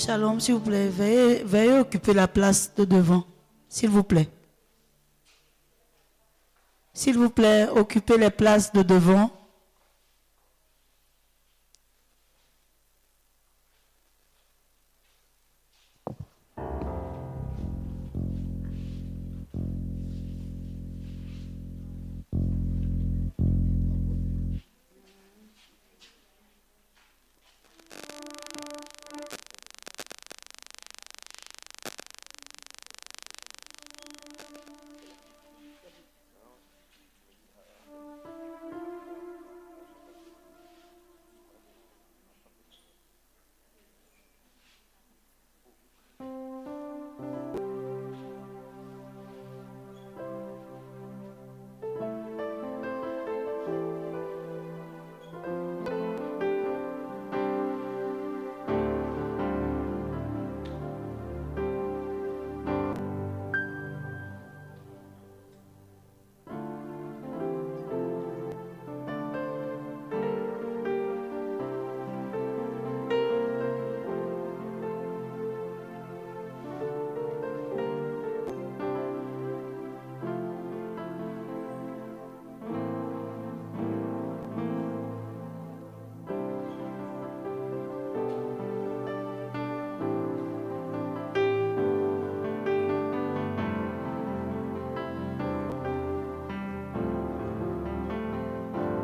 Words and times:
Shalom, 0.00 0.40
s'il 0.40 0.54
vous 0.54 0.60
plaît, 0.60 0.88
veuillez, 0.88 1.78
occuper 1.78 2.14
la 2.14 2.26
place 2.26 2.72
de 2.74 2.86
devant, 2.86 3.22
s'il 3.68 3.90
vous 3.90 4.02
plaît. 4.02 4.30
S'il 6.94 7.18
vous 7.18 7.28
plaît, 7.28 7.68
occupez 7.68 8.16
les 8.16 8.30
places 8.30 8.72
de 8.72 8.82
devant. 8.82 9.30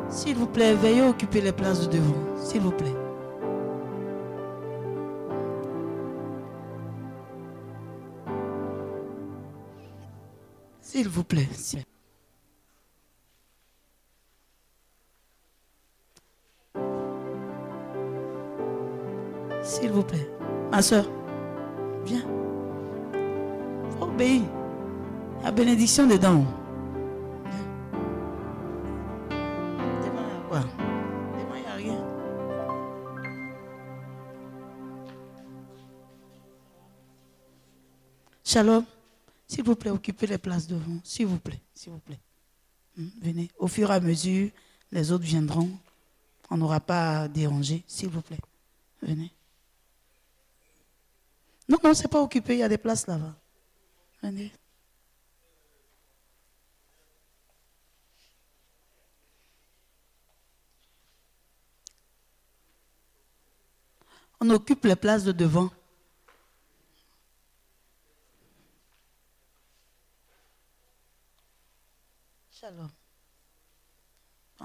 S'il 0.09 0.35
vous 0.35 0.47
plaît, 0.47 0.73
veuillez 0.73 1.03
occuper 1.03 1.41
les 1.41 1.51
places 1.51 1.87
de 1.87 1.93
devant. 1.97 2.15
S'il 2.43 2.61
vous 2.61 2.71
plaît. 2.71 2.95
S'il 10.81 11.09
vous 11.09 11.23
plaît. 11.23 11.47
s'il- 11.53 11.83
vous 19.91 20.03
plaît. 20.03 20.29
Ma 20.71 20.81
soeur, 20.81 21.05
viens. 22.05 22.25
Obéir. 24.01 24.43
La 25.43 25.51
bénédiction 25.51 26.07
dedans. 26.07 26.43
Shalom. 38.57 38.83
S'il 39.47 39.63
vous 39.63 39.75
plaît, 39.75 39.91
occupez 39.91 40.25
les 40.25 40.39
places 40.39 40.65
devant. 40.65 40.99
S'il 41.03 41.27
vous 41.27 41.37
plaît, 41.37 41.61
s'il 41.75 41.91
vous 41.91 41.99
plaît. 41.99 42.17
Hmm, 42.95 43.09
Venez. 43.21 43.51
Au 43.59 43.67
fur 43.67 43.91
et 43.91 43.93
à 43.93 43.99
mesure, 43.99 44.49
les 44.91 45.11
autres 45.11 45.25
viendront. 45.25 45.69
On 46.49 46.57
n'aura 46.57 46.79
pas 46.79 47.19
à 47.19 47.27
déranger. 47.27 47.83
S'il 47.85 48.09
vous 48.09 48.23
plaît. 48.23 48.39
Venez. 49.03 49.31
Non, 51.69 51.77
non, 51.83 51.93
c'est 51.93 52.07
pas 52.07 52.19
occupé. 52.19 52.55
Il 52.55 52.59
y 52.61 52.63
a 52.63 52.67
des 52.67 52.79
places 52.79 53.05
là-bas. 53.05 53.35
Venez. 54.23 54.51
On 64.41 64.49
occupe 64.49 64.83
les 64.85 64.95
places 64.95 65.23
de 65.23 65.31
devant. 65.31 65.69
Shalom. 72.59 72.89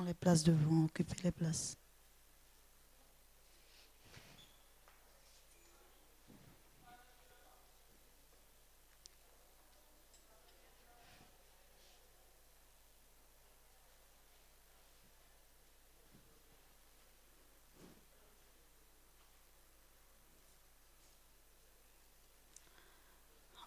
Les 0.06 0.14
places 0.14 0.42
devant, 0.42 0.86
occupez 0.86 1.14
les 1.24 1.30
places. 1.30 1.76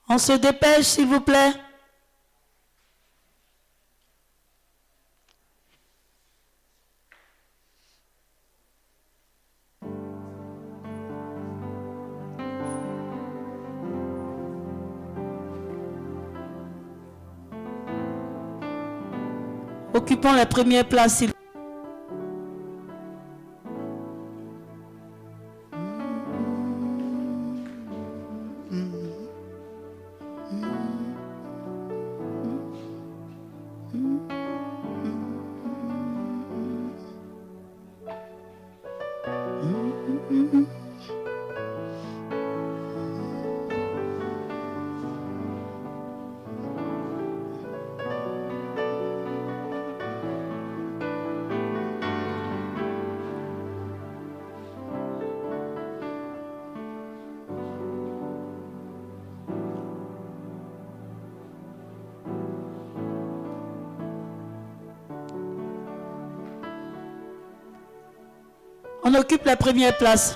On 0.10 0.18
se 0.18 0.32
dépêche, 0.34 0.86
s'il 0.86 1.06
vous 1.06 1.22
plaît. 1.22 1.65
Occupons 20.26 20.38
la 20.38 20.48
première 20.48 20.86
place, 20.86 21.24
occupe 69.16 69.46
la 69.46 69.56
première 69.56 69.98
place. 69.98 70.36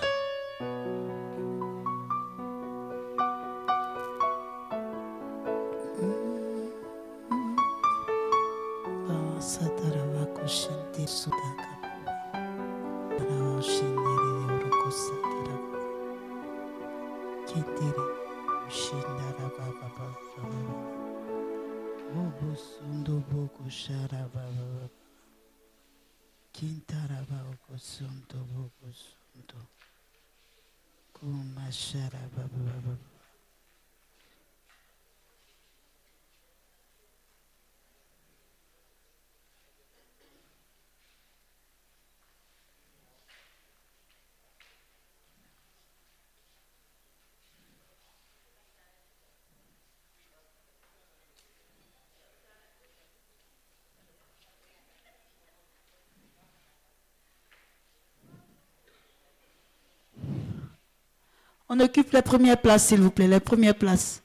Occupe 61.82 62.12
la 62.12 62.22
première 62.22 62.60
place, 62.60 62.88
s'il 62.88 63.02
vous 63.02 63.12
plaît. 63.12 63.28
La 63.28 63.40
première 63.40 63.76
place. 63.76 64.22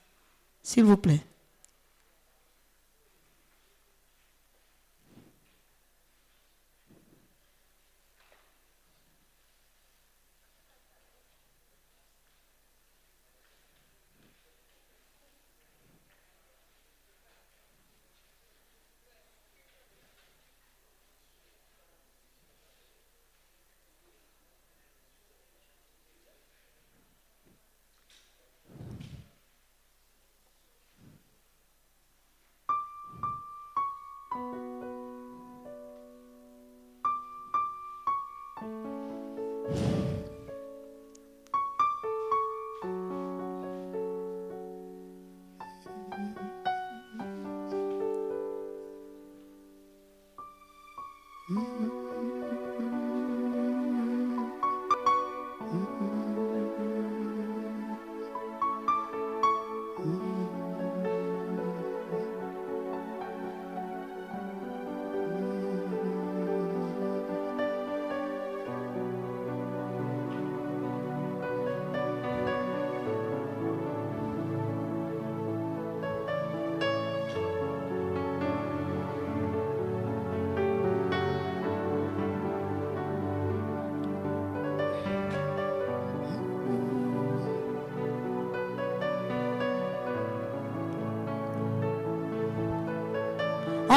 S'il 0.63 0.85
vous 0.85 0.97
plaît. 0.97 1.21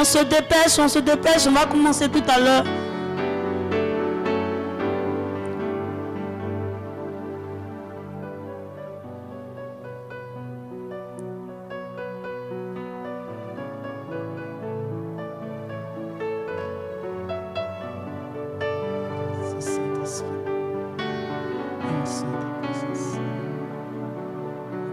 Se 0.08 0.24
dépêche, 0.24 0.78
on 0.78 0.88
se 0.88 1.00
dépêche, 1.00 1.46
on 1.46 1.52
va 1.52 1.66
commencer 1.66 2.08
tout 2.08 2.22
à 2.26 2.40
l'heure. 2.40 2.64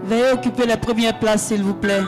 Veuillez 0.03 0.31
occuper 0.33 0.65
la 0.65 0.77
première 0.77 1.17
place, 1.19 1.47
s'il 1.47 1.63
vous 1.63 1.73
plaît. 1.73 2.03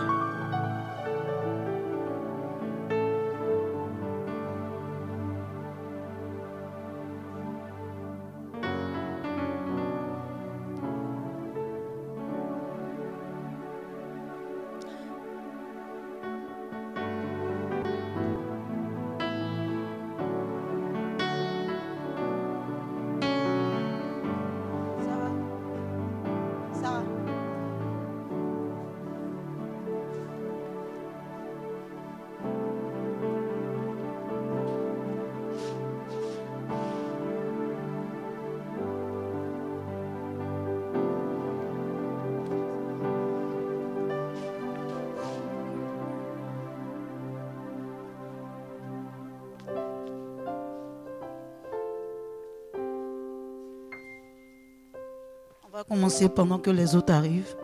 Commencer 55.97 56.29
pendant 56.29 56.59
que 56.59 56.69
les 56.69 56.95
autres 56.95 57.11
arrivent. 57.11 57.55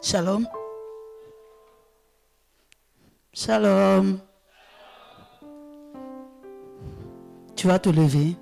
Shalom. 0.00 0.46
Shalom. 3.34 4.18
Tu 7.54 7.66
vas 7.66 7.78
te 7.78 7.90
lever. 7.90 8.34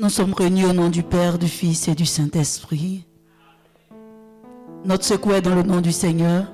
Nous 0.00 0.08
sommes 0.08 0.34
réunis 0.34 0.64
au 0.64 0.72
nom 0.72 0.88
du 0.88 1.04
Père, 1.04 1.38
du 1.38 1.46
Fils 1.46 1.86
et 1.86 1.94
du 1.94 2.04
Saint-Esprit. 2.04 3.06
Notre 4.84 5.04
secours 5.04 5.34
est 5.34 5.42
dans 5.42 5.54
le 5.54 5.62
nom 5.62 5.80
du 5.80 5.92
Seigneur. 5.92 6.46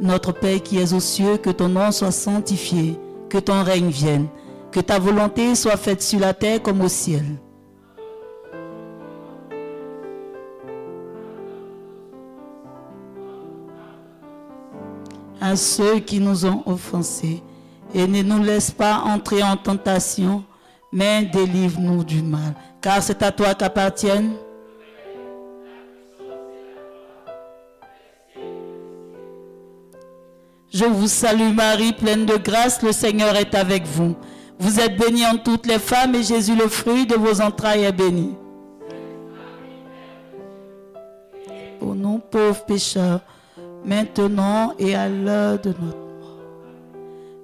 Notre 0.00 0.32
Père 0.32 0.62
qui 0.62 0.78
es 0.78 0.94
aux 0.94 1.00
cieux, 1.00 1.36
que 1.36 1.50
ton 1.50 1.68
nom 1.68 1.92
soit 1.92 2.12
sanctifié, 2.12 2.98
que 3.28 3.36
ton 3.36 3.62
règne 3.62 3.90
vienne, 3.90 4.28
que 4.70 4.80
ta 4.80 4.98
volonté 4.98 5.54
soit 5.54 5.76
faite 5.76 6.02
sur 6.02 6.20
la 6.20 6.32
terre 6.32 6.62
comme 6.62 6.80
au 6.80 6.88
ciel. 6.88 7.24
À 15.40 15.54
ceux 15.56 15.98
qui 15.98 16.20
nous 16.20 16.46
ont 16.46 16.62
offensés, 16.64 17.42
et 17.94 18.06
ne 18.06 18.22
nous 18.22 18.42
laisse 18.42 18.70
pas 18.70 19.02
entrer 19.04 19.42
en 19.42 19.56
tentation, 19.56 20.42
mais 20.90 21.26
délivre-nous 21.26 22.04
du 22.04 22.22
mal. 22.22 22.54
Car 22.80 23.02
c'est 23.02 23.22
à 23.22 23.30
toi 23.30 23.54
qu'appartiennent 23.54 24.32
Je 30.78 30.84
vous 30.84 31.08
salue 31.08 31.52
Marie, 31.52 31.92
pleine 31.92 32.24
de 32.24 32.36
grâce, 32.36 32.82
le 32.82 32.92
Seigneur 32.92 33.34
est 33.34 33.56
avec 33.56 33.84
vous. 33.84 34.14
Vous 34.60 34.78
êtes 34.78 34.96
bénie 34.96 35.26
en 35.26 35.36
toutes 35.36 35.66
les 35.66 35.80
femmes 35.80 36.14
et 36.14 36.22
Jésus, 36.22 36.54
le 36.54 36.68
fruit 36.68 37.04
de 37.04 37.16
vos 37.16 37.40
entrailles, 37.40 37.82
est 37.82 37.90
béni. 37.90 38.36
Pour 41.80 41.96
nous 41.96 42.18
pauvres 42.18 42.64
pécheurs, 42.64 43.22
maintenant 43.84 44.72
et 44.78 44.94
à 44.94 45.08
l'heure 45.08 45.58
de 45.58 45.70
notre 45.70 45.98
mort. 46.20 46.38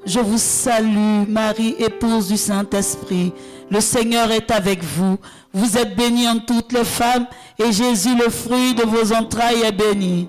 Je 0.06 0.20
vous 0.20 0.38
salue 0.38 1.26
Marie, 1.28 1.74
épouse 1.80 2.28
du 2.28 2.36
Saint-Esprit. 2.36 3.32
Le 3.68 3.80
Seigneur 3.80 4.30
est 4.30 4.52
avec 4.52 4.84
vous. 4.84 5.16
Vous 5.52 5.76
êtes 5.76 5.96
bénie 5.96 6.28
en 6.28 6.38
toutes 6.38 6.72
les 6.72 6.84
femmes 6.84 7.26
et 7.58 7.72
Jésus, 7.72 8.14
le 8.16 8.30
fruit 8.30 8.76
de 8.76 8.84
vos 8.84 9.12
entrailles, 9.12 9.62
est 9.62 9.72
béni. 9.72 10.28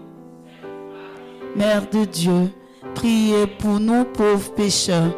Mère 1.55 1.87
de 1.87 2.03
Dieu, 2.05 2.49
priez 2.95 3.45
pour 3.45 3.79
nous 3.79 4.05
pauvres 4.05 4.51
pécheurs, 4.53 5.13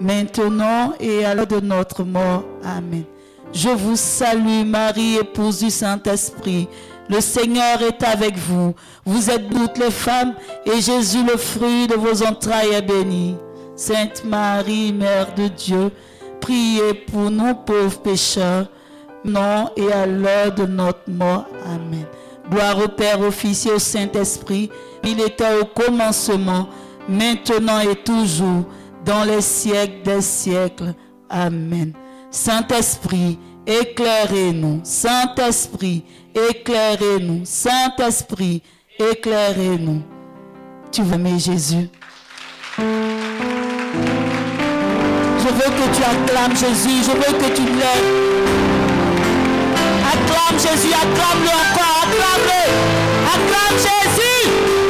maintenant 0.00 0.94
et 0.98 1.24
à 1.24 1.34
l'heure 1.34 1.46
de 1.46 1.60
notre 1.60 2.02
mort. 2.02 2.44
Amen. 2.64 3.04
Je 3.52 3.68
vous 3.68 3.96
salue 3.96 4.64
Marie, 4.66 5.16
épouse 5.16 5.60
du 5.60 5.70
Saint-Esprit. 5.70 6.68
Le 7.08 7.20
Seigneur 7.20 7.80
est 7.82 8.02
avec 8.02 8.36
vous. 8.36 8.74
Vous 9.06 9.30
êtes 9.30 9.48
toutes 9.48 9.78
les 9.78 9.90
femmes 9.90 10.34
et 10.66 10.80
Jésus, 10.80 11.24
le 11.24 11.36
fruit 11.36 11.86
de 11.86 11.94
vos 11.94 12.22
entrailles, 12.22 12.74
est 12.74 12.82
béni. 12.82 13.36
Sainte 13.76 14.24
Marie, 14.24 14.92
Mère 14.92 15.34
de 15.34 15.48
Dieu, 15.48 15.90
priez 16.40 16.92
pour 16.94 17.30
nous 17.30 17.54
pauvres 17.54 18.00
pécheurs, 18.00 18.66
maintenant 19.24 19.70
et 19.76 19.90
à 19.92 20.06
l'heure 20.06 20.52
de 20.52 20.66
notre 20.66 21.08
mort. 21.08 21.46
Amen. 21.64 22.04
Gloire 22.50 22.78
au 22.84 22.88
Père, 22.88 23.20
au 23.20 23.30
Fils 23.30 23.66
et 23.66 23.72
au 23.72 23.78
Saint-Esprit. 23.78 24.70
Il 25.04 25.20
était 25.20 25.60
au 25.60 25.64
commencement, 25.64 26.68
maintenant 27.08 27.80
et 27.80 27.96
toujours, 27.96 28.64
dans 29.04 29.24
les 29.24 29.40
siècles 29.40 30.02
des 30.04 30.20
siècles. 30.20 30.94
Amen. 31.30 31.92
Saint-Esprit, 32.30 33.38
éclairez-nous. 33.66 34.80
Saint-Esprit, 34.84 36.04
éclairez-nous. 36.34 37.40
Saint-Esprit, 37.44 38.62
éclairez-nous. 38.98 40.02
Tu 40.92 41.02
veux 41.02 41.14
aimer 41.14 41.38
Jésus? 41.38 41.88
Je 45.38 45.54
veux 45.54 45.70
que 45.70 45.96
tu 45.96 46.02
acclames 46.02 46.56
Jésus. 46.56 47.02
Je 47.04 47.12
veux 47.12 47.38
que 47.38 47.54
tu 47.54 47.62
l'aimes. 47.62 48.38
Acclame 50.12 50.58
Jésus, 50.58 50.92
acclame-le 50.92 51.48
encore, 51.48 51.96
acclame-le. 52.02 52.62
Acclame 53.34 53.76
Jésus. 53.78 54.87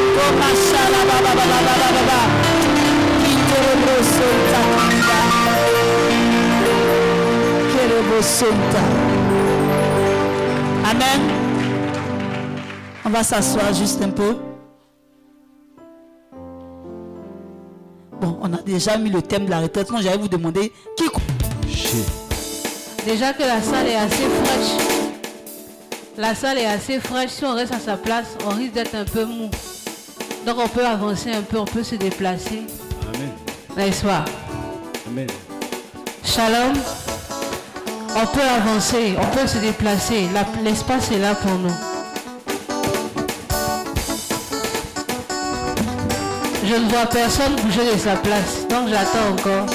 Amen. 10.85 11.21
On 13.05 13.11
va 13.11 13.23
s'asseoir 13.23 13.73
juste 13.75 14.03
un 14.03 14.11
peu. 14.11 14.37
Bon, 18.21 18.39
on 18.43 18.53
a 18.53 18.63
déjà 18.63 18.99
mis 18.99 19.11
le 19.11 19.23
thème 19.23 19.47
de 19.47 19.51
la 19.51 19.61
retraite. 19.61 19.91
Moi, 19.91 20.01
j'allais 20.01 20.19
vous 20.19 20.29
demander 20.29 20.73
qui. 20.97 21.05
Déjà 23.05 23.33
que 23.33 23.43
la 23.43 23.63
salle 23.63 23.87
est 23.87 23.97
assez 23.97 24.27
fraîche. 24.45 24.87
La 26.17 26.35
salle 26.35 26.59
est 26.59 26.67
assez 26.67 27.01
fraîche. 27.01 27.31
Si 27.31 27.45
on 27.45 27.55
reste 27.55 27.73
à 27.73 27.79
sa 27.79 27.97
place, 27.97 28.37
on 28.47 28.51
risque 28.51 28.73
d'être 28.73 28.95
un 28.95 29.05
peu 29.05 29.25
mou. 29.25 29.51
Donc 30.47 30.57
on 30.59 30.69
peut 30.69 30.85
avancer 30.87 31.33
un 31.33 31.43
peu, 31.43 31.59
on 31.59 31.65
peut 31.65 31.83
se 31.83 31.95
déplacer. 31.97 32.63
Amen. 33.15 33.31
N'est-ce 33.77 34.03
pas 34.05 34.25
Amen. 35.07 35.27
Shalom. 36.25 36.75
On 38.21 38.27
peut 38.27 38.41
avancer, 38.43 39.15
on 39.21 39.37
peut 39.37 39.47
se 39.47 39.59
déplacer. 39.59 40.29
La- 40.35 40.47
L'espace 40.63 41.11
est 41.13 41.19
là 41.19 41.35
pour 41.35 41.53
nous. 41.53 41.75
Je 46.65 46.75
ne 46.75 46.89
vois 46.91 47.07
personne 47.07 47.55
bouger 47.63 47.93
de 47.95 47.99
sa 47.99 48.17
place, 48.17 48.67
donc 48.69 48.89
j'attends 48.89 49.33
encore. 49.33 49.67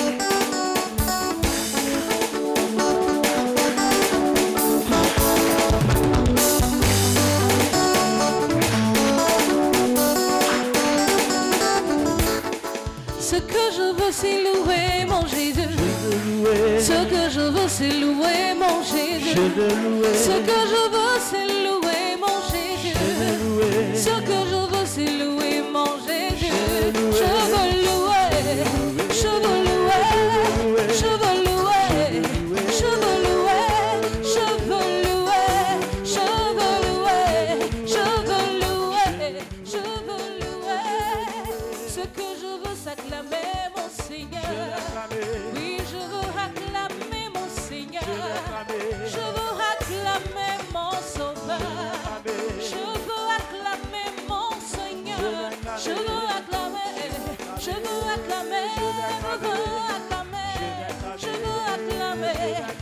C'est 17.83 17.99
louer 17.99 18.53
mon 18.57 18.81
Jésus. 18.83 19.35
Je 19.35 19.41
veux 19.41 19.67
louer. 19.67 20.13
Ce 20.13 20.35
que 20.47 20.59
je 20.73 20.83
veux, 20.91 21.02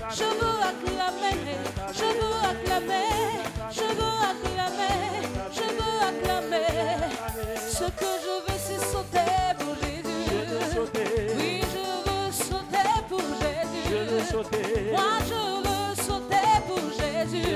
Je 0.10 0.24
veux 0.24 0.58
acclamer. 0.70 1.38
Je 1.94 2.08
veux 2.20 2.38
acclamer. 2.51 3.12
Je 3.72 3.88
veux 3.98 4.18
acclamer. 4.32 4.98
Je 5.51 5.66
veux 5.78 5.98
acclamer. 6.10 6.72
Ce 7.69 7.86
que 7.86 8.12
je 8.24 8.34
veux, 8.45 8.58
c'est 8.58 8.84
sauter 8.91 9.56
pour 9.60 9.74
Jésus. 9.76 10.32
Oui, 11.38 11.54
je 11.74 11.86
veux 12.10 12.32
sauter 12.32 12.91
pour 13.10 13.26
Jésus. 13.41 14.91
Moi, 14.91 15.13
je 15.28 15.41
veux 15.65 15.95
sauter 15.95 16.52
pour 16.67 16.86
Jésus. 17.00 17.52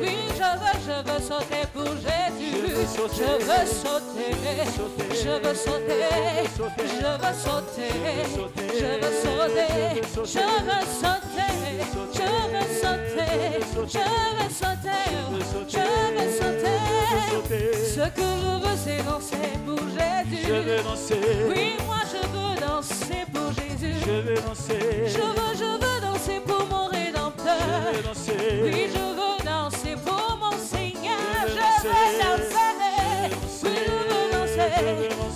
Oui, 0.00 0.14
je 0.38 0.50
veux, 0.60 0.76
je 0.86 0.96
veux 1.08 1.20
sauter 1.20 1.64
pour 1.72 1.92
Jésus. 1.96 2.54
Je 2.94 3.28
veux 3.44 3.66
sauter, 3.66 4.11
je 4.42 4.48
veux 4.48 4.70
sauter, 4.72 5.06
je 5.22 5.30
veux 5.30 5.54
sauter, 5.54 6.02
je 6.52 6.62
veux 6.62 7.34
sauter, 7.34 7.90
je 8.48 8.86
veux 8.86 9.14
sauter, 9.22 9.70
je 10.08 10.42
veux 10.42 10.86
sauter, 10.92 11.30
je 13.22 13.98
veux 13.98 14.48
sauter, 14.48 14.98
je 15.58 15.78
veux 16.14 16.30
sauter. 16.30 16.72
Ce 17.94 18.06
que 18.08 18.22
je 18.22 18.52
veux, 18.62 18.76
c'est 18.76 19.02
danser 19.04 19.50
pour 19.66 19.78
Jésus. 19.78 20.46
Oui, 21.48 21.76
moi 21.86 22.00
je 22.10 22.20
veux 22.28 22.54
danser 22.66 23.22
pour 23.32 23.48
Jésus. 23.52 23.94
Je 24.04 24.10
veux 24.10 24.34
danser. 24.34 24.82
Je 25.06 25.18
veux, 25.18 25.54
je 25.56 25.64
veux 25.64 26.00
danser 26.00 26.38
pour 26.46 26.64
mon 26.66 26.86
rédempteur. 26.86 27.56
Je 27.60 27.96
veux 27.96 28.02
danser. 28.02 28.60
Oui, 28.64 28.88
je 28.92 28.98
veux 28.98 29.38
danser 29.44 29.94
pour 30.04 30.38
mon 30.40 30.56
Seigneur. 30.58 31.20
Je 31.46 31.52
veux 31.86 31.92
danser. 32.22 32.52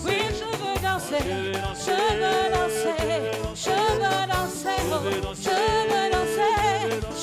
Oui, 0.05 0.19
je 0.31 0.45
veux 0.59 0.79
danser. 0.83 1.23
Je 1.23 1.97
veux 2.21 2.47
danser. 2.53 2.99
Je 3.55 3.71
veux 3.71 4.27
danser. 4.27 4.79
Je 4.83 5.57
veux 5.91 6.11
danser. 6.13 6.55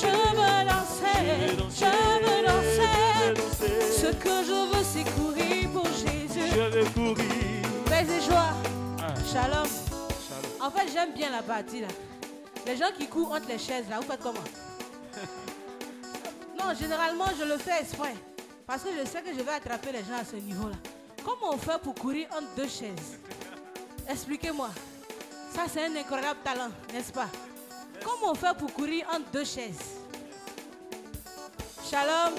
Je 0.00 0.12
veux 0.38 0.58
danser. 0.70 1.18
Je 1.70 1.92
veux 2.24 2.40
danser. 2.46 2.94
Ce 3.92 4.06
que 4.06 4.34
je 4.44 4.58
veux, 4.76 4.84
c'est 4.84 5.04
courir 5.14 5.70
pour 5.70 5.86
Jésus. 5.86 6.48
Je 6.54 6.64
veux 6.78 6.84
courir. 6.90 7.26
Paix 7.86 8.06
et 8.10 8.20
joie. 8.22 8.52
Ah. 9.00 9.14
Shalom. 9.30 9.68
En 10.60 10.70
fait, 10.70 10.88
j'aime 10.92 11.12
bien 11.14 11.30
la 11.30 11.42
partie 11.42 11.80
là. 11.82 11.88
Les 12.66 12.76
gens 12.76 12.90
qui 12.96 13.06
courent 13.06 13.32
entre 13.32 13.48
les 13.48 13.58
chaises 13.58 13.84
là, 13.90 14.00
vous 14.00 14.06
faites 14.10 14.22
comment? 14.22 14.40
Non, 16.58 16.72
généralement, 16.74 17.26
je 17.38 17.44
le 17.44 17.58
fais 17.58 17.78
exprès. 17.82 18.14
Parce 18.66 18.82
que 18.82 18.88
je 18.98 19.06
sais 19.06 19.20
que 19.20 19.34
je 19.36 19.42
vais 19.42 19.52
attraper 19.52 19.92
les 19.92 19.98
gens 19.98 20.16
à 20.18 20.24
ce 20.24 20.36
niveau 20.36 20.68
là. 20.68 20.76
Comment 21.24 21.54
on 21.54 21.58
fait 21.58 21.80
pour 21.82 21.94
courir 21.94 22.28
entre 22.32 22.54
deux 22.56 22.68
chaises? 22.68 23.18
Expliquez-moi. 24.08 24.68
Ça, 25.54 25.62
c'est 25.72 25.86
un 25.86 25.96
incroyable 25.96 26.40
talent, 26.44 26.70
n'est-ce 26.92 27.12
pas? 27.12 27.28
Comment 28.04 28.32
on 28.32 28.34
fait 28.34 28.56
pour 28.58 28.72
courir 28.72 29.06
entre 29.10 29.30
deux 29.32 29.44
chaises? 29.44 30.00
Shalom. 31.88 32.34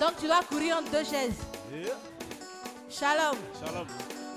Donc, 0.00 0.16
tu 0.18 0.26
vas 0.26 0.40
courir 0.42 0.78
entre 0.78 0.90
deux 0.90 1.04
chaises. 1.04 1.34
Yeah. 1.72 1.96
Shalom. 2.88 3.36
Shalom. 3.62 3.86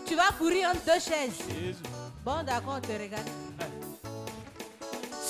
Tu 0.05 0.15
vas 0.15 0.31
courir 0.37 0.69
entre 0.69 0.83
deux 0.83 0.99
chaises. 0.99 1.39
Bon, 2.25 2.43
d'accord, 2.43 2.75
on 2.77 2.81
te 2.81 2.91
regarde. 2.91 3.29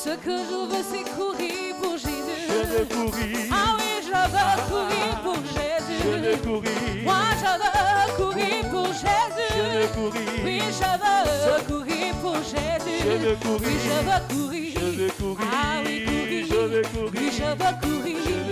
Ce 0.03 0.09
que 0.09 0.31
je 0.49 0.57
veux, 0.69 0.83
c'est 0.83 1.05
courir 1.15 1.75
pour 1.81 1.93
Je 1.97 2.07
Jésus. 2.07 2.77
veux 2.77 2.85
courir. 2.85 3.37
Ah 3.51 3.77
oui, 3.77 3.91
je 4.01 4.07
veux 4.09 4.53
courir 4.69 5.21
pour 5.23 5.35
Je 5.35 6.07
veux 6.09 6.21
Jésus. 6.23 6.37
courir. 6.43 7.03
Moi, 7.03 7.23
je 7.39 7.51
veux 7.61 8.15
courir 8.17 8.69
pour 8.71 8.87
Je 8.87 8.91
veux 8.91 9.71
Jésus. 9.79 9.87
courir. 9.93 10.29
Oui, 10.43 10.59
je 10.79 10.91
veux 11.03 11.63
courir 11.67 12.15
pour 12.21 12.35
Jésus. 12.35 12.99
Je 13.05 13.11
veux 13.25 13.35
courir. 13.35 13.61
Oui, 13.63 13.75
je 13.83 13.97
veux 14.07 14.21
courir. 14.35 14.73
Je 14.75 14.87
veux 14.99 15.11
courir. 15.11 15.47
Ah 15.53 15.81
oui, 15.85 16.03
courir. 16.05 16.45
Je 16.49 16.55
veux 16.55 16.81
courir. 16.81 17.11
Oui, 17.15 17.31
je 17.31 17.43
veux 17.43 17.75
courir. 17.81 18.42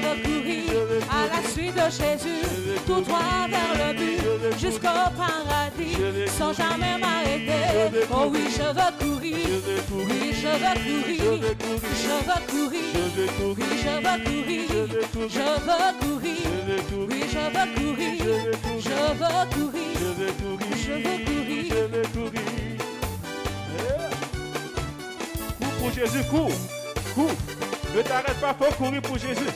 Je 0.00 0.06
veux 0.08 0.16
courir. 0.22 0.72
À 1.10 1.26
la 1.34 1.48
suite 1.48 1.74
de 1.74 1.90
Jésus. 1.90 2.44
Tout 2.86 3.00
droit 3.00 3.46
vers 3.48 3.72
le 3.74 3.88
but. 3.98 4.58
Jusqu'au 4.58 5.02
paradis. 5.16 5.96
Sans 6.38 6.52
jamais 6.52 6.98
m'arrêter. 6.98 7.96
Oh 8.10 8.26
oui, 8.30 8.44
je 8.50 8.62
veux 8.62 8.92
courir. 8.98 9.36
Je 9.46 9.54
veux 9.54 9.80
courir. 9.88 10.06
Oui, 10.08 10.32
je 10.32 10.48
veux 10.48 10.76
courir. 10.86 11.20
Je 12.04 12.14
veux 12.26 12.40
courir. 12.46 12.90
Oui, 13.56 13.68
je 13.82 13.94
veux 14.04 14.18
courir. 14.24 14.64
Je 15.28 15.46
veux 15.66 15.90
courir. 16.00 16.40
Oui, 17.08 17.20
je 17.30 17.44
veux 17.54 17.68
courir. 17.74 18.14
Je 18.78 18.96
veux 19.20 19.44
courir. 19.54 19.90
Je 20.00 20.14
veux 20.18 20.32
courir. 20.40 20.76
Je 20.76 20.92
veux 20.92 21.18
courir. 21.24 21.64
Je 21.70 21.82
veux 21.86 22.06
courir. 22.14 22.46
Cours 25.58 25.74
pour 25.78 25.90
Jésus, 25.92 26.24
cours. 26.30 26.58
Cours. 27.14 27.36
Ne 27.94 28.02
t'arrête 28.02 28.40
pas, 28.40 28.54
faut 28.54 28.72
courir 28.74 29.02
pour 29.02 29.18
Jésus. 29.18 29.50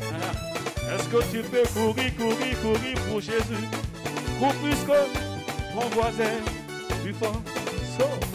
Voilà. 0.00 0.30
Est-ce 0.94 1.08
que 1.08 1.22
tu 1.30 1.42
peux 1.42 1.66
courir, 1.74 2.16
courir, 2.16 2.60
courir 2.62 2.94
pour 3.08 3.20
Jésus? 3.20 3.64
Cours 4.38 4.54
plus 4.54 4.76
que 4.86 4.98
ton 5.74 5.88
voisin. 5.88 6.36
Plus 7.02 7.14
fort. 7.14 7.42
Saute. 7.98 8.27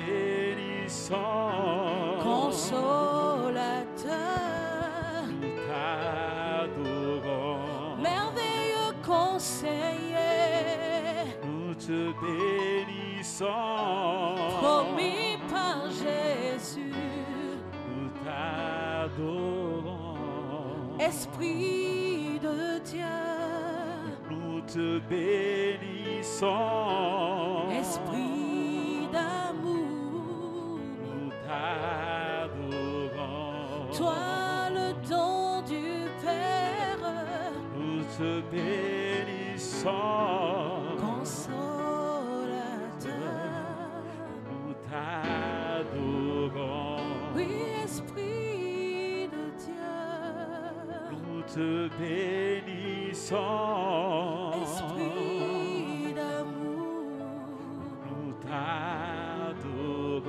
Te 0.00 0.10
bénissons. 0.10 1.14
consolateur, 2.22 4.12
Nous 5.28 5.54
t'adorons. 5.68 7.58
merveilleux 8.02 8.94
conseiller, 9.04 10.16
Nous 11.44 11.74
te 11.74 12.00
bénissons. 12.20 13.46
promis 14.60 15.38
par 15.50 15.78
Jésus. 15.90 16.92
Nous 17.88 18.10
t'adorons. 18.24 19.98
Esprit 20.98 22.38
de 22.42 22.78
Dieu, 22.84 23.04
Nous 24.30 24.60
te 24.62 24.98
bénissons. 25.08 26.46
esprit 27.80 29.08
d'amour, 29.12 29.49
Nous 29.49 29.49
toi 33.96 34.70
le 34.72 34.88
don 35.08 35.62
du 35.62 35.88
Père, 36.22 37.04
nous 37.76 38.02
te 38.16 38.30
bénissons. 38.50 39.90
Consolateur, 40.98 41.60
nous 44.48 44.72
t'adorons. 44.88 46.20
Oui, 47.34 47.50
Esprit 47.84 49.28
de 49.28 49.44
Dieu, 49.64 49.98
nous 51.12 51.42
te 51.42 51.68
bénissons. 51.98 53.36
Esprit 54.62 56.14
d'amour, 56.14 57.20
nous 58.08 58.32
t'adorons. 58.40 60.28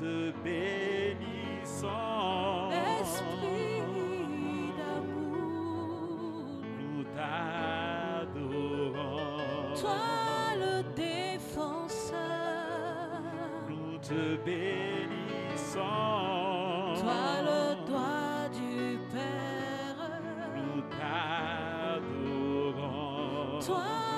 Te 0.00 0.32
bénissons. 0.42 1.88
Esprit 3.00 3.82
d'amour. 4.78 6.46
Nous 6.80 7.04
t'adorons. 7.14 8.48
Toi 9.80 10.04
le 10.58 10.74
défenseur. 10.94 12.18
Nous 13.68 13.98
te 13.98 14.22
bénissons. 14.44 15.80
Toi 17.02 17.22
le 17.48 17.62
doigt 17.86 18.48
du 18.54 18.76
Père. 19.12 20.00
Nous 20.56 20.80
t'adorons. 20.96 22.00
Toi 23.66 24.09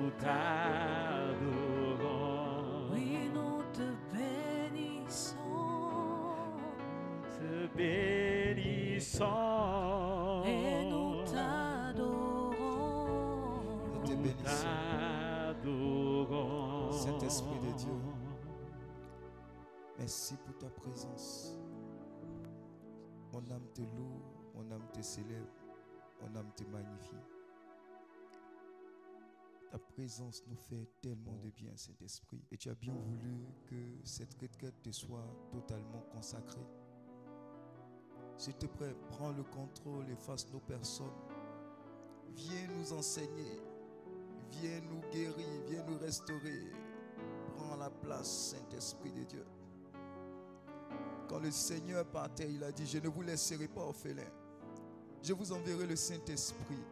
Nous 0.00 0.10
t'adorons. 0.18 1.44
Oui, 2.92 3.08
nous 3.34 3.60
te 3.74 3.86
bénissons. 4.14 5.36
te 7.38 7.52
bénissons. 7.76 9.93
Bénissons. 14.24 14.68
Saint-Esprit 16.92 17.60
de 17.60 17.72
Dieu. 17.76 17.92
Merci 19.98 20.36
pour 20.44 20.56
ta 20.58 20.68
présence. 20.70 21.56
Mon 23.32 23.50
âme 23.50 23.66
te 23.74 23.82
loue, 23.82 24.22
mon 24.54 24.70
âme 24.70 24.86
te 24.92 25.02
célèbre, 25.02 25.52
mon 26.20 26.34
âme 26.36 26.50
te 26.56 26.64
magnifie. 26.64 27.14
Ta 29.70 29.78
présence 29.78 30.44
nous 30.46 30.56
fait 30.56 30.88
tellement 31.02 31.36
de 31.42 31.50
bien, 31.50 31.76
Saint-Esprit. 31.76 32.42
Et 32.52 32.56
tu 32.56 32.70
as 32.70 32.74
bien 32.74 32.94
voulu 32.94 33.44
que 33.66 33.98
cette 34.04 34.34
retraite 34.40 34.80
te 34.82 34.90
soit 34.92 35.26
totalement 35.50 36.04
consacrée. 36.12 36.66
S'il 38.36 38.54
te 38.54 38.66
plaît, 38.66 38.94
prends 39.08 39.32
le 39.32 39.42
contrôle, 39.42 40.08
efface 40.10 40.50
nos 40.52 40.60
personnes. 40.60 41.06
Viens 42.36 42.68
nous 42.78 42.92
enseigner. 42.92 43.60
Viens 44.60 44.80
nous 44.90 45.00
guérir, 45.12 45.62
viens 45.68 45.84
nous 45.84 45.98
restaurer. 45.98 46.72
Prends 47.56 47.76
la 47.76 47.90
place, 47.90 48.50
Saint-Esprit 48.50 49.12
de 49.12 49.24
Dieu. 49.24 49.46
Quand 51.28 51.38
le 51.38 51.50
Seigneur 51.50 52.04
partait, 52.06 52.50
il 52.50 52.62
a 52.62 52.72
dit, 52.72 52.86
je 52.86 52.98
ne 52.98 53.08
vous 53.08 53.22
laisserai 53.22 53.68
pas 53.68 53.82
orphelin. 53.82 54.30
Je 55.22 55.32
vous 55.32 55.52
enverrai 55.52 55.86
le 55.86 55.96
Saint-Esprit. 55.96 56.82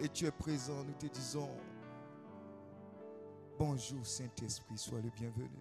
Et 0.00 0.08
tu 0.08 0.26
es 0.26 0.30
présent, 0.30 0.84
nous 0.84 0.94
te 0.94 1.06
disons, 1.06 1.50
bonjour 3.58 4.06
Saint-Esprit, 4.06 4.76
sois 4.76 5.00
le 5.00 5.10
bienvenu. 5.10 5.60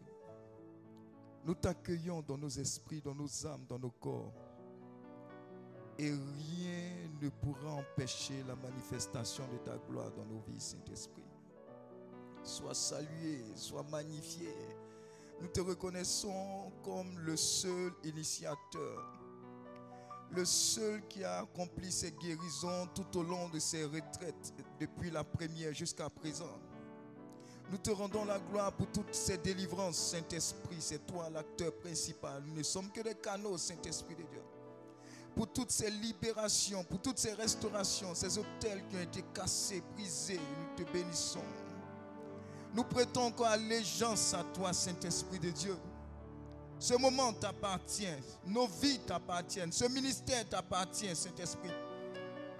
Nous 1.45 1.55
t'accueillons 1.55 2.21
dans 2.21 2.37
nos 2.37 2.49
esprits, 2.49 3.01
dans 3.01 3.15
nos 3.15 3.45
âmes, 3.45 3.65
dans 3.67 3.79
nos 3.79 3.91
corps. 3.91 4.33
Et 5.97 6.09
rien 6.09 7.09
ne 7.21 7.29
pourra 7.29 7.71
empêcher 7.71 8.43
la 8.47 8.55
manifestation 8.55 9.43
de 9.47 9.57
ta 9.59 9.77
gloire 9.89 10.11
dans 10.11 10.25
nos 10.25 10.41
vies, 10.47 10.59
Saint-Esprit. 10.59 11.23
Sois 12.43 12.73
salué, 12.73 13.43
sois 13.55 13.85
magnifié. 13.89 14.53
Nous 15.41 15.47
te 15.47 15.61
reconnaissons 15.61 16.71
comme 16.83 17.17
le 17.19 17.37
seul 17.37 17.93
initiateur, 18.03 19.03
le 20.31 20.43
seul 20.43 21.01
qui 21.07 21.23
a 21.23 21.39
accompli 21.39 21.91
ses 21.91 22.11
guérisons 22.11 22.87
tout 22.93 23.17
au 23.17 23.23
long 23.23 23.47
de 23.49 23.59
ses 23.59 23.85
retraites, 23.85 24.53
depuis 24.79 25.11
la 25.11 25.23
première 25.23 25.73
jusqu'à 25.73 26.09
présent. 26.09 26.59
Nous 27.71 27.77
te 27.77 27.89
rendons 27.89 28.25
la 28.25 28.39
gloire 28.39 28.73
pour 28.73 28.91
toutes 28.91 29.15
ces 29.15 29.37
délivrances, 29.37 30.11
Saint-Esprit. 30.11 30.77
C'est 30.79 31.05
toi 31.05 31.29
l'acteur 31.29 31.73
principal. 31.77 32.43
Nous 32.45 32.55
ne 32.55 32.63
sommes 32.63 32.91
que 32.91 33.01
des 33.01 33.15
canaux, 33.15 33.57
Saint-Esprit 33.57 34.15
de 34.15 34.23
Dieu 34.23 34.41
pour 35.35 35.47
toutes 35.47 35.71
ces 35.71 35.91
libérations, 35.91 36.83
pour 36.83 37.01
toutes 37.01 37.17
ces 37.17 37.33
restaurations, 37.33 38.15
ces 38.15 38.37
hôtels 38.37 38.83
qui 38.89 38.95
ont 38.95 39.01
été 39.01 39.23
cassés, 39.33 39.83
brisés. 39.93 40.39
Nous 40.39 40.83
te 40.83 40.91
bénissons. 40.91 41.43
Nous 42.73 42.83
prêtons 42.83 43.23
encore 43.23 43.47
allégeance 43.47 44.33
à 44.33 44.43
toi, 44.53 44.73
Saint-Esprit 44.73 45.39
de 45.39 45.49
Dieu. 45.49 45.75
Ce 46.79 46.93
moment 46.95 47.31
t'appartient, 47.33 48.07
nos 48.45 48.67
vies 48.67 48.99
t'appartiennent, 48.99 49.71
ce 49.71 49.85
ministère 49.85 50.47
t'appartient, 50.47 51.15
Saint-Esprit. 51.15 51.71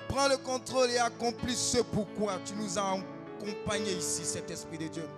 Prends 0.07 0.27
le 0.27 0.37
contrôle 0.37 0.89
et 0.91 0.99
accomplis 0.99 1.55
ce 1.55 1.79
pourquoi 1.79 2.39
tu 2.45 2.53
nous 2.53 2.77
as 2.79 2.97
accompagnés 3.41 3.97
ici, 3.97 4.23
Saint-Esprit 4.23 4.77
de 4.77 4.87
Dieu. 4.87 5.09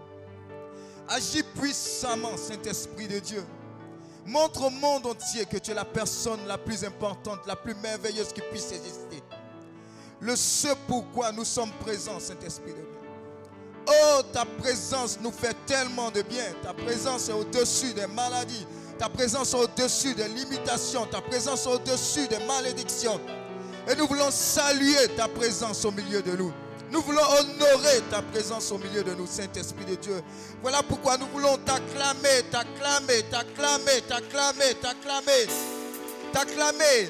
Agis 1.08 1.44
puissamment, 1.44 2.36
Saint-Esprit 2.36 3.08
de 3.08 3.20
Dieu. 3.20 3.44
Montre 4.28 4.66
au 4.66 4.70
monde 4.70 5.06
entier 5.06 5.46
que 5.46 5.58
tu 5.58 5.72
es 5.72 5.74
la 5.74 5.86
personne 5.86 6.40
la 6.48 6.58
plus 6.58 6.84
importante, 6.84 7.40
la 7.48 7.56
plus 7.56 7.74
merveilleuse 7.76 8.34
qui 8.34 8.42
puisse 8.42 8.72
exister. 8.74 9.24
Le 10.20 10.36
ce 10.36 10.68
pourquoi 10.86 11.32
nous 11.32 11.46
sommes 11.46 11.72
présents, 11.80 12.20
Saint-Esprit 12.20 12.72
de 12.72 12.76
Dieu. 12.76 12.88
Oh, 13.88 14.22
ta 14.34 14.44
présence 14.44 15.18
nous 15.22 15.32
fait 15.32 15.56
tellement 15.66 16.12
de 16.12 16.22
bien. 16.24 16.44
Ta 16.62 16.74
présence 16.74 17.30
est 17.30 17.34
au-dessus 17.34 17.94
des 17.94 18.08
maladies. 18.08 18.68
Ta 19.00 19.08
présence 19.08 19.54
est 19.54 19.58
au-dessus 19.58 20.14
des 20.14 20.28
limitations. 20.28 21.06
Ta 21.06 21.22
présence 21.22 21.66
est 21.66 21.70
au-dessus 21.70 22.28
des 22.28 22.40
malédictions. 22.46 23.22
Et 23.90 23.96
nous 23.96 24.08
voulons 24.08 24.30
saluer 24.30 25.08
ta 25.16 25.30
présence 25.30 25.86
au 25.86 25.92
milieu 25.92 26.22
de 26.22 26.36
nous. 26.36 26.52
Nous 26.92 27.02
voulons 27.02 27.22
honorer 27.22 28.02
ta 28.10 28.22
présence 28.22 28.72
au 28.72 28.78
milieu 28.78 29.04
de 29.04 29.14
nous, 29.14 29.28
Saint-Esprit 29.28 29.86
de 29.86 29.96
Dieu. 29.96 30.22
Voilà 30.62 30.82
pourquoi 30.84 31.18
nous 31.18 31.28
voulons 31.28 31.58
t'acclamer, 31.58 32.44
t'acclamer, 32.50 33.24
t'acclamer, 33.30 34.02
t'acclamer, 34.08 34.74
t'acclamer, 34.82 35.48
t'acclamer. 36.32 37.10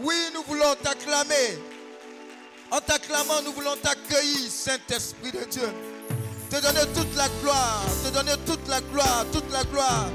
Oui, 0.00 0.16
nous 0.34 0.42
voulons 0.42 0.74
t'acclamer. 0.82 1.58
En 2.70 2.80
t'acclamant, 2.80 3.42
nous 3.44 3.52
voulons 3.52 3.76
t'accueillir, 3.82 4.50
Saint-Esprit 4.50 5.32
de 5.32 5.44
Dieu. 5.44 5.68
Te 6.50 6.60
donner 6.60 6.86
toute 6.94 7.14
la 7.16 7.28
gloire, 7.42 7.84
te 8.04 8.12
donner 8.12 8.34
toute 8.44 8.66
la 8.68 8.80
gloire, 8.80 9.24
toute 9.32 9.50
la 9.52 9.62
gloire. 9.64 10.08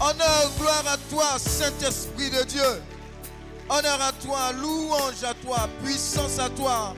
Honneur, 0.00 0.50
gloire 0.58 0.84
à 0.86 0.96
toi, 1.10 1.38
Saint-Esprit 1.38 2.30
de 2.30 2.42
Dieu. 2.44 2.82
Honneur 3.68 4.00
à 4.00 4.12
toi, 4.12 4.52
louange 4.52 5.22
à 5.22 5.34
toi, 5.34 5.68
puissance 5.84 6.38
à 6.38 6.48
toi. 6.48 6.94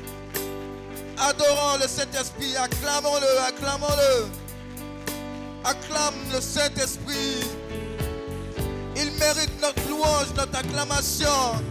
Adorons 1.20 1.76
le 1.78 1.86
Saint-Esprit, 1.86 2.56
acclamons-le, 2.56 3.40
acclamons-le. 3.46 4.26
Acclame 5.64 6.14
le 6.32 6.40
Saint-Esprit. 6.40 7.44
Il 8.96 9.12
mérite 9.18 9.60
notre 9.60 9.86
louange, 9.88 10.28
notre 10.34 10.58
acclamation. 10.58 11.62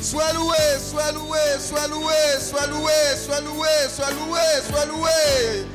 Sois 0.00 0.32
loué, 0.32 0.56
sois 0.80 1.12
loué, 1.12 1.38
sois 1.58 1.88
loué, 1.88 2.14
sois 2.40 2.66
loué, 2.68 2.92
sois 3.22 3.40
loué, 3.40 3.68
sois 3.94 4.10
loué, 4.12 4.40
sois 4.70 4.86
loué. 4.86 5.66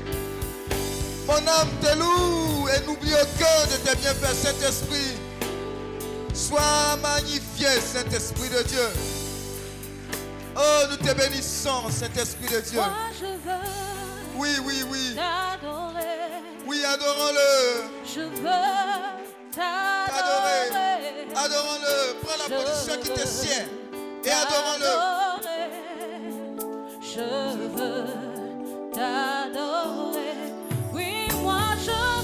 Mon 1.28 1.36
âme 1.36 1.70
te 1.80 1.96
loue 1.96 2.68
et 2.70 2.86
n'oublie 2.88 3.14
aucun 3.14 3.68
de 3.72 3.78
tes 3.88 3.96
bienfaits, 3.98 4.36
Saint-Esprit. 4.36 5.14
Sois 6.34 6.98
magnifié, 7.04 7.68
Saint-Esprit 7.82 8.50
de 8.50 8.64
Dieu. 8.64 9.13
Oh, 10.56 10.84
nous 10.90 10.98
te 10.98 11.14
bénissons, 11.14 11.90
Saint-Esprit 11.90 12.54
de 12.54 12.62
Dieu. 12.62 12.76
Moi, 12.76 12.90
je 13.20 13.26
veux 13.26 13.94
oui, 14.36 14.50
oui, 14.66 14.84
oui. 14.90 15.16
T'adorer. 15.16 16.42
Oui, 16.66 16.84
adorons-le. 16.84 17.84
Je 18.04 18.22
veux 18.22 18.44
t'adorer. 19.54 20.70
Adorons-le. 21.36 22.20
Prends 22.22 22.38
la 22.38 22.64
position 22.64 22.96
qui 23.02 23.10
te 23.10 23.28
sied 23.28 23.66
et 24.26 24.32
adorons-le. 24.32 24.94
Je 27.02 27.68
veux 27.78 28.06
t'adorer. 28.92 30.36
Oui, 30.94 31.28
moi, 31.42 31.62
je 31.80 31.92
veux. 31.92 32.23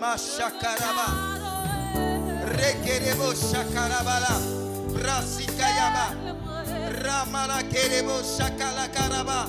Mashakaraba. 0.00 1.06
Rekerebo 2.56 3.34
shakarabala. 3.36 4.40
Brasikayaba. 4.96 6.16
Ramala 7.04 7.62
kerebo 7.68 8.22
shakala 8.24 8.88
karaba. 8.88 9.46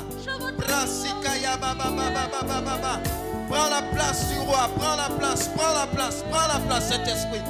Brasikayaba. 0.58 1.72
Prends 3.48 3.70
la 3.70 3.82
place 3.94 4.28
du 4.30 4.40
roi, 4.40 4.70
prends 4.78 4.96
la 4.96 5.10
place, 5.18 5.50
prends 5.56 5.74
la 5.74 5.88
place, 5.88 6.24
prends 6.30 6.48
la 6.48 6.60
place, 6.60 6.90
Saint-Esprit. 6.90 7.42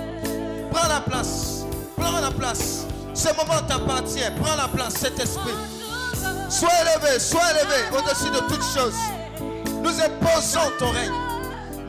Prends 0.71 0.87
la 0.87 1.01
place, 1.01 1.65
prends 1.95 2.19
la 2.21 2.31
place. 2.31 2.85
Ce 3.13 3.27
moment 3.29 3.61
t'appartient, 3.67 4.31
prends 4.41 4.55
la 4.55 4.67
place, 4.67 4.93
Saint-Esprit. 4.95 5.57
Sois 6.49 6.69
élevé, 6.81 7.19
sois 7.19 7.51
élevé 7.51 7.97
au-dessus 7.97 8.29
de 8.29 8.39
toutes 8.47 8.63
choses. 8.63 8.97
Nous 9.81 9.99
imposons 10.01 10.71
ton 10.77 10.91
règne. 10.91 11.30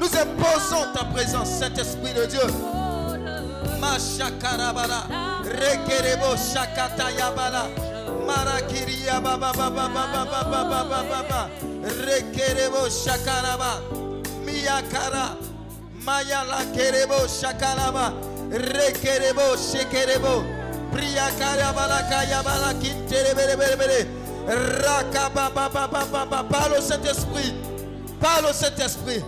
Nous 0.03 0.19
imposons 0.19 0.93
ta 0.93 1.05
présence, 1.05 1.49
Saint-Esprit 1.61 2.13
de 2.13 2.27
Dieu. 2.27 2.41
Mashakarabala, 3.79 5.07
Rekerebo 5.45 6.35
Shakatayabala, 6.35 7.69
Marakiria 8.27 9.21
Baba 9.23 9.53
Baba 9.57 9.89
Baba 9.89 10.35
Baba 10.35 11.51
Miyakara, 14.45 15.37
Mayala 16.05 16.65
Kerebo 16.75 17.29
Shakaraba, 17.29 18.13
Rekerebo 18.51 19.55
Shekerebo, 19.57 20.43
Priyakarabala 20.91 22.03
Kayabala 22.11 22.75
Kinterebere, 22.83 24.07
Rakababa 24.49 25.53
Baba 25.71 26.43
parle 26.51 26.81
Saint-Esprit, 26.81 27.55
parle 28.19 28.53
Saint-Esprit, 28.53 29.23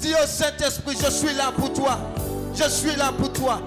dis 0.00 0.14
au 0.14 0.26
Saint-Esprit, 0.26 0.96
je 1.02 1.10
suis 1.10 1.34
là 1.34 1.52
pour 1.56 1.72
toi. 1.72 1.98
Je 2.54 2.68
suis 2.68 2.94
là 2.96 3.12
pour 3.16 3.32
toi. 3.32 3.60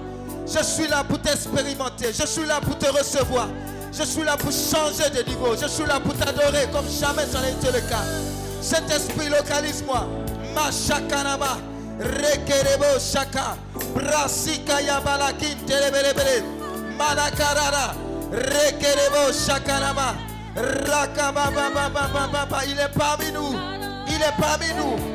Je 0.46 0.62
suis 0.62 0.86
là 0.88 1.02
pour 1.04 1.18
t'expérimenter. 1.20 2.12
Je 2.12 2.26
suis 2.26 2.44
là 2.44 2.60
pour 2.60 2.76
te 2.78 2.86
recevoir. 2.86 3.48
Je 3.92 4.02
suis 4.02 4.24
là 4.24 4.36
pour 4.36 4.50
changer 4.50 5.08
de 5.10 5.22
niveau. 5.28 5.54
Je 5.60 5.66
suis 5.68 5.86
là 5.86 6.00
pour 6.00 6.14
t'adorer 6.14 6.66
comme 6.72 6.86
jamais 6.88 7.24
ça 7.26 7.40
n'a 7.40 7.50
été 7.50 7.68
le 7.72 7.80
cas. 7.88 8.02
Cet 8.60 8.90
esprit, 8.90 9.28
localise-moi. 9.28 10.06
Mashakanaba. 10.54 11.58
Rekerebo 11.98 12.98
shaka. 12.98 13.56
Malakarara. 16.98 17.94
Rekerebo 18.32 19.32
shakanaba. 19.32 20.14
Rakababababababa. 20.56 22.64
Il 22.66 22.78
est 22.78 22.88
parmi 22.98 23.30
nous. 23.32 23.54
Il 24.08 24.20
est 24.20 24.34
parmi 24.38 24.72
nous. 24.76 25.13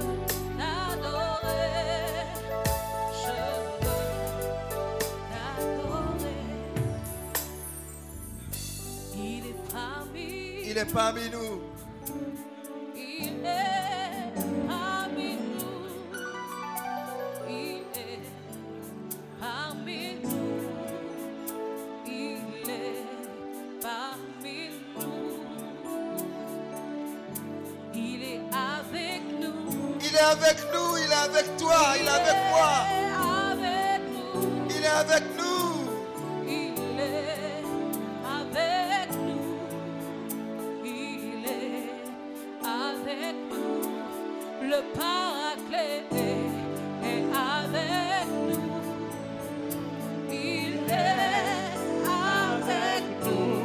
Veux 0.00 0.16
t'adorer, 0.56 1.52
je 3.12 3.36
veux 3.84 4.98
t'adorer. 5.28 6.40
Il 9.16 9.46
est 9.46 9.60
parmi, 9.72 10.30
Il 10.64 10.78
est 10.78 10.92
parmi 10.92 11.28
nous. 11.30 11.59
Est 30.20 30.22
avec 30.22 30.58
nous, 30.72 30.96
il 30.98 31.10
est 31.10 31.14
avec 31.14 31.56
toi, 31.56 31.78
il 31.98 32.06
est 32.06 32.10
avec 32.10 32.36
moi. 32.50 32.72
Il 34.68 34.82
est 34.82 34.96
avec 35.04 35.24
nous. 35.38 35.62
Il 36.46 37.00
est 37.00 37.30
avec 38.38 39.10
nous. 39.26 39.44
Il 40.84 41.44
est 41.46 41.88
avec 42.62 43.36
nous. 43.50 43.82
Le 44.62 44.80
paraclet 44.98 46.04
est 47.02 47.24
avec 47.56 48.26
nous. 48.48 48.68
Il 50.30 50.74
est 50.88 51.78
avec 52.06 53.04
nous. 53.24 53.59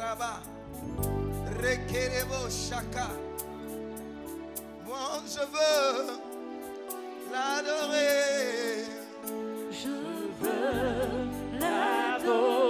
Mashakaraba. 0.00 0.40
Rekerebo 1.60 2.48
shaka. 2.48 3.08
Moi, 4.86 5.22
je 5.26 5.44
veux 5.52 6.18
l'adorer. 7.32 8.86
Je 9.70 9.88
veux 10.40 11.60
l'adorer. 11.60 12.69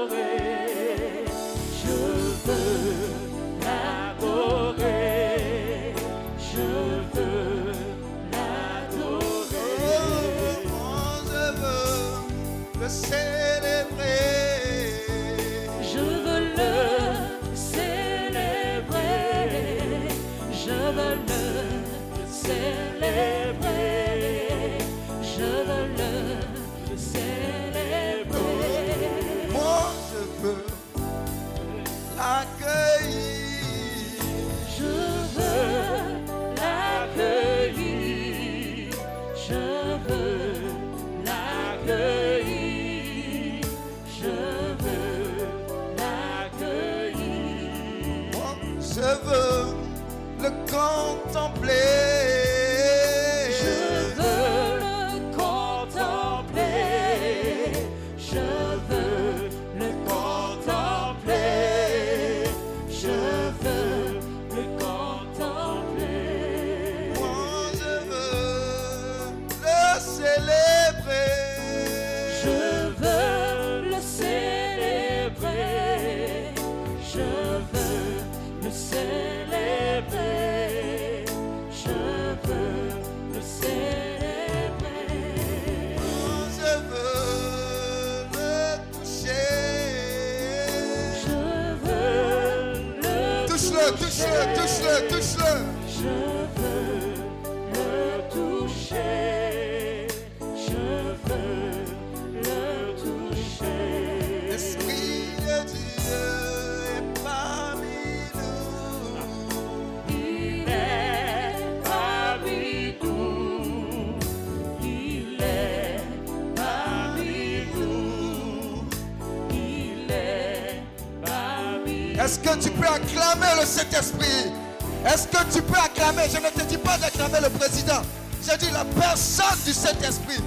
Je 126.01 126.39
ne 126.39 126.51
te 126.51 126.63
dis 126.63 126.79
pas 126.79 126.97
d'acclamer 126.97 127.41
le 127.41 127.51
président. 127.51 128.03
Je 128.43 128.57
dis 128.57 128.71
la 128.71 128.85
personne 128.85 129.59
du 129.65 129.73
Saint-Esprit. 129.73 130.43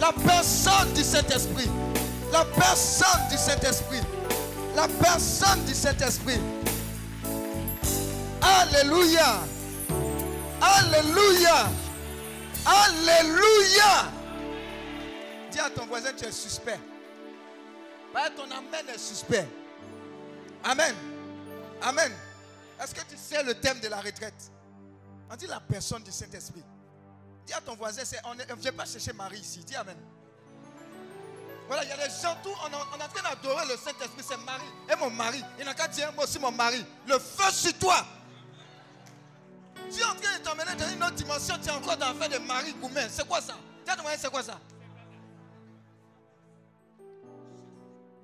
La 0.00 0.12
personne 0.12 0.92
du 0.94 1.02
Saint-Esprit. 1.02 1.70
La 2.30 2.44
personne 2.44 3.28
du 3.30 3.36
Saint-Esprit. 3.36 4.00
La 4.76 4.88
personne 4.88 5.64
du 5.64 5.74
Saint-Esprit. 5.74 6.38
Alléluia. 8.40 9.40
Alléluia. 10.60 11.70
Alléluia. 12.66 14.10
Dis 15.50 15.60
à 15.60 15.70
ton 15.70 15.86
voisin, 15.86 16.10
tu 16.16 16.26
es 16.26 16.32
suspect. 16.32 16.80
Pas 18.12 18.28
ton 18.30 18.44
amen 18.44 18.86
est 18.94 18.98
suspect. 18.98 19.46
Amen. 20.64 20.94
Amen. 21.80 22.12
Est-ce 22.82 22.94
que 22.94 23.00
tu 23.00 23.16
sais 23.16 23.42
le 23.42 23.54
thème 23.54 23.80
de 23.80 23.88
la 23.88 24.00
retraite? 24.00 24.51
On 25.32 25.36
dit 25.36 25.46
la 25.46 25.60
personne 25.60 26.02
du 26.02 26.12
Saint-Esprit. 26.12 26.62
Dis 27.46 27.54
à 27.54 27.60
ton 27.62 27.74
voisin, 27.74 28.02
c'est, 28.04 28.20
on 28.26 28.34
ne 28.34 28.44
vient 28.60 28.72
pas 28.72 28.84
chercher 28.84 29.14
Marie 29.14 29.38
ici. 29.38 29.60
Dis 29.64 29.74
Amen. 29.74 29.96
Voilà, 31.66 31.84
il 31.84 31.88
y 31.88 31.92
a 31.92 31.96
des 31.96 32.12
gens, 32.22 32.36
tout, 32.42 32.50
on, 32.62 32.68
est- 32.68 33.02
en 33.02 33.08
train 33.08 33.22
d'adorer 33.30 33.64
le 33.66 33.76
Saint-Esprit, 33.78 34.22
c'est 34.28 34.36
Marie. 34.36 34.68
Et 34.90 34.96
mon 34.96 35.08
mari, 35.08 35.42
il 35.58 35.64
n'a 35.64 35.72
qu'à 35.72 35.88
dire 35.88 36.12
mot 36.12 36.26
sur 36.26 36.42
mon 36.42 36.50
mari. 36.52 36.84
Le 37.06 37.18
feu 37.18 37.50
sur 37.50 37.72
toi. 37.78 38.04
Tu 39.90 40.00
es 40.00 40.04
en 40.04 40.14
train 40.14 40.38
de 40.38 40.44
t'emmener 40.44 40.76
dans 40.76 40.88
une 40.90 41.02
autre 41.02 41.14
dimension, 41.14 41.54
tu 41.62 41.68
es 41.68 41.72
encore 41.72 41.96
dans 41.96 42.12
l'affaire 42.12 42.38
de 42.38 42.44
Marie 42.46 42.74
Goumen. 42.74 43.08
C'est 43.10 43.26
quoi 43.26 43.40
ça? 43.40 43.54
Dis 43.86 43.90
à 43.90 44.18
c'est 44.18 44.30
quoi 44.30 44.42
ça? 44.42 44.60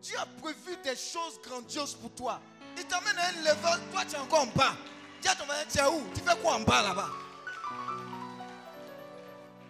Dieu 0.03 0.19
a 0.19 0.27
prévu 0.43 0.77
des 0.85 0.97
choses 0.97 1.41
grandioses 1.43 1.95
pour 1.95 2.11
toi. 2.15 2.39
Il 2.77 2.85
t'emmène 2.85 3.17
à 3.17 3.29
un 3.29 3.33
level, 3.33 3.91
toi 3.93 4.05
tu 4.07 4.15
es 4.15 4.19
encore 4.19 4.43
en 4.43 4.47
bas. 4.49 4.75
Dis 5.21 5.29
à 5.29 5.35
ton 5.35 5.45
où? 5.45 6.15
Tu 6.15 6.21
fais 6.21 6.37
quoi 6.37 6.55
en 6.55 6.61
bas 6.61 6.83
là-bas? 6.83 7.11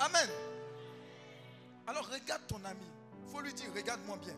Amen. 0.00 0.28
Alors 1.86 2.08
regarde 2.08 2.46
ton 2.46 2.62
ami. 2.64 2.86
Il 3.24 3.32
faut 3.32 3.40
lui 3.40 3.52
dire, 3.52 3.70
regarde-moi 3.74 4.16
bien. 4.18 4.36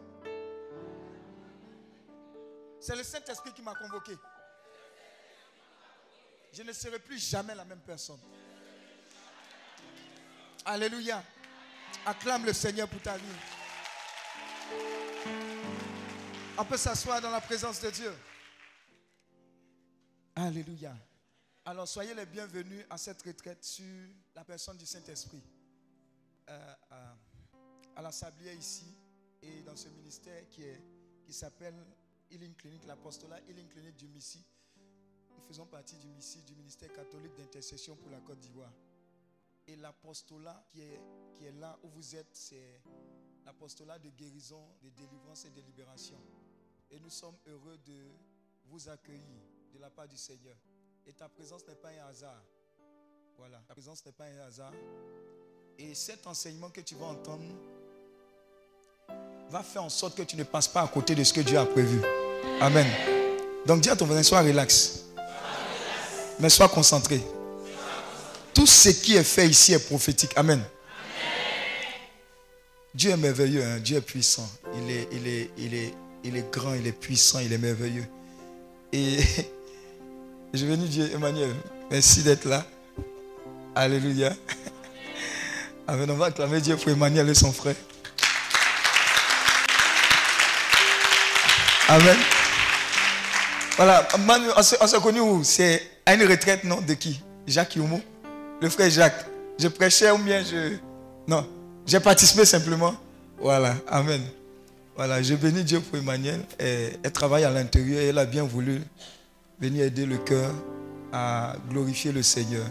C'est 2.80 2.96
le 2.96 3.02
Saint-Esprit 3.02 3.52
qui 3.52 3.62
m'a 3.62 3.74
convoqué. 3.74 4.16
Je 6.52 6.62
ne 6.62 6.72
serai 6.72 6.98
plus 6.98 7.18
jamais 7.18 7.54
la 7.54 7.64
même 7.64 7.80
personne. 7.80 8.18
Alléluia. 10.64 11.22
Acclame 12.06 12.46
le 12.46 12.52
Seigneur 12.52 12.88
pour 12.88 13.00
ta 13.02 13.16
vie. 13.16 13.24
On 16.56 16.64
peut 16.64 16.76
s'asseoir 16.76 17.20
dans 17.20 17.30
la 17.30 17.40
présence 17.40 17.80
de 17.80 17.90
Dieu. 17.90 18.14
Alléluia. 20.42 20.96
Alors 21.66 21.86
soyez 21.86 22.14
les 22.14 22.24
bienvenus 22.24 22.86
à 22.88 22.96
cette 22.96 23.20
retraite 23.20 23.62
sur 23.62 23.84
la 24.34 24.42
personne 24.42 24.78
du 24.78 24.86
Saint-Esprit. 24.86 25.42
Euh, 26.48 26.74
à, 26.88 27.14
à 27.96 28.00
la 28.00 28.10
Sablière 28.10 28.54
ici 28.54 28.96
et 29.42 29.60
dans 29.60 29.76
ce 29.76 29.88
ministère 29.90 30.48
qui, 30.48 30.62
est, 30.62 30.80
qui 31.26 31.34
s'appelle 31.34 31.74
Healing 32.30 32.54
Clinic, 32.54 32.86
l'apostolat 32.86 33.38
Healing 33.50 33.68
Clinic 33.68 33.94
du 33.96 34.08
Missi. 34.08 34.42
Nous 35.36 35.42
faisons 35.42 35.66
partie 35.66 35.98
du 35.98 36.08
Missi, 36.08 36.40
du 36.40 36.54
ministère 36.54 36.90
catholique 36.90 37.36
d'intercession 37.36 37.94
pour 37.96 38.08
la 38.08 38.20
Côte 38.20 38.40
d'Ivoire. 38.40 38.72
Et 39.66 39.76
l'apostolat 39.76 40.64
qui 40.70 40.80
est, 40.80 41.00
qui 41.34 41.44
est 41.44 41.52
là 41.52 41.78
où 41.82 41.88
vous 41.90 42.16
êtes, 42.16 42.34
c'est 42.34 42.80
l'apostolat 43.44 43.98
de 43.98 44.08
guérison, 44.08 44.66
de 44.82 44.88
délivrance 44.88 45.44
et 45.44 45.50
de 45.50 45.60
libération. 45.60 46.18
Et 46.90 46.98
nous 46.98 47.10
sommes 47.10 47.36
heureux 47.46 47.76
de 47.84 48.08
vous 48.64 48.88
accueillir 48.88 49.49
la 49.80 49.88
part 49.88 50.06
du 50.06 50.16
Seigneur. 50.16 50.56
Et 51.06 51.12
ta 51.12 51.28
présence 51.28 51.62
n'est 51.66 51.74
pas 51.74 51.88
un 51.88 52.10
hasard. 52.10 52.42
Voilà, 53.38 53.58
ta 53.66 53.72
présence 53.72 54.04
n'est 54.04 54.12
pas 54.12 54.24
un 54.24 54.46
hasard. 54.46 54.72
Et 55.78 55.94
cet 55.94 56.26
enseignement 56.26 56.68
que 56.68 56.82
tu 56.82 56.94
vas 56.96 57.06
entendre 57.06 57.44
va 59.48 59.62
faire 59.62 59.82
en 59.82 59.88
sorte 59.88 60.16
que 60.16 60.22
tu 60.22 60.36
ne 60.36 60.44
passes 60.44 60.68
pas 60.68 60.82
à 60.82 60.88
côté 60.88 61.14
de 61.14 61.24
ce 61.24 61.32
que 61.32 61.40
Dieu 61.40 61.58
a 61.58 61.64
prévu. 61.64 62.00
Amen. 62.60 62.86
Donc 63.64 63.80
dis 63.80 63.88
à 63.88 63.96
ton 63.96 64.04
voisin, 64.04 64.22
sois 64.22 64.42
relax. 64.42 65.04
Mais 66.38 66.50
sois 66.50 66.68
concentré. 66.68 67.22
Tout 68.52 68.66
ce 68.66 68.90
qui 68.90 69.16
est 69.16 69.24
fait 69.24 69.48
ici 69.48 69.72
est 69.72 69.86
prophétique. 69.86 70.32
Amen. 70.36 70.62
Dieu 72.94 73.12
est 73.12 73.16
merveilleux, 73.16 73.64
hein. 73.64 73.78
Dieu 73.78 73.96
est 73.96 74.02
puissant. 74.02 74.48
Il 74.74 74.90
est, 74.90 75.08
il, 75.12 75.26
est, 75.26 75.50
il, 75.56 75.74
est, 75.74 75.94
il 76.24 76.36
est 76.36 76.52
grand, 76.52 76.74
il 76.74 76.86
est 76.86 76.92
puissant, 76.92 77.38
il 77.38 77.52
est 77.52 77.58
merveilleux. 77.58 78.06
Et 78.92 79.20
je 80.52 80.66
vais 80.66 80.76
dire, 80.76 81.06
Emmanuel, 81.14 81.54
merci 81.90 82.22
d'être 82.22 82.44
là. 82.44 82.64
Alléluia. 83.74 84.32
Amen. 85.86 86.10
On 86.10 86.14
va 86.14 86.26
acclamer 86.26 86.60
Dieu 86.60 86.76
pour 86.76 86.88
Emmanuel 86.90 87.28
et 87.28 87.34
son 87.34 87.52
frère. 87.52 87.76
Amen. 91.88 92.16
Voilà, 93.76 94.06
on 94.56 94.62
s'est 94.62 94.76
on 94.80 94.86
s'est 94.86 95.00
connus 95.00 95.20
où? 95.20 95.42
C'est 95.42 95.82
à 96.04 96.14
une 96.14 96.22
retraite, 96.24 96.64
non? 96.64 96.80
De 96.80 96.94
qui? 96.94 97.20
Jacques 97.46 97.76
Youmo 97.76 98.00
Le 98.60 98.68
frère 98.68 98.90
Jacques. 98.90 99.26
Je 99.58 99.68
prêchais 99.68 100.10
ou 100.10 100.18
bien 100.18 100.42
je. 100.42 100.76
Non, 101.26 101.48
j'ai 101.86 102.00
participé 102.00 102.44
simplement. 102.44 102.94
Voilà, 103.38 103.74
Amen. 103.88 104.20
Voilà, 104.96 105.22
je 105.22 105.34
bénis 105.34 105.64
Dieu 105.64 105.80
pour 105.80 105.98
Emmanuel. 105.98 106.44
Elle 106.58 107.12
travaille 107.12 107.44
à 107.44 107.50
l'intérieur 107.50 108.00
et 108.00 108.08
elle 108.08 108.18
a 108.18 108.26
bien 108.26 108.44
voulu 108.44 108.82
venir 109.60 109.84
aider 109.84 110.06
le 110.06 110.18
cœur 110.18 110.52
à 111.12 111.54
glorifier 111.68 112.12
le 112.12 112.22
Seigneur. 112.22 112.66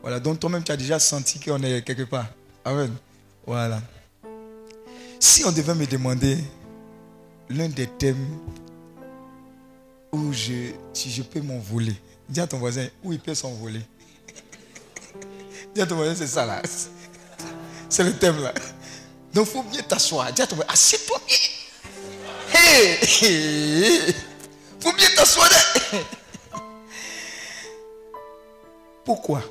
Voilà, 0.00 0.18
donc 0.18 0.40
toi-même, 0.40 0.64
tu 0.64 0.72
as 0.72 0.76
déjà 0.76 0.98
senti 0.98 1.38
qu'on 1.38 1.62
est 1.62 1.82
quelque 1.82 2.04
part. 2.04 2.26
Amen. 2.64 2.92
Voilà. 3.46 3.80
Si 5.20 5.44
on 5.44 5.52
devait 5.52 5.74
me 5.74 5.86
demander 5.86 6.38
l'un 7.48 7.68
des 7.68 7.86
thèmes 7.86 8.26
où 10.12 10.32
je, 10.32 10.72
si 10.92 11.10
je 11.10 11.22
peux 11.22 11.40
m'envoler, 11.40 11.94
dis 12.28 12.40
à 12.40 12.46
ton 12.46 12.58
voisin 12.58 12.86
où 13.04 13.12
il 13.12 13.20
peut 13.20 13.34
s'envoler. 13.34 13.80
dis 15.74 15.80
à 15.80 15.86
ton 15.86 15.96
voisin, 15.96 16.14
c'est 16.14 16.26
ça 16.26 16.46
là. 16.46 16.62
C'est 17.88 18.04
le 18.04 18.14
thème 18.14 18.42
là. 18.42 18.54
Donc 19.34 19.46
il 19.48 19.52
faut 19.52 19.62
bien 19.64 19.82
t'asseoir. 19.82 20.32
Dis 20.32 20.40
à 20.40 20.46
ton 20.46 20.56
voisin, 20.56 20.72
assieds-toi 20.72 21.20
bien. 21.26 21.36
Hey, 22.54 22.98
hey, 23.20 24.14
faut 24.80 24.92
bien 24.94 25.08
t'asseoir. 25.14 25.48
Pourquoi? 29.04 29.42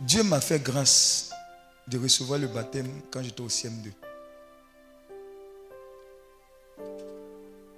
Dieu 0.00 0.22
m'a 0.22 0.40
fait 0.40 0.62
grâce 0.62 1.30
de 1.88 1.98
recevoir 1.98 2.38
le 2.38 2.46
baptême 2.46 2.88
quand 3.10 3.22
j'étais 3.22 3.40
au 3.40 3.48
CM2. 3.48 3.90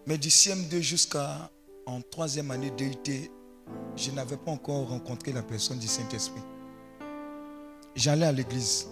Mais 0.06 0.18
du 0.18 0.28
CM2 0.28 0.80
jusqu'à 0.80 1.50
en 1.86 2.00
troisième 2.00 2.50
année 2.50 2.70
d'EUT, 2.70 3.30
je 3.96 4.10
n'avais 4.10 4.36
pas 4.36 4.50
encore 4.50 4.88
rencontré 4.88 5.32
la 5.32 5.42
personne 5.42 5.78
du 5.78 5.88
Saint-Esprit. 5.88 6.42
J'allais 7.94 8.26
à 8.26 8.32
l'église, 8.32 8.86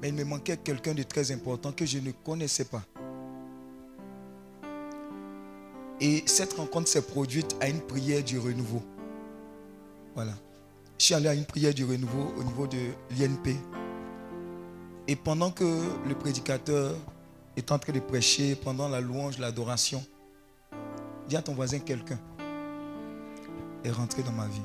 mais 0.00 0.08
il 0.08 0.14
me 0.14 0.24
manquait 0.24 0.56
quelqu'un 0.56 0.94
de 0.94 1.02
très 1.02 1.30
important 1.30 1.72
que 1.72 1.84
je 1.84 1.98
ne 1.98 2.10
connaissais 2.10 2.64
pas. 2.64 2.82
Et 6.04 6.24
cette 6.26 6.54
rencontre 6.54 6.88
s'est 6.88 7.00
produite 7.00 7.54
à 7.60 7.68
une 7.68 7.80
prière 7.80 8.24
du 8.24 8.36
renouveau. 8.36 8.82
Voilà. 10.16 10.32
Je 10.98 11.04
suis 11.04 11.14
allé 11.14 11.28
à 11.28 11.34
une 11.34 11.44
prière 11.44 11.72
du 11.72 11.84
renouveau 11.84 12.34
au 12.36 12.42
niveau 12.42 12.66
de 12.66 12.90
l'INP. 13.16 13.56
Et 15.06 15.14
pendant 15.14 15.52
que 15.52 15.80
le 16.04 16.14
prédicateur 16.16 16.96
est 17.56 17.70
en 17.70 17.78
train 17.78 17.92
de 17.92 18.00
prêcher, 18.00 18.56
pendant 18.56 18.88
la 18.88 19.00
louange, 19.00 19.38
l'adoration, 19.38 20.04
dis 21.28 21.36
à 21.36 21.42
ton 21.42 21.54
voisin 21.54 21.78
quelqu'un 21.78 22.18
est 23.84 23.92
rentré 23.92 24.24
dans 24.24 24.32
ma 24.32 24.48
vie. 24.48 24.60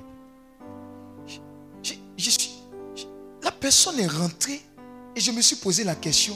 La 3.43 3.51
personne 3.51 3.99
est 3.99 4.07
rentrée 4.07 4.61
et 5.15 5.19
je 5.19 5.31
me 5.31 5.41
suis 5.41 5.57
posé 5.57 5.83
la 5.83 5.93
question 5.93 6.35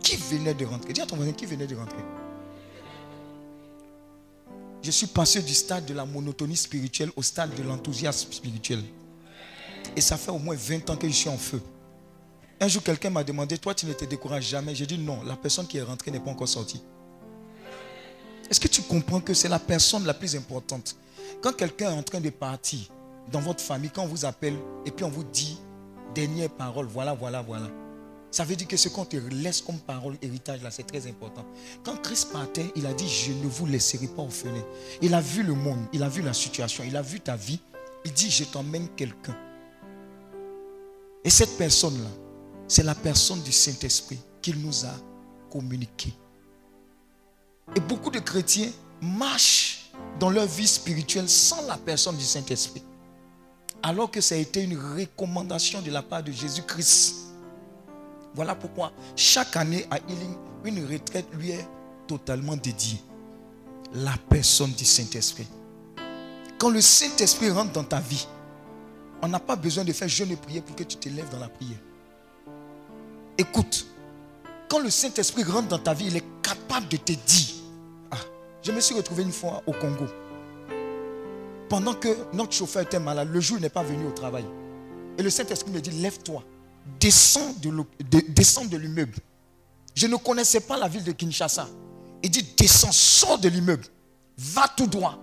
qui 0.00 0.16
venait 0.16 0.52
de 0.52 0.66
rentrer? 0.66 0.92
Dis 0.92 1.00
à 1.00 1.06
ton 1.06 1.16
voisin 1.16 1.32
qui 1.32 1.46
venait 1.46 1.66
de 1.66 1.76
rentrer? 1.76 2.04
Je 4.86 4.92
suis 4.92 5.08
passé 5.08 5.42
du 5.42 5.52
stade 5.52 5.84
de 5.84 5.94
la 5.94 6.04
monotonie 6.04 6.56
spirituelle 6.56 7.10
au 7.16 7.22
stade 7.22 7.52
de 7.56 7.62
l'enthousiasme 7.64 8.32
spirituel. 8.32 8.84
Et 9.96 10.00
ça 10.00 10.16
fait 10.16 10.30
au 10.30 10.38
moins 10.38 10.54
20 10.54 10.90
ans 10.90 10.96
que 10.96 11.08
je 11.08 11.12
suis 11.12 11.28
en 11.28 11.36
feu. 11.36 11.60
Un 12.60 12.68
jour, 12.68 12.84
quelqu'un 12.84 13.10
m'a 13.10 13.24
demandé, 13.24 13.58
toi, 13.58 13.74
tu 13.74 13.84
ne 13.84 13.92
te 13.94 14.04
décourages 14.04 14.46
jamais? 14.46 14.76
J'ai 14.76 14.86
dit 14.86 14.96
non, 14.96 15.24
la 15.24 15.34
personne 15.34 15.66
qui 15.66 15.78
est 15.78 15.82
rentrée 15.82 16.12
n'est 16.12 16.20
pas 16.20 16.30
encore 16.30 16.46
sortie. 16.46 16.80
Est-ce 18.48 18.60
que 18.60 18.68
tu 18.68 18.80
comprends 18.82 19.20
que 19.20 19.34
c'est 19.34 19.48
la 19.48 19.58
personne 19.58 20.06
la 20.06 20.14
plus 20.14 20.36
importante? 20.36 20.94
Quand 21.42 21.52
quelqu'un 21.52 21.90
est 21.90 21.98
en 21.98 22.04
train 22.04 22.20
de 22.20 22.30
partir 22.30 22.78
dans 23.32 23.40
votre 23.40 23.64
famille, 23.64 23.90
quand 23.90 24.04
on 24.04 24.06
vous 24.06 24.24
appelle 24.24 24.54
et 24.84 24.92
puis 24.92 25.04
on 25.04 25.10
vous 25.10 25.24
dit 25.24 25.58
dernière 26.14 26.50
parole, 26.50 26.86
voilà, 26.86 27.12
voilà, 27.12 27.42
voilà. 27.42 27.66
Ça 28.36 28.44
veut 28.44 28.54
dire 28.54 28.68
que 28.68 28.76
ce 28.76 28.90
qu'on 28.90 29.06
te 29.06 29.16
laisse 29.16 29.62
comme 29.62 29.78
parole, 29.78 30.18
héritage, 30.20 30.62
là, 30.62 30.70
c'est 30.70 30.82
très 30.82 31.06
important. 31.06 31.46
Quand 31.82 31.96
Christ 32.02 32.32
partait, 32.34 32.70
il 32.76 32.84
a 32.84 32.92
dit, 32.92 33.08
je 33.08 33.32
ne 33.32 33.48
vous 33.48 33.64
laisserai 33.64 34.08
pas 34.08 34.20
orphelin. 34.20 34.62
Il 35.00 35.14
a 35.14 35.22
vu 35.22 35.42
le 35.42 35.54
monde, 35.54 35.86
il 35.94 36.02
a 36.02 36.10
vu 36.10 36.20
la 36.20 36.34
situation, 36.34 36.84
il 36.86 36.94
a 36.98 37.00
vu 37.00 37.18
ta 37.18 37.34
vie. 37.34 37.58
Il 38.04 38.12
dit, 38.12 38.30
je 38.30 38.44
t'emmène 38.44 38.90
quelqu'un. 38.90 39.34
Et 41.24 41.30
cette 41.30 41.56
personne-là, 41.56 42.10
c'est 42.68 42.82
la 42.82 42.94
personne 42.94 43.40
du 43.40 43.52
Saint-Esprit 43.52 44.18
qu'il 44.42 44.60
nous 44.60 44.84
a 44.84 44.92
communiqué. 45.50 46.12
Et 47.74 47.80
beaucoup 47.80 48.10
de 48.10 48.18
chrétiens 48.18 48.68
marchent 49.00 49.92
dans 50.20 50.28
leur 50.28 50.44
vie 50.44 50.68
spirituelle 50.68 51.30
sans 51.30 51.66
la 51.66 51.78
personne 51.78 52.18
du 52.18 52.24
Saint-Esprit. 52.24 52.82
Alors 53.82 54.10
que 54.10 54.20
ça 54.20 54.34
a 54.34 54.38
été 54.38 54.62
une 54.62 54.76
recommandation 54.76 55.80
de 55.80 55.90
la 55.90 56.02
part 56.02 56.22
de 56.22 56.32
Jésus-Christ. 56.32 57.25
Voilà 58.36 58.54
pourquoi 58.54 58.92
chaque 59.16 59.56
année 59.56 59.86
à 59.90 59.96
Healing, 59.96 60.36
une 60.64 60.84
retraite 60.92 61.26
lui 61.32 61.52
est 61.52 61.66
totalement 62.06 62.54
dédiée. 62.54 63.00
La 63.94 64.12
personne 64.28 64.72
du 64.72 64.84
Saint-Esprit. 64.84 65.46
Quand 66.58 66.68
le 66.68 66.82
Saint-Esprit 66.82 67.50
rentre 67.50 67.72
dans 67.72 67.84
ta 67.84 67.98
vie, 67.98 68.26
on 69.22 69.28
n'a 69.28 69.40
pas 69.40 69.56
besoin 69.56 69.84
de 69.84 69.92
faire 69.92 70.08
jeûne 70.08 70.32
et 70.32 70.36
prière 70.36 70.62
pour 70.62 70.76
que 70.76 70.82
tu 70.82 70.98
te 70.98 71.08
lèves 71.08 71.30
dans 71.30 71.38
la 71.38 71.48
prière. 71.48 71.78
Écoute, 73.38 73.86
quand 74.68 74.80
le 74.80 74.90
Saint-Esprit 74.90 75.42
rentre 75.44 75.68
dans 75.68 75.78
ta 75.78 75.94
vie, 75.94 76.08
il 76.08 76.16
est 76.16 76.24
capable 76.42 76.88
de 76.88 76.98
te 76.98 77.12
dire. 77.12 77.54
Ah, 78.10 78.18
je 78.62 78.70
me 78.70 78.80
suis 78.80 78.94
retrouvé 78.94 79.22
une 79.22 79.32
fois 79.32 79.62
au 79.66 79.72
Congo. 79.72 80.06
Pendant 81.70 81.94
que 81.94 82.08
notre 82.34 82.52
chauffeur 82.52 82.82
était 82.82 83.00
malade, 83.00 83.30
le 83.32 83.40
jour 83.40 83.58
n'est 83.60 83.70
pas 83.70 83.82
venu 83.82 84.04
au 84.06 84.12
travail. 84.12 84.44
Et 85.16 85.22
le 85.22 85.30
Saint-Esprit 85.30 85.70
me 85.70 85.80
dit, 85.80 85.90
lève-toi, 85.90 86.42
descends 87.00 87.54
de 87.60 88.76
l'immeuble. 88.76 89.18
Je 89.94 90.06
ne 90.06 90.16
connaissais 90.16 90.60
pas 90.60 90.76
la 90.76 90.88
ville 90.88 91.04
de 91.04 91.12
Kinshasa. 91.12 91.68
Il 92.22 92.30
dit, 92.30 92.46
descends, 92.56 92.92
sors 92.92 93.38
de 93.38 93.48
l'immeuble, 93.48 93.84
va 94.36 94.68
tout 94.76 94.86
droit. 94.86 95.18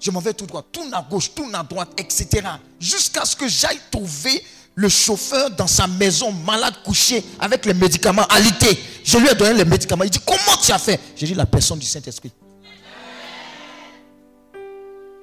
Je 0.00 0.10
m'en 0.10 0.20
vais 0.20 0.34
tout 0.34 0.46
droit, 0.46 0.62
tourne 0.72 0.92
à 0.94 1.02
gauche, 1.02 1.32
tourne 1.32 1.54
à 1.54 1.62
droite, 1.62 1.90
etc. 1.96 2.46
Jusqu'à 2.80 3.24
ce 3.24 3.36
que 3.36 3.46
j'aille 3.46 3.80
trouver 3.90 4.42
le 4.74 4.88
chauffeur 4.88 5.50
dans 5.50 5.66
sa 5.66 5.86
maison, 5.86 6.32
malade, 6.32 6.74
couché, 6.84 7.22
avec 7.38 7.66
les 7.66 7.74
médicaments 7.74 8.24
alité. 8.24 8.78
Je 9.04 9.18
lui 9.18 9.28
ai 9.28 9.34
donné 9.34 9.54
les 9.54 9.64
médicaments. 9.64 10.04
Il 10.04 10.10
dit, 10.10 10.20
comment 10.26 10.56
tu 10.60 10.72
as 10.72 10.78
fait? 10.78 10.98
J'ai 11.14 11.26
dit, 11.26 11.34
la 11.34 11.46
personne 11.46 11.78
du 11.78 11.86
Saint-Esprit. 11.86 12.32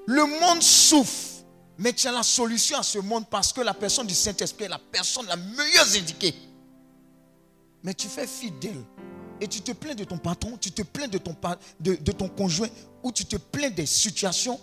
Le 0.06 0.40
monde 0.40 0.62
souffre, 0.62 1.39
mais 1.80 1.94
tu 1.94 2.08
as 2.08 2.12
la 2.12 2.24
solution 2.24 2.78
à 2.78 2.84
ce 2.84 3.00
monde 3.00 3.26
parce 3.30 3.54
que 3.54 3.62
la 3.62 3.74
personne 3.74 4.06
du 4.06 4.14
Saint-Esprit 4.14 4.66
est 4.66 4.70
la 4.70 4.80
personne 4.80 5.26
la 5.28 5.38
mieux 5.38 5.96
indiquée. 5.96 6.36
Mais 7.84 7.94
tu 7.94 8.08
fais 8.10 8.28
fidèle 8.28 8.84
et 9.40 9.48
tu 9.48 9.62
te 9.62 9.72
plains 9.72 9.96
de 9.96 10.04
ton 10.04 10.18
patron, 10.18 10.58
tu 10.60 10.72
te 10.72 10.82
plains 10.82 11.08
de 11.08 11.18
ton, 11.18 11.34
de, 11.80 12.12
ton 12.12 12.28
conjoint 12.28 12.68
ou 13.02 13.14
tu 13.14 13.24
te 13.24 13.38
plains 13.38 13.70
des 13.70 13.86
situations 13.86 14.60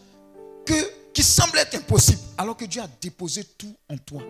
qui 1.14 1.22
semblent 1.22 1.56
être 1.56 1.76
impossibles 1.76 2.20
alors 2.36 2.54
que 2.54 2.66
Dieu 2.66 2.82
a 2.82 2.88
déposé 3.00 3.44
tout 3.44 3.74
en 3.88 3.96
toi. 3.96 4.22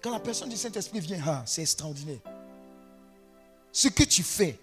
Quand 0.00 0.12
la 0.12 0.20
personne 0.20 0.50
du 0.50 0.56
Saint-Esprit 0.56 1.00
vient, 1.00 1.18
ah, 1.26 1.42
c'est 1.46 1.62
extraordinaire. 1.62 2.20
Ce 3.72 3.88
que 3.88 4.04
tu 4.04 4.22
fais, 4.22 4.56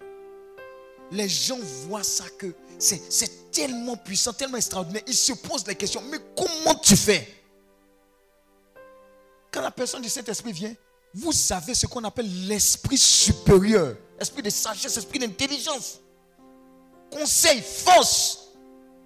les 1.14 1.28
gens 1.28 1.58
voient 1.86 2.02
ça 2.02 2.24
que 2.38 2.52
c'est 2.78 3.50
tellement 3.52 3.96
puissant, 3.96 4.32
tellement 4.32 4.56
extraordinaire. 4.56 5.02
Ils 5.06 5.14
se 5.14 5.32
posent 5.32 5.66
la 5.66 5.74
question, 5.74 6.02
mais 6.10 6.18
comment 6.36 6.74
tu 6.74 6.96
fais? 6.96 7.42
Quand 9.50 9.62
la 9.62 9.70
personne 9.70 10.02
du 10.02 10.08
Saint-Esprit 10.08 10.52
vient, 10.52 10.74
vous 11.14 11.32
avez 11.50 11.74
ce 11.74 11.86
qu'on 11.86 12.02
appelle 12.02 12.48
l'esprit 12.48 12.98
supérieur, 12.98 13.96
esprit 14.18 14.42
de 14.42 14.50
sagesse, 14.50 14.96
esprit 14.96 15.20
d'intelligence, 15.20 16.00
conseil, 17.10 17.62
force. 17.62 18.48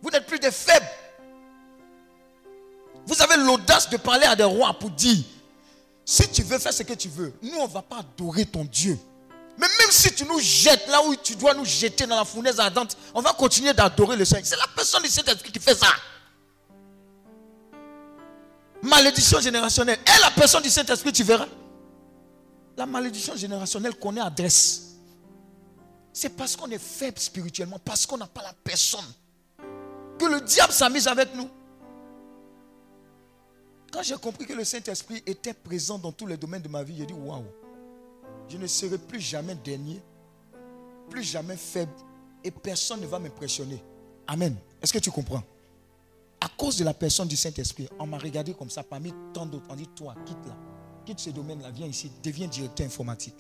Vous 0.01 0.09
n'êtes 0.09 0.27
plus 0.27 0.39
des 0.39 0.51
faibles. 0.51 0.89
Vous 3.07 3.21
avez 3.21 3.37
l'audace 3.37 3.91
de 3.91 3.99
parler 3.99 4.25
à 4.25 4.35
des 4.35 4.45
rois 4.45 4.73
pour 4.79 4.91
dire, 4.91 5.23
si 6.07 6.27
tu 6.31 6.43
veux 6.43 6.59
faire 6.59 6.73
ce 6.73 6.83
que 6.83 6.95
tu 6.95 7.09
veux, 7.09 7.35
nous, 7.43 7.59
on 7.59 7.69
ne 7.69 7.73
va 7.73 7.83
pas 7.83 7.99
adorer 7.99 8.47
ton 8.47 8.65
Dieu. 8.65 8.99
Mais 9.59 9.67
même 9.67 9.91
si 9.91 10.15
tu 10.15 10.25
nous 10.25 10.39
jettes 10.39 10.87
là 10.89 11.03
où 11.05 11.17
tu 11.17 11.35
dois 11.35 11.53
nous 11.53 11.65
jeter 11.65 12.07
dans 12.07 12.17
la 12.17 12.25
fournaise 12.25 12.61
ardente, 12.61 12.97
on 13.13 13.21
va 13.21 13.33
continuer 13.33 13.73
d'adorer 13.75 14.17
le 14.17 14.25
Seigneur. 14.25 14.47
C'est 14.47 14.57
la 14.57 14.69
personne 14.69 15.03
du 15.03 15.09
Saint-Esprit 15.09 15.51
qui 15.51 15.59
fait 15.59 15.75
ça. 15.75 15.89
Malédiction 18.81 19.41
générationnelle. 19.41 19.99
Et 20.07 20.21
la 20.21 20.31
personne 20.31 20.63
du 20.63 20.71
Saint-Esprit, 20.71 21.13
tu 21.13 21.25
verras. 21.25 21.49
La 22.77 22.87
malédiction 22.87 23.35
générationnelle 23.35 23.97
connaît 23.97 24.21
adresse. 24.21 24.95
C'est 26.13 26.31
parce 26.31 26.55
qu'on 26.55 26.71
est 26.71 26.83
faible 26.83 27.19
spirituellement, 27.19 27.81
parce 27.85 28.07
qu'on 28.07 28.17
n'a 28.17 28.29
pas 28.29 28.43
la 28.43 28.53
personne, 28.53 29.05
que 30.19 30.25
le 30.25 30.41
diable 30.41 30.73
s'amuse 30.73 31.09
avec 31.09 31.35
nous. 31.35 31.51
Quand 33.93 34.03
j'ai 34.03 34.17
compris 34.17 34.47
que 34.47 34.53
le 34.53 34.65
Saint-Esprit 34.65 35.23
était 35.27 35.55
présent 35.55 35.99
dans 35.99 36.13
tous 36.13 36.27
les 36.27 36.37
domaines 36.37 36.63
de 36.63 36.69
ma 36.69 36.85
vie, 36.85 36.99
j'ai 36.99 37.07
dit 37.07 37.13
waouh, 37.13 37.45
je 38.49 38.57
ne 38.57 38.67
serai 38.67 38.99
plus 38.99 39.21
jamais 39.21 39.55
dernier, 39.55 40.01
plus 41.11 41.23
jamais 41.23 41.57
faible, 41.57 41.93
et 42.43 42.51
personne 42.51 43.01
ne 43.01 43.07
va 43.07 43.19
m'impressionner. 43.19 43.83
Amen. 44.27 44.57
Est-ce 44.83 44.93
que 44.93 44.99
tu 44.99 45.11
comprends? 45.11 45.43
À 46.41 46.49
cause 46.49 46.77
de 46.77 46.85
la 46.85 46.95
personne 46.95 47.29
du 47.29 47.37
Saint-Esprit, 47.37 47.89
on 47.99 48.07
m'a 48.07 48.19
regardé 48.19 48.55
comme 48.55 48.71
ça 48.71 48.83
parmi 48.83 49.13
tant 49.35 49.45
d'autres. 49.45 49.67
On 49.69 49.75
dit 49.75 49.89
toi, 49.89 50.15
quitte 50.25 50.47
là, 50.47 50.57
quitte 51.05 51.19
ce 51.19 51.31
domaine-là, 51.31 51.71
viens 51.71 51.87
ici, 51.87 52.11
deviens 52.23 52.47
directeur 52.47 52.87
informatique. 52.87 53.35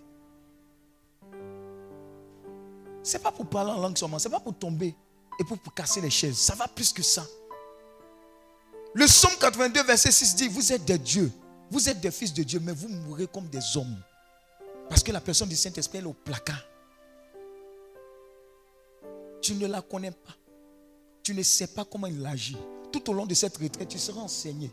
C'est 3.02 3.22
pas 3.22 3.30
pour 3.30 3.46
parler 3.46 3.70
en 3.70 3.80
langue 3.80 3.96
seulement, 3.96 4.18
c'est 4.18 4.28
pas 4.28 4.40
pour 4.40 4.58
tomber 4.58 4.94
et 5.38 5.44
pour, 5.44 5.58
pour 5.58 5.72
casser 5.72 6.00
les 6.00 6.10
chaises. 6.10 6.36
Ça 6.36 6.54
va 6.54 6.66
plus 6.66 6.92
que 6.92 7.02
ça. 7.02 7.24
Le 8.94 9.06
psaume 9.06 9.32
82, 9.40 9.84
verset 9.84 10.10
6 10.10 10.34
dit 10.34 10.48
Vous 10.48 10.72
êtes 10.72 10.84
des 10.84 10.98
dieux, 10.98 11.30
vous 11.70 11.88
êtes 11.88 12.00
des 12.00 12.10
fils 12.10 12.34
de 12.34 12.42
Dieu, 12.42 12.60
mais 12.60 12.72
vous 12.72 12.88
mourrez 12.88 13.26
comme 13.26 13.46
des 13.48 13.76
hommes. 13.76 13.96
Parce 14.88 15.02
que 15.02 15.12
la 15.12 15.20
personne 15.20 15.48
du 15.48 15.56
Saint-Esprit 15.56 15.98
est 15.98 16.04
au 16.04 16.12
placard. 16.12 16.62
Tu 19.40 19.54
ne 19.54 19.66
la 19.66 19.82
connais 19.82 20.10
pas. 20.10 20.34
Tu 21.22 21.34
ne 21.34 21.42
sais 21.42 21.68
pas 21.68 21.84
comment 21.84 22.06
il 22.06 22.24
agit. 22.26 22.56
Tout 22.92 23.10
au 23.10 23.12
long 23.12 23.26
de 23.26 23.34
cette 23.34 23.56
retraite, 23.56 23.88
tu 23.88 23.98
seras 23.98 24.20
enseigné. 24.20 24.70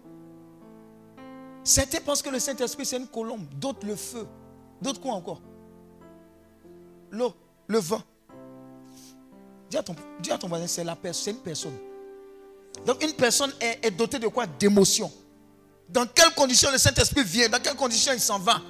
Certains 1.63 1.99
pensent 1.99 2.22
que 2.22 2.30
le 2.30 2.39
Saint-Esprit, 2.39 2.86
c'est 2.86 2.97
une 2.97 3.07
colombe. 3.07 3.45
D'autres, 3.55 3.86
le 3.86 3.95
feu. 3.95 4.26
D'autres, 4.82 5.01
quoi 5.01 5.13
encore? 5.13 5.41
L'eau, 7.11 7.34
le 7.68 7.80
vent. 7.80 8.01
Dis 9.70 9.78
à 9.78 9.84
ton, 9.84 9.95
dis 10.20 10.32
à 10.32 10.38
ton 10.38 10.47
voisin, 10.47 10.68
c'est 10.68 10.84
la 10.84 10.95
personne, 10.95 11.24
c'est 11.24 11.32
une 11.32 11.43
personne. 11.43 11.78
Donc 12.86 13.03
une 13.03 13.13
personne 13.13 13.51
est, 13.59 13.86
est 13.86 13.91
dotée 13.91 14.20
de 14.20 14.28
quoi? 14.28 14.45
D'émotion. 14.45 15.11
Dans 15.89 16.05
quelles 16.07 16.34
conditions 16.34 16.72
le 16.72 16.78
Saint-Esprit 16.78 17.24
vient? 17.24 17.49
Dans 17.49 17.61
quelles 17.61 17.76
conditions 17.76 18.13
il 18.13 18.20
s'en 18.20 18.39
va? 18.39 18.61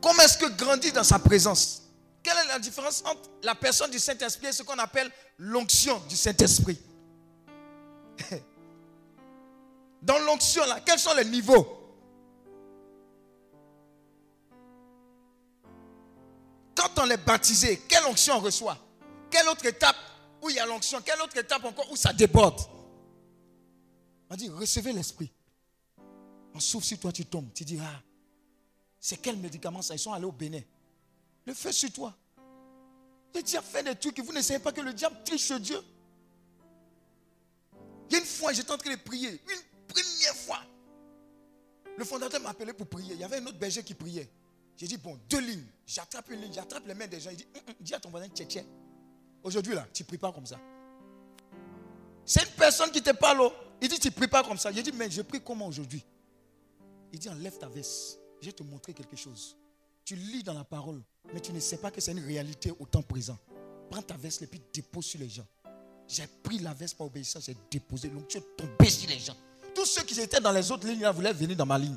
Comment 0.00 0.22
est-ce 0.22 0.38
que 0.38 0.46
grandit 0.56 0.92
dans 0.92 1.04
sa 1.04 1.18
présence? 1.18 1.82
Quelle 2.22 2.36
est 2.38 2.48
la 2.48 2.58
différence 2.58 3.02
entre 3.04 3.30
la 3.42 3.54
personne 3.54 3.90
du 3.90 3.98
Saint-Esprit 3.98 4.46
et 4.48 4.52
ce 4.52 4.62
qu'on 4.62 4.78
appelle 4.78 5.10
l'onction 5.38 6.00
du 6.08 6.16
Saint-Esprit? 6.16 6.78
Dans 10.02 10.18
l'onction, 10.20 10.64
là, 10.64 10.80
quels 10.84 10.98
sont 10.98 11.14
les 11.14 11.24
niveaux? 11.24 11.76
Quand 16.74 16.98
on 16.98 17.10
est 17.10 17.18
baptisé, 17.18 17.82
quelle 17.88 18.04
onction 18.06 18.36
on 18.36 18.40
reçoit? 18.40 18.78
Quelle 19.30 19.48
autre 19.48 19.66
étape 19.66 19.96
où 20.42 20.48
il 20.48 20.56
y 20.56 20.58
a 20.58 20.66
l'onction? 20.66 21.00
Quelle 21.04 21.20
autre 21.20 21.36
étape 21.36 21.64
encore 21.64 21.90
où 21.90 21.96
ça 21.96 22.12
déborde? 22.12 22.60
On 24.30 24.36
dit, 24.36 24.48
recevez 24.48 24.92
l'Esprit. 24.92 25.30
On 26.54 26.60
souffle 26.60 26.86
sur 26.86 26.98
toi, 26.98 27.12
tu 27.12 27.26
tombes. 27.26 27.52
Tu 27.54 27.64
dis, 27.64 27.78
ah, 27.82 28.00
c'est 29.00 29.16
quel 29.16 29.36
médicament 29.36 29.80
ça? 29.80 29.94
Ils 29.94 29.98
sont 29.98 30.12
allés 30.12 30.26
au 30.26 30.32
Bénin. 30.32 30.60
Le 31.46 31.54
feu 31.54 31.72
sur 31.72 31.90
toi. 31.90 32.14
Le 33.34 33.42
diable 33.42 33.66
fait 33.66 33.82
des 33.82 33.94
trucs 33.96 34.18
vous 34.20 34.32
ne 34.32 34.42
savez 34.42 34.58
pas 34.58 34.72
que 34.72 34.80
le 34.80 34.92
diable 34.92 35.16
triche 35.24 35.52
Dieu. 35.52 35.80
Il 38.08 38.14
y 38.14 38.16
a 38.16 38.18
une 38.18 38.26
fois, 38.26 38.52
j'étais 38.52 38.72
en 38.72 38.76
train 38.76 38.90
de 38.90 39.00
prier. 39.00 39.30
Une 39.30 39.62
première 39.88 40.34
fois. 40.34 40.60
Le 41.96 42.04
fondateur 42.04 42.40
m'a 42.40 42.50
appelé 42.50 42.72
pour 42.72 42.88
prier. 42.88 43.14
Il 43.14 43.20
y 43.20 43.24
avait 43.24 43.36
un 43.36 43.46
autre 43.46 43.58
berger 43.58 43.82
qui 43.82 43.94
priait. 43.94 44.28
J'ai 44.76 44.86
dit, 44.86 44.96
bon, 44.96 45.18
deux 45.28 45.40
lignes. 45.40 45.66
J'attrape 45.86 46.30
une 46.30 46.40
ligne, 46.40 46.52
j'attrape 46.52 46.86
les 46.86 46.94
mains 46.94 47.06
des 47.06 47.20
gens. 47.20 47.30
Il 47.30 47.36
dit, 47.36 47.46
Hum, 47.54 47.62
hum, 47.68 47.74
dis 47.80 47.94
à 47.94 48.00
ton 48.00 48.10
voisin, 48.10 48.28
tchè. 48.28 48.64
Aujourd'hui, 49.42 49.74
là, 49.74 49.86
tu 49.92 50.04
pries 50.04 50.18
pas 50.18 50.32
comme 50.32 50.46
ça. 50.46 50.58
C'est 52.24 52.42
une 52.42 52.54
personne 52.54 52.90
qui 52.90 53.02
te 53.02 53.10
parle. 53.10 53.40
oh. 53.40 53.52
Il 53.80 53.88
dit, 53.88 53.98
tu 53.98 54.10
pries 54.10 54.28
pas 54.28 54.42
comme 54.42 54.58
ça. 54.58 54.70
J'ai 54.72 54.82
dit, 54.82 54.92
mais 54.92 55.10
je 55.10 55.22
prie 55.22 55.40
comment 55.40 55.66
aujourd'hui? 55.66 56.04
Il 57.12 57.18
dit, 57.18 57.28
enlève 57.28 57.58
ta 57.58 57.68
veste. 57.68 58.19
Je 58.40 58.46
vais 58.46 58.52
te 58.52 58.62
montrer 58.62 58.92
quelque 58.94 59.16
chose. 59.16 59.56
Tu 60.04 60.16
lis 60.16 60.42
dans 60.42 60.54
la 60.54 60.64
parole, 60.64 61.00
mais 61.32 61.40
tu 61.40 61.52
ne 61.52 61.60
sais 61.60 61.76
pas 61.76 61.90
que 61.90 62.00
c'est 62.00 62.12
une 62.12 62.24
réalité 62.24 62.72
au 62.78 62.86
temps 62.86 63.02
présent. 63.02 63.38
Prends 63.90 64.02
ta 64.02 64.16
veste 64.16 64.42
et 64.42 64.46
puis 64.46 64.60
dépose 64.72 65.04
sur 65.04 65.20
les 65.20 65.28
gens. 65.28 65.46
J'ai 66.08 66.26
pris 66.42 66.58
la 66.58 66.72
veste 66.74 66.96
par 66.96 67.06
obéissance, 67.06 67.44
j'ai 67.46 67.56
déposé. 67.70 68.08
Donc 68.08 68.28
tu 68.28 68.38
es 68.38 68.40
tombé 68.56 68.88
sur 68.90 69.08
les 69.08 69.18
gens. 69.18 69.36
Tous 69.74 69.84
ceux 69.86 70.02
qui 70.02 70.18
étaient 70.20 70.40
dans 70.40 70.52
les 70.52 70.70
autres 70.72 70.86
lignes 70.86 71.06
voulaient 71.10 71.32
venir 71.32 71.56
dans 71.56 71.66
ma 71.66 71.78
ligne. 71.78 71.96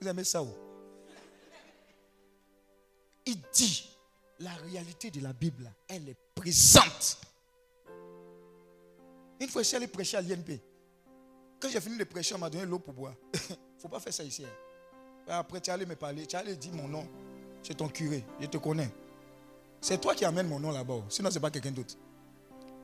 Vous 0.00 0.08
aimez 0.08 0.24
ça 0.24 0.42
où 0.42 0.48
Il 3.24 3.40
dit, 3.54 3.88
la 4.40 4.52
réalité 4.54 5.10
de 5.10 5.20
la 5.20 5.32
Bible, 5.32 5.72
elle 5.88 6.08
est 6.10 6.18
présente. 6.34 7.18
Une 9.40 9.48
fois, 9.48 9.62
je 9.62 9.68
suis 9.68 9.76
allé 9.76 9.86
prêcher 9.86 10.16
à 10.18 10.20
l'INP. 10.20 10.60
Quand 11.60 11.68
j'ai 11.70 11.80
fini 11.80 11.96
de 11.96 12.04
prêcher, 12.04 12.34
on 12.34 12.38
m'a 12.38 12.50
donné 12.50 12.66
l'eau 12.66 12.78
pour 12.78 12.92
boire. 12.92 13.14
Il 13.32 13.40
ne 13.50 13.80
faut 13.80 13.88
pas 13.88 14.00
faire 14.00 14.12
ça 14.12 14.22
ici. 14.24 14.44
hein. 14.44 14.48
Après, 15.28 15.60
tu 15.60 15.70
allé 15.70 15.86
me 15.86 15.96
parler. 15.96 16.26
Tu 16.26 16.36
allé 16.36 16.56
dire 16.56 16.72
mon 16.74 16.88
nom. 16.88 17.06
C'est 17.62 17.74
ton 17.74 17.88
curé. 17.88 18.24
Je 18.40 18.46
te 18.46 18.58
connais. 18.58 18.88
C'est 19.80 20.00
toi 20.00 20.14
qui 20.14 20.24
amènes 20.24 20.48
mon 20.48 20.60
nom 20.60 20.70
là-bas. 20.70 21.02
Sinon, 21.08 21.30
ce 21.30 21.34
n'est 21.34 21.40
pas 21.40 21.50
quelqu'un 21.50 21.72
d'autre. 21.72 21.94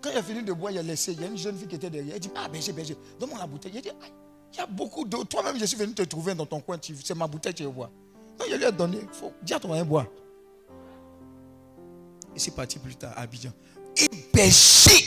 Quand 0.01 0.11
il 0.11 0.18
a 0.18 0.22
fini 0.22 0.43
de 0.43 0.53
boire, 0.53 0.72
il 0.72 0.78
a 0.78 0.82
laissé. 0.82 1.12
Il 1.12 1.20
y 1.20 1.24
a 1.24 1.28
une 1.28 1.38
jeune 1.38 1.57
fille 1.57 1.68
qui 1.68 1.76
était 1.76 1.90
derrière. 1.90 2.14
Elle 2.14 2.20
dit 2.20 2.30
Ah, 2.34 2.49
berger, 2.49 2.72
berger, 2.72 2.97
donne-moi 3.18 3.38
la 3.38 3.47
bouteille. 3.47 3.72
Il 3.74 3.80
dit 3.80 3.90
Aïe, 3.90 4.12
Il 4.53 4.57
y 4.57 4.61
a 4.61 4.66
beaucoup 4.66 5.05
d'eau. 5.05 5.24
Toi-même, 5.24 5.59
je 5.59 5.64
suis 5.64 5.76
venu 5.76 5.95
te 5.95 6.03
trouver 6.03 6.34
dans 6.34 6.47
ton 6.47 6.61
coin. 6.61 6.78
C'est 6.82 7.14
ma 7.14 7.26
bouteille, 7.28 7.55
tu 7.55 7.62
veux. 7.62 7.70
Non, 7.70 7.88
je 8.51 8.57
lui 8.57 8.64
ai 8.64 8.72
donné. 8.72 9.01
Faut, 9.12 9.32
dis 9.43 9.55
à 9.55 9.61
ton 9.61 9.68
moyen 9.68 9.84
boire. 9.84 10.07
Et 12.34 12.38
c'est 12.38 12.51
parti 12.51 12.78
plus 12.78 12.97
tard 12.97 13.12
à 13.16 13.20
Abidjan. 13.20 13.53
Et 13.97 14.09
berger, 14.32 15.05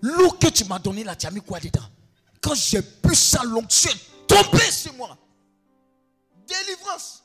l'eau 0.00 0.30
que 0.32 0.48
tu 0.48 0.64
m'as 0.64 0.78
donnée 0.78 1.04
là, 1.04 1.14
tu 1.14 1.26
as 1.26 1.30
mis 1.30 1.40
quoi 1.40 1.60
dedans? 1.60 1.82
Quand 2.40 2.54
j'ai 2.54 2.80
bu 2.80 3.14
ça, 3.14 3.44
l'onction 3.44 3.90
est 3.90 4.26
tombée 4.26 4.70
sur 4.70 4.92
moi. 4.94 5.16
Délivrance. 6.46 7.22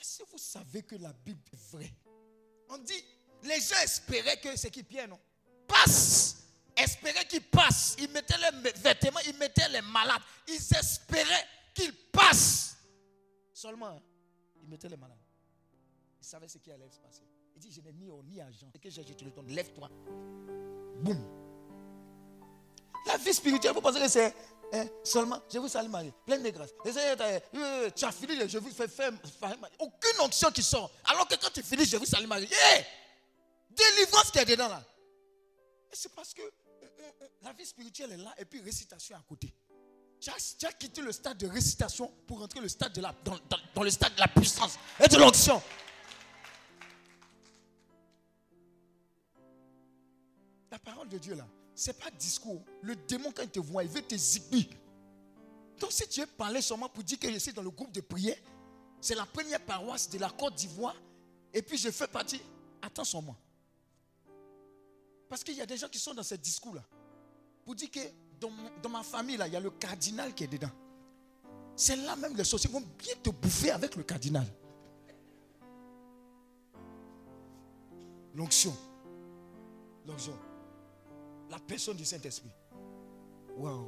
Est-ce 0.00 0.18
que 0.18 0.30
vous 0.30 0.38
savez 0.38 0.82
que 0.82 0.96
la 0.96 1.12
Bible 1.12 1.40
est 1.52 1.70
vraie? 1.70 1.94
On 2.68 2.78
dit, 2.78 3.04
les 3.42 3.60
gens 3.60 3.80
espéraient 3.82 4.40
que 4.40 4.56
ce 4.56 4.68
qui 4.68 4.82
Pierre, 4.82 5.08
non 5.08 5.20
Passe. 5.66 6.38
Espéraient 6.76 7.26
qu'il 7.26 7.42
passe. 7.42 7.96
Ils 7.98 8.10
mettaient 8.10 8.38
les 8.38 8.72
vêtements, 8.72 9.20
ils 9.26 9.36
mettaient 9.36 9.68
les 9.68 9.82
malades. 9.82 10.22
Ils 10.48 10.54
espéraient 10.54 11.46
qu'il 11.74 11.92
passe. 12.10 12.76
Seulement, 13.52 14.02
ils 14.60 14.68
mettaient 14.68 14.88
les 14.88 14.96
malades. 14.96 15.18
Ils 16.20 16.26
savaient 16.26 16.48
ce 16.48 16.58
qui 16.58 16.72
allait 16.72 16.90
se 16.90 16.98
passer. 16.98 17.22
Il 17.54 17.60
dit, 17.60 17.70
je 17.70 17.80
n'ai 17.80 17.92
ni 17.92 18.08
or 18.08 18.22
ni 18.24 18.40
argent. 18.40 18.68
Ce 18.72 18.78
que 18.78 18.90
j'ai, 18.90 19.04
je 19.04 19.12
te 19.12 19.24
le 19.24 19.30
donne. 19.30 19.48
Lève-toi. 19.48 19.88
Boum. 21.02 21.42
La 23.06 23.16
vie 23.18 23.34
spirituelle, 23.34 23.74
vous 23.74 23.80
pensez 23.80 24.00
que 24.00 24.08
c'est 24.08 24.34
hein, 24.72 24.86
seulement, 25.04 25.40
je 25.52 25.58
vous 25.58 25.68
salue 25.68 25.88
Marie, 25.88 26.12
pleine 26.26 26.42
de 26.42 26.50
grâce. 26.50 26.70
Euh, 26.86 27.90
tu 27.94 28.04
as 28.04 28.12
fini, 28.12 28.48
je 28.48 28.58
vous 28.58 28.70
fais 28.70 28.88
faire, 28.88 29.12
aucune 29.78 30.20
onction 30.20 30.50
qui 30.50 30.62
sort. 30.62 30.90
Alors 31.04 31.28
que 31.28 31.34
quand 31.36 31.50
tu 31.52 31.62
finis, 31.62 31.84
je 31.84 31.96
vous 31.96 32.06
salue 32.06 32.26
Marie. 32.26 32.48
Hey! 32.50 32.84
Délivrance 33.70 34.30
qui 34.30 34.38
est 34.38 34.44
dedans 34.44 34.68
là. 34.68 34.82
C'est 35.92 36.14
parce 36.14 36.32
que 36.34 36.42
euh, 36.42 36.50
euh, 37.00 37.26
la 37.42 37.52
vie 37.52 37.66
spirituelle 37.66 38.12
est 38.12 38.16
là 38.16 38.34
et 38.38 38.44
puis 38.44 38.60
récitation 38.60 39.16
à 39.16 39.22
côté. 39.28 39.54
Tu 40.20 40.30
as, 40.30 40.72
quitté 40.72 41.00
le 41.00 41.10
stade 41.10 41.36
de 41.36 41.48
récitation 41.48 42.12
pour 42.26 42.38
rentrer 42.38 42.60
le 42.60 42.68
stade 42.68 42.92
de 42.92 43.00
la, 43.00 43.12
dans- 43.24 43.38
dans 43.74 43.82
le 43.82 43.90
stade 43.90 44.14
de 44.14 44.20
la 44.20 44.28
puissance 44.28 44.78
et 45.04 45.08
de 45.08 45.16
l'onction. 45.16 45.60
La 50.70 50.78
parole 50.78 51.08
de 51.08 51.18
Dieu 51.18 51.34
là, 51.34 51.46
c'est 51.74 51.98
pas 51.98 52.10
discours. 52.10 52.62
Le 52.82 52.96
démon 52.96 53.32
quand 53.32 53.42
il 53.42 53.50
te 53.50 53.60
voit, 53.60 53.84
il 53.84 53.90
veut 53.90 54.02
te 54.02 54.16
zigouiller. 54.16 54.70
Donc 55.78 55.92
si 55.92 56.06
tu 56.08 56.20
es 56.20 56.26
parlé 56.26 56.62
seulement 56.62 56.88
pour 56.88 57.02
dire 57.02 57.18
que 57.18 57.30
je 57.32 57.38
suis 57.38 57.52
dans 57.52 57.62
le 57.62 57.70
groupe 57.70 57.92
de 57.92 58.00
prière, 58.00 58.36
c'est 59.00 59.14
la 59.14 59.26
première 59.26 59.60
paroisse 59.60 60.08
de 60.08 60.18
la 60.18 60.30
Côte 60.30 60.54
d'Ivoire, 60.54 60.96
et 61.52 61.60
puis 61.60 61.76
je 61.76 61.90
fais 61.90 62.06
partie, 62.06 62.40
attends 62.80 63.20
moi. 63.20 63.36
Parce 65.28 65.42
qu'il 65.42 65.54
y 65.54 65.60
a 65.60 65.66
des 65.66 65.76
gens 65.76 65.88
qui 65.88 65.98
sont 65.98 66.14
dans 66.14 66.22
ce 66.22 66.34
discours-là. 66.34 66.84
Pour 67.64 67.74
dire 67.74 67.90
que 67.90 68.00
dans 68.38 68.88
ma 68.88 69.02
famille, 69.02 69.36
là, 69.36 69.46
il 69.46 69.52
y 69.54 69.56
a 69.56 69.60
le 69.60 69.70
cardinal 69.70 70.34
qui 70.34 70.44
est 70.44 70.48
dedans. 70.48 70.70
C'est 71.74 71.96
là 71.96 72.14
même 72.16 72.36
les 72.36 72.44
sorciers 72.44 72.70
vont 72.70 72.82
bien 72.98 73.14
te 73.22 73.30
bouffer 73.30 73.70
avec 73.70 73.96
le 73.96 74.02
cardinal. 74.02 74.46
L'onction. 78.34 78.76
L'onction. 80.06 80.38
La 81.52 81.58
personne 81.58 81.98
du 81.98 82.04
Saint-Esprit. 82.06 82.48
Waouh. 83.58 83.86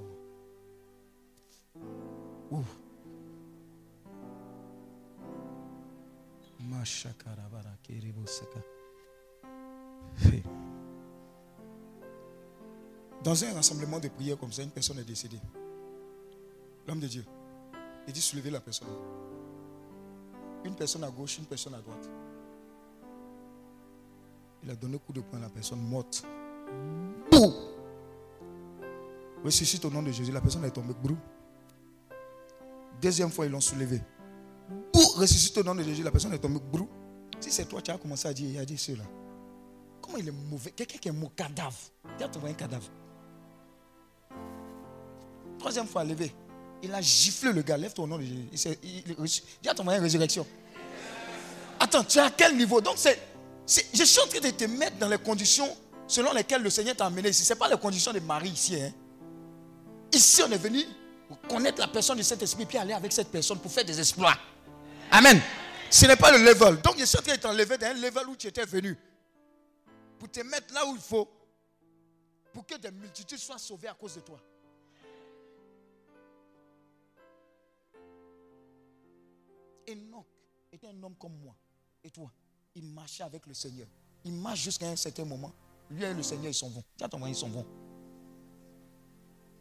Ouh. 2.51 2.63
Dans 13.23 13.45
un 13.45 13.55
rassemblement 13.55 13.99
de 13.99 14.09
prière 14.09 14.37
comme 14.37 14.53
ça, 14.53 14.63
une 14.63 14.69
personne 14.69 14.99
est 14.99 15.05
décédée. 15.05 15.41
L'homme 16.87 17.01
de 17.01 17.07
Dieu. 17.07 17.25
Il 18.07 18.13
dit 18.13 18.21
soulevez 18.21 18.51
la 18.51 18.61
personne. 18.61 18.89
Une 20.65 20.77
personne 20.77 21.05
à 21.05 21.11
gauche, 21.11 21.39
une 21.39 21.47
personne 21.47 21.73
à 21.73 21.81
droite. 21.81 22.11
Il 24.63 24.71
a 24.71 24.77
donné 24.77 24.99
coup 24.99 25.15
de 25.15 25.23
poing 25.23 25.39
à 25.39 25.43
la 25.43 25.49
personne 25.49 25.81
morte. 25.81 26.27
Ressuscite 29.45 29.85
au 29.85 29.91
nom 29.91 30.03
de 30.03 30.11
Jésus. 30.11 30.33
La 30.33 30.41
personne 30.41 30.65
est 30.65 30.71
tombée. 30.71 30.95
Brou. 31.03 31.17
Deuxième 33.01 33.31
fois, 33.31 33.47
ils 33.47 33.53
l'ont 33.53 33.61
soulevé. 33.61 34.01
Ressuscite 35.17 35.57
au 35.59 35.63
nom 35.63 35.75
de 35.75 35.83
Jésus. 35.83 36.03
La 36.03 36.11
personne 36.11 36.33
est 36.33 36.39
tombée. 36.39 36.61
Brou. 36.73 36.89
Si 37.41 37.51
c'est 37.51 37.67
toi, 37.67 37.83
tu 37.83 37.91
as 37.91 37.99
commencé 37.99 38.27
à 38.29 38.33
dire, 38.33 38.49
il 38.49 38.59
a 38.59 38.65
dit 38.65 38.79
cela. 38.79 39.05
Comment 40.01 40.17
il 40.19 40.29
est 40.29 40.33
mauvais? 40.51 40.71
Quelqu'un 40.71 40.99
qui 40.99 41.09
est 41.09 41.13
mauvais, 41.13 41.33
cadavre. 41.37 41.77
Dis 42.17 42.25
à 42.25 42.29
ton 42.29 42.41
voisin 42.41 42.55
cadavre. 42.55 42.89
Troisième 45.59 45.87
fois, 45.87 46.05
levé. 46.05 46.33
Il 46.83 46.93
a 46.95 47.01
giflé 47.01 47.53
le 47.53 47.63
gars. 47.63 47.77
Lève-toi 47.77 48.05
au 48.05 48.09
nom 48.09 48.19
de 48.19 48.23
Jésus. 48.23 48.77
Il 48.83 49.03
il- 49.63 49.69
à 49.69 49.75
ton 49.75 49.85
voisin 49.85 50.01
résurrection. 50.01 50.47
Attends, 51.81 52.05
tu 52.05 52.19
es 52.19 52.23
à 52.23 52.31
quel 52.31 52.57
niveau? 52.57 52.81
Donc, 52.81 52.95
c'est- 52.97 53.19
je 53.93 54.05
suis 54.05 54.21
en 54.21 54.27
train 54.27 54.41
de 54.41 54.51
te 54.51 54.65
mettre 54.65 54.97
dans 54.99 55.09
les 55.09 55.19
conditions 55.19 55.69
selon 56.07 56.33
lesquelles 56.33 56.63
le 56.63 56.71
Seigneur 56.71 56.97
t'a 56.97 57.07
amené 57.07 57.29
ici. 57.31 57.45
Ce 57.45 57.53
n'est 57.53 57.59
pas 57.59 57.69
les 57.69 57.77
conditions 57.79 58.13
de 58.13 58.21
Marie 58.21 58.51
ici. 58.51 58.81
hein. 58.81 58.93
Ici, 60.13 60.43
on 60.43 60.51
est 60.51 60.59
venu 60.59 60.85
pour 61.29 61.41
connaître 61.43 61.81
la 61.81 61.89
personne 61.89 62.19
de 62.19 62.23
cet 62.23 62.43
esprit, 62.43 62.67
puis 62.67 62.79
aller 62.79 62.93
avec 62.93 63.13
cette 63.13 63.29
personne 63.31 63.59
pour 63.59 63.73
faire 63.73 63.85
des 63.85 63.99
exploits. 63.99 64.35
Amen. 65.11 65.41
Ce 65.91 66.07
n'est 66.07 66.17
pas 66.17 66.37
le 66.37 66.45
level. 66.45 66.81
Donc, 66.83 66.99
je 66.99 67.05
suis 67.05 67.19
en 67.19 67.23
train 67.23 67.35
de 67.37 67.41
t'enlever 67.41 67.79
d'un 67.79 67.95
level 67.95 68.29
où 68.29 68.37
tu 68.37 68.47
étais 68.47 68.65
venu. 68.65 68.97
Pour 70.19 70.31
te 70.31 70.41
mettre 70.41 70.73
là 70.75 70.87
où 70.87 70.95
il 70.95 71.01
faut. 71.01 71.29
Pour 72.53 72.67
que 72.67 72.77
des 72.77 72.91
multitudes 72.91 73.39
soient 73.39 73.59
sauvées 73.59 73.89
à 73.89 73.95
cause 73.95 74.15
de 74.15 74.21
toi. 74.21 74.41
Enoch 79.89 80.27
était 80.73 80.89
un 80.89 81.03
homme 81.03 81.17
comme 81.17 81.37
moi 81.39 81.55
et 82.03 82.11
toi. 82.11 82.31
Il 82.75 82.85
marchait 82.87 83.23
avec 83.23 83.47
le 83.47 83.55
Seigneur. 83.55 83.87
Il 84.25 84.33
marche 84.33 84.61
jusqu'à 84.63 84.89
un 84.89 84.97
certain 84.97 85.25
moment. 85.25 85.53
Lui 85.91 86.05
et 86.05 86.15
le 86.15 86.23
Seigneur, 86.23 86.49
ils 86.49 86.55
sont 86.55 86.71
bons. 86.71 86.83
Tiens, 86.97 87.09
ton 87.09 87.19
moyen, 87.19 87.35
ils 87.35 87.39
sont 87.39 87.49
bons. 87.49 87.67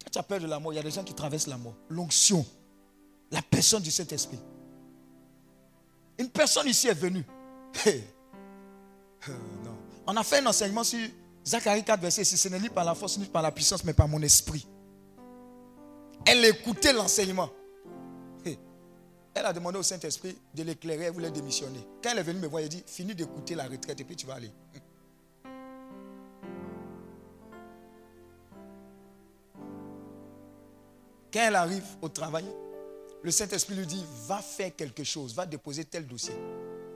Quand 0.04 0.10
tu 0.12 0.20
as 0.20 0.24
peur 0.24 0.40
de 0.40 0.48
la 0.48 0.60
mort, 0.60 0.74
il 0.74 0.78
y 0.78 0.80
a 0.80 0.84
des 0.84 0.92
gens 0.92 1.04
qui 1.04 1.14
traversent 1.14 1.48
la 1.48 1.58
mort. 1.58 1.76
L'onction, 1.90 2.46
la 3.32 3.42
personne 3.42 3.82
du 3.82 3.92
Saint-Esprit. 3.92 4.40
Une 6.18 6.30
personne 6.30 6.68
ici 6.68 6.88
est 6.88 6.94
venue. 6.94 7.26
Euh, 9.30 9.32
non. 9.64 9.78
On 10.06 10.18
a 10.18 10.24
fait 10.24 10.40
un 10.40 10.46
enseignement 10.48 10.84
sur 10.84 11.00
Zacharie 11.48 11.82
4, 11.82 12.02
verset 12.02 12.26
6. 12.26 12.36
Ce 12.36 12.50
n'est 12.50 12.60
ni 12.60 12.68
par 12.68 12.84
la 12.84 12.94
force, 12.94 13.18
ni 13.18 13.26
par 13.26 13.42
la 13.42 13.52
puissance, 13.52 13.82
mais 13.86 13.94
par 13.94 14.06
mon 14.06 14.22
esprit. 14.22 14.68
Elle 16.26 16.44
écoutait 16.44 16.92
l'enseignement. 16.92 17.50
Elle 19.36 19.46
a 19.46 19.54
demandé 19.54 19.80
au 19.80 19.84
Saint-Esprit 19.84 20.38
de 20.54 20.64
l'éclairer, 20.64 21.06
elle 21.06 21.14
voulait 21.14 21.32
démissionner. 21.32 21.80
Quand 22.04 22.12
elle 22.12 22.20
est 22.20 22.24
venue 22.24 22.40
me 22.40 22.48
voir, 22.48 22.62
elle 22.62 22.70
dit 22.70 22.84
Finis 22.86 23.16
d'écouter 23.16 23.56
la 23.56 23.64
retraite 23.64 24.00
et 24.00 24.04
puis 24.04 24.16
tu 24.16 24.28
vas 24.28 24.36
aller. 24.36 24.52
Quand 31.34 31.40
elle 31.40 31.56
arrive 31.56 31.84
au 32.02 32.10
travail, 32.10 32.46
le 33.24 33.32
Saint-Esprit 33.32 33.74
lui 33.74 33.88
dit 33.88 34.06
Va 34.28 34.38
faire 34.38 34.76
quelque 34.76 35.04
chose, 35.04 35.34
va 35.34 35.48
déposer 35.48 35.84
tel 35.84 36.06
dossier. 36.06 36.36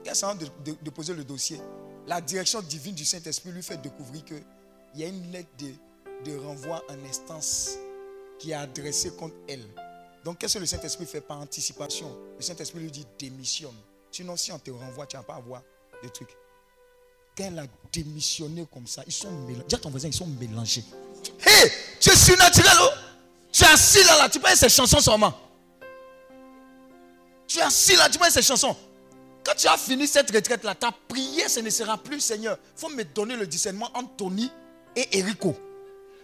Quand 0.04 0.10
elle 0.10 0.16
s'en 0.16 0.34
de, 0.36 0.46
déposer 0.80 1.12
le 1.12 1.24
dossier, 1.24 1.60
la 2.06 2.20
direction 2.20 2.62
divine 2.62 2.94
du 2.94 3.04
Saint-Esprit 3.04 3.50
lui 3.50 3.62
fait 3.62 3.78
découvrir 3.78 4.24
qu'il 4.24 4.42
y 4.94 5.02
a 5.02 5.08
une 5.08 5.32
lettre 5.32 5.48
de, 5.58 6.30
de 6.30 6.38
renvoi 6.38 6.84
en 6.88 7.04
instance 7.04 7.78
qui 8.38 8.52
est 8.52 8.54
adressée 8.54 9.10
contre 9.10 9.34
elle. 9.48 9.66
Donc, 10.24 10.38
qu'est-ce 10.38 10.54
que 10.54 10.58
le 10.60 10.66
Saint-Esprit 10.66 11.06
fait 11.06 11.20
par 11.20 11.40
anticipation? 11.40 12.16
Le 12.36 12.42
Saint-Esprit 12.42 12.78
lui 12.78 12.92
dit 12.92 13.06
démissionne. 13.18 13.74
Sinon, 14.12 14.36
si 14.36 14.52
on 14.52 14.58
te 14.58 14.70
renvoie, 14.70 15.06
tu 15.06 15.16
n'as 15.16 15.22
pas 15.22 15.34
à 15.34 15.38
avoir 15.38 15.62
de 16.02 16.08
trucs. 16.08 16.36
quand 17.36 17.44
elle 17.44 17.58
a 17.58 17.66
démissionné 17.92 18.66
comme 18.72 18.86
ça, 18.86 19.02
ils 19.06 19.12
sont 19.12 19.32
mélangés. 19.46 19.64
Dis 19.68 19.74
à 19.74 19.78
ton 19.78 19.90
voisin, 19.90 20.08
ils 20.08 20.14
sont 20.14 20.26
mélangés. 20.26 20.84
Hé, 21.44 21.70
tu 21.98 22.10
es 22.10 22.16
surnaturel, 22.16 22.76
oh. 22.80 23.07
Tu 23.58 23.64
es 23.64 23.66
assis 23.66 24.04
là, 24.04 24.16
là, 24.18 24.28
tu 24.28 24.38
parles 24.38 24.56
ces 24.56 24.68
chansons 24.68 25.00
seulement. 25.00 25.34
Tu 27.48 27.58
es 27.58 27.62
assis 27.62 27.96
là, 27.96 28.08
tu 28.08 28.16
parles 28.16 28.30
ces 28.30 28.40
chansons. 28.40 28.76
Quand 29.44 29.54
tu 29.56 29.66
as 29.66 29.76
fini 29.76 30.06
cette 30.06 30.30
retraite 30.30 30.62
là, 30.62 30.76
ta 30.76 30.92
prière, 31.08 31.50
ce 31.50 31.58
ne 31.58 31.68
sera 31.68 31.98
plus 31.98 32.20
Seigneur. 32.20 32.56
Il 32.76 32.80
faut 32.80 32.88
me 32.88 33.02
donner 33.02 33.34
le 33.34 33.48
discernement 33.48 33.90
entre 33.94 34.14
Tony 34.16 34.48
et 34.94 35.18
Erico. 35.18 35.56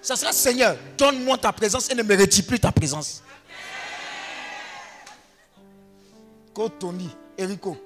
Ça 0.00 0.14
sera 0.14 0.32
Seigneur, 0.32 0.76
donne-moi 0.96 1.36
ta 1.38 1.52
présence 1.52 1.90
et 1.90 1.96
ne 1.96 2.04
me 2.04 2.16
retire 2.16 2.46
plus 2.46 2.60
ta 2.60 2.70
présence. 2.70 3.20
Quand 6.54 6.68
Tony, 6.68 7.10
Erico, 7.36 7.76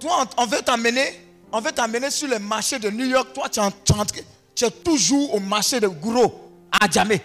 toi, 0.00 0.26
on 0.38 0.46
veut 0.46 0.62
t'amener, 0.62 1.20
on 1.52 1.60
veut 1.60 1.72
t'amener 1.72 2.10
sur 2.10 2.28
le 2.28 2.38
marché 2.38 2.78
de 2.78 2.88
New 2.88 3.04
York. 3.04 3.34
Toi, 3.34 3.50
tu 3.50 3.60
es, 3.60 4.24
tu 4.54 4.64
es 4.64 4.70
toujours 4.70 5.34
au 5.34 5.40
marché 5.40 5.78
de 5.78 5.88
Gouro, 5.88 6.54
à 6.72 6.88
Djamé. 6.88 7.20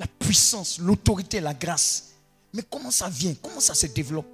La 0.00 0.06
puissance, 0.06 0.78
l'autorité, 0.78 1.40
la 1.40 1.54
grâce. 1.54 2.06
Mais 2.54 2.62
comment 2.68 2.90
ça 2.90 3.08
vient? 3.08 3.34
Comment 3.40 3.60
ça 3.60 3.74
se 3.74 3.86
développe? 3.86 4.26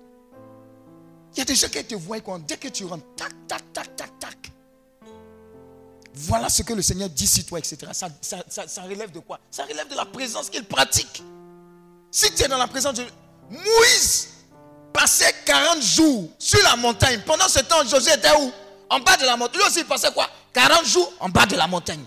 Il 1.34 1.40
y 1.40 1.42
a 1.42 1.44
des 1.44 1.54
gens 1.54 1.68
qui 1.68 1.84
te 1.84 1.94
voient 1.96 2.20
quand 2.20 2.38
dès 2.38 2.56
que 2.56 2.68
tu 2.68 2.84
rentres, 2.86 3.04
tac, 3.16 3.32
tac, 3.46 3.62
tac, 3.74 3.94
tac, 3.96 4.18
tac. 4.18 4.52
Voilà 6.14 6.48
ce 6.48 6.62
que 6.62 6.72
le 6.72 6.80
Seigneur 6.80 7.10
dit 7.10 7.26
sur 7.26 7.44
toi, 7.44 7.58
etc. 7.58 7.78
Ça, 7.92 8.08
ça- 8.66 8.82
relève 8.82 9.10
de 9.12 9.18
quoi? 9.18 9.38
Ça 9.50 9.64
relève 9.64 9.86
de 9.88 9.94
la 9.94 10.06
présence 10.06 10.48
qu'il 10.48 10.64
pratique. 10.64 11.22
Si 12.10 12.32
tu 12.34 12.44
es 12.44 12.48
dans 12.48 12.56
la 12.56 12.68
présence 12.68 12.94
de 12.94 13.04
Moïse, 13.50 14.28
passait 14.94 15.34
40 15.44 15.82
jours 15.82 16.30
sur 16.38 16.62
la 16.62 16.76
montagne. 16.76 17.20
Pendant 17.26 17.48
ce 17.48 17.58
temps, 17.58 17.84
Josué 17.84 18.14
était 18.14 18.30
où? 18.40 18.50
En 18.88 19.00
bas 19.00 19.16
de 19.18 19.24
la 19.26 19.36
montagne. 19.36 19.60
Lui 19.60 19.66
aussi, 19.68 19.80
il 19.80 19.84
passait 19.84 20.10
quoi? 20.12 20.26
40 20.54 20.86
jours 20.86 21.12
en 21.20 21.28
bas 21.28 21.44
de 21.44 21.56
la 21.56 21.66
montagne. 21.66 22.02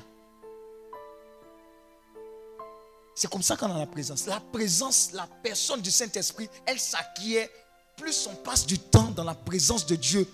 C'est 3.21 3.29
comme 3.29 3.43
ça 3.43 3.57
qu'on 3.57 3.69
a 3.69 3.77
la 3.77 3.85
présence. 3.85 4.27
La 4.27 4.39
présence, 4.39 5.09
la 5.11 5.27
personne 5.43 5.81
du 5.81 5.91
Saint-Esprit, 5.91 6.49
elle 6.65 6.79
s'acquiert 6.79 7.49
plus 7.97 8.29
on 8.31 8.35
passe 8.35 8.65
du 8.65 8.79
temps 8.79 9.11
dans 9.11 9.25
la 9.25 9.35
présence 9.35 9.85
de 9.85 9.97
Dieu, 9.97 10.25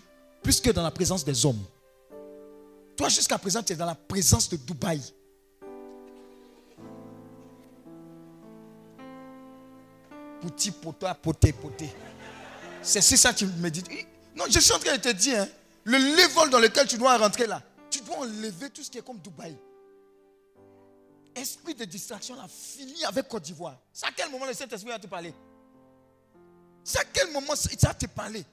plus 0.44 0.62
que 0.62 0.70
dans 0.70 0.84
la 0.84 0.92
présence 0.92 1.26
des 1.26 1.48
hommes. 1.48 1.66
Toi, 2.96 3.10
jusqu'à 3.10 3.40
présent, 3.40 3.64
tu 3.64 3.74
es 3.74 3.76
dans 3.76 3.88
la 3.88 3.96
présence 3.96 4.48
de 4.50 4.58
Dubaï. 4.58 5.02
Petit 10.42 10.70
poteau 10.70 11.08
à 11.08 11.16
poté, 11.16 11.54
poté. 11.54 11.90
C'est 12.84 13.02
c'est 13.02 13.18
ça 13.18 13.34
que 13.34 13.40
tu 13.40 13.48
me 13.48 13.72
dis. 13.72 13.84
Non, 14.36 14.46
je 14.48 14.60
suis 14.60 14.74
en 14.74 14.78
train 14.78 14.96
de 14.96 15.02
te 15.02 15.12
dire, 15.12 15.42
hein, 15.42 15.48
le 15.86 15.98
level 15.98 16.52
dans 16.52 16.60
lequel 16.60 16.86
tu 16.86 17.00
dois 17.00 17.18
rentrer 17.18 17.48
là, 17.48 17.64
tu 17.90 18.02
dois 18.02 18.18
enlever 18.18 18.70
tout 18.70 18.84
ce 18.84 18.92
qui 18.92 19.00
est 19.00 19.02
comme 19.02 19.18
Dubaï. 19.18 19.58
Esprit 21.36 21.76
de 21.76 21.84
distraction 21.86 22.40
a 22.40 22.48
fini 22.48 23.04
avec 23.04 23.28
Côte 23.28 23.44
d'Ivoire. 23.44 23.78
C'est 23.92 24.06
à 24.06 24.12
quel 24.12 24.32
moment 24.32 24.46
le 24.46 24.54
Saint-Esprit 24.54 24.90
va 24.90 25.00
te 25.00 25.08
parler 25.08 25.34
C'est 26.84 27.00
à 27.00 27.06
quel 27.06 27.32
moment 27.32 27.54
il 27.70 27.78
va 27.78 27.94
te 27.94 28.06
parler 28.06 28.46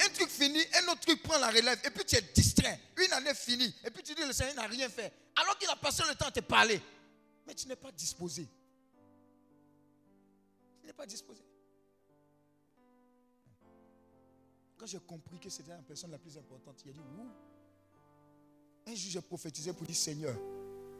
Un 0.00 0.08
truc 0.08 0.28
fini, 0.28 0.60
un 0.82 0.88
autre 0.92 1.00
truc 1.00 1.22
prend 1.22 1.38
la 1.38 1.48
relève, 1.48 1.78
et 1.84 1.90
puis 1.90 2.04
tu 2.04 2.16
es 2.16 2.22
distrait. 2.34 2.80
Une 2.96 3.12
année 3.12 3.34
finie, 3.34 3.72
et 3.84 3.90
puis 3.90 4.02
tu 4.02 4.14
dis 4.14 4.24
le 4.24 4.32
Seigneur 4.32 4.56
n'a 4.56 4.66
rien 4.66 4.88
fait. 4.88 5.12
Alors 5.36 5.56
qu'il 5.58 5.68
a 5.68 5.76
passé 5.76 6.02
le 6.08 6.14
temps 6.16 6.26
à 6.26 6.32
te 6.32 6.40
parler. 6.40 6.80
Mais 7.46 7.54
tu 7.54 7.68
n'es 7.68 7.76
pas 7.76 7.92
disposé. 7.92 8.46
Tu 10.80 10.86
n'es 10.86 10.92
pas 10.92 11.06
disposé. 11.06 11.42
Quand 14.76 14.86
j'ai 14.86 15.00
compris 15.00 15.38
que 15.38 15.50
c'était 15.50 15.70
la 15.70 15.76
personne 15.78 16.10
la 16.10 16.18
plus 16.18 16.36
importante, 16.36 16.80
il 16.84 16.90
a 16.90 16.92
dit, 16.92 17.00
Ouh. 17.00 17.30
Un 18.86 18.94
jour, 18.94 19.10
j'ai 19.10 19.20
prophétisé 19.20 19.72
pour 19.72 19.86
dire, 19.86 19.96
Seigneur, 19.96 20.34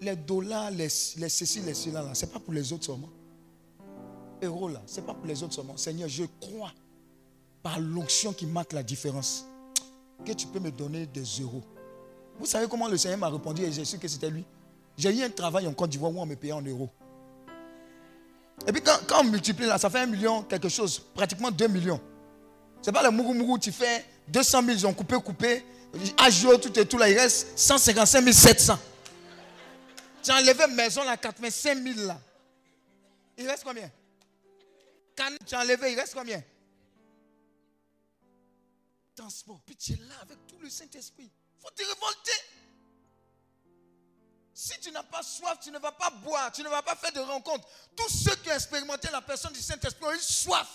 les 0.00 0.16
dollars, 0.16 0.70
les, 0.70 0.88
les 1.16 1.28
ceci, 1.28 1.60
les 1.60 1.74
cela, 1.74 2.02
là, 2.02 2.10
c'est 2.14 2.32
pas 2.32 2.38
pour 2.38 2.52
les 2.52 2.72
autres 2.72 2.84
seulement. 2.84 3.08
Euros, 4.42 4.68
là, 4.68 4.80
c'est 4.86 5.04
pas 5.04 5.14
pour 5.14 5.26
les 5.26 5.42
autres 5.42 5.54
seulement. 5.54 5.76
Seigneur, 5.76 6.08
je 6.08 6.24
crois 6.40 6.72
par 7.62 7.80
l'onction 7.80 8.32
qui 8.32 8.46
marque 8.46 8.72
la 8.72 8.82
différence 8.82 9.44
que 10.24 10.32
tu 10.32 10.46
peux 10.46 10.60
me 10.60 10.70
donner 10.70 11.06
des 11.06 11.24
euros. 11.42 11.62
Vous 12.38 12.46
savez 12.46 12.66
comment 12.68 12.88
le 12.88 12.96
Seigneur 12.96 13.18
m'a 13.18 13.28
répondu 13.28 13.62
et 13.62 13.72
j'ai 13.72 13.84
su 13.84 13.98
que 13.98 14.06
c'était 14.06 14.30
lui. 14.30 14.44
J'ai 14.96 15.14
eu 15.16 15.22
un 15.22 15.30
travail 15.30 15.66
en 15.66 15.72
Côte 15.72 15.90
d'Ivoire 15.90 16.12
où 16.12 16.20
on 16.20 16.26
me 16.26 16.36
payait 16.36 16.52
en 16.52 16.62
euros. 16.62 16.88
Et 18.66 18.72
puis 18.72 18.82
quand, 18.82 18.98
quand 19.06 19.20
on 19.20 19.24
multiplie 19.24 19.66
là, 19.66 19.78
ça 19.78 19.90
fait 19.90 20.00
un 20.00 20.06
million 20.06 20.42
quelque 20.42 20.68
chose, 20.68 21.00
pratiquement 21.14 21.50
2 21.50 21.68
millions. 21.68 22.00
C'est 22.82 22.92
pas 22.92 23.02
le 23.02 23.10
mourou 23.10 23.34
mourou, 23.34 23.58
tu 23.58 23.72
fais 23.72 24.04
200 24.28 24.62
000, 24.62 24.72
ils 24.78 24.86
ont 24.86 24.94
coupé, 24.94 25.16
coupé. 25.16 25.64
Agio, 26.18 26.56
tout 26.58 26.76
et 26.78 26.84
tout 26.86 26.98
là, 26.98 27.08
il 27.08 27.18
reste 27.18 27.48
155 27.56 28.32
700. 28.32 28.78
As 30.26 30.34
enlevé 30.34 30.66
maison 30.68 31.04
là, 31.04 31.16
85 31.16 31.78
000 31.78 32.06
là. 32.06 32.20
Il 33.36 33.48
reste 33.48 33.64
combien? 33.64 33.90
Quand 35.16 35.30
tu 35.46 35.54
as 35.54 35.60
enlevé, 35.60 35.92
il 35.92 35.98
reste 35.98 36.14
combien? 36.14 36.42
Transport. 39.14 39.60
Puis 39.64 39.76
tu 39.76 39.92
es 39.92 39.96
là 39.96 40.14
avec 40.22 40.46
tout 40.46 40.58
le 40.58 40.68
Saint-Esprit. 40.68 41.30
Il 41.30 41.62
faut 41.62 41.70
te 41.70 41.82
révolter. 41.82 42.40
Si 44.52 44.78
tu 44.80 44.90
n'as 44.90 45.04
pas 45.04 45.22
soif, 45.22 45.58
tu 45.60 45.70
ne 45.70 45.78
vas 45.78 45.92
pas 45.92 46.10
boire, 46.10 46.50
tu 46.50 46.62
ne 46.62 46.68
vas 46.68 46.82
pas 46.82 46.96
faire 46.96 47.12
de 47.12 47.20
rencontres. 47.20 47.68
Tous 47.94 48.08
ceux 48.08 48.34
qui 48.36 48.50
ont 48.50 48.54
expérimenté 48.54 49.08
la 49.10 49.22
personne 49.22 49.52
du 49.52 49.62
Saint-Esprit 49.62 50.04
ont 50.04 50.12
eu 50.12 50.18
soif. 50.18 50.68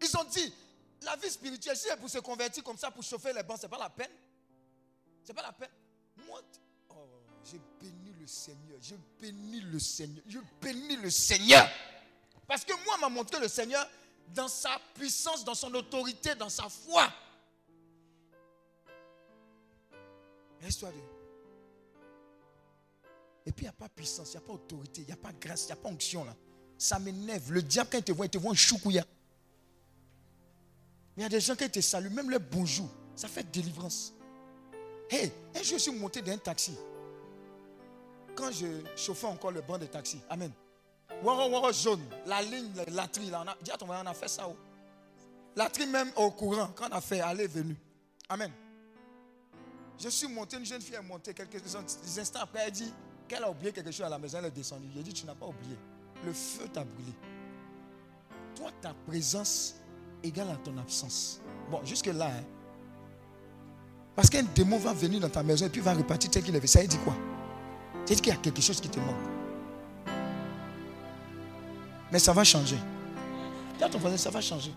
Ils 0.00 0.16
ont 0.16 0.24
dit, 0.24 0.54
la 1.02 1.16
vie 1.16 1.30
spirituelle, 1.30 1.76
si 1.76 1.88
c'est 1.88 1.96
pour 1.96 2.08
se 2.08 2.18
convertir 2.18 2.62
comme 2.62 2.78
ça, 2.78 2.90
pour 2.90 3.02
chauffer 3.02 3.32
les 3.32 3.42
bancs, 3.42 3.58
ce 3.58 3.62
n'est 3.62 3.68
pas 3.68 3.78
la 3.78 3.90
peine. 3.90 4.12
Ce 5.24 5.28
n'est 5.28 5.34
pas 5.34 5.42
la 5.42 5.52
peine. 5.52 5.70
Moi, 6.26 6.40
oh, 7.40 7.48
j'ai 7.50 7.60
béni 7.80 8.12
le 8.20 8.26
Seigneur. 8.26 8.78
Je 8.80 8.94
bénis 9.20 9.60
le 9.60 9.78
Seigneur. 9.78 10.24
Je 10.26 10.38
bénis 10.60 10.96
le 10.96 11.10
Seigneur. 11.10 11.68
Parce 12.46 12.64
que 12.64 12.72
moi, 12.84 12.96
m'a 12.98 13.08
montré 13.08 13.40
le 13.40 13.48
Seigneur 13.48 13.88
dans 14.34 14.48
sa 14.48 14.80
puissance, 14.94 15.44
dans 15.44 15.54
son 15.54 15.72
autorité, 15.74 16.34
dans 16.34 16.48
sa 16.48 16.68
foi. 16.68 17.12
Laisse-toi 20.62 20.90
de. 20.90 21.20
Et 23.46 23.52
puis, 23.52 23.64
il 23.64 23.68
n'y 23.68 23.68
a 23.68 23.72
pas 23.72 23.88
puissance, 23.88 24.28
il 24.28 24.36
n'y 24.36 24.44
a 24.44 24.46
pas 24.46 24.52
autorité, 24.52 25.00
il 25.00 25.06
n'y 25.06 25.12
a 25.12 25.16
pas 25.16 25.32
grâce, 25.32 25.62
il 25.62 25.66
n'y 25.66 25.72
a 25.72 25.76
pas 25.76 25.88
onction 25.88 26.24
là. 26.24 26.36
Ça 26.76 26.98
m'énerve. 26.98 27.52
Le 27.52 27.62
diable, 27.62 27.88
quand 27.90 27.98
il 27.98 28.04
te 28.04 28.12
voit, 28.12 28.26
il 28.26 28.30
te 28.30 28.38
voit 28.38 28.50
en 28.50 28.54
choukouya. 28.54 29.04
Il 31.16 31.22
y 31.22 31.26
a 31.26 31.28
des 31.28 31.40
gens 31.40 31.56
qui 31.56 31.68
te 31.68 31.80
saluent, 31.80 32.10
même 32.10 32.30
le 32.30 32.38
bonjour, 32.38 32.88
ça 33.14 33.28
fait 33.28 33.50
délivrance. 33.50 34.12
Hé, 35.10 35.32
un 35.54 35.62
jour, 35.62 35.78
je 35.78 35.82
suis 35.82 35.92
monté 35.92 36.22
dans 36.22 36.32
un 36.32 36.38
taxi. 36.38 36.72
Quand 38.40 38.50
je 38.50 38.66
chauffais 38.96 39.26
encore 39.26 39.50
le 39.50 39.60
banc 39.60 39.76
de 39.76 39.84
taxi, 39.84 40.18
Amen. 40.30 40.50
Waro, 41.22 41.50
waro 41.50 41.70
jaune, 41.72 42.00
la 42.24 42.40
ligne, 42.40 42.72
la, 42.88 43.06
tri, 43.06 43.28
là, 43.28 43.42
on 43.44 43.48
a, 43.48 43.56
dis 43.60 43.70
à 43.70 43.76
ton 43.76 43.86
on 43.86 43.92
a 43.92 44.14
fait 44.14 44.28
ça. 44.28 44.48
Oh. 44.48 44.56
La 45.54 45.68
tri 45.68 45.86
même 45.86 46.10
au 46.16 46.30
courant, 46.30 46.70
quand 46.74 46.88
on 46.90 46.96
a 46.96 47.02
fait, 47.02 47.20
aller, 47.20 47.46
venu. 47.46 47.76
Amen. 48.30 48.50
Je 49.98 50.08
suis 50.08 50.26
monté, 50.26 50.56
une 50.56 50.64
jeune 50.64 50.80
fille 50.80 50.94
est 50.94 51.02
montée 51.02 51.34
quelques 51.34 51.60
instants 52.18 52.40
après, 52.40 52.60
elle 52.64 52.72
dit 52.72 52.94
qu'elle 53.28 53.44
a 53.44 53.50
oublié 53.50 53.72
quelque 53.72 53.90
chose 53.90 54.06
à 54.06 54.08
la 54.08 54.18
maison, 54.18 54.38
elle 54.38 54.46
est 54.46 54.50
descendue. 54.50 54.88
J'ai 54.94 55.02
dit, 55.02 55.12
tu 55.12 55.26
n'as 55.26 55.34
pas 55.34 55.46
oublié. 55.46 55.76
Le 56.24 56.32
feu 56.32 56.66
t'a 56.72 56.82
brûlé. 56.82 57.12
Toi, 58.54 58.70
ta 58.80 58.94
présence 59.06 59.74
égale 60.22 60.48
à 60.48 60.56
ton 60.56 60.78
absence. 60.78 61.42
Bon, 61.70 61.84
jusque-là, 61.84 62.28
hein. 62.28 62.44
Parce 64.16 64.30
qu'un 64.30 64.42
démon 64.42 64.78
va 64.78 64.94
venir 64.94 65.20
dans 65.20 65.28
ta 65.28 65.42
maison 65.42 65.66
et 65.66 65.68
puis 65.68 65.82
va 65.82 65.92
repartir 65.92 66.30
tel 66.30 66.42
qu'il 66.42 66.56
est. 66.56 66.66
Ça 66.66 66.80
veut 66.80 66.86
dire 66.86 67.04
quoi? 67.04 67.14
Dire 68.10 68.20
qu'il 68.20 68.32
y 68.32 68.36
a 68.36 68.40
quelque 68.40 68.60
chose 68.60 68.80
qui 68.80 68.88
te 68.88 68.98
manque? 68.98 69.14
Mais 72.10 72.18
ça 72.18 72.32
va 72.32 72.42
changer. 72.42 72.76
Ton 73.78 74.16
ça 74.16 74.30
va 74.30 74.40
changer. 74.40 74.74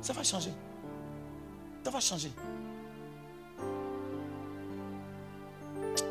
Ça 0.00 0.12
va 0.12 0.22
changer. 0.22 0.52
Ça 1.84 1.90
va 1.90 1.98
changer. 1.98 2.30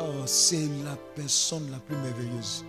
Oh, 0.02 0.26
c'est 0.26 0.68
la 0.84 0.98
personne 1.16 1.72
la 1.72 1.80
plus 1.80 1.96
merveilleuse. 1.96 2.66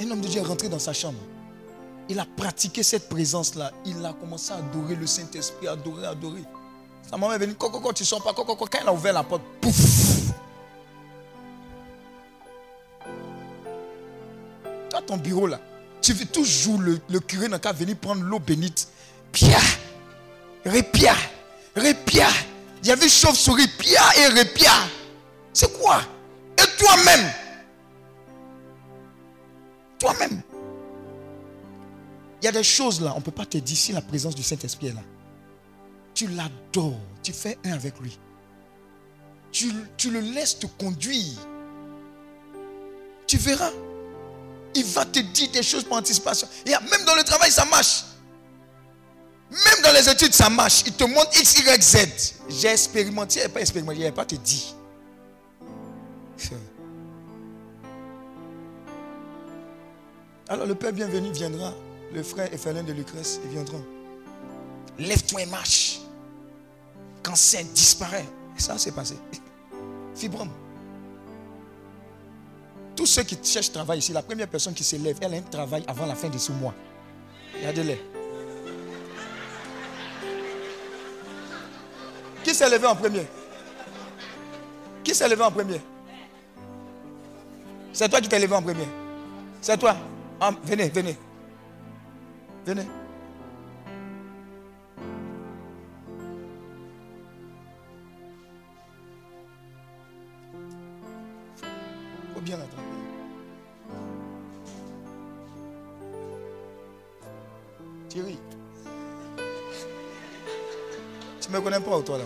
Un 0.00 0.08
homme 0.08 0.20
de 0.20 0.28
Dieu 0.28 0.40
est 0.40 0.44
rentré 0.44 0.68
dans 0.68 0.78
sa 0.78 0.92
chambre. 0.92 1.18
Il 2.08 2.20
a 2.20 2.26
pratiqué 2.36 2.84
cette 2.84 3.08
présence-là. 3.08 3.72
Il 3.84 4.06
a 4.06 4.12
commencé 4.12 4.52
à 4.52 4.58
adorer 4.58 4.94
le 4.94 5.08
Saint-Esprit, 5.08 5.66
adorer, 5.66 6.06
adorer. 6.06 6.44
Sa 7.10 7.16
maman 7.16 7.32
est 7.32 7.38
venue, 7.38 7.54
coco, 7.54 7.92
tu 7.92 8.04
sors 8.04 8.22
pas, 8.22 8.32
coco. 8.32 8.54
Quand 8.54 8.78
elle 8.80 8.86
a 8.86 8.92
ouvert 8.92 9.12
la 9.12 9.24
porte, 9.24 9.42
pouf. 9.60 10.30
Toi, 14.88 15.02
ton 15.04 15.16
bureau 15.16 15.48
là, 15.48 15.58
tu 16.00 16.12
veux 16.12 16.26
toujours 16.26 16.78
le, 16.78 17.00
le 17.08 17.18
curé 17.18 17.48
n'a 17.48 17.58
qu'à 17.58 17.72
venir 17.72 17.96
prendre 17.96 18.22
l'eau 18.22 18.38
bénite. 18.38 18.86
Pia, 19.32 19.58
répia, 20.64 21.14
répia. 21.74 22.28
Il 22.84 22.88
y 22.88 22.92
avait 22.92 23.08
chauve-souris, 23.08 23.66
pia 23.76 24.02
et 24.16 24.26
répia. 24.28 24.72
C'est 25.52 25.76
quoi? 25.80 26.02
Et 26.56 26.78
toi-même? 26.78 27.32
Toi-même 29.98 30.42
Il 32.40 32.44
y 32.44 32.48
a 32.48 32.52
des 32.52 32.62
choses 32.62 33.00
là, 33.00 33.12
on 33.16 33.18
ne 33.18 33.24
peut 33.24 33.32
pas 33.32 33.46
te 33.46 33.58
dire 33.58 33.76
si 33.76 33.92
la 33.92 34.00
présence 34.00 34.36
du 34.36 34.44
Saint-Esprit 34.44 34.88
est 34.88 34.94
là. 34.94 35.02
Tu 36.20 36.26
l'adores, 36.26 37.00
tu 37.22 37.32
fais 37.32 37.56
un 37.64 37.72
avec 37.72 37.98
lui. 37.98 38.18
Tu, 39.50 39.72
le 40.10 40.20
laisses 40.20 40.58
te 40.58 40.66
conduire. 40.66 41.38
Tu 43.26 43.38
verras. 43.38 43.70
Il 44.74 44.84
va 44.84 45.06
te 45.06 45.18
dire 45.20 45.50
des 45.50 45.62
choses 45.62 45.82
par 45.84 45.96
anticipation. 45.96 46.46
Et 46.66 46.72
même 46.72 47.06
dans 47.06 47.14
le 47.14 47.22
travail, 47.22 47.50
ça 47.50 47.64
marche. 47.64 48.04
Même 49.50 49.82
dans 49.82 49.92
les 49.92 50.10
études, 50.10 50.34
ça 50.34 50.50
marche. 50.50 50.82
Il 50.84 50.92
te 50.92 51.04
montre 51.04 51.30
X, 51.38 51.58
Y, 51.58 51.82
Z. 51.82 52.34
J'ai 52.50 52.68
expérimenté, 52.68 53.48
pas 53.48 53.62
expérimenté, 53.62 54.00
il 54.00 54.12
pas 54.12 54.26
te 54.26 54.34
dit. 54.34 54.74
Alors 60.48 60.66
le 60.66 60.74
Père 60.74 60.92
bienvenu 60.92 61.32
viendra. 61.32 61.72
Le 62.12 62.22
frère 62.22 62.52
Ephelin 62.52 62.82
de 62.82 62.92
Lucrèce, 62.92 63.40
ils 63.42 63.52
viendront. 63.52 63.82
Lève-toi 64.98 65.40
et 65.40 65.46
marche. 65.46 65.99
Cancer 67.22 67.64
disparaît. 67.64 68.26
Ça, 68.56 68.76
c'est 68.78 68.92
passé. 68.92 69.16
Fibrome. 70.14 70.50
Tous 72.96 73.06
ceux 73.06 73.22
qui 73.22 73.38
cherchent 73.42 73.72
travail 73.72 73.98
ici, 73.98 74.12
la 74.12 74.22
première 74.22 74.48
personne 74.48 74.74
qui 74.74 74.84
se 74.84 74.96
lève, 74.96 75.16
elle 75.22 75.34
a 75.34 75.36
un 75.38 75.42
travail 75.42 75.84
avant 75.86 76.06
la 76.06 76.14
fin 76.14 76.28
de 76.28 76.38
ce 76.38 76.52
mois. 76.52 76.74
Regardez-les. 77.56 78.00
Qui 82.44 82.54
s'est 82.54 82.68
levé 82.68 82.86
en 82.86 82.96
premier? 82.96 83.26
Qui 85.04 85.14
s'est 85.14 85.28
levé 85.28 85.42
en 85.42 85.50
premier? 85.50 85.80
C'est 87.92 88.08
toi 88.08 88.20
qui 88.20 88.28
t'es 88.28 88.38
levé 88.38 88.54
en 88.54 88.62
premier. 88.62 88.88
C'est 89.60 89.76
toi. 89.78 89.96
Ah, 90.40 90.52
venez, 90.64 90.88
venez. 90.88 91.16
Venez. 92.64 92.86
Bien 102.42 102.56
l'attraper. 102.56 102.82
Thierry. 108.08 108.38
Tu 111.40 111.50
me 111.50 111.60
connais 111.60 111.80
pas, 111.80 112.00
toi, 112.02 112.18
là? 112.18 112.24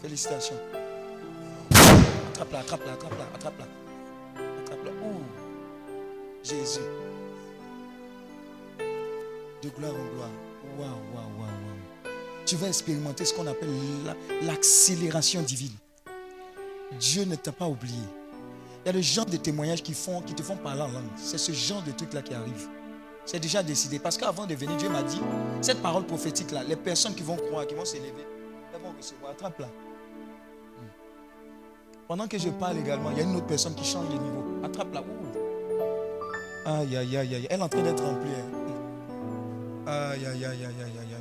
Félicitations. 0.00 0.56
Attrape-la, 2.32 2.58
attrape-la, 2.60 2.92
attrape-la, 2.92 3.24
attrape-la. 3.34 3.66
Attrape-la. 4.62 4.90
Ouh. 4.90 5.22
Jésus. 6.42 6.80
De 9.62 9.68
gloire 9.68 9.92
en 9.92 10.14
gloire. 10.14 10.30
Waouh, 10.78 10.88
waouh, 11.14 11.38
waouh, 11.38 11.46
waouh. 11.46 12.14
Tu 12.46 12.56
vas 12.56 12.68
expérimenter 12.68 13.24
ce 13.24 13.34
qu'on 13.34 13.46
appelle 13.46 13.70
la- 14.04 14.16
l'accélération 14.46 15.42
divine. 15.42 15.70
Dieu 16.98 17.24
ne 17.24 17.34
t'a 17.36 17.52
pas 17.52 17.66
oublié. 17.66 17.98
Il 18.84 18.86
y 18.86 18.90
a 18.90 18.92
le 18.92 19.00
genre 19.00 19.26
de 19.26 19.36
témoignages 19.36 19.82
qui, 19.82 19.94
font, 19.94 20.20
qui 20.22 20.34
te 20.34 20.42
font 20.42 20.56
parler 20.56 20.82
en 20.82 20.88
langue. 20.88 21.04
C'est 21.16 21.38
ce 21.38 21.52
genre 21.52 21.82
de 21.82 21.92
truc-là 21.92 22.22
qui 22.22 22.34
arrive. 22.34 22.68
C'est 23.24 23.38
déjà 23.38 23.62
décidé. 23.62 23.98
Parce 24.00 24.16
qu'avant 24.16 24.46
de 24.46 24.54
venir, 24.54 24.76
Dieu 24.76 24.88
m'a 24.88 25.02
dit, 25.02 25.20
cette 25.60 25.80
parole 25.80 26.04
prophétique-là, 26.04 26.64
les 26.64 26.76
personnes 26.76 27.14
qui 27.14 27.22
vont 27.22 27.36
croire, 27.36 27.66
qui 27.66 27.74
vont 27.74 27.84
s'élever, 27.84 28.26
elles 28.74 28.80
vont 28.80 28.92
recevoir. 28.96 29.30
Attrape-la. 29.32 29.66
Hmm. 29.66 29.70
Pendant 32.08 32.26
que 32.26 32.38
je 32.38 32.48
parle 32.48 32.78
également, 32.78 33.10
il 33.12 33.18
y 33.18 33.20
a 33.20 33.24
une 33.24 33.36
autre 33.36 33.46
personne 33.46 33.74
qui 33.76 33.84
change 33.84 34.08
de 34.08 34.14
niveau. 34.14 34.44
Attrape-la. 34.64 35.04
Aïe, 36.64 36.96
aïe, 36.96 37.16
aïe, 37.16 37.34
aïe. 37.36 37.46
Elle 37.50 37.60
est 37.60 37.62
en 37.62 37.68
train 37.68 37.82
d'être 37.82 38.02
remplie. 38.04 38.30
hein. 38.30 38.58
Aïe, 39.86 40.26
aïe, 40.26 40.44
aïe, 40.44 40.64
aïe, 40.64 40.64
aïe, 40.64 40.92
aïe, 41.00 41.11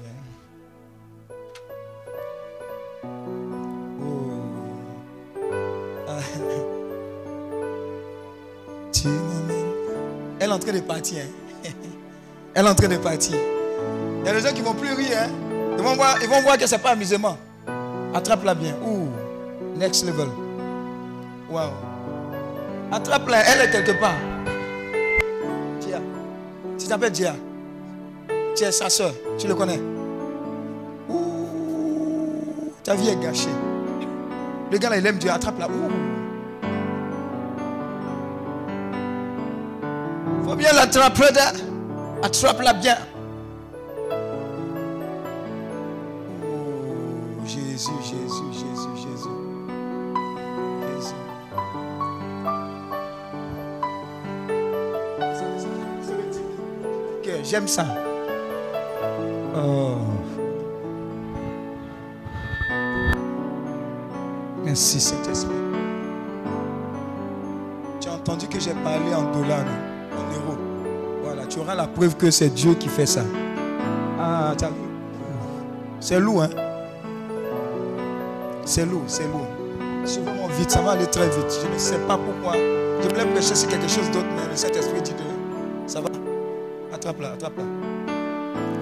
Elle 10.39 10.49
est 10.49 10.53
en 10.53 10.59
train 10.59 10.73
de 10.73 10.79
partir. 10.79 11.23
hein. 11.23 11.69
Elle 12.53 12.65
est 12.65 12.69
en 12.69 12.75
train 12.75 12.87
de 12.87 12.97
partir. 12.97 13.37
Il 14.21 14.27
y 14.27 14.29
a 14.29 14.33
des 14.33 14.39
gens 14.41 14.53
qui 14.53 14.61
ne 14.61 14.65
vont 14.65 14.73
plus 14.73 14.93
rire. 14.93 15.17
hein. 15.23 15.29
Ils, 15.77 15.83
vont 15.83 15.95
voir, 16.41 16.57
que 16.57 16.67
ce 16.67 16.75
n'est 16.75 16.81
pas 16.81 16.91
amusement. 16.91 17.37
Attrape-la 18.13 18.53
bien. 18.53 18.75
Ouh. 18.85 19.07
Next 19.77 20.05
level. 20.05 20.27
Wow. 21.49 21.71
Attrape-la. 22.91 23.39
Elle 23.49 23.61
est 23.67 23.71
quelque 23.71 23.99
part. 23.99 24.13
Dia. 25.79 25.99
Tu 26.77 26.87
t'appelles 26.87 27.11
Dia. 27.11 27.33
Tu 28.55 28.63
es 28.63 28.71
sa 28.71 28.89
soeur. 28.89 29.13
Tu 29.37 29.47
le 29.47 29.55
connais. 29.55 29.79
Ouh. 31.09 32.71
Ta 32.83 32.95
vie 32.95 33.09
est 33.09 33.15
gâchée. 33.15 33.49
Le 34.71 34.77
gars 34.77 34.89
il 34.95 35.05
aime 35.05 35.17
Dieu. 35.17 35.31
Attrape-la. 35.31 35.67
Ouh. 35.67 35.71
Faut 40.51 40.57
bien 40.57 40.73
l'attraper. 40.73 41.29
Attrape-la 42.21 42.73
bien. 42.73 42.97
Oh, 46.43 47.45
Jésus, 47.45 47.89
Jésus, 48.03 48.51
Jésus, 48.51 48.97
Jésus. 48.97 49.29
Jésus. 57.23 57.45
J'aime 57.45 57.69
ça. 57.69 57.85
Oh. 59.55 59.99
Merci 64.65 64.99
Saint-Esprit. 64.99 65.55
Tu 68.01 68.09
as 68.09 68.13
entendu 68.15 68.49
que 68.49 68.59
j'ai 68.59 68.73
parlé 68.73 69.15
en 69.15 69.31
dollars, 69.31 69.63
tu 71.51 71.59
auras 71.59 71.75
la 71.75 71.85
preuve 71.85 72.15
que 72.15 72.31
c'est 72.31 72.49
Dieu 72.49 72.73
qui 72.75 72.87
fait 72.87 73.05
ça. 73.05 73.23
Ah, 74.17 74.53
tu 74.57 74.63
as 74.63 74.69
vu? 74.69 74.75
C'est 75.99 76.19
lourd, 76.19 76.43
hein? 76.43 76.49
C'est 78.65 78.85
lourd, 78.85 79.03
c'est 79.07 79.27
lourd. 79.27 79.47
C'est 80.05 80.21
vraiment 80.21 80.47
vite, 80.47 80.71
ça 80.71 80.81
va 80.81 80.91
aller 80.91 81.07
très 81.07 81.27
vite. 81.27 81.59
Je 81.61 81.67
ne 81.73 81.77
sais 81.77 81.99
pas 82.07 82.17
pourquoi. 82.17 82.53
Je 82.55 83.09
voulais 83.09 83.25
prêcher 83.33 83.53
sur 83.53 83.67
quelque 83.67 83.89
chose 83.89 84.09
d'autre, 84.11 84.27
mais 84.35 84.47
le 84.49 84.55
Saint-Esprit 84.55 85.01
dit 85.01 85.11
de. 85.11 85.89
Ça 85.89 85.99
va? 85.99 86.07
Attrape-la, 86.93 87.33
attrape-la. 87.33 87.63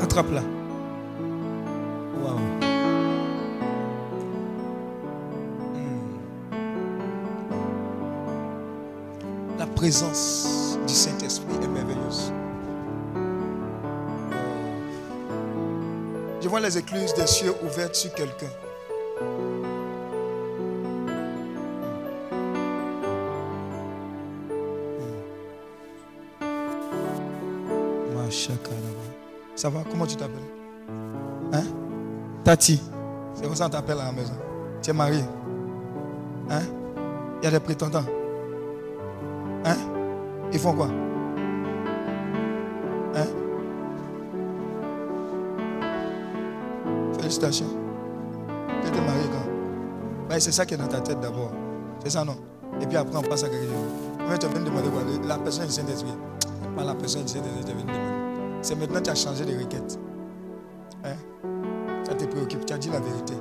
Attrape-la. 0.03 0.41
Waouh. 2.23 2.37
Hmm. 5.73 6.01
La 9.57 9.65
présence 9.65 10.77
du 10.87 10.93
Saint-Esprit 10.93 11.55
est 11.63 11.67
Je 16.49 16.51
vois 16.51 16.61
les 16.61 16.79
écluses 16.79 17.13
des 17.13 17.27
cieux 17.27 17.53
ouvertes 17.63 17.93
sur 17.93 18.11
quelqu'un. 18.11 18.47
Machakaraba. 28.15 28.73
Ça 29.55 29.69
va? 29.69 29.83
Comment 29.91 30.07
tu 30.07 30.15
t'appelles? 30.15 30.39
Hein? 31.53 31.65
Tati. 32.43 32.81
C'est 33.35 33.43
comme 33.43 33.53
ça 33.53 33.65
qu'on 33.65 33.69
t'appelle 33.69 33.99
à 33.99 34.05
la 34.05 34.11
maison. 34.11 34.33
Tu 34.81 34.89
es 34.89 34.93
marié. 34.93 35.21
Hein? 36.49 36.61
Il 37.43 37.45
y 37.45 37.47
a 37.47 37.51
des 37.51 37.59
prétendants. 37.59 38.05
Hein? 39.65 39.77
Ils 40.51 40.57
font 40.57 40.73
quoi? 40.73 40.89
Félicitations. 47.29 47.67
Tu 48.81 48.87
étais 48.87 49.01
marié 49.01 49.21
quand 49.31 50.33
Ouais, 50.33 50.39
C'est 50.39 50.51
ça 50.51 50.65
qui 50.65 50.73
est 50.73 50.77
dans 50.77 50.87
ta 50.87 50.99
tête 50.99 51.19
d'abord. 51.19 51.51
C'est 52.03 52.09
ça, 52.09 52.25
non? 52.25 52.37
Et 52.81 52.87
puis 52.87 52.97
après, 52.97 53.15
on 53.15 53.21
passe 53.21 53.43
à 53.43 53.49
quelque 53.49 53.65
chose. 53.65 54.27
Mais 54.27 54.35
tu 54.39 54.47
viens 54.47 54.59
de 54.61 54.65
demander 54.65 54.89
quoi? 54.89 55.01
La 55.27 55.37
personne 55.37 55.67
du 55.67 55.71
Saint-Esprit. 55.71 56.17
Pas 56.75 56.83
la 56.83 56.95
personne 56.95 57.25
du 57.25 57.27
Saint-Esprit, 57.27 57.53
tu 57.67 57.71
viens 57.71 57.75
de 57.75 57.81
demander. 57.83 57.99
C'est 58.63 58.73
maintenant 58.73 58.97
que 58.97 59.03
tu 59.03 59.09
as 59.11 59.15
changé 59.15 59.45
de 59.45 59.51
requête. 59.59 59.99
Hein? 61.05 61.13
Ça 62.03 62.15
te 62.15 62.25
préoccupe. 62.25 62.65
Tu 62.65 62.73
as 62.73 62.79
dit 62.79 62.89
la 62.89 62.99
vérité. 62.99 63.35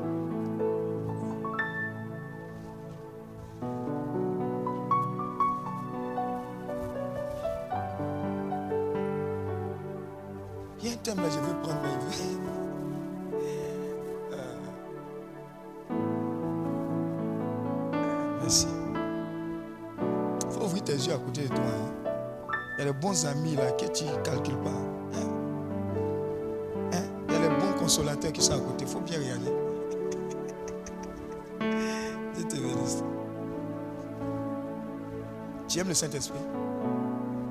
Le 35.89 35.95
Saint-Esprit 35.95 36.39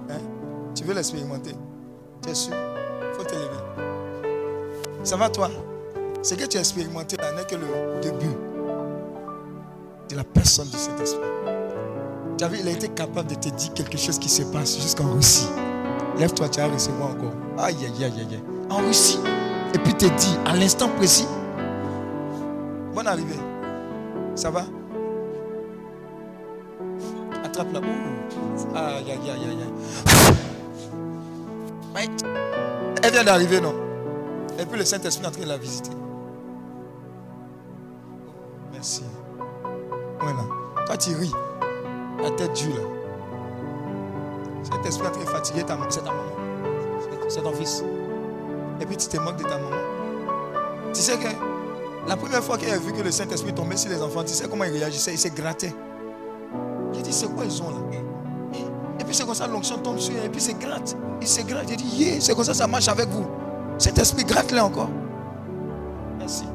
Hein? 0.09 0.21
Tu 0.73 0.83
veux 0.83 0.93
l'expérimenter? 0.93 1.55
Tu 2.21 2.29
es 2.29 2.35
sûr? 2.35 2.53
Faut 3.13 3.23
te 3.23 3.33
lever. 3.33 4.27
Ça 5.03 5.17
va 5.17 5.29
toi? 5.29 5.49
Ce 6.21 6.35
que 6.35 6.45
tu 6.45 6.57
as 6.57 6.61
expérimenté 6.61 7.17
là 7.17 7.31
n'est 7.33 7.45
que 7.45 7.55
le 7.55 8.01
début 8.01 8.35
de 10.09 10.15
la 10.15 10.23
personne 10.23 10.67
du 10.67 10.77
Saint-Esprit. 10.77 11.21
Il 12.59 12.67
a 12.67 12.71
été 12.71 12.87
capable 12.89 13.29
de 13.29 13.35
te 13.35 13.49
dire 13.49 13.73
quelque 13.73 13.97
chose 13.97 14.19
qui 14.19 14.29
se 14.29 14.43
passe 14.43 14.79
jusqu'en 14.79 15.11
Russie. 15.13 15.47
Lève-toi, 16.17 16.49
tu 16.49 16.59
vas 16.59 16.67
recevoir 16.67 17.11
encore. 17.11 17.33
Aïe, 17.57 17.75
aïe, 17.83 18.03
aïe, 18.03 18.13
aïe, 18.17 18.27
aïe. 18.31 18.43
En 18.69 18.77
Russie. 18.77 19.19
Et 19.73 19.79
puis 19.79 19.93
te 19.93 20.05
dit 20.05 20.37
à 20.45 20.55
l'instant 20.55 20.89
précis. 20.89 21.27
Bonne 22.93 23.07
arrivée. 23.07 23.39
Ça 24.35 24.49
va? 24.51 24.65
Elle 33.03 33.11
vient 33.11 33.23
d'arriver, 33.23 33.61
non? 33.61 33.73
Et 34.59 34.65
puis 34.65 34.77
le 34.79 34.85
Saint-Esprit 34.85 35.23
est 35.23 35.27
en 35.27 35.31
train 35.31 35.43
de 35.43 35.47
la 35.47 35.57
visiter. 35.57 35.91
Merci. 38.73 39.03
Voilà. 40.19 40.39
Toi, 40.85 40.97
tu 40.97 41.15
ris. 41.15 41.33
La 42.21 42.31
tête 42.31 42.53
dure 42.53 42.75
là. 42.75 42.81
Cet 44.63 44.85
esprit 44.85 45.07
est 45.07 45.11
très 45.11 45.25
fatigué, 45.25 45.63
ta- 45.63 45.77
c'est 45.89 45.99
ta 46.03 46.11
maman. 46.11 46.23
C'est- 47.29 47.41
ton 47.41 47.51
fils. 47.53 47.83
Et 48.81 48.85
puis 48.85 48.97
tu 48.97 49.07
te 49.07 49.17
moques 49.17 49.37
de 49.37 49.43
ta 49.43 49.57
maman. 49.57 49.75
Tu 50.93 51.01
sais 51.01 51.17
que 51.17 51.27
la 52.07 52.15
première 52.17 52.43
fois 52.43 52.57
qu'elle 52.57 52.73
a 52.73 52.77
vu 52.77 52.91
que 52.93 53.01
le 53.01 53.11
Saint-Esprit 53.11 53.53
tombait 53.53 53.77
sur 53.77 53.89
les 53.91 54.01
enfants, 54.01 54.23
tu 54.23 54.33
sais 54.33 54.47
comment 54.49 54.63
il 54.63 54.71
réagissait 54.71 55.13
Il 55.13 55.17
se 55.19 55.27
grattait. 55.29 55.73
J'ai 56.97 57.03
dit, 57.03 57.13
c'est 57.13 57.27
quoi 57.27 57.45
ils 57.45 57.61
ont 57.61 57.69
là? 57.69 57.77
Et 58.99 59.03
puis 59.03 59.13
c'est 59.15 59.25
comme 59.25 59.35
ça, 59.35 59.45
l'onction 59.45 59.77
tombe 59.77 59.99
sur 59.99 60.15
eux, 60.15 60.25
et 60.25 60.29
puis 60.29 60.41
c'est 60.41 60.57
gratte. 60.57 60.97
Il 61.21 61.27
se 61.27 61.41
gratte. 61.41 61.69
J'ai 61.69 61.75
dit, 61.75 61.85
yeah, 61.95 62.19
c'est 62.19 62.33
comme 62.33 62.43
ça, 62.43 62.55
ça 62.55 62.65
marche 62.65 62.87
avec 62.87 63.07
vous. 63.09 63.25
Cet 63.77 63.99
esprit 63.99 64.23
gratte-les 64.23 64.59
encore. 64.59 64.89
Merci. 66.17 66.45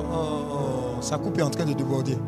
Oh, 0.00 0.96
sa 1.02 1.18
coupe 1.18 1.38
est 1.38 1.42
en 1.42 1.50
train 1.50 1.66
de 1.66 1.74
déborder. 1.74 2.18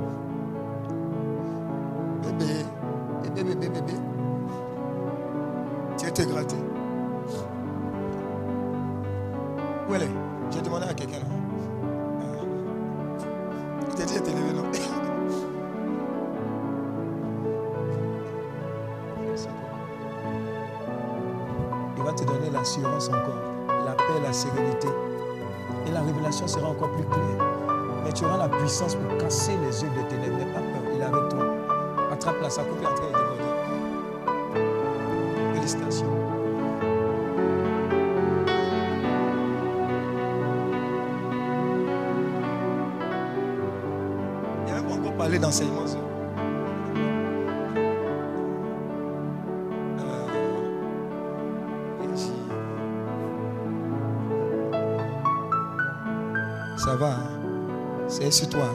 Sur 58.40 58.48
toi. 58.48 58.72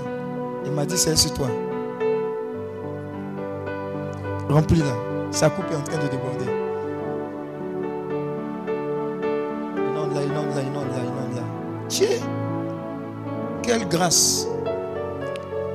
Il 0.63 0.71
m'a 0.71 0.85
dit 0.85 0.97
c'est 0.97 1.15
sur 1.15 1.33
toi. 1.33 1.47
Remplis 4.47 4.79
là. 4.79 4.95
Sa 5.31 5.49
coupe 5.49 5.65
est 5.71 5.75
en 5.75 5.81
train 5.81 5.97
de 5.97 6.07
déborder. 6.07 6.45
Inonde 9.77 10.13
là, 10.13 10.21
inonde 10.21 10.55
là, 10.55 10.61
inonde 10.61 10.87
là, 10.91 10.97
inonde 11.01 11.35
là. 11.35 11.41
Tiens, 11.87 12.07
quelle 13.63 13.87
grâce. 13.87 14.47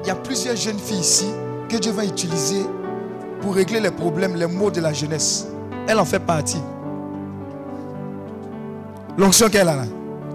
Il 0.03 0.07
y 0.07 0.11
a 0.11 0.15
plusieurs 0.15 0.57
jeunes 0.57 0.79
filles 0.79 1.01
ici 1.01 1.27
que 1.69 1.77
Dieu 1.77 1.93
va 1.93 2.05
utiliser 2.05 2.65
pour 3.43 3.55
régler 3.55 3.81
les 3.81 3.91
problèmes, 3.91 4.37
les 4.37 4.47
maux 4.47 4.71
de 4.71 4.81
la 4.81 4.93
jeunesse. 4.93 5.49
Elle 5.89 5.99
en 5.99 6.05
fait 6.05 6.21
partie. 6.21 6.63
L'onction 9.19 9.49
qu'elle 9.49 9.69
a 9.69 9.77
là, 9.77 9.85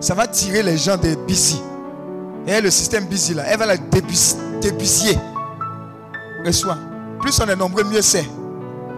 ça 0.01 0.13
va 0.13 0.27
tirer 0.27 0.61
les 0.61 0.77
gens 0.77 0.97
de 0.97 1.15
busy. 1.25 1.61
Et 2.47 2.61
le 2.61 2.69
système 2.69 3.05
busy 3.05 3.33
là, 3.33 3.43
elle 3.47 3.57
va 3.57 3.65
la 3.65 3.77
débusiller. 3.77 5.17
Reçois. 6.45 6.77
Plus 7.19 7.39
on 7.41 7.49
est 7.49 7.55
nombreux, 7.55 7.83
mieux 7.83 8.01
c'est. 8.01 8.25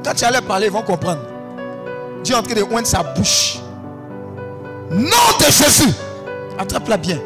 Quand 0.04 0.14
tu 0.14 0.26
allais 0.26 0.42
parler, 0.42 0.68
ils 0.68 0.72
vont 0.72 0.82
comprendre. 0.82 1.22
Dieu 2.24 2.36
est 2.36 2.38
en 2.38 2.44
train 2.44 2.56
de 2.56 2.64
oindre 2.64 2.88
sa 2.88 3.04
bouche. 3.04 3.60
Nom 4.92 5.38
de 5.40 5.46
Jésus. 5.46 5.94
Attrape-la 6.58 6.98
bien. 6.98 7.20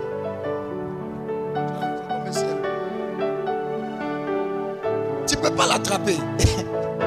Tu 5.28 5.38
ne 5.38 5.42
peux 5.42 5.56
pas 5.56 5.68
l'attraper. 5.68 6.18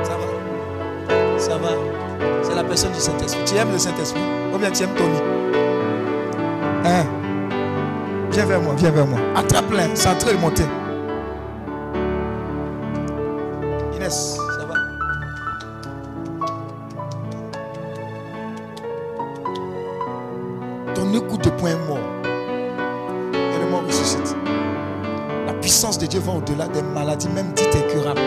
Ça 0.02 0.12
va. 0.16 1.38
Ça 1.38 1.56
va. 1.58 1.68
C'est 2.42 2.54
la 2.54 2.64
personne 2.64 2.92
du 2.92 3.00
Saint-Esprit. 3.00 3.42
Tu 3.44 3.56
aimes 3.56 3.72
le 3.72 3.78
Saint-Esprit 3.78 4.20
Ou 4.54 4.58
bien 4.58 4.70
tu 4.70 4.82
aimes 4.82 4.94
Tony? 4.96 5.53
Viens 8.34 8.46
vers 8.46 8.60
moi, 8.60 8.74
viens 8.76 8.90
vers 8.90 9.06
moi. 9.06 9.20
Attrape-la. 9.36 9.94
C'est 9.94 10.08
en 10.08 10.16
train 10.16 10.32
de 10.32 10.38
monter. 10.38 10.64
Inès, 13.94 14.36
ça 14.58 14.64
va? 14.66 14.74
Ton 20.96 21.20
coup 21.20 21.36
de 21.38 21.48
poing 21.50 21.70
est 21.70 21.88
mort. 21.88 21.98
Et 23.34 23.58
le 23.60 23.70
mort 23.70 23.84
ressuscite. 23.86 24.34
La 25.46 25.52
puissance 25.52 25.96
de 25.98 26.06
Dieu 26.06 26.18
va 26.18 26.32
au-delà 26.32 26.66
des 26.66 26.82
maladies, 26.82 27.28
même 27.28 27.52
dites 27.54 27.76
incurables. 27.76 28.20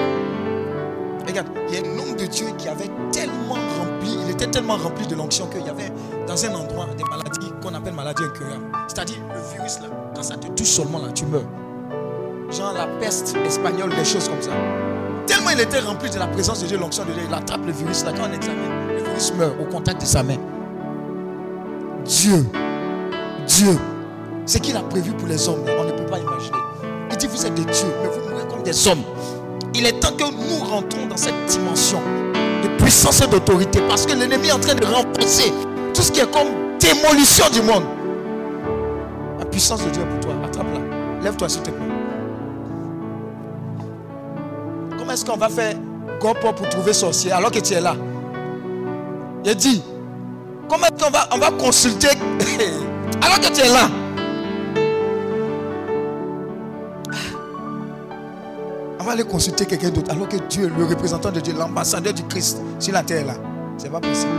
Regarde, 1.27 1.47
il 1.67 1.75
y 1.75 1.77
a 1.79 1.81
un 1.81 1.99
homme 1.99 2.15
de 2.15 2.27
Dieu 2.27 2.47
qui 2.57 2.69
avait 2.69 2.89
tellement 3.11 3.55
rempli, 3.77 4.17
il 4.23 4.31
était 4.31 4.47
tellement 4.47 4.77
rempli 4.77 5.05
de 5.05 5.15
l'onction 5.15 5.47
qu'il 5.47 5.65
y 5.65 5.69
avait 5.69 5.91
dans 6.25 6.45
un 6.45 6.55
endroit 6.55 6.85
des 6.97 7.03
maladies 7.03 7.16
seulement 10.77 10.99
là, 10.99 11.11
tu 11.11 11.25
meurs. 11.25 11.41
Genre 12.51 12.73
la 12.73 12.85
peste 12.99 13.35
espagnole, 13.45 13.89
des 13.89 14.05
choses 14.05 14.29
comme 14.29 14.41
ça. 14.41 14.51
Tellement 15.25 15.49
il 15.49 15.59
était 15.59 15.79
rempli 15.79 16.07
de 16.09 16.19
la 16.19 16.27
présence 16.27 16.61
de 16.61 16.67
Dieu, 16.67 16.77
l'onction 16.77 17.03
de 17.03 17.13
Dieu, 17.13 17.23
il 17.27 17.33
attrape 17.33 17.65
le 17.65 17.71
virus 17.71 18.05
là, 18.05 18.11
quand 18.15 18.27
on 18.29 18.33
examine, 18.33 18.95
le 18.95 19.03
virus 19.03 19.33
meurt 19.33 19.53
au 19.59 19.65
contact 19.65 20.01
de 20.01 20.05
sa 20.05 20.21
main. 20.21 20.37
Dieu, 22.05 22.45
Dieu, 23.47 23.75
ce 24.45 24.59
qu'il 24.59 24.77
a 24.77 24.81
prévu 24.81 25.13
pour 25.13 25.27
les 25.27 25.49
hommes, 25.49 25.63
on 25.79 25.83
ne 25.83 25.91
peut 25.91 26.05
pas 26.05 26.19
imaginer. 26.19 26.57
Il 27.09 27.17
dit, 27.17 27.27
vous 27.27 27.43
êtes 27.43 27.55
des 27.55 27.65
dieux, 27.65 27.93
mais 28.03 28.09
vous 28.09 28.29
mourrez 28.29 28.47
comme 28.47 28.61
des 28.61 28.87
hommes. 28.87 29.01
Il 29.73 29.83
est 29.85 29.99
temps 29.99 30.15
que 30.15 30.23
nous 30.31 30.63
rentrons 30.63 31.07
dans 31.09 31.17
cette 31.17 31.45
dimension 31.47 31.99
de 32.63 32.83
puissance 32.83 33.21
et 33.21 33.27
d'autorité 33.27 33.81
parce 33.89 34.05
que 34.05 34.13
l'ennemi 34.13 34.49
est 34.49 34.51
en 34.51 34.59
train 34.59 34.75
de 34.75 34.85
renforcer 34.85 35.51
tout 35.95 36.03
ce 36.03 36.11
qui 36.11 36.19
est 36.19 36.31
comme 36.31 36.47
démolition 36.79 37.45
du 37.51 37.63
monde. 37.63 37.96
Puissance 39.57 39.83
de 39.85 39.89
Dieu 39.89 40.03
pour 40.05 40.19
toi. 40.19 40.35
Attrape-la. 40.45 41.23
Lève-toi 41.23 41.49
s'il 41.49 41.63
te 41.63 41.71
plaît. 41.71 41.87
Comment 44.95 45.11
est-ce 45.11 45.25
qu'on 45.25 45.35
va 45.35 45.49
faire 45.49 45.73
Gopo 46.21 46.53
pour 46.53 46.69
trouver 46.69 46.93
sorcier 46.93 47.31
alors 47.31 47.49
que 47.49 47.57
tu 47.57 47.73
es 47.73 47.81
là? 47.81 47.95
Il 49.43 49.55
dit, 49.55 49.81
comment 50.69 50.85
est-ce 50.85 51.03
qu'on 51.03 51.09
va, 51.09 51.27
on 51.31 51.39
va 51.39 51.49
consulter 51.49 52.09
alors 53.23 53.39
que 53.39 53.51
tu 53.51 53.61
es 53.61 53.69
là? 53.69 53.89
On 58.99 59.03
va 59.05 59.13
aller 59.13 59.23
consulter 59.23 59.65
quelqu'un 59.65 59.89
d'autre 59.89 60.11
alors 60.11 60.29
que 60.29 60.37
Dieu, 60.37 60.71
le 60.77 60.85
représentant 60.85 61.31
de 61.31 61.39
Dieu, 61.39 61.55
l'ambassadeur 61.57 62.13
du 62.13 62.21
Christ 62.25 62.59
sur 62.77 62.93
la 62.93 63.01
terre 63.01 63.25
là. 63.25 63.33
C'est 63.79 63.89
pas 63.91 64.01
possible. 64.01 64.33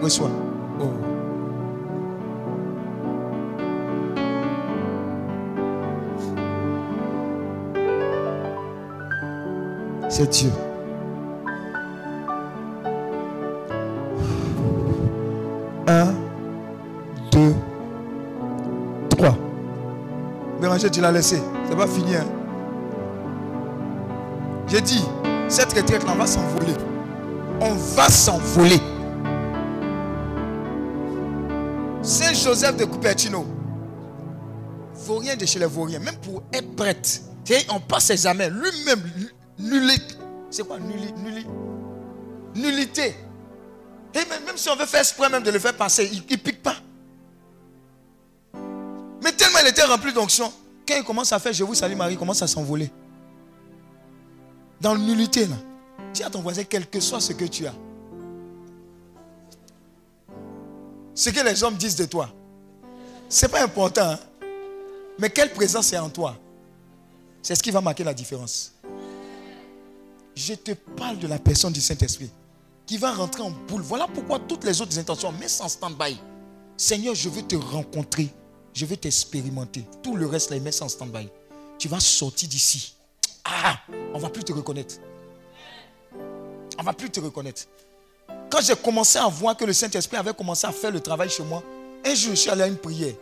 Reçois. 0.00 0.30
c'est 10.12 10.28
Dieu. 10.28 10.52
Un, 15.88 16.12
deux, 17.30 17.54
trois. 19.08 19.34
Béranger, 20.60 20.90
tu 20.90 21.00
l'as 21.00 21.10
laissé. 21.10 21.42
C'est 21.66 21.76
pas 21.76 21.86
fini. 21.86 22.14
Hein? 22.14 22.26
J'ai 24.68 24.82
dit, 24.82 25.02
cette 25.48 25.72
retraite-là 25.72 26.14
va 26.14 26.26
s'envoler. 26.26 26.74
On 27.62 27.72
va 27.72 28.08
s'envoler. 28.10 28.80
Saint-Joseph 32.02 32.76
de 32.76 32.84
Cupertino. 32.84 33.46
Vaurien 35.06 35.36
de 35.36 35.46
chez 35.46 35.58
les 35.58 35.66
Vauriens, 35.66 36.00
même 36.00 36.16
pour 36.16 36.42
être 36.52 36.76
prêtre, 36.76 37.08
on 37.74 37.80
passe 37.80 38.04
ses 38.04 38.12
examens. 38.12 38.48
Lui-même, 38.48 39.00
nulli. 39.58 39.98
C'est 40.50 40.66
quoi 40.66 40.78
nulli, 40.78 41.12
nulli? 41.12 41.46
Nullité. 42.54 43.14
Et 44.14 44.18
même, 44.28 44.56
si 44.56 44.68
on 44.68 44.76
veut 44.76 44.84
faire 44.86 45.00
exprès 45.00 45.30
même 45.30 45.42
de 45.42 45.50
le 45.50 45.58
faire 45.58 45.74
passer, 45.76 46.08
il 46.12 46.18
ne 46.18 46.36
pique 46.36 46.62
pas. 46.62 46.76
Mais 49.22 49.32
tellement 49.32 49.58
il 49.62 49.68
était 49.68 49.84
rempli 49.84 50.12
d'onction, 50.12 50.52
quand 50.86 50.94
il 50.96 51.04
commence 51.04 51.32
à 51.32 51.38
faire 51.38 51.52
Je 51.52 51.64
vous 51.64 51.74
salue 51.74 51.94
Marie, 51.96 52.14
il 52.14 52.18
commence 52.18 52.42
à 52.42 52.46
s'envoler. 52.46 52.90
Dans 54.80 54.96
nullité, 54.96 55.46
là. 55.46 55.56
Dis 56.12 56.22
à 56.22 56.28
ton 56.28 56.40
voisin, 56.40 56.64
quel 56.64 56.86
que 56.88 57.00
soit 57.00 57.20
ce 57.20 57.32
que 57.32 57.44
tu 57.46 57.66
as. 57.66 57.74
Ce 61.14 61.30
que 61.30 61.40
les 61.40 61.62
hommes 61.62 61.76
disent 61.76 61.96
de 61.96 62.04
toi. 62.04 62.28
Ce 63.28 63.46
n'est 63.46 63.52
pas 63.52 63.62
important. 63.62 64.10
hein. 64.10 64.18
Mais 65.18 65.30
quelle 65.30 65.52
présence 65.52 65.92
est 65.92 65.98
en 65.98 66.10
toi 66.10 66.36
C'est 67.42 67.54
ce 67.54 67.62
qui 67.62 67.70
va 67.70 67.80
marquer 67.80 68.02
la 68.04 68.12
différence. 68.12 68.74
Je 70.34 70.54
te 70.54 70.72
parle 70.72 71.18
de 71.18 71.26
la 71.26 71.38
personne 71.38 71.72
du 71.72 71.80
Saint-Esprit 71.80 72.30
qui 72.86 72.98
va 72.98 73.12
rentrer 73.12 73.42
en 73.42 73.50
boule. 73.50 73.82
Voilà 73.82 74.06
pourquoi 74.12 74.38
toutes 74.38 74.64
les 74.64 74.80
autres 74.80 74.98
intentions, 74.98 75.32
ça 75.46 75.64
en 75.64 75.68
stand-by. 75.68 76.18
Seigneur, 76.76 77.14
je 77.14 77.28
veux 77.28 77.42
te 77.42 77.56
rencontrer. 77.56 78.28
Je 78.74 78.86
veux 78.86 78.96
t'expérimenter. 78.96 79.84
Tout 80.02 80.16
le 80.16 80.26
reste, 80.26 80.50
là, 80.50 80.58
mets 80.58 80.82
en 80.82 80.88
stand-by. 80.88 81.28
Tu 81.78 81.88
vas 81.88 82.00
sortir 82.00 82.48
d'ici. 82.48 82.94
Ah, 83.44 83.78
on 84.14 84.18
va 84.18 84.30
plus 84.30 84.44
te 84.44 84.52
reconnaître. 84.52 84.96
On 86.78 86.82
va 86.82 86.92
plus 86.92 87.10
te 87.10 87.20
reconnaître. 87.20 87.62
Quand 88.50 88.60
j'ai 88.60 88.76
commencé 88.76 89.18
à 89.18 89.28
voir 89.28 89.56
que 89.56 89.64
le 89.64 89.72
Saint-Esprit 89.72 90.16
avait 90.16 90.34
commencé 90.34 90.66
à 90.66 90.72
faire 90.72 90.90
le 90.90 91.00
travail 91.00 91.28
chez 91.28 91.42
moi, 91.42 91.62
un 92.04 92.14
jour, 92.14 92.30
je 92.30 92.40
suis 92.40 92.50
allé 92.50 92.62
à 92.62 92.66
une 92.66 92.76
prière. 92.76 93.14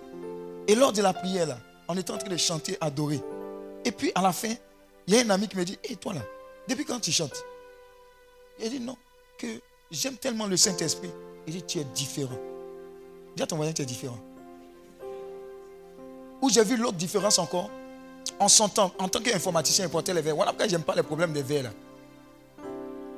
Et 0.66 0.74
lors 0.74 0.92
de 0.92 1.02
la 1.02 1.12
prière, 1.12 1.58
on 1.88 1.96
était 1.96 2.12
en 2.12 2.18
train 2.18 2.28
de 2.28 2.36
chanter, 2.36 2.76
adorer. 2.80 3.20
Et 3.84 3.92
puis, 3.92 4.12
à 4.14 4.22
la 4.22 4.32
fin, 4.32 4.54
il 5.06 5.14
y 5.14 5.18
a 5.18 5.22
un 5.22 5.30
ami 5.30 5.48
qui 5.48 5.56
me 5.56 5.64
dit 5.64 5.78
Hé, 5.84 5.96
toi 5.96 6.14
là, 6.14 6.20
depuis 6.70 6.84
quand 6.84 7.00
tu 7.00 7.12
chantes? 7.12 7.44
Il 8.62 8.70
dit 8.70 8.80
Non, 8.80 8.96
que 9.38 9.46
j'aime 9.90 10.16
tellement 10.16 10.46
le 10.46 10.56
Saint-Esprit. 10.56 11.10
Il 11.46 11.54
dit 11.54 11.62
Tu 11.62 11.78
es 11.78 11.84
différent. 11.84 12.38
Dis 13.36 13.46
ton 13.46 13.56
voisin 13.56 13.72
Tu 13.72 13.82
es 13.82 13.86
différent. 13.86 14.18
Où 16.40 16.48
j'ai 16.48 16.64
vu 16.64 16.76
l'autre 16.76 16.96
différence 16.96 17.38
encore, 17.38 17.70
en 18.38 18.48
s'entend, 18.48 18.92
en 18.98 19.08
tant 19.08 19.20
qu'informaticien, 19.20 19.84
il 19.84 19.90
portait 19.90 20.14
les 20.14 20.22
verres. 20.22 20.36
Voilà 20.36 20.52
pourquoi 20.52 20.68
j'aime 20.68 20.82
pas 20.82 20.94
les 20.94 21.02
problèmes 21.02 21.32
des 21.32 21.42
verres 21.42 21.64
là. 21.64 21.70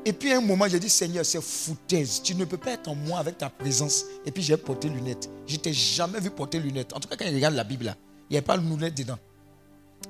Et 0.05 0.13
puis 0.13 0.33
à 0.33 0.39
un 0.39 0.41
moment, 0.41 0.67
j'ai 0.67 0.81
dit, 0.81 0.91
Seigneur, 0.91 1.25
c'est 1.25 1.41
foutaise. 1.41 2.21
Tu 2.23 2.35
ne 2.35 2.45
peux 2.45 2.57
pas 2.57 2.73
être 2.73 2.89
en 2.89 2.95
moi 2.97 3.21
avec 3.21 3.39
ta 3.39 3.49
présence. 3.49 4.05
Et 4.27 4.33
puis 4.33 4.43
j'ai 4.43 4.57
porté 4.57 4.89
lunettes. 4.89 5.31
Je 5.47 5.57
t'ai 5.57 5.73
jamais 5.73 6.19
vu 6.19 6.31
porter 6.31 6.59
lunettes. 6.59 6.93
En 6.93 6.99
tout 6.99 7.09
cas, 7.09 7.17
quand 7.17 7.27
je 7.27 7.35
regarde 7.35 7.55
la 7.55 7.63
Bible 7.63 7.85
là, 7.85 7.97
il 8.29 8.33
n'y 8.33 8.39
a 8.39 8.43
pas 8.43 8.57
de 8.57 8.63
lunettes 8.63 8.97
dedans. 8.97 9.19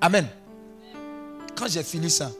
Amen. 0.00 0.26
Quand 1.54 1.68
j'ai 1.68 1.82
fini 1.82 2.08
ça, 2.08 2.30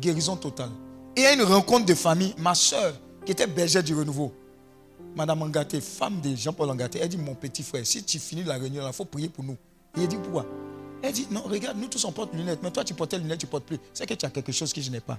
guérison 0.00 0.36
totale. 0.36 0.70
Et 1.16 1.24
a 1.24 1.32
une 1.32 1.42
rencontre 1.42 1.86
de 1.86 1.94
famille, 1.94 2.34
ma 2.38 2.54
soeur, 2.54 2.94
qui 3.24 3.32
était 3.32 3.46
bergère 3.46 3.82
du 3.82 3.94
renouveau. 3.94 4.32
Madame 5.14 5.42
Angaté, 5.42 5.80
femme 5.80 6.20
de 6.20 6.34
Jean-Paul 6.36 6.70
Angaté, 6.70 6.98
elle 7.00 7.08
dit, 7.08 7.16
mon 7.16 7.34
petit 7.34 7.62
frère, 7.62 7.86
si 7.86 8.02
tu 8.02 8.18
finis 8.18 8.44
la 8.44 8.58
réunion, 8.58 8.86
il 8.86 8.92
faut 8.92 9.06
prier 9.06 9.28
pour 9.28 9.44
nous. 9.44 9.56
Il 9.96 10.06
dit, 10.06 10.16
pourquoi? 10.16 10.46
Elle 11.02 11.12
dit, 11.12 11.26
non, 11.30 11.42
regarde, 11.42 11.78
nous 11.78 11.88
tous 11.88 12.04
on 12.04 12.12
porte 12.12 12.34
lunettes, 12.34 12.60
mais 12.62 12.70
toi 12.70 12.84
tu 12.84 12.94
portais 12.94 13.18
lunettes, 13.18 13.40
tu 13.40 13.46
ne 13.46 13.50
portes 13.50 13.64
plus. 13.64 13.78
C'est 13.94 14.06
que 14.06 14.14
tu 14.14 14.26
as 14.26 14.30
quelque 14.30 14.52
chose 14.52 14.72
que 14.72 14.80
je 14.80 14.90
n'ai 14.90 15.00
pas. 15.00 15.18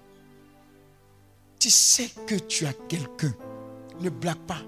Tu 1.60 1.70
sais 1.70 2.10
que 2.26 2.36
tu 2.36 2.66
as 2.66 2.74
quelqu'un. 2.74 3.34
Ne 4.00 4.10
blague 4.10 4.38
pas. 4.38 4.62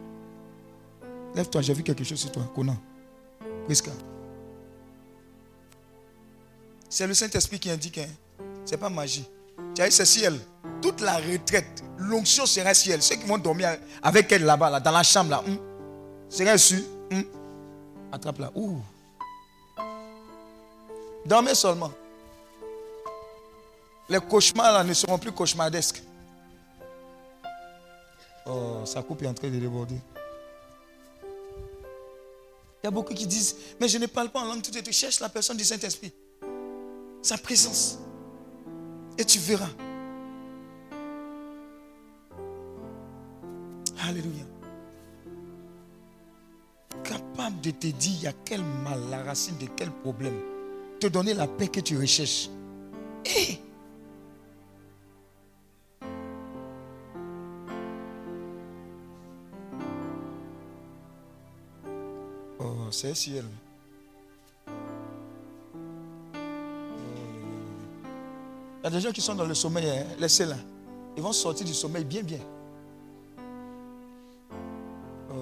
Lève-toi, 1.35 1.61
j'ai 1.61 1.73
vu 1.73 1.83
quelque 1.83 2.03
chose 2.03 2.19
sur 2.19 2.31
toi, 2.31 2.43
Conan. 2.55 2.77
Prisca. 3.65 3.91
C'est 6.89 7.05
le 7.05 7.13
Saint-Esprit 7.13 7.59
qui 7.59 7.69
indique, 7.69 7.99
hein. 7.99 8.07
c'est 8.65 8.77
pas 8.77 8.89
magie. 8.89 9.27
Tu 9.79 9.83
as 9.83 9.85
vu, 9.85 9.91
c'est 9.93 10.05
ciel. 10.05 10.37
Toute 10.81 10.99
la 10.99 11.15
retraite, 11.19 11.83
l'onction 11.97 12.45
sera 12.45 12.73
ciel. 12.73 13.01
Ceux 13.01 13.15
qui 13.15 13.25
vont 13.25 13.37
dormir 13.37 13.77
avec 14.03 14.29
elle 14.29 14.43
là-bas, 14.43 14.69
là, 14.69 14.81
dans 14.81 14.91
la 14.91 15.03
chambre, 15.03 15.29
là, 15.29 15.41
hum, 15.41 15.57
sera 16.27 16.57
su. 16.57 16.83
hum. 17.09 17.23
Attrape 18.11 18.39
là. 18.39 18.51
Ouh. 18.55 18.81
Dormez 21.25 21.55
seulement. 21.55 21.93
Les 24.09 24.19
cauchemars 24.19 24.73
là 24.73 24.83
ne 24.83 24.93
seront 24.93 25.17
plus 25.17 25.31
cauchemardesques. 25.31 26.03
Oh, 28.47 28.81
sa 28.83 29.01
coupe 29.01 29.21
est 29.21 29.27
en 29.27 29.33
train 29.33 29.47
de 29.47 29.59
déborder. 29.59 29.95
Il 32.83 32.85
y 32.85 32.87
a 32.87 32.91
beaucoup 32.91 33.13
qui 33.13 33.25
disent, 33.25 33.55
mais 33.79 33.87
je 33.87 33.97
ne 33.97 34.07
parle 34.07 34.29
pas 34.29 34.41
en 34.41 34.45
langue 34.45 34.61
tout 34.61 34.77
et 34.77 34.83
tu 34.83 34.91
cherches 34.91 35.21
la 35.21 35.29
personne 35.29 35.55
du 35.55 35.63
Saint-Esprit. 35.63 36.11
Sa 37.21 37.37
présence. 37.37 37.97
Et 39.17 39.25
tu 39.25 39.39
verras. 39.39 39.69
Alléluia. 44.07 44.45
Capable 47.03 47.61
de 47.61 47.71
te 47.71 47.87
dire, 47.87 48.13
il 48.17 48.23
y 48.23 48.27
a 48.27 48.33
quel 48.45 48.63
mal, 48.63 48.99
la 49.09 49.23
racine 49.23 49.57
de 49.57 49.67
quel 49.75 49.91
problème. 49.91 50.39
Te 50.99 51.07
donner 51.07 51.33
la 51.33 51.47
paix 51.47 51.67
que 51.67 51.79
tu 51.79 51.97
recherches. 51.97 52.49
Eh! 53.25 53.57
Oh, 62.59 62.91
c'est 62.91 63.15
ciel. 63.15 63.45
Il 68.79 68.85
y 68.85 68.87
a 68.87 68.89
des 68.89 69.01
gens 69.01 69.11
qui 69.11 69.21
sont 69.21 69.35
dans 69.35 69.45
le 69.45 69.53
sommeil, 69.53 69.89
hein, 69.89 70.05
laissez-la. 70.19 70.55
Ils 71.17 71.21
vont 71.21 71.33
sortir 71.33 71.65
du 71.65 71.73
sommeil 71.73 72.05
bien, 72.05 72.23
bien. 72.23 72.39
Oh. 75.29 75.35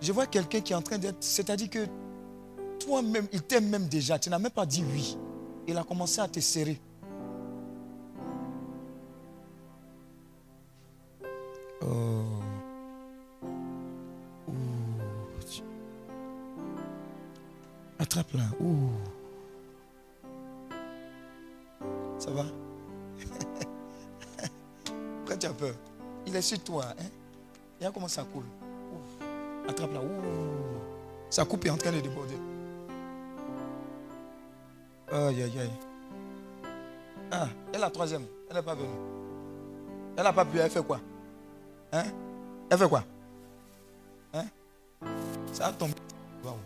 Je 0.00 0.12
vois 0.12 0.26
quelqu'un 0.26 0.60
qui 0.60 0.74
est 0.74 0.76
en 0.76 0.82
train 0.82 0.98
d'être. 0.98 1.16
C'est-à-dire 1.20 1.70
que 1.70 1.86
toi-même, 2.78 3.26
il 3.32 3.42
t'aime 3.42 3.68
même 3.70 3.88
déjà. 3.88 4.18
Tu 4.18 4.28
n'as 4.28 4.38
même 4.38 4.50
pas 4.50 4.66
dit 4.66 4.84
oui. 4.92 5.16
Il 5.66 5.78
a 5.78 5.84
commencé 5.84 6.20
à 6.20 6.28
te 6.28 6.40
serrer. 6.40 6.78
Oh. 11.80 11.86
Attrape 17.98 18.34
là. 18.34 18.42
Ouh. 18.60 18.90
Ça 22.22 22.30
va? 22.30 22.44
Pourquoi 25.16 25.36
tu 25.36 25.46
as 25.46 25.52
peur? 25.52 25.74
Il 26.24 26.36
est 26.36 26.40
sur 26.40 26.62
toi. 26.62 26.84
Hein? 26.90 27.10
Regarde 27.78 27.94
comment 27.94 28.06
ça 28.06 28.22
coule. 28.22 28.44
Attrape 29.68 29.92
là. 29.92 30.00
Ouh. 30.00 30.06
Sa 31.28 31.44
coupe 31.44 31.66
est 31.66 31.70
en 31.70 31.76
train 31.76 31.90
de 31.90 31.98
déborder. 31.98 32.36
Aïe, 35.10 35.42
aïe, 35.42 35.58
aïe. 35.58 35.70
Ah, 37.32 37.48
et 37.74 37.78
la 37.78 37.90
troisième, 37.90 38.26
elle 38.48 38.56
n'est 38.56 38.62
pas 38.62 38.76
venue. 38.76 38.88
Elle 40.16 40.22
n'a 40.22 40.32
pas 40.32 40.44
pu, 40.44 40.58
elle 40.58 40.70
fait 40.70 40.84
quoi? 40.84 41.00
Hein? 41.92 42.04
Elle 42.70 42.78
fait 42.78 42.88
quoi? 42.88 43.02
Hein? 44.32 44.44
Ça 45.52 45.66
a 45.66 45.72
tombé. 45.72 45.94
Wow. 46.44 46.56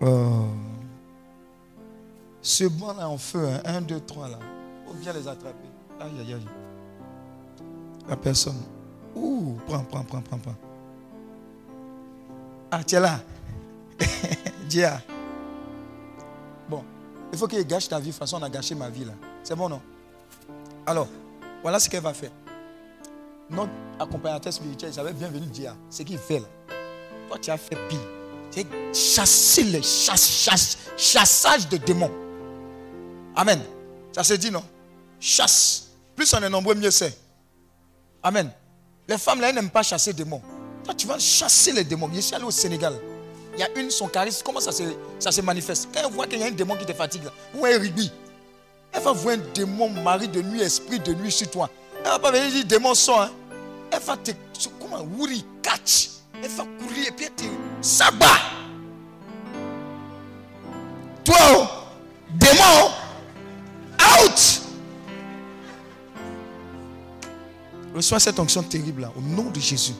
Oh. 0.00 0.69
Ce 2.42 2.64
banc 2.64 2.94
là 2.94 3.08
en 3.08 3.18
feu, 3.18 3.46
hein, 3.48 3.60
un, 3.64 3.80
deux, 3.80 4.00
trois 4.00 4.28
là. 4.28 4.38
Faut 4.86 4.94
bien 4.94 5.12
les 5.12 5.28
attraper. 5.28 5.68
Aïe, 6.00 6.10
aïe, 6.20 6.34
aïe. 6.34 6.46
La 8.08 8.16
personne. 8.16 8.62
Ouh, 9.14 9.58
prends, 9.66 9.84
prends, 9.84 10.02
prends, 10.04 10.22
prends, 10.22 10.38
prends. 10.38 10.54
Ah, 12.70 12.82
tu 12.82 12.94
es 12.94 13.00
là. 13.00 13.20
Dia. 14.68 15.02
Bon, 16.68 16.82
il 17.32 17.38
faut 17.38 17.46
qu'il 17.46 17.66
gâche 17.66 17.88
ta 17.88 17.98
vie. 17.98 18.06
De 18.06 18.10
toute 18.12 18.18
façon, 18.20 18.38
on 18.40 18.42
a 18.42 18.48
gâché 18.48 18.74
ma 18.74 18.88
vie 18.88 19.04
là. 19.04 19.12
C'est 19.42 19.54
bon, 19.54 19.68
non? 19.68 19.80
Alors, 20.86 21.08
voilà 21.62 21.78
ce 21.78 21.90
qu'elle 21.90 22.02
va 22.02 22.14
faire. 22.14 22.30
Notre 23.50 23.72
accompagnateur 23.98 24.52
spirituel, 24.52 24.90
il 24.90 24.94
savait 24.94 25.12
bien 25.12 25.28
venir 25.28 25.48
Dia. 25.50 25.76
Ce 25.90 26.02
qu'il 26.02 26.18
fait 26.18 26.38
là. 26.38 26.46
Toi, 27.28 27.38
tu 27.38 27.50
as 27.50 27.58
fait 27.58 27.76
pire. 27.88 27.98
Tu 28.50 28.60
as 28.60 28.94
chassé 28.94 29.64
les 29.64 29.82
chasse, 29.82 30.26
chasse, 30.26 30.78
chassage 30.96 31.68
de 31.68 31.76
démons. 31.76 32.10
Amen. 33.40 33.58
Ça 34.12 34.22
se 34.22 34.34
dit, 34.34 34.50
non? 34.50 34.62
Chasse. 35.18 35.86
Plus 36.14 36.30
on 36.34 36.42
est 36.42 36.50
nombreux, 36.50 36.74
mieux 36.74 36.90
c'est. 36.90 37.18
Amen. 38.22 38.50
Les 39.08 39.16
femmes 39.16 39.40
là, 39.40 39.48
elles 39.48 39.54
n'aiment 39.54 39.70
pas 39.70 39.82
chasser 39.82 40.12
des 40.12 40.24
démons. 40.24 40.42
Toi, 40.84 40.92
tu 40.92 41.06
vas 41.06 41.18
chasser 41.18 41.72
les 41.72 41.82
démons. 41.82 42.10
Je 42.12 42.20
suis 42.20 42.34
allé 42.34 42.44
au 42.44 42.50
Sénégal. 42.50 43.00
Il 43.54 43.60
y 43.60 43.62
a 43.62 43.68
une, 43.80 43.90
son 43.90 44.08
charisme, 44.08 44.42
comment 44.44 44.60
ça 44.60 44.72
se, 44.72 44.82
ça 45.18 45.32
se 45.32 45.40
manifeste? 45.40 45.88
Quand 45.90 46.02
elle 46.04 46.12
voit 46.12 46.26
qu'il 46.26 46.38
y 46.38 46.42
a 46.42 46.48
un 46.48 46.50
démon 46.50 46.76
qui 46.76 46.84
te 46.84 46.92
fatigue, 46.92 47.24
là, 47.24 47.32
ou 47.54 47.64
un 47.64 47.78
rugby, 47.78 48.12
elle 48.92 49.02
va 49.02 49.12
voir 49.12 49.36
un 49.36 49.40
démon, 49.54 49.88
mari 49.88 50.28
de 50.28 50.42
nuit, 50.42 50.60
esprit 50.60 51.00
de 51.00 51.14
nuit 51.14 51.32
sur 51.32 51.50
toi. 51.50 51.70
Elle 52.00 52.10
va 52.10 52.18
pas 52.18 52.32
venir 52.32 52.50
dire 52.50 52.66
démon 52.66 52.94
sort. 52.94 53.22
Hein. 53.22 53.30
Elle 53.90 54.00
va 54.00 54.18
te. 54.18 54.32
Comment 54.78 55.00
Wouri, 55.16 55.46
catch. 55.62 56.10
Elle 56.42 56.50
va 56.50 56.64
courir 56.78 57.08
et 57.08 57.12
puis 57.12 57.24
elle 57.24 57.34
te 57.34 57.44
s'abat. 57.80 58.26
Reçois 68.00 68.18
cette 68.18 68.38
onction 68.38 68.62
terrible 68.62 69.02
là, 69.02 69.12
au 69.14 69.20
nom 69.20 69.50
de 69.50 69.60
Jésus. 69.60 69.92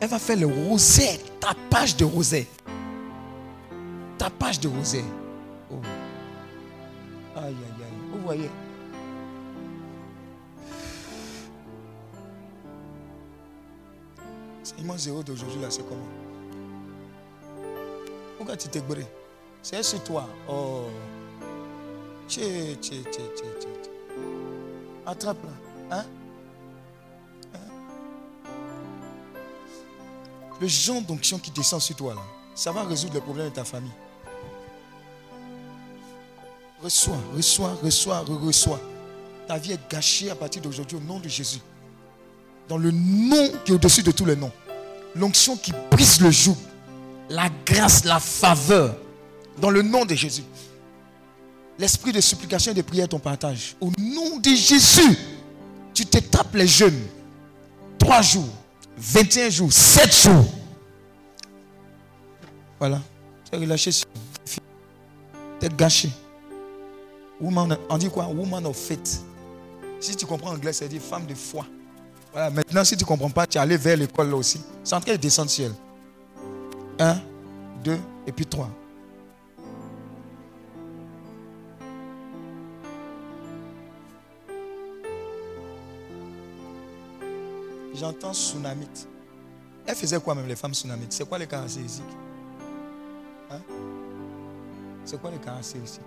Elle 0.00 0.08
va 0.08 0.18
faire 0.18 0.38
le 0.38 0.46
rosaire, 0.46 1.18
ta 1.38 1.52
page 1.68 1.98
de 1.98 2.06
rosaire. 2.06 2.46
Ta 4.16 4.30
page 4.30 4.58
de 4.58 4.68
rosaire. 4.68 5.04
Oh. 5.70 5.74
Aïe, 7.36 7.44
aïe, 7.44 7.52
aïe. 7.52 8.10
Vous 8.10 8.22
voyez 8.24 8.48
Seigneur 14.62 14.96
zéro 14.96 15.22
d'aujourd'hui 15.22 15.60
là, 15.60 15.66
c'est 15.68 15.86
comment? 15.86 16.00
Pourquoi 18.38 18.56
tu 18.56 18.68
t'es 18.68 18.80
brûlé? 18.80 19.04
C'est 19.62 19.82
sur 19.82 20.02
toi. 20.02 20.26
Oh. 20.48 20.86
Tché, 22.26 22.78
tché, 22.80 23.02
tché, 23.02 23.22
tché, 23.36 23.44
tché. 23.60 23.68
Attrape 25.04 25.44
là. 25.44 25.71
Hein? 25.92 26.04
Hein? 27.54 27.58
Le 30.60 30.66
genre 30.66 31.02
d'onction 31.02 31.38
qui 31.38 31.50
descend 31.50 31.80
sur 31.80 31.96
toi 31.96 32.14
là, 32.14 32.22
ça 32.54 32.72
va 32.72 32.84
résoudre 32.84 33.14
les 33.14 33.20
problèmes 33.20 33.50
de 33.50 33.54
ta 33.54 33.64
famille. 33.64 33.90
Reçois, 36.82 37.18
reçois, 37.36 37.78
reçois, 37.82 38.20
reçois. 38.20 38.80
Ta 39.46 39.58
vie 39.58 39.72
est 39.72 39.90
gâchée 39.90 40.30
à 40.30 40.34
partir 40.34 40.62
d'aujourd'hui 40.62 40.96
au 40.96 41.00
nom 41.00 41.20
de 41.20 41.28
Jésus. 41.28 41.60
Dans 42.68 42.78
le 42.78 42.90
nom 42.90 43.50
qui 43.64 43.72
est 43.72 43.74
au-dessus 43.74 44.02
de 44.02 44.10
tous 44.10 44.24
les 44.24 44.34
noms. 44.34 44.52
L'onction 45.14 45.56
qui 45.56 45.72
brise 45.90 46.20
le 46.20 46.30
joug. 46.30 46.56
La 47.28 47.48
grâce, 47.66 48.04
la 48.04 48.18
faveur. 48.18 48.96
Dans 49.60 49.70
le 49.70 49.82
nom 49.82 50.04
de 50.04 50.14
Jésus. 50.14 50.44
L'esprit 51.78 52.12
de 52.12 52.20
supplication 52.20 52.72
et 52.72 52.74
de 52.74 52.82
prière 52.82 53.08
ton 53.08 53.18
partage. 53.18 53.76
Au 53.80 53.90
nom 53.98 54.38
de 54.38 54.50
Jésus, 54.50 55.18
tu 55.94 56.06
te 56.06 56.18
tapes 56.18 56.54
les 56.54 56.66
jeûnes. 56.66 57.06
Trois 57.98 58.22
jours, 58.22 58.48
21 58.96 59.50
jours, 59.50 59.72
7 59.72 60.14
jours. 60.14 60.44
Voilà. 62.78 63.00
Tu 63.44 63.56
es 63.56 63.60
relâché 63.60 63.92
sur 63.92 64.08
Tu 64.44 65.66
es 65.66 65.68
gâché. 65.68 66.10
Woman, 67.40 67.76
on 67.88 67.98
dit 67.98 68.08
quoi? 68.08 68.26
Woman 68.26 68.66
of 68.66 68.76
faith. 68.76 69.20
Si 70.00 70.16
tu 70.16 70.26
comprends 70.26 70.50
anglais, 70.50 70.72
c'est 70.72 70.88
dire 70.88 71.00
femme 71.00 71.26
de 71.26 71.34
foi. 71.34 71.64
Voilà, 72.32 72.50
maintenant, 72.50 72.84
si 72.84 72.96
tu 72.96 73.04
ne 73.04 73.06
comprends 73.06 73.30
pas, 73.30 73.46
tu 73.46 73.58
es 73.58 73.60
allé 73.60 73.76
vers 73.76 73.96
l'école 73.96 74.30
là 74.30 74.36
aussi. 74.36 74.60
C'est 74.82 74.94
en 74.94 75.00
train 75.00 75.12
de 75.12 75.16
descendre 75.18 75.50
ciel. 75.50 75.72
Un, 76.98 77.20
deux, 77.84 77.98
et 78.26 78.32
puis 78.32 78.46
trois. 78.46 78.70
J'entends 87.94 88.32
tsunamite. 88.32 89.08
Elle 89.86 89.94
faisait 89.96 90.20
quoi 90.20 90.34
même 90.34 90.46
les 90.46 90.56
femmes 90.56 90.74
tsunamites 90.74 91.12
C'est 91.12 91.28
quoi 91.28 91.38
les 91.38 91.46
caractéristiques 91.46 92.04
hein? 93.50 93.60
C'est 95.04 95.20
quoi 95.20 95.30
les 95.30 95.38
caractéristiques 95.38 96.02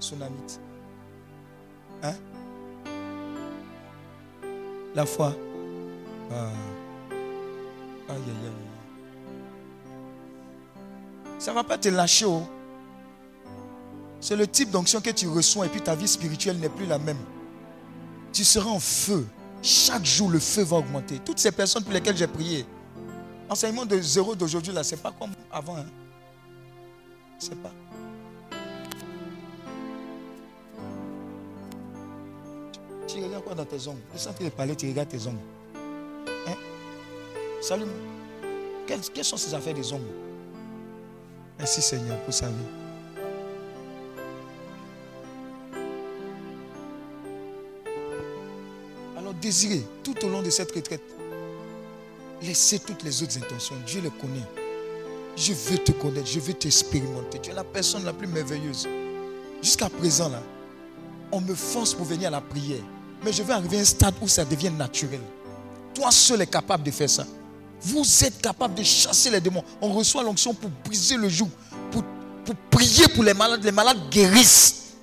Tsunamite. 0.00 0.60
Hein? 2.02 2.14
La 4.94 5.06
foi. 5.06 5.34
Ah. 6.30 6.50
Aïe, 8.08 8.16
aïe, 8.16 8.46
aïe. 8.46 8.52
Ça 11.38 11.50
ne 11.50 11.56
va 11.56 11.64
pas 11.64 11.78
te 11.78 11.88
lâcher. 11.88 12.26
Oh. 12.26 12.42
C'est 14.20 14.36
le 14.36 14.46
type 14.46 14.70
d'onction 14.70 15.00
que 15.00 15.10
tu 15.10 15.28
reçois 15.28 15.66
et 15.66 15.68
puis 15.68 15.80
ta 15.80 15.94
vie 15.94 16.08
spirituelle 16.08 16.58
n'est 16.58 16.68
plus 16.68 16.86
la 16.86 16.98
même. 16.98 17.18
Tu 18.32 18.44
seras 18.44 18.70
en 18.70 18.80
feu. 18.80 19.26
Chaque 19.66 20.04
jour, 20.04 20.28
le 20.28 20.38
feu 20.38 20.62
va 20.62 20.76
augmenter. 20.76 21.18
Toutes 21.24 21.38
ces 21.38 21.50
personnes 21.50 21.82
pour 21.82 21.94
lesquelles 21.94 22.18
j'ai 22.18 22.26
prié, 22.26 22.66
enseignement 23.48 23.86
de 23.86 23.98
zéro 23.98 24.34
d'aujourd'hui, 24.34 24.74
là, 24.74 24.84
c'est 24.84 24.98
pas 24.98 25.10
comme 25.10 25.30
avant. 25.50 25.78
Hein. 25.78 25.86
C'est 27.38 27.56
pas. 27.56 27.72
Tu 33.08 33.24
regardes 33.24 33.42
quoi 33.42 33.54
dans 33.54 33.64
tes 33.64 33.88
ongles? 33.88 34.02
Je 34.12 34.18
sens 34.18 34.36
que 34.38 34.46
parler, 34.50 34.76
tu 34.76 34.86
regardes 34.86 35.08
tes 35.08 35.26
ongles. 35.26 35.38
Hein? 36.46 36.56
Salut. 37.62 37.86
Quelles, 38.86 39.00
quelles 39.14 39.24
sont 39.24 39.38
ces 39.38 39.54
affaires 39.54 39.72
des 39.72 39.90
ongles? 39.94 40.12
Merci 41.58 41.80
Seigneur 41.80 42.20
pour 42.20 42.34
sa 42.34 42.48
vie. 42.48 42.83
Désirez 49.44 49.86
tout 50.02 50.14
au 50.24 50.28
long 50.30 50.40
de 50.40 50.48
cette 50.48 50.72
retraite, 50.72 51.02
laissez 52.42 52.78
toutes 52.78 53.02
les 53.02 53.22
autres 53.22 53.36
intentions. 53.36 53.74
Dieu 53.86 54.00
les 54.02 54.10
connaît. 54.10 54.46
Je 55.36 55.52
veux 55.52 55.78
te 55.78 55.92
connaître, 55.92 56.26
je 56.26 56.40
veux 56.40 56.54
t'expérimenter. 56.54 57.40
Tu 57.40 57.50
es 57.50 57.54
la 57.54 57.64
personne 57.64 58.04
la 58.04 58.12
plus 58.12 58.26
merveilleuse. 58.26 58.88
Jusqu'à 59.62 59.90
présent, 59.90 60.28
là, 60.30 60.40
on 61.30 61.40
me 61.40 61.54
force 61.54 61.92
pour 61.92 62.06
venir 62.06 62.28
à 62.28 62.30
la 62.30 62.40
prière. 62.40 62.82
Mais 63.22 63.32
je 63.32 63.42
veux 63.42 63.52
arriver 63.52 63.78
à 63.78 63.80
un 63.80 63.84
stade 63.84 64.14
où 64.22 64.28
ça 64.28 64.44
devient 64.44 64.70
naturel. 64.70 65.20
Toi 65.94 66.10
seul 66.10 66.40
es 66.42 66.46
capable 66.46 66.84
de 66.84 66.90
faire 66.90 67.10
ça. 67.10 67.26
Vous 67.80 68.02
êtes 68.24 68.40
capable 68.40 68.74
de 68.74 68.82
chasser 68.82 69.28
les 69.30 69.40
démons. 69.40 69.64
On 69.80 69.92
reçoit 69.92 70.22
l'onction 70.22 70.54
pour 70.54 70.70
briser 70.84 71.16
le 71.16 71.28
joug, 71.28 71.50
pour, 71.90 72.02
pour 72.44 72.54
prier 72.70 73.08
pour 73.08 73.24
les 73.24 73.34
malades. 73.34 73.62
Les 73.62 73.72
malades 73.72 74.08
guérissent. 74.10 74.94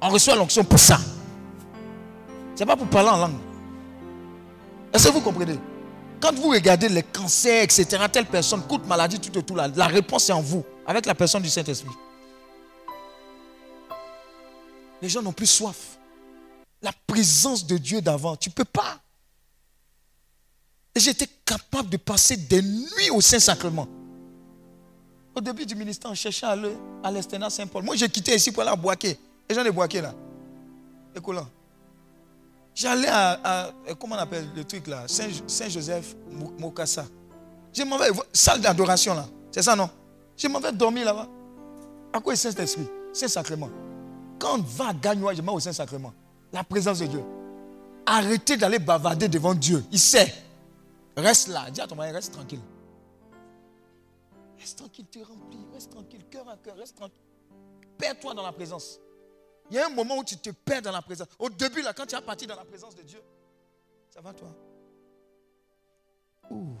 On 0.00 0.10
reçoit 0.10 0.36
l'onction 0.36 0.62
pour 0.62 0.78
ça. 0.78 1.00
Ce 2.54 2.60
n'est 2.60 2.66
pas 2.66 2.76
pour 2.76 2.86
parler 2.88 3.08
en 3.08 3.16
langue. 3.16 3.49
Est-ce 4.92 5.08
que 5.08 5.12
vous 5.12 5.20
comprenez? 5.20 5.58
Quand 6.20 6.34
vous 6.34 6.50
regardez 6.50 6.88
les 6.88 7.02
cancers, 7.02 7.62
etc., 7.62 7.86
telle 8.12 8.26
personne, 8.26 8.62
coûte 8.62 8.86
maladie, 8.86 9.18
tout 9.18 9.38
et 9.38 9.42
tout, 9.42 9.54
la 9.54 9.86
réponse 9.86 10.28
est 10.28 10.32
en 10.32 10.42
vous, 10.42 10.64
avec 10.86 11.06
la 11.06 11.14
personne 11.14 11.42
du 11.42 11.48
Saint-Esprit. 11.48 11.94
Les 15.00 15.08
gens 15.08 15.22
n'ont 15.22 15.32
plus 15.32 15.46
soif. 15.46 15.98
La 16.82 16.92
présence 17.06 17.66
de 17.66 17.78
Dieu 17.78 18.02
d'avant, 18.02 18.36
tu 18.36 18.50
ne 18.50 18.54
peux 18.54 18.64
pas. 18.64 18.98
Et 20.94 21.00
j'étais 21.00 21.28
capable 21.44 21.88
de 21.88 21.96
passer 21.96 22.36
des 22.36 22.60
nuits 22.60 23.10
au 23.12 23.20
Saint-Sacrement. 23.20 23.88
Au 25.34 25.40
début 25.40 25.64
du 25.64 25.74
ministère, 25.76 26.10
on 26.10 26.14
cherchait 26.14 26.46
à 26.46 27.10
l'Estena 27.10 27.48
Saint-Paul. 27.48 27.84
Moi, 27.84 27.96
j'ai 27.96 28.08
quitté 28.08 28.34
ici 28.34 28.50
pour 28.50 28.62
aller 28.62 28.72
à 28.72 28.76
Boaké. 28.76 29.18
Les 29.48 29.54
gens 29.54 29.64
de 29.64 29.70
Boaké, 29.70 30.00
là. 30.00 30.12
Écoute 31.14 31.36
J'allais 32.80 33.08
à, 33.10 33.72
comment 33.98 34.16
on 34.16 34.18
appelle 34.18 34.48
le 34.56 34.64
truc 34.64 34.86
là? 34.86 35.04
Saint-Joseph 35.06 36.16
Mokassa. 36.58 37.04
Je 37.74 37.82
m'en 37.82 37.98
vais, 37.98 38.08
salle 38.32 38.62
d'adoration 38.62 39.12
là. 39.12 39.26
C'est 39.52 39.60
ça, 39.60 39.76
non? 39.76 39.90
Je 40.34 40.48
m'en 40.48 40.60
vais 40.60 40.72
dormir 40.72 41.04
là-bas. 41.04 41.28
À 42.10 42.20
quoi 42.20 42.32
est 42.32 42.36
Saint-Esprit? 42.36 42.88
Saint-Sacrement. 43.12 43.68
Quand 44.38 44.58
on 44.58 44.62
va 44.62 44.88
à 44.88 44.94
Gagnois, 44.94 45.34
je 45.34 45.42
m'en 45.42 45.52
vais 45.52 45.56
au 45.56 45.60
Saint-Sacrement. 45.60 46.14
La 46.54 46.64
présence 46.64 47.00
de 47.00 47.06
Dieu. 47.06 47.22
Arrêtez 48.06 48.56
d'aller 48.56 48.78
bavarder 48.78 49.28
devant 49.28 49.52
Dieu. 49.54 49.84
Il 49.92 50.00
sait. 50.00 50.32
Reste 51.18 51.48
là. 51.48 51.70
Dis 51.70 51.82
à 51.82 51.86
ton 51.86 51.96
mari, 51.96 52.12
reste 52.12 52.32
tranquille. 52.32 52.62
Reste 54.58 54.78
tranquille, 54.78 55.04
tu 55.10 55.18
es. 55.18 55.24
Reste 55.74 55.90
tranquille, 55.90 56.24
cœur 56.30 56.48
à 56.48 56.56
cœur, 56.56 56.76
reste 56.78 56.96
tranquille. 56.96 57.20
Perds-toi 57.98 58.32
dans 58.32 58.42
la 58.42 58.52
présence. 58.52 58.98
Il 59.70 59.76
y 59.76 59.78
a 59.78 59.86
un 59.86 59.90
moment 59.90 60.18
où 60.18 60.24
tu 60.24 60.36
te 60.36 60.50
perds 60.50 60.82
dans 60.82 60.92
la 60.92 61.00
présence. 61.00 61.28
Au 61.38 61.48
début, 61.48 61.80
là, 61.80 61.92
quand 61.92 62.04
tu 62.04 62.16
es 62.16 62.20
parti 62.20 62.46
dans 62.46 62.56
la 62.56 62.64
présence 62.64 62.94
de 62.96 63.02
Dieu, 63.02 63.22
ça 64.12 64.20
va 64.20 64.32
toi? 64.32 64.48
Ouh. 66.50 66.74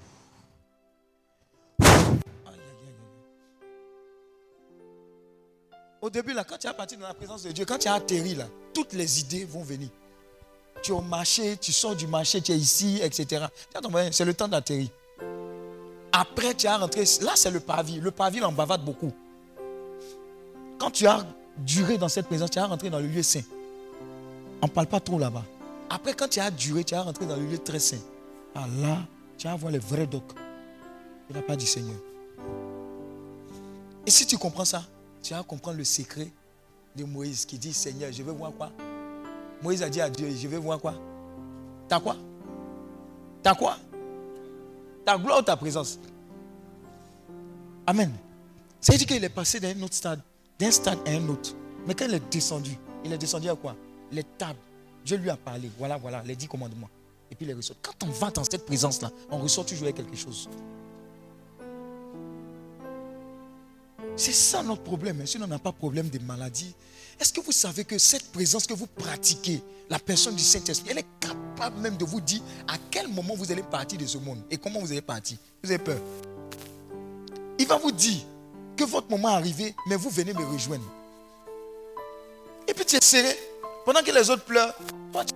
Au 6.00 6.10
début, 6.10 6.32
là, 6.32 6.42
quand 6.44 6.58
tu 6.58 6.66
es 6.66 6.72
parti 6.72 6.96
dans 6.96 7.06
la 7.06 7.14
présence 7.14 7.42
de 7.42 7.52
Dieu, 7.52 7.64
quand 7.64 7.78
tu 7.78 7.86
as 7.86 7.94
atterri, 7.94 8.34
là, 8.34 8.46
toutes 8.74 8.94
les 8.94 9.20
idées 9.20 9.44
vont 9.44 9.62
venir. 9.62 9.90
Tu 10.82 10.92
es 10.92 10.94
au 10.94 11.02
marché, 11.02 11.58
tu 11.58 11.72
sors 11.72 11.94
du 11.94 12.06
marché, 12.06 12.40
tu 12.40 12.52
es 12.52 12.56
ici, 12.56 12.98
etc. 13.02 13.44
C'est 14.10 14.24
le 14.24 14.34
temps 14.34 14.48
d'atterrir. 14.48 14.88
Après, 16.10 16.54
tu 16.54 16.66
as 16.66 16.78
rentré. 16.78 17.04
Là, 17.20 17.32
c'est 17.36 17.50
le 17.50 17.60
pavis. 17.60 18.00
Le 18.00 18.10
pavis, 18.10 18.42
on 18.42 18.50
bavade 18.50 18.82
beaucoup. 18.82 19.12
Quand 20.78 20.90
tu 20.90 21.06
as 21.06 21.24
duré 21.60 21.98
dans 21.98 22.08
cette 22.08 22.26
présence, 22.26 22.50
tu 22.50 22.58
as 22.58 22.66
rentré 22.66 22.90
dans 22.90 22.98
le 22.98 23.06
lieu 23.06 23.22
saint. 23.22 23.42
On 24.62 24.66
ne 24.66 24.70
parle 24.70 24.86
pas 24.86 25.00
trop 25.00 25.18
là-bas. 25.18 25.44
Après, 25.88 26.14
quand 26.14 26.28
tu 26.28 26.40
as 26.40 26.50
duré, 26.50 26.84
tu 26.84 26.94
as 26.94 27.02
rentré 27.02 27.26
dans 27.26 27.36
le 27.36 27.44
lieu 27.44 27.58
très 27.58 27.78
saint. 27.78 27.98
Ah 28.54 28.66
là, 28.80 28.98
tu 29.38 29.46
vas 29.46 29.56
voir 29.56 29.72
les 29.72 29.78
vrais 29.78 30.06
docs. 30.06 30.32
Il 31.28 31.36
n'a 31.36 31.42
pas 31.42 31.56
dit 31.56 31.66
Seigneur. 31.66 31.96
Et 34.06 34.10
si 34.10 34.26
tu 34.26 34.36
comprends 34.38 34.64
ça, 34.64 34.84
tu 35.22 35.34
vas 35.34 35.42
comprendre 35.42 35.78
le 35.78 35.84
secret 35.84 36.28
de 36.96 37.04
Moïse 37.04 37.44
qui 37.44 37.58
dit 37.58 37.72
Seigneur, 37.72 38.10
je 38.12 38.22
veux 38.22 38.32
voir 38.32 38.52
quoi? 38.52 38.70
Moïse 39.62 39.82
a 39.82 39.88
dit 39.88 40.00
à 40.00 40.08
Dieu, 40.08 40.30
je 40.30 40.48
veux 40.48 40.58
voir 40.58 40.80
quoi? 40.80 40.94
T'as 41.88 42.00
quoi? 42.00 42.16
T'as 43.42 43.54
quoi? 43.54 43.76
Ta 45.04 45.18
gloire 45.18 45.40
ou 45.40 45.42
ta 45.42 45.56
présence? 45.56 45.98
Amen. 47.86 48.12
Ça 48.80 48.92
veut 48.92 48.98
dire 48.98 49.06
qu'il 49.06 49.22
est 49.22 49.28
passé 49.28 49.60
d'un 49.60 49.80
autre 49.82 49.94
stade, 49.94 50.20
d'un 50.60 50.70
stade 50.70 50.98
à 51.06 51.10
un 51.10 51.28
autre. 51.28 51.54
Mais 51.86 51.94
quand 51.94 52.04
il 52.04 52.14
est 52.14 52.32
descendu, 52.32 52.76
il 53.04 53.12
est 53.12 53.18
descendu 53.18 53.48
à 53.48 53.56
quoi? 53.56 53.74
Les 54.12 54.22
tables. 54.22 54.58
Dieu 55.04 55.16
lui 55.16 55.30
a 55.30 55.36
parlé. 55.36 55.70
Voilà, 55.78 55.96
voilà, 55.96 56.22
les 56.24 56.36
dix 56.36 56.46
commandements. 56.46 56.90
Et 57.30 57.34
puis 57.34 57.46
les 57.46 57.54
ressort. 57.54 57.76
Quand 57.80 58.06
on 58.06 58.10
va 58.10 58.30
dans 58.30 58.44
cette 58.44 58.66
présence-là, 58.66 59.10
on 59.30 59.38
ressort 59.38 59.64
toujours 59.64 59.84
avec 59.84 59.96
quelque 59.96 60.16
chose. 60.16 60.48
C'est 64.16 64.32
ça 64.32 64.62
notre 64.62 64.82
problème. 64.82 65.20
hein. 65.22 65.26
Si 65.26 65.38
on 65.40 65.46
n'a 65.46 65.58
pas 65.58 65.72
problème 65.72 66.10
de 66.10 66.18
maladie, 66.18 66.74
est-ce 67.18 67.32
que 67.32 67.40
vous 67.40 67.52
savez 67.52 67.84
que 67.84 67.96
cette 67.96 68.30
présence 68.30 68.66
que 68.66 68.74
vous 68.74 68.86
pratiquez, 68.86 69.62
la 69.88 69.98
personne 69.98 70.34
du 70.34 70.42
Saint-Esprit, 70.42 70.90
elle 70.90 70.98
est 70.98 71.06
capable 71.20 71.80
même 71.80 71.96
de 71.96 72.04
vous 72.04 72.20
dire 72.20 72.42
à 72.68 72.74
quel 72.90 73.08
moment 73.08 73.34
vous 73.34 73.50
allez 73.50 73.62
partir 73.62 73.98
de 73.98 74.06
ce 74.06 74.18
monde 74.18 74.42
et 74.50 74.58
comment 74.58 74.80
vous 74.80 74.92
allez 74.92 75.00
partir? 75.00 75.38
Vous 75.62 75.70
avez 75.70 75.82
peur? 75.82 75.98
Il 77.58 77.66
va 77.66 77.78
vous 77.78 77.92
dire 77.92 78.20
que 78.80 78.84
votre 78.90 79.10
moment 79.10 79.38
est 79.40 79.74
mais 79.86 79.96
vous 79.96 80.08
venez 80.08 80.32
me 80.32 80.44
rejoindre. 80.44 80.84
Et 82.66 82.72
puis 82.72 82.84
tu 82.86 82.96
es 82.96 83.00
serré. 83.02 83.36
Pendant 83.84 84.00
que 84.02 84.10
les 84.10 84.30
autres 84.30 84.44
pleurent, 84.44 84.74
toi 85.12 85.24
tu... 85.24 85.34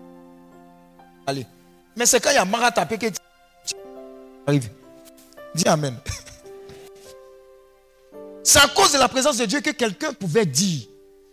Allez. 1.26 1.46
Mais 1.94 2.06
c'est 2.06 2.20
quand 2.20 2.30
il 2.30 2.36
y 2.36 2.38
a 2.38 2.44
Mara 2.44 2.72
tapé 2.72 2.96
que 2.96 3.06
tu 3.06 3.74
arrives. 4.46 4.70
Dis 5.54 5.68
Amen. 5.68 5.96
C'est 8.42 8.58
à 8.58 8.68
cause 8.68 8.92
de 8.92 8.98
la 8.98 9.08
présence 9.08 9.38
de 9.38 9.46
Dieu 9.46 9.60
que 9.62 9.70
quelqu'un 9.70 10.12
pouvait 10.12 10.44
dire, 10.44 10.86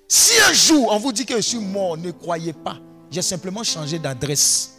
si 0.07 0.39
un 0.41 0.53
jour 0.53 0.91
on 0.91 0.97
vous 0.97 1.11
dit 1.11 1.25
que 1.25 1.35
je 1.35 1.41
suis 1.41 1.59
mort, 1.59 1.97
ne 1.97 2.11
croyez 2.11 2.53
pas. 2.53 2.77
J'ai 3.09 3.21
simplement 3.21 3.63
changé 3.63 3.99
d'adresse. 3.99 4.77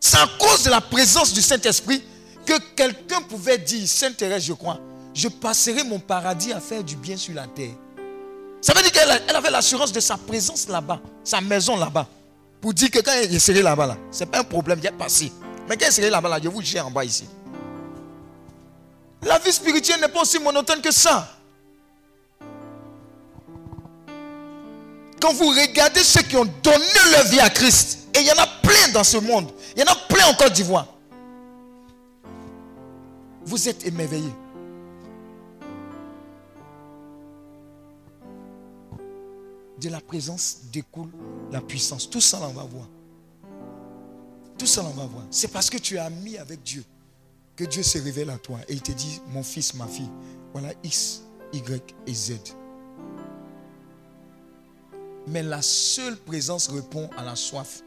C'est 0.00 0.16
à 0.16 0.26
cause 0.38 0.64
de 0.64 0.70
la 0.70 0.80
présence 0.80 1.34
du 1.34 1.42
Saint-Esprit 1.42 2.02
que 2.46 2.58
quelqu'un 2.74 3.20
pouvait 3.22 3.58
dire, 3.58 3.86
Sainte 3.86 4.16
Thérèse, 4.16 4.44
je 4.44 4.54
crois, 4.54 4.80
je 5.16 5.28
passerai 5.28 5.82
mon 5.82 5.98
paradis 5.98 6.52
à 6.52 6.60
faire 6.60 6.84
du 6.84 6.94
bien 6.94 7.16
sur 7.16 7.34
la 7.34 7.46
terre. 7.46 7.72
Ça 8.60 8.74
veut 8.74 8.82
dire 8.82 8.92
qu'elle 8.92 9.22
elle 9.26 9.34
avait 9.34 9.50
l'assurance 9.50 9.90
de 9.90 9.98
sa 9.98 10.18
présence 10.18 10.68
là-bas, 10.68 11.00
sa 11.24 11.40
maison 11.40 11.76
là-bas. 11.76 12.06
Pour 12.60 12.74
dire 12.74 12.90
que 12.90 12.98
quand 12.98 13.12
il 13.30 13.40
serait 13.40 13.62
là-bas, 13.62 13.86
là, 13.86 13.96
ce 14.12 14.20
n'est 14.20 14.30
pas 14.30 14.40
un 14.40 14.44
problème, 14.44 14.78
il 14.82 14.86
est 14.86 14.92
passé. 14.92 15.32
Mais 15.68 15.76
quand 15.78 15.86
il 15.86 15.92
serait 15.92 16.10
là-bas, 16.10 16.28
là, 16.28 16.38
je 16.42 16.48
vous 16.50 16.60
gère 16.60 16.86
en 16.86 16.90
bas 16.90 17.02
ici. 17.02 17.24
La 19.22 19.38
vie 19.38 19.52
spirituelle 19.52 20.00
n'est 20.00 20.08
pas 20.08 20.20
aussi 20.20 20.38
monotone 20.38 20.82
que 20.82 20.92
ça. 20.92 21.34
Quand 25.18 25.32
vous 25.32 25.48
regardez 25.48 26.04
ceux 26.04 26.22
qui 26.22 26.36
ont 26.36 26.44
donné 26.44 27.10
leur 27.12 27.24
vie 27.24 27.40
à 27.40 27.48
Christ, 27.48 28.00
et 28.14 28.20
il 28.20 28.26
y 28.26 28.32
en 28.32 28.42
a 28.42 28.46
plein 28.62 28.92
dans 28.92 29.04
ce 29.04 29.16
monde, 29.16 29.50
il 29.74 29.80
y 29.80 29.82
en 29.82 29.90
a 29.90 29.96
plein 29.96 30.26
en 30.26 30.34
Côte 30.34 30.52
d'Ivoire, 30.52 30.86
vous 33.46 33.66
êtes 33.66 33.86
émerveillés. 33.86 34.32
De 39.80 39.88
la 39.90 40.00
présence 40.00 40.58
découle 40.72 41.10
la 41.50 41.60
puissance. 41.60 42.08
Tout 42.08 42.20
ça, 42.20 42.40
là, 42.40 42.48
on 42.48 42.54
va 42.54 42.64
voir. 42.64 42.88
Tout 44.58 44.66
ça, 44.66 44.82
là, 44.82 44.88
on 44.90 44.96
va 44.96 45.06
voir. 45.06 45.24
C'est 45.30 45.48
parce 45.48 45.68
que 45.68 45.76
tu 45.76 45.96
es 45.96 45.98
ami 45.98 46.38
avec 46.38 46.62
Dieu 46.62 46.84
que 47.56 47.64
Dieu 47.64 47.82
se 47.82 47.98
révèle 47.98 48.30
à 48.30 48.38
toi 48.38 48.58
et 48.68 48.74
il 48.74 48.82
te 48.82 48.92
dit, 48.92 49.20
mon 49.28 49.42
fils, 49.42 49.74
ma 49.74 49.86
fille, 49.86 50.10
voilà 50.52 50.72
X, 50.84 51.22
Y 51.52 51.94
et 52.06 52.14
Z. 52.14 52.32
Mais 55.26 55.42
la 55.42 55.60
seule 55.62 56.16
présence 56.16 56.68
répond 56.68 57.10
à 57.16 57.24
la 57.24 57.34
soif. 57.34 57.82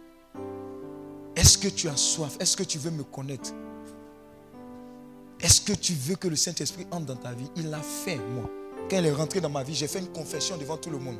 Est-ce 1.35 1.57
que 1.57 1.69
tu 1.69 1.87
as 1.87 1.95
soif? 1.95 2.35
Est-ce 2.39 2.57
que 2.57 2.63
tu 2.63 2.77
veux 2.77 2.91
me 2.91 3.03
connaître? 3.03 3.51
Est-ce 5.39 5.61
que 5.61 5.73
tu 5.73 5.93
veux 5.93 6.15
que 6.15 6.27
le 6.27 6.35
Saint-Esprit 6.35 6.85
entre 6.91 7.05
dans 7.05 7.15
ta 7.15 7.31
vie? 7.31 7.49
Il 7.55 7.69
l'a 7.69 7.81
fait, 7.81 8.17
moi. 8.17 8.49
Quand 8.89 8.97
il 8.97 9.05
est 9.05 9.11
rentré 9.11 9.39
dans 9.39 9.49
ma 9.49 9.63
vie, 9.63 9.73
j'ai 9.73 9.87
fait 9.87 9.99
une 9.99 10.11
confession 10.11 10.57
devant 10.57 10.77
tout 10.77 10.89
le 10.89 10.99
monde. 10.99 11.17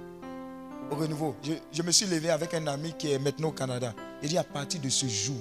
Au 0.91 0.95
renouveau, 0.95 1.35
je, 1.71 1.83
me 1.83 1.91
suis 1.91 2.07
levé 2.07 2.31
avec 2.31 2.53
un 2.55 2.65
ami 2.65 2.93
qui 2.97 3.11
est 3.11 3.19
maintenant 3.19 3.49
au 3.49 3.51
Canada. 3.51 3.93
Il 4.23 4.29
dit, 4.29 4.37
à 4.37 4.43
partir 4.43 4.81
de 4.81 4.89
ce 4.89 5.05
jour, 5.07 5.37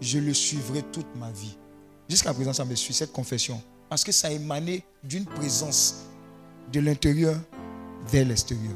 je 0.00 0.18
le 0.18 0.34
suivrai 0.34 0.82
toute 0.92 1.06
ma 1.16 1.30
vie. 1.30 1.56
Jusqu'à 2.08 2.34
présent, 2.34 2.52
ça 2.52 2.64
me 2.64 2.74
suit, 2.74 2.92
cette 2.92 3.12
confession. 3.12 3.60
Parce 3.88 4.04
que 4.04 4.12
ça 4.12 4.30
émané 4.30 4.84
d'une 5.02 5.24
présence 5.24 6.04
de 6.70 6.80
l'intérieur 6.80 7.36
vers 8.06 8.26
l'extérieur. 8.26 8.74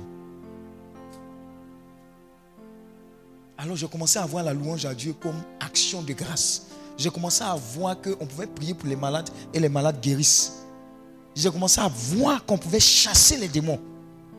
Alors 3.58 3.76
j'ai 3.76 3.88
commencé 3.88 4.18
à 4.18 4.26
voir 4.26 4.42
la 4.42 4.52
louange 4.52 4.84
à 4.84 4.94
Dieu 4.94 5.12
comme 5.12 5.40
action 5.60 6.02
de 6.02 6.12
grâce. 6.12 6.66
J'ai 6.96 7.10
commencé 7.10 7.42
à 7.42 7.54
voir 7.54 8.00
qu'on 8.00 8.26
pouvait 8.26 8.46
prier 8.46 8.74
pour 8.74 8.88
les 8.88 8.96
malades 8.96 9.30
et 9.52 9.60
les 9.60 9.68
malades 9.68 10.00
guérissent. 10.00 10.64
J'ai 11.34 11.50
commencé 11.50 11.80
à 11.80 11.88
voir 11.88 12.44
qu'on 12.44 12.58
pouvait 12.58 12.80
chasser 12.80 13.36
les 13.36 13.48
démons 13.48 13.80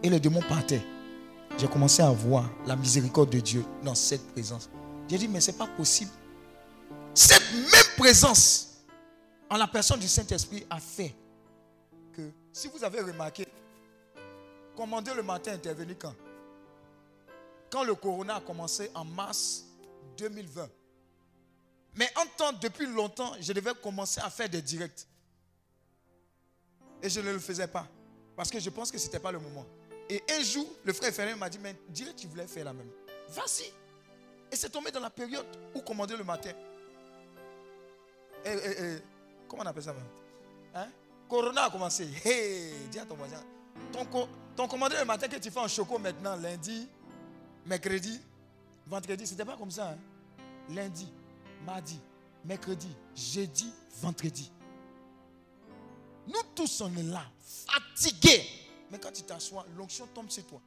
et 0.03 0.09
les 0.09 0.19
démons 0.19 0.41
partaient. 0.41 0.84
J'ai 1.57 1.67
commencé 1.67 2.01
à 2.01 2.11
voir 2.11 2.49
la 2.65 2.76
miséricorde 2.76 3.30
de 3.30 3.39
Dieu 3.39 3.65
dans 3.84 3.95
cette 3.95 4.26
présence. 4.34 4.69
J'ai 5.07 5.17
dit, 5.17 5.27
mais 5.27 5.39
ce 5.39 5.51
n'est 5.51 5.57
pas 5.57 5.67
possible. 5.67 6.11
Cette 7.13 7.53
même 7.53 7.95
présence 7.97 8.84
en 9.49 9.57
la 9.57 9.67
personne 9.67 9.99
du 9.99 10.07
Saint-Esprit 10.07 10.65
a 10.69 10.80
fait 10.80 11.15
que, 12.13 12.30
si 12.51 12.67
vous 12.67 12.84
avez 12.84 12.99
remarqué, 12.99 13.47
commander 14.76 15.13
le 15.13 15.23
matin 15.23 15.53
intervenu 15.53 15.95
quand? 15.95 16.13
Quand 17.72 17.84
le 17.84 17.95
corona 17.95 18.35
a 18.35 18.41
commencé 18.41 18.91
en 18.93 19.05
mars 19.05 19.65
2020. 20.17 20.67
Mais 21.95 22.09
en 22.17 22.26
temps, 22.38 22.57
depuis 22.59 22.85
longtemps, 22.88 23.34
je 23.39 23.53
devais 23.53 23.73
commencer 23.81 24.19
à 24.22 24.30
faire 24.30 24.49
des 24.49 24.61
directs. 24.61 25.07
Et 27.01 27.09
je 27.09 27.22
ne 27.22 27.31
le 27.31 27.39
faisais 27.39 27.67
pas. 27.67 27.88
Parce 28.35 28.49
que 28.49 28.59
je 28.59 28.69
pense 28.69 28.91
que 28.91 28.97
ce 28.97 29.05
n'était 29.05 29.19
pas 29.19 29.31
le 29.31 29.39
moment. 29.39 29.65
Et 30.10 30.23
un 30.30 30.44
jour, 30.44 30.68
le 30.84 30.94
frère 30.94 31.14
Ferré 31.14 31.36
m'a 31.36 31.49
dit, 31.49 31.60
mais 31.60 31.76
direct, 31.90 32.19
tu 32.19 32.27
voulais 32.27 32.48
faire 32.48 32.65
la 32.65 32.73
même. 32.73 32.90
Vas-y. 33.30 33.72
Et 34.52 34.56
c'est 34.56 34.69
tombé 34.69 34.91
dans 34.91 34.99
la 34.99 35.10
période 35.10 35.45
où 35.73 35.82
commander 35.82 36.15
le 36.15 36.23
matin. 36.23 36.52
Eh, 38.45 38.49
eh, 38.49 38.76
eh, 38.80 38.98
comment 39.48 39.64
on 39.64 39.65
appelle 39.65 39.84
ça 39.84 39.94
même? 39.94 40.03
Hein? 40.76 40.88
Corona 41.27 41.64
a 41.64 41.69
commencé. 41.72 42.07
Hey, 42.23 42.72
dis 42.91 42.99
à 42.99 43.06
ton 43.06 43.15
voisin. 43.15 43.44
Ton, 43.91 44.06
ton 44.56 44.77
le 44.77 45.06
matin 45.06 45.27
que 45.27 45.38
tu 45.38 45.49
fais 45.49 45.60
en 45.60 45.68
choco 45.68 45.98
maintenant, 45.98 46.36
lundi, 46.36 46.88
mercredi, 47.65 48.22
vendredi, 48.86 49.26
c'était 49.26 49.45
pas 49.45 49.57
comme 49.57 49.72
ça. 49.72 49.90
hein? 49.90 49.98
Lundi, 50.69 51.11
mardi, 51.65 51.99
mercredi, 52.44 52.90
jeudi, 53.15 53.72
vendredi. 54.02 54.52
Nous 56.27 56.41
tous, 56.56 56.82
on 56.82 56.95
est 56.95 57.03
là, 57.03 57.23
fatigués. 57.68 58.64
Quand 59.01 59.11
tu 59.11 59.23
t'assois, 59.23 59.65
l'onction 59.76 60.07
tombe 60.07 60.30
sur 60.30 60.45
toi. 60.45 60.61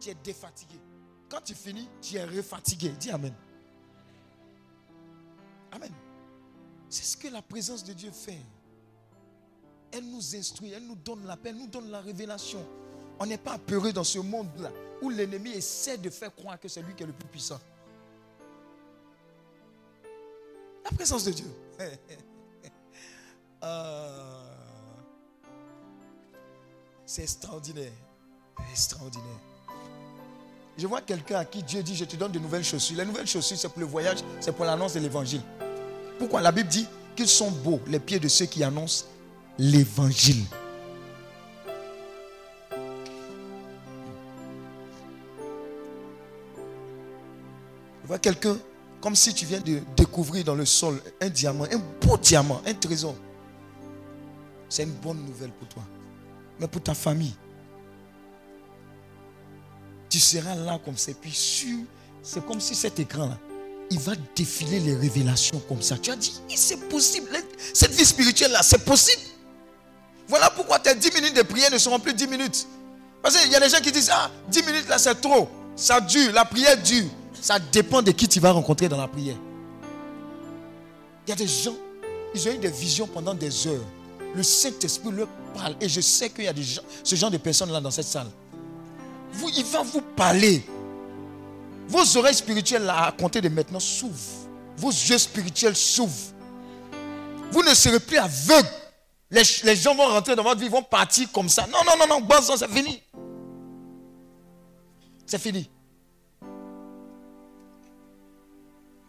Tu 0.00 0.10
es 0.10 0.14
défatigué. 0.14 0.78
Quand 1.28 1.40
tu 1.40 1.54
finis, 1.54 1.88
tu 2.00 2.16
es 2.16 2.24
refatigué. 2.24 2.90
Dis 2.90 3.10
Amen. 3.10 3.34
Amen. 5.72 5.92
C'est 6.88 7.04
ce 7.04 7.16
que 7.16 7.28
la 7.28 7.42
présence 7.42 7.84
de 7.84 7.92
Dieu 7.92 8.10
fait. 8.10 8.38
Elle 9.92 10.04
nous 10.10 10.36
instruit, 10.36 10.70
elle 10.70 10.86
nous 10.86 10.96
donne 10.96 11.26
la 11.26 11.36
paix, 11.36 11.50
elle 11.50 11.56
nous 11.56 11.66
donne 11.66 11.90
la 11.90 12.00
révélation. 12.00 12.64
On 13.18 13.26
n'est 13.26 13.38
pas 13.38 13.52
apeuré 13.54 13.92
dans 13.92 14.04
ce 14.04 14.18
monde-là 14.18 14.70
où 15.02 15.10
l'ennemi 15.10 15.50
essaie 15.50 15.98
de 15.98 16.10
faire 16.10 16.34
croire 16.34 16.58
que 16.58 16.68
c'est 16.68 16.82
lui 16.82 16.94
qui 16.94 17.02
est 17.02 17.06
le 17.06 17.12
plus 17.12 17.28
puissant. 17.28 17.60
La 20.84 20.90
présence 20.90 21.24
de 21.24 21.32
Dieu. 21.32 21.46
Ah. 23.60 24.44
C'est 27.10 27.22
extraordinaire. 27.22 27.90
Extraordinaire. 28.70 29.40
Je 30.76 30.86
vois 30.86 31.00
quelqu'un 31.00 31.38
à 31.38 31.44
qui 31.46 31.62
Dieu 31.62 31.82
dit, 31.82 31.96
je 31.96 32.04
te 32.04 32.16
donne 32.16 32.32
de 32.32 32.38
nouvelles 32.38 32.62
chaussures. 32.62 32.98
Les 32.98 33.06
nouvelles 33.06 33.26
chaussures, 33.26 33.56
c'est 33.56 33.70
pour 33.70 33.80
le 33.80 33.86
voyage, 33.86 34.18
c'est 34.40 34.52
pour 34.52 34.66
l'annonce 34.66 34.92
de 34.92 35.00
l'évangile. 35.00 35.40
Pourquoi 36.18 36.42
la 36.42 36.52
Bible 36.52 36.68
dit 36.68 36.86
qu'ils 37.16 37.26
sont 37.26 37.50
beaux, 37.50 37.80
les 37.86 37.98
pieds 37.98 38.18
de 38.18 38.28
ceux 38.28 38.44
qui 38.44 38.62
annoncent 38.62 39.06
l'évangile? 39.56 40.44
Je 48.02 48.06
vois 48.06 48.18
quelqu'un 48.18 48.58
comme 49.00 49.16
si 49.16 49.32
tu 49.32 49.46
viens 49.46 49.60
de 49.60 49.80
découvrir 49.96 50.44
dans 50.44 50.54
le 50.54 50.66
sol 50.66 51.00
un 51.22 51.30
diamant, 51.30 51.64
un 51.72 52.06
beau 52.06 52.18
diamant, 52.18 52.60
un 52.66 52.74
trésor. 52.74 53.14
C'est 54.68 54.82
une 54.82 54.92
bonne 54.92 55.24
nouvelle 55.24 55.52
pour 55.52 55.68
toi. 55.68 55.82
Mais 56.60 56.66
pour 56.66 56.82
ta 56.82 56.94
famille, 56.94 57.34
tu 60.08 60.18
seras 60.18 60.54
là 60.54 60.78
comme 60.84 60.96
c'est. 60.96 61.14
Puis 61.14 61.32
sur, 61.32 61.78
c'est 62.22 62.44
comme 62.44 62.60
si 62.60 62.74
cet 62.74 62.98
écran-là, 62.98 63.38
il 63.90 63.98
va 63.98 64.12
défiler 64.34 64.80
les 64.80 64.94
révélations 64.94 65.60
comme 65.68 65.82
ça. 65.82 65.96
Tu 65.96 66.10
as 66.10 66.16
dit, 66.16 66.34
c'est 66.54 66.88
possible. 66.88 67.28
Cette 67.72 67.92
vie 67.92 68.04
spirituelle-là, 68.04 68.62
c'est 68.62 68.84
possible. 68.84 69.22
Voilà 70.28 70.50
pourquoi 70.50 70.78
tes 70.78 70.94
10 70.94 71.14
minutes 71.14 71.36
de 71.36 71.42
prière 71.42 71.70
ne 71.72 71.78
seront 71.78 71.98
plus 71.98 72.12
10 72.12 72.26
minutes. 72.26 72.66
Parce 73.22 73.36
qu'il 73.36 73.50
y 73.50 73.56
a 73.56 73.60
des 73.60 73.68
gens 73.68 73.80
qui 73.80 73.90
disent, 73.90 74.10
ah, 74.12 74.30
10 74.50 74.62
minutes 74.62 74.88
là, 74.88 74.98
c'est 74.98 75.14
trop. 75.20 75.48
Ça 75.74 76.00
dure, 76.00 76.32
la 76.32 76.44
prière 76.44 76.76
dure. 76.82 77.06
Ça 77.40 77.58
dépend 77.58 78.02
de 78.02 78.10
qui 78.10 78.28
tu 78.28 78.40
vas 78.40 78.50
rencontrer 78.50 78.88
dans 78.88 78.98
la 78.98 79.08
prière. 79.08 79.36
Il 81.26 81.30
y 81.30 81.32
a 81.32 81.36
des 81.36 81.46
gens, 81.46 81.76
ils 82.34 82.48
ont 82.48 82.52
eu 82.52 82.58
des 82.58 82.70
visions 82.70 83.06
pendant 83.06 83.34
des 83.34 83.66
heures. 83.66 83.84
Le 84.34 84.42
Saint-Esprit 84.42 85.10
leur 85.12 85.28
Et 85.80 85.88
je 85.88 86.00
sais 86.00 86.30
qu'il 86.30 86.44
y 86.44 86.48
a 86.48 86.54
ce 87.02 87.14
genre 87.16 87.30
de 87.30 87.38
personnes 87.38 87.70
là 87.72 87.80
dans 87.80 87.90
cette 87.90 88.06
salle. 88.06 88.28
Vous, 89.32 89.50
il 89.56 89.64
va 89.64 89.82
vous 89.82 90.00
parler. 90.00 90.64
Vos 91.88 92.16
oreilles 92.16 92.34
spirituelles 92.34 92.84
là, 92.84 93.06
à 93.06 93.12
compter 93.12 93.40
de 93.40 93.48
maintenant 93.48 93.80
s'ouvrent. 93.80 94.48
Vos 94.76 94.90
yeux 94.90 95.18
spirituels 95.18 95.76
s'ouvrent. 95.76 96.34
Vous 97.50 97.62
ne 97.62 97.74
serez 97.74 98.00
plus 98.00 98.18
aveugles. 98.18 98.68
Les, 99.30 99.76
gens 99.76 99.94
vont 99.94 100.06
rentrer 100.06 100.34
dans 100.36 100.42
votre 100.42 100.60
vie, 100.60 100.68
vont 100.68 100.82
partir 100.82 101.30
comme 101.32 101.48
ça. 101.48 101.66
Non, 101.66 101.78
non, 101.84 101.92
non, 101.98 102.06
non, 102.06 102.20
bon 102.20 102.36
c'est 102.40 102.68
fini. 102.68 103.02
C'est 105.26 105.38
fini. 105.38 105.68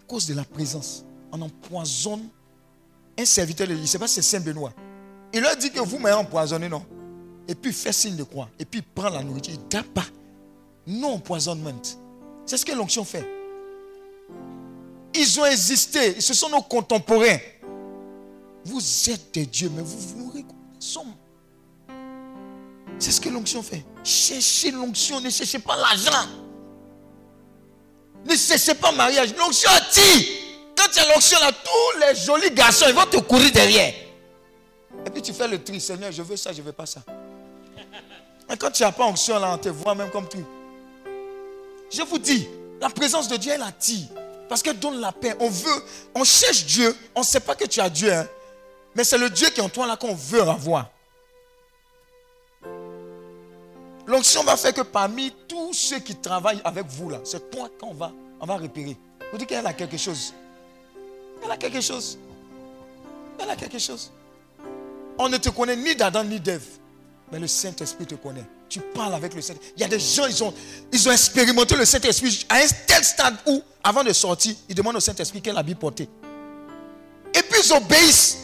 À 0.02 0.06
cause 0.08 0.28
de 0.28 0.34
la 0.34 0.44
présence, 0.44 1.06
on 1.32 1.42
empoisonne 1.42 2.28
un 3.18 3.26
serviteur 3.26 3.68
de 3.68 3.74
l'Église. 3.74 3.86
Je 3.86 3.90
ne 3.90 3.92
sais 3.92 4.00
pas 4.00 4.08
si 4.08 4.16
c'est 4.16 4.38
Saint-Benoît. 4.38 4.74
Il 5.34 5.42
leur 5.42 5.56
dit 5.56 5.72
que 5.72 5.80
vous 5.80 6.00
m'avez 6.00 6.16
empoisonné, 6.16 6.70
non? 6.70 6.86
Et 7.48 7.56
puis 7.56 7.72
il 7.72 7.76
fait 7.76 7.94
signe 7.94 8.16
de 8.16 8.24
croix. 8.24 8.50
Et 8.60 8.66
puis 8.66 8.80
il 8.80 8.84
prend 8.84 9.10
la 9.10 9.24
nourriture. 9.24 9.54
Il 9.54 9.78
ne 9.78 9.84
pas. 9.84 10.06
Non 10.88 11.14
empoisonnement. 11.14 11.74
C'est 12.46 12.58
ce 12.58 12.66
que 12.66 12.74
l'onction 12.74 13.04
fait. 13.04 13.28
Ils 15.14 15.40
ont 15.40 15.46
existé. 15.46 16.20
Ce 16.22 16.34
sont 16.34 16.50
nos 16.50 16.62
contemporains. 16.62 17.38
Vous 18.66 18.82
êtes 19.10 19.34
des 19.34 19.46
dieux, 19.46 19.72
mais 19.76 19.82
vous 19.82 19.98
vous 19.98 20.18
mourrez 20.18 20.44
comme. 20.44 21.14
C'est 23.00 23.12
ce 23.12 23.22
que 23.22 23.30
l'onction 23.30 23.64
fait. 23.64 23.86
Cherchez 24.04 24.72
l'onction, 24.72 25.22
ne 25.22 25.30
cherchez 25.30 25.60
pas 25.60 25.76
l'argent. 25.78 26.30
Ne 28.26 28.36
cherchez 28.36 28.76
pas 28.76 28.92
mariage. 28.92 29.34
L'onction 29.38 29.70
attire. 29.72 30.28
Quand 30.76 30.92
tu 30.92 31.00
as 31.00 31.14
l'onction 31.14 31.40
là, 31.40 31.52
tous 31.52 32.00
les 32.00 32.16
jolis 32.16 32.52
garçons, 32.52 32.86
ils 32.88 32.94
vont 32.94 33.06
te 33.06 33.18
courir 33.18 33.52
derrière. 33.52 33.94
Et 35.06 35.10
puis 35.10 35.22
tu 35.22 35.34
fais 35.34 35.48
le 35.48 35.64
tri, 35.64 35.80
Seigneur, 35.80 36.12
je 36.12 36.22
veux 36.22 36.36
ça, 36.38 36.52
je 36.52 36.62
veux 36.62 36.72
pas 36.72 36.86
ça. 36.86 37.02
Et 38.52 38.58
quand 38.58 38.72
tu 38.72 38.84
n'as 38.84 38.92
pas 38.92 39.06
onction 39.06 39.38
là, 39.40 39.54
on 39.54 39.58
te 39.58 39.70
voit 39.70 39.94
même 39.96 40.10
comme 40.10 40.28
tout. 40.28 40.44
Je 41.92 42.02
vous 42.04 42.18
dis, 42.18 42.48
la 42.82 42.90
présence 42.90 43.28
de 43.28 43.38
Dieu, 43.38 43.52
elle 43.54 43.62
attire. 43.62 44.08
Parce 44.48 44.64
qu'elle 44.64 44.80
donne 44.80 45.00
la 45.00 45.12
paix. 45.12 45.36
On 45.40 45.50
veut, 45.50 45.84
on 46.16 46.24
cherche 46.24 46.66
Dieu. 46.66 46.96
On 47.16 47.20
ne 47.20 47.26
sait 47.26 47.40
pas 47.40 47.56
que 47.56 47.66
tu 47.66 47.80
as 47.80 47.90
Dieu. 47.90 48.12
hein. 48.12 48.28
Mais 48.96 49.04
c'est 49.04 49.18
le 49.18 49.30
Dieu 49.30 49.48
qui 49.50 49.60
est 49.60 49.64
en 49.64 49.70
toi 49.70 49.86
là 49.86 49.96
qu'on 49.96 50.16
veut 50.16 50.42
avoir. 50.42 50.90
L'onction 54.08 54.44
va 54.44 54.58
faire 54.58 54.74
que 54.74 54.82
parmi 54.82 55.32
tous 55.48 55.74
ceux 55.74 56.00
qui 56.00 56.16
travaillent 56.16 56.62
avec 56.64 56.88
vous 56.88 57.12
là, 57.12 57.20
c'est 57.24 57.52
toi 57.52 57.70
qu'on 57.80 57.94
va, 57.94 58.12
on 58.42 58.46
va 58.48 58.58
repérer. 58.58 58.98
Vous 59.32 59.38
dites 59.38 59.48
qu'elle 59.48 59.66
a 59.68 59.74
quelque 59.74 59.98
chose. 59.98 60.34
Elle 61.44 61.52
a 61.52 61.58
quelque 61.58 61.80
chose. 61.80 62.18
Elle 63.40 63.50
a 63.52 63.56
quelque 63.56 63.78
chose. 63.78 64.12
On 65.20 65.28
ne 65.28 65.38
te 65.38 65.50
connaît 65.50 65.76
ni 65.76 65.96
d'Adam 65.96 66.24
ni 66.24 66.40
d'Ève. 66.40 66.66
Mais 67.32 67.40
le 67.40 67.46
Saint-Esprit 67.46 68.08
te 68.08 68.16
connaît. 68.16 68.46
Tu 68.70 68.80
parles 68.80 69.14
avec 69.14 69.36
le 69.36 69.42
Saint-Esprit. 69.42 69.74
Il 69.76 69.82
y 69.82 69.84
a 69.84 69.88
des 69.90 70.00
gens, 70.00 70.26
ils 70.26 70.44
ont, 70.44 70.54
ils 70.92 71.10
ont 71.10 71.12
expérimenté 71.12 71.76
le 71.76 71.86
Saint-Esprit 71.86 72.46
à 72.48 72.56
un 72.56 72.68
tel 72.88 73.04
stade 73.04 73.36
où, 73.46 73.62
avant 73.84 74.04
de 74.04 74.14
sortir, 74.14 74.56
ils 74.70 74.74
demandent 74.74 74.96
au 74.96 75.02
Saint-Esprit 75.02 75.42
quel 75.42 75.58
habit 75.58 75.76
porter. 75.76 76.10
Et 77.34 77.42
puis 77.44 77.62
ils 77.64 77.74
obéissent. 77.74 78.38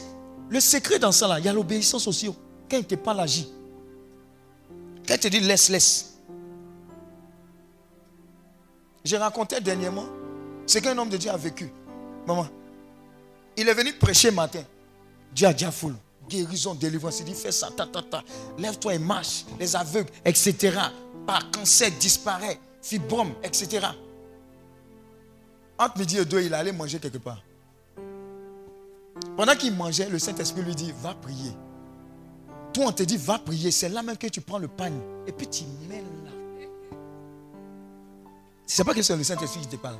Le 0.49 0.59
secret 0.59 0.99
dans 0.99 1.11
ça, 1.11 1.27
là, 1.27 1.39
il 1.39 1.45
y 1.45 1.49
a 1.49 1.53
l'obéissance 1.53 2.05
aussi. 2.07 2.27
oh. 2.27 2.35
Quand 2.69 2.77
il 2.77 2.85
te 2.85 2.95
parle, 2.95 3.21
agis. 3.21 3.49
Quand 5.07 5.15
il 5.15 5.19
te 5.19 5.27
dit 5.29 5.39
laisse, 5.39 5.69
laisse. 5.69 6.17
J'ai 9.03 9.17
raconté 9.17 9.61
dernièrement 9.61 10.05
ce 10.67 10.79
qu'un 10.79 10.97
homme 10.97 11.09
de 11.09 11.17
Dieu 11.17 11.31
a 11.31 11.37
vécu. 11.37 11.71
Maman, 12.27 12.47
il 13.55 13.67
est 13.67 13.73
venu 13.73 13.93
prêcher 13.93 14.29
matin. 14.29 14.63
Dieu 15.33 15.47
a 15.47 15.53
déjà 15.53 15.71
foule. 15.71 15.95
Guérison, 16.29 16.75
délivrance. 16.75 17.19
Il 17.19 17.25
dit 17.25 17.33
fais 17.33 17.51
ça, 17.51 17.69
ta, 17.75 17.85
ta, 17.85 18.01
ta. 18.01 18.23
Lève-toi 18.57 18.95
et 18.95 18.99
marche. 18.99 19.45
Les 19.59 19.75
aveugles, 19.75 20.09
etc. 20.23 20.77
Par 21.25 21.49
cancer 21.51 21.91
disparaît. 21.99 22.59
Fibrome, 22.81 23.33
etc. 23.43 23.87
Entre 25.77 25.97
midi 25.99 26.17
et 26.17 26.25
deux, 26.25 26.41
il 26.41 26.53
allait 26.53 26.71
manger 26.71 26.99
quelque 26.99 27.17
part. 27.17 27.41
Pendant 29.35 29.55
qu'il 29.55 29.73
mangeait, 29.73 30.09
le 30.09 30.19
Saint-Esprit 30.19 30.61
lui 30.61 30.75
dit 30.75 30.93
Va 31.01 31.13
prier. 31.15 31.51
Toi, 32.73 32.85
on 32.87 32.91
te 32.91 33.03
dit 33.03 33.17
Va 33.17 33.39
prier. 33.39 33.71
C'est 33.71 33.89
là 33.89 34.03
même 34.03 34.17
que 34.17 34.27
tu 34.27 34.41
prends 34.41 34.59
le 34.59 34.67
pagne. 34.67 34.99
Et 35.27 35.31
puis 35.31 35.47
tu 35.47 35.63
mets 35.89 36.01
là. 36.01 36.31
Sais 38.65 38.83
pas 38.83 38.93
que 38.93 39.01
c'est 39.01 39.15
le 39.15 39.23
Saint-Esprit 39.23 39.61
qui 39.61 39.67
te 39.67 39.75
parle. 39.75 39.97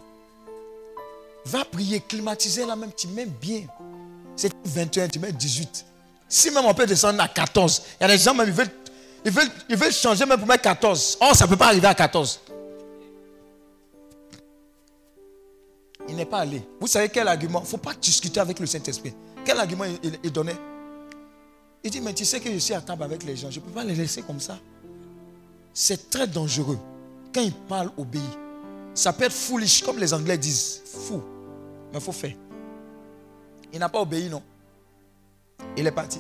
Va 1.46 1.64
prier, 1.64 2.00
climatiser 2.00 2.66
là 2.66 2.76
même, 2.76 2.92
tu 2.96 3.08
mets 3.08 3.28
bien. 3.28 3.68
C'est 4.36 4.52
21, 4.66 5.08
tu 5.08 5.20
mets 5.20 5.32
18. 5.32 5.86
Si 6.28 6.52
même 6.52 6.66
on 6.66 6.74
peut 6.74 6.86
descendre 6.86 7.22
à 7.22 7.28
14, 7.28 7.82
il 8.00 8.04
y 8.04 8.06
a 8.06 8.08
des 8.10 8.18
gens 8.22 8.34
même, 8.34 8.48
ils 8.48 8.54
veulent, 8.54 8.70
ils 9.24 9.32
veulent, 9.32 9.50
ils 9.70 9.76
veulent 9.78 9.94
changer 9.94 10.26
même 10.26 10.38
pour 10.40 10.48
mettre 10.48 10.64
14. 10.64 11.18
Oh, 11.22 11.32
ça 11.34 11.46
ne 11.46 11.50
peut 11.50 11.58
pas 11.58 11.68
arriver 11.68 11.88
à 11.88 11.94
14. 11.96 12.40
Il 16.08 16.16
n'est 16.16 16.26
pas 16.26 16.40
allé. 16.40 16.62
Vous 16.80 16.88
savez 16.88 17.10
quel 17.10 17.28
argument? 17.28 17.60
Il 17.60 17.64
ne 17.64 17.68
faut 17.68 17.78
pas 17.78 17.94
discuter 17.94 18.40
avec 18.40 18.60
le 18.60 18.66
Saint-Esprit. 18.66 19.14
Quel 19.44 19.60
argument 19.60 19.86
il, 19.86 20.20
il- 20.24 20.32
donnait? 20.32 20.56
Il 21.84 21.92
dit, 21.92 22.02
mais 22.02 22.14
tu 22.14 22.26
sais 22.26 22.40
que 22.40 22.52
je 22.52 22.58
suis 22.58 22.74
à 22.74 22.82
table 22.82 23.04
avec 23.04 23.24
les 23.24 23.36
gens. 23.36 23.50
Je 23.52 23.60
ne 23.60 23.66
peux 23.66 23.72
pas 23.72 23.84
les 23.84 23.96
laisser 23.96 24.22
comme 24.22 24.40
ça. 24.40 24.58
C'est 25.74 26.10
très 26.10 26.28
dangereux. 26.28 26.80
Quand 27.34 27.42
il 27.42 27.54
parle, 27.54 27.92
obéit. 27.98 28.24
Ça 28.94 29.14
peut 29.14 29.26
être 29.26 29.34
foolish, 29.34 29.84
comme 29.84 30.00
les 30.00 30.14
Anglais 30.14 30.38
disent. 30.38 30.82
Fou. 30.86 31.22
Mais 31.92 32.00
il 32.00 32.02
faut 32.02 32.12
faire. 32.12 32.34
Il 33.74 33.80
n'a 33.80 33.90
pas 33.90 34.00
obéi, 34.02 34.30
non. 34.30 34.42
Il 35.78 35.86
est 35.88 35.92
parti. 35.92 36.20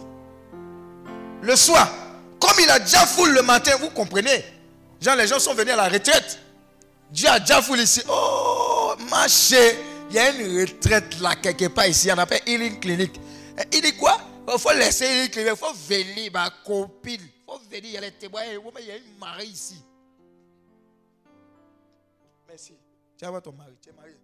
Le 1.42 1.56
soir, 1.56 1.90
comme 2.40 2.58
il 2.62 2.70
a 2.70 2.80
déjà 2.80 3.06
foule 3.06 3.32
le 3.34 3.42
matin, 3.42 3.76
vous 3.80 3.90
comprenez 3.90 4.44
les 5.14 5.28
gens 5.28 5.40
sont 5.40 5.54
venus 5.54 5.74
à 5.74 5.78
la 5.78 5.90
retraite. 5.90 6.40
Dieu 7.12 7.30
a 7.30 7.40
déjà 7.40 7.62
foule 7.62 7.82
ici. 7.82 8.02
Oh, 8.10 8.96
marché. 9.10 9.78
Il 10.10 10.16
y 10.16 10.20
a 10.20 10.32
une 10.32 10.60
retraite 10.62 11.20
là, 11.20 11.36
quelque 11.36 11.68
part 11.68 11.88
ici. 11.88 12.10
On 12.12 12.18
appelle 12.18 12.42
Healing 12.48 12.80
Clinic. 12.80 13.20
Il 13.72 13.82
dit 13.82 13.96
quoi? 13.96 14.18
Il 14.52 14.60
faut 14.60 14.74
laisser 14.74 15.06
Healing 15.06 15.30
Clinic. 15.30 15.52
Il 15.52 15.58
faut 15.58 15.74
venir, 15.74 16.32
ma 16.32 16.50
copine. 16.66 17.22
Il 17.22 17.44
faut 17.46 17.60
venir. 17.70 17.84
Il 17.84 17.92
y 17.92 17.98
a 17.98 18.02
les 18.02 18.12
témoins. 18.12 18.42
Il 18.46 18.86
y 18.86 18.92
a 18.92 18.96
une 18.98 19.18
mariée 19.20 19.50
ici. 19.50 19.84
Merci. 22.48 22.74
Tu 23.18 23.26
vas 23.26 23.32
voir 23.32 23.42
ton 23.42 23.52
mari. 23.52 23.74
Tu 23.82 23.90
es 23.90 23.94
marié. 23.94 24.16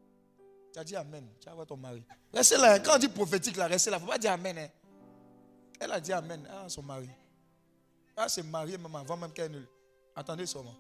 Tu 0.74 0.80
as 0.80 0.84
dit 0.84 0.96
Amen. 0.96 1.26
Tu 1.40 1.48
vas 1.48 1.54
voir 1.56 1.68
ton 1.68 1.78
mari. 1.78 2.04
Restez 2.34 2.58
là. 2.58 2.80
Quand 2.80 2.96
on 2.96 3.00
dit 3.00 3.08
prophétique, 3.08 3.58
là, 3.58 3.68
restez 3.68 3.90
là. 3.90 3.98
Il 3.98 4.02
ne 4.02 4.06
faut 4.06 4.12
pas 4.12 4.18
dire 4.18 4.32
Amen. 4.32 4.58
hein. 4.58 4.68
Elle 5.82 5.92
a 5.92 6.00
dit 6.00 6.14
Amen 6.14 6.48
à 6.48 6.70
son 6.70 6.84
mari. 6.84 7.10
Elle 8.16 8.30
s'est 8.30 8.44
mariée 8.44 8.78
même 8.78 8.96
avant 8.96 9.18
même 9.18 9.32
qu'elle 9.32 9.52
ne. 9.52 9.62
Attendez 10.16 10.46
seulement. 10.46 10.76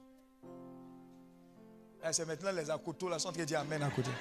Eh, 2.07 2.13
C'est 2.13 2.25
maintenant 2.25 2.51
les 2.51 2.69
akotos 2.69 3.09
là 3.09 3.17
sont 3.17 3.29
en 3.29 3.31
train 3.31 3.41
de 3.41 3.47
dire 3.47 3.59
Amen 3.59 3.81
à 3.81 3.89
côté. 3.89 4.11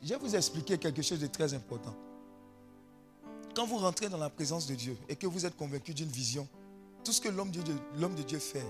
Je 0.00 0.08
vais 0.10 0.16
vous 0.16 0.36
expliquer 0.36 0.78
quelque 0.78 1.02
chose 1.02 1.18
de 1.18 1.26
très 1.26 1.52
important. 1.54 1.94
Quand 3.56 3.66
vous 3.66 3.78
rentrez 3.78 4.08
dans 4.08 4.16
la 4.18 4.30
présence 4.30 4.68
de 4.68 4.76
Dieu 4.76 4.96
et 5.08 5.16
que 5.16 5.26
vous 5.26 5.44
êtes 5.44 5.56
convaincu 5.56 5.92
d'une 5.92 6.08
vision, 6.08 6.46
tout 7.02 7.10
ce 7.10 7.20
que 7.20 7.28
l'homme 7.28 7.50
de 7.50 7.60
de 7.62 8.22
Dieu 8.22 8.38
fait, 8.38 8.64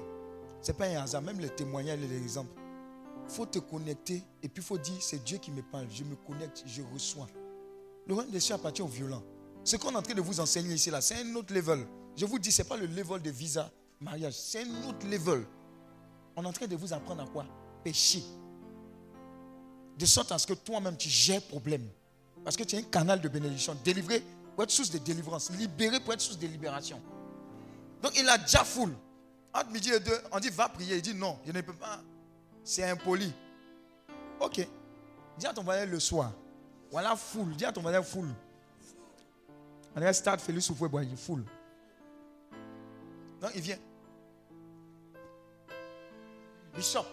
ce 0.63 0.73
n'est 0.73 0.79
pas 0.79 0.87
un 0.87 1.03
hasard. 1.03 1.21
Même 1.21 1.39
les 1.39 1.51
témoignages 1.51 2.01
et 2.01 2.07
les 2.09 2.23
exemples. 2.23 2.59
Il 3.29 3.35
faut 3.35 3.45
te 3.45 3.59
connecter 3.59 4.23
et 4.43 4.49
puis 4.49 4.63
il 4.63 4.67
faut 4.67 4.79
dire 4.79 4.97
c'est 5.03 5.23
Dieu 5.23 5.37
qui 5.37 5.51
me 5.51 5.61
parle. 5.61 5.87
Je 5.91 6.03
me 6.03 6.17
connecte, 6.17 6.63
je 6.67 6.81
reçois. 6.95 7.27
Le 8.09 8.15
royaume 8.15 8.33
des 8.33 8.41
cieux 8.41 8.55
appartient 8.55 8.83
aux 8.83 8.89
violents. 8.89 9.23
Ce 9.63 9.77
qu'on 9.77 9.91
est 9.91 9.97
en 9.97 10.03
train 10.03 10.15
de 10.15 10.23
vous 10.23 10.41
enseigner 10.41 10.75
ici, 10.75 10.91
là, 10.91 11.01
c'est 11.03 11.17
un 11.17 11.35
autre 11.35 11.53
level. 11.53 11.87
Je 12.17 12.25
vous 12.25 12.39
dis, 12.39 12.51
ce 12.51 12.63
n'est 12.63 12.69
pas 12.69 12.77
le 12.77 12.87
level 12.87 13.21
de 13.21 13.31
visa, 13.31 13.71
mariage. 14.01 14.33
C'est 14.33 14.63
un 14.63 14.89
autre 14.89 15.07
level. 15.07 15.45
On 16.35 16.43
est 16.43 16.47
en 16.47 16.53
train 16.53 16.67
de 16.67 16.75
vous 16.75 16.93
apprendre 16.93 17.23
à 17.23 17.27
quoi? 17.27 17.45
Pécher. 17.85 18.23
De 19.99 20.07
sorte 20.07 20.33
à 20.33 20.39
ce 20.39 20.47
que 20.47 20.55
toi-même, 20.55 20.97
tu 20.97 21.09
gères 21.09 21.43
problème. 21.43 21.87
Parce 22.43 22.57
que 22.57 22.65
tu 22.65 22.77
es 22.77 22.79
un 22.79 22.83
canal 22.83 23.21
de 23.21 23.29
bénédiction. 23.29 23.77
Délivré 23.85 24.23
pour 24.55 24.65
être 24.65 24.71
source 24.71 24.91
de 24.91 24.99
délivrance. 24.99 25.51
Libéré 25.51 26.01
pour 26.01 26.15
être 26.15 26.21
source 26.21 26.39
de 26.39 26.47
libération. 26.47 27.01
Donc 28.03 28.13
il 28.19 28.27
a 28.29 28.39
déjà 28.39 28.65
foule. 28.65 28.95
Entre 29.53 29.71
midi 29.71 29.91
et 29.91 30.01
deux, 30.01 30.19
on 30.33 30.39
dit 30.39 30.51
va 30.51 30.69
prier. 30.69 30.97
Il 30.97 31.03
dit 31.03 31.15
non, 31.15 31.39
je 31.45 31.53
ne 31.53 31.61
peux 31.61 31.75
pas. 31.75 32.01
C'est 32.65 32.89
impoli. 32.89 33.33
Ok. 34.41 34.67
Dis 35.37 35.47
à 35.47 35.53
ton 35.53 35.63
voisin 35.63 35.85
le 35.85 36.01
soir. 36.01 36.33
Voilà 36.91 37.17
foule. 37.17 37.55
Dis 37.55 37.65
à 37.65 37.73
ton 37.73 37.83
voisin 37.83 38.03
foule. 38.03 38.29
On 39.95 40.03
est 40.03 40.13
stade 40.13 40.41
Félix 40.41 40.67
Soufoué 40.67 40.89
Boyer, 40.89 41.17
foule. 41.17 41.45
Donc 43.41 43.51
il 43.55 43.61
vient. 43.61 43.79
Bishop, 46.75 47.05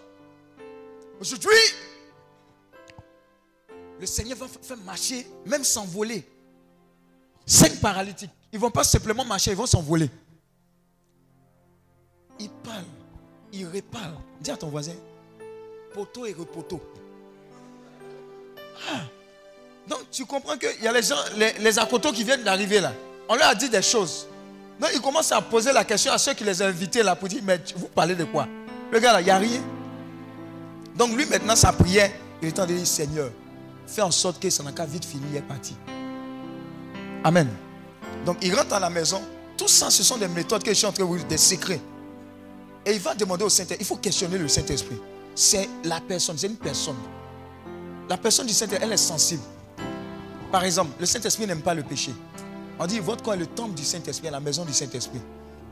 Aujourd'hui, 1.20 1.50
le 4.00 4.06
Seigneur 4.06 4.38
va 4.38 4.48
faire 4.48 4.78
marcher, 4.78 5.26
même 5.46 5.64
s'envoler. 5.64 6.28
Cinq 7.46 7.80
paralytiques. 7.80 8.32
Ils 8.52 8.58
ne 8.58 8.62
vont 8.62 8.72
pas 8.72 8.84
simplement 8.84 9.24
marcher, 9.24 9.52
ils 9.52 9.58
vont 9.58 9.66
s'envoler. 9.66 10.10
Ils 12.40 12.50
parlent, 12.50 12.84
ils 13.54 13.66
reparlent. 13.66 14.18
Dis 14.42 14.52
à 14.52 14.58
ton 14.58 14.68
voisin, 14.68 14.96
poteau 15.94 16.26
et 16.26 16.34
repoteau. 16.34 16.82
Ah. 18.90 19.02
Donc 19.88 20.00
tu 20.12 20.26
comprends 20.26 20.58
qu'il 20.58 20.84
y 20.84 20.88
a 20.88 20.92
les 20.92 21.04
gens, 21.04 21.16
les, 21.38 21.54
les 21.60 22.12
qui 22.14 22.24
viennent 22.24 22.44
d'arriver 22.44 22.80
là. 22.80 22.94
On 23.30 23.36
leur 23.36 23.50
a 23.50 23.56
dit 23.56 23.70
des 23.70 23.82
choses. 23.82 24.28
Donc 24.80 24.90
ils 24.94 25.02
commencent 25.02 25.32
à 25.32 25.42
poser 25.42 25.72
la 25.72 25.84
question 25.84 26.12
à 26.12 26.18
ceux 26.18 26.34
qui 26.34 26.44
les 26.44 26.62
ont 26.62 26.66
invités 26.66 27.04
là 27.04 27.16
pour 27.16 27.28
dire, 27.28 27.42
mais 27.44 27.60
vous 27.76 27.88
parlez 27.88 28.16
de 28.16 28.26
quoi? 28.26 28.48
Le 28.92 29.00
gars 29.00 29.14
là, 29.14 29.22
il 29.22 29.26
n'y 29.26 29.32
a 29.32 29.38
rien. 29.38 29.62
Donc 30.96 31.16
lui 31.16 31.26
maintenant, 31.26 31.56
sa 31.56 31.72
prière, 31.72 32.12
il 32.42 32.48
est 32.48 32.52
en 32.52 32.56
train 32.56 32.66
de 32.68 32.74
dire, 32.74 32.88
Seigneur, 32.88 33.30
fais 33.88 34.02
en 34.02 34.12
sorte 34.12 34.40
que 34.40 34.48
qu'à 34.48 34.86
vite 34.86 35.06
finir, 35.06 35.28
il 35.32 35.38
est 35.38 35.42
parti. 35.42 35.76
Amen. 37.24 37.48
Donc 38.26 38.38
il 38.42 38.54
rentre 38.56 38.74
à 38.74 38.80
la 38.80 38.90
maison. 38.90 39.22
Tout 39.58 39.68
ça, 39.68 39.90
ce 39.90 40.04
sont 40.04 40.18
des 40.18 40.28
méthodes 40.28 40.64
que 40.64 40.72
je 40.72 40.76
suis 40.76 40.86
en 40.86 40.92
train 40.92 41.04
de 41.04 41.08
vous 41.08 41.18
dire, 41.18 41.28
des 41.28 41.38
secrets. 41.38 41.80
Et 42.86 42.94
il 42.94 43.00
va 43.00 43.16
demander 43.16 43.44
au 43.44 43.50
Saint-Esprit. 43.50 43.78
Il 43.80 43.86
faut 43.86 43.96
questionner 43.96 44.38
le 44.38 44.48
Saint-Esprit. 44.48 44.98
C'est 45.34 45.70
la 45.84 46.02
personne, 46.02 46.38
c'est 46.38 46.48
une 46.48 46.58
personne. 46.58 46.98
La 48.10 48.18
personne 48.18 48.46
du 48.46 48.54
Saint-Esprit, 48.54 48.84
elle 48.84 48.94
est 48.94 48.98
sensible. 48.98 49.42
Par 50.52 50.64
exemple, 50.64 50.92
le 51.00 51.06
Saint-Esprit 51.06 51.48
n'aime 51.48 51.62
pas 51.62 51.74
le 51.74 51.84
péché. 51.84 52.14
On 52.80 52.86
dit, 52.86 53.00
votre 53.00 53.24
corps 53.24 53.34
est 53.36 53.38
le 53.38 53.48
temple 53.48 53.76
du 53.76 53.84
Saint-Esprit, 53.84 54.30
la 54.30 54.40
maison 54.40 54.66
du 54.66 54.74
Saint-Esprit. 54.74 55.22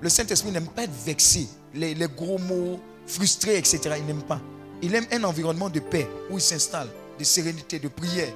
Le 0.02 0.10
Saint-Esprit 0.10 0.52
n'aime 0.52 0.68
pas 0.68 0.84
être 0.84 1.06
vexé, 1.06 1.48
les, 1.74 1.96
gros 2.16 2.38
mots, 2.38 2.80
frustré, 3.06 3.58
etc. 3.58 3.80
Il 3.98 4.06
n'aime 4.06 4.24
pas. 4.24 4.42
Il 4.82 4.94
aime 4.96 5.06
un 5.12 5.24
environnement 5.24 5.70
de 5.70 5.80
paix 5.80 6.10
où 6.30 6.38
il 6.38 6.42
s'installe, 6.42 6.88
de 7.18 7.24
sérénité, 7.24 7.80
de 7.80 7.88
prière. 7.88 8.34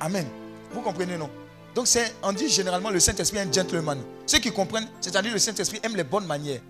Amen. 0.00 0.26
Vous 0.72 0.80
comprenez, 0.80 1.16
non? 1.16 1.30
Donc, 1.74 1.86
on 2.22 2.32
dit 2.32 2.48
généralement 2.48 2.90
le 2.90 3.00
Saint-Esprit 3.00 3.38
est 3.38 3.42
un 3.42 3.52
gentleman. 3.52 3.98
Ceux 4.26 4.38
qui 4.38 4.50
comprennent, 4.50 4.88
c'est-à-dire 5.00 5.32
le 5.32 5.38
Saint-Esprit 5.38 5.80
aime 5.82 5.96
les 5.96 6.04
bonnes 6.04 6.26
manières. 6.26 6.60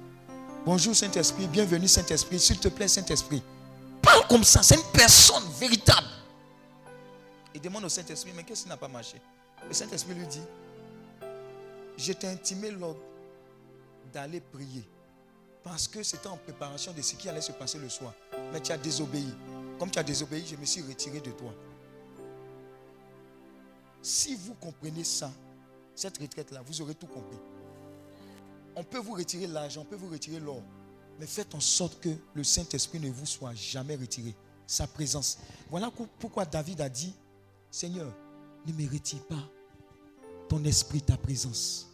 Bonjour 0.64 0.94
Saint-Esprit, 0.94 1.46
bienvenue 1.46 1.88
Saint-Esprit, 1.88 2.38
s'il 2.38 2.58
te 2.58 2.68
plaît 2.68 2.88
Saint-Esprit. 2.88 3.42
Parle 4.02 4.26
comme 4.28 4.44
ça, 4.44 4.62
c'est 4.62 4.76
une 4.76 4.92
personne 4.92 5.42
véritable. 5.58 6.06
Il 7.54 7.60
demande 7.60 7.84
au 7.84 7.88
Saint-Esprit, 7.88 8.32
mais 8.34 8.44
qu'est-ce 8.44 8.62
qui 8.64 8.68
n'a 8.68 8.76
pas 8.76 8.88
marché? 8.88 9.20
Le 9.66 9.74
Saint-Esprit 9.74 10.14
lui 10.14 10.26
dit, 10.26 10.42
je 11.96 12.12
t'ai 12.12 12.28
intimé 12.28 12.70
l'ordre 12.70 13.00
d'aller 14.12 14.40
prier. 14.40 14.88
Parce 15.62 15.86
que 15.88 16.02
c'était 16.02 16.28
en 16.28 16.38
préparation 16.38 16.92
de 16.92 17.02
ce 17.02 17.14
qui 17.16 17.28
allait 17.28 17.42
se 17.42 17.52
passer 17.52 17.78
le 17.78 17.88
soir. 17.88 18.14
Mais 18.52 18.60
tu 18.60 18.72
as 18.72 18.78
désobéi. 18.78 19.28
Comme 19.78 19.90
tu 19.90 19.98
as 19.98 20.02
désobéi, 20.02 20.46
je 20.46 20.56
me 20.56 20.64
suis 20.64 20.80
retiré 20.80 21.20
de 21.20 21.30
toi. 21.32 21.52
Si 24.00 24.34
vous 24.36 24.54
comprenez 24.54 25.04
ça, 25.04 25.30
cette 25.94 26.16
retraite-là, 26.16 26.62
vous 26.64 26.80
aurez 26.80 26.94
tout 26.94 27.06
compris. 27.06 27.38
On 28.74 28.84
peut 28.84 28.98
vous 28.98 29.12
retirer 29.14 29.46
l'argent, 29.46 29.82
on 29.82 29.84
peut 29.84 29.96
vous 29.96 30.08
retirer 30.08 30.40
l'or. 30.40 30.62
Mais 31.18 31.26
faites 31.26 31.54
en 31.54 31.60
sorte 31.60 32.00
que 32.00 32.08
le 32.32 32.42
Saint-Esprit 32.42 33.00
ne 33.00 33.10
vous 33.10 33.26
soit 33.26 33.54
jamais 33.54 33.96
retiré. 33.96 34.34
Sa 34.66 34.86
présence. 34.86 35.38
Voilà 35.68 35.90
pourquoi 36.18 36.46
David 36.46 36.80
a 36.80 36.88
dit, 36.88 37.12
Seigneur, 37.70 38.12
ne 38.66 38.72
retire 38.90 39.24
pas 39.26 39.48
ton 40.48 40.62
esprit, 40.64 41.00
ta 41.00 41.16
présence. 41.16 41.88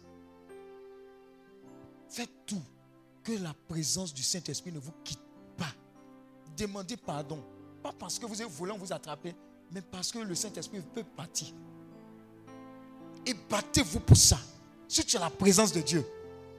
Faites 2.09 2.31
tout 2.45 2.61
que 3.23 3.33
la 3.33 3.53
présence 3.67 4.13
du 4.13 4.23
Saint-Esprit 4.23 4.71
ne 4.71 4.79
vous 4.79 4.93
quitte 5.03 5.21
pas. 5.55 5.71
Demandez 6.57 6.97
pardon. 6.97 7.43
Pas 7.83 7.93
parce 7.93 8.17
que 8.17 8.25
vous 8.25 8.35
volé, 8.49 8.71
on 8.71 8.77
vous 8.77 8.91
attraper, 8.91 9.35
mais 9.71 9.81
parce 9.81 10.11
que 10.11 10.19
le 10.19 10.33
Saint-Esprit 10.33 10.81
peut 10.81 11.03
partir. 11.03 11.47
Et 13.25 13.33
battez-vous 13.49 13.99
pour 13.99 14.17
ça. 14.17 14.39
Si 14.87 15.05
tu 15.05 15.17
as 15.17 15.19
la 15.19 15.29
présence 15.29 15.71
de 15.73 15.81
Dieu 15.81 16.03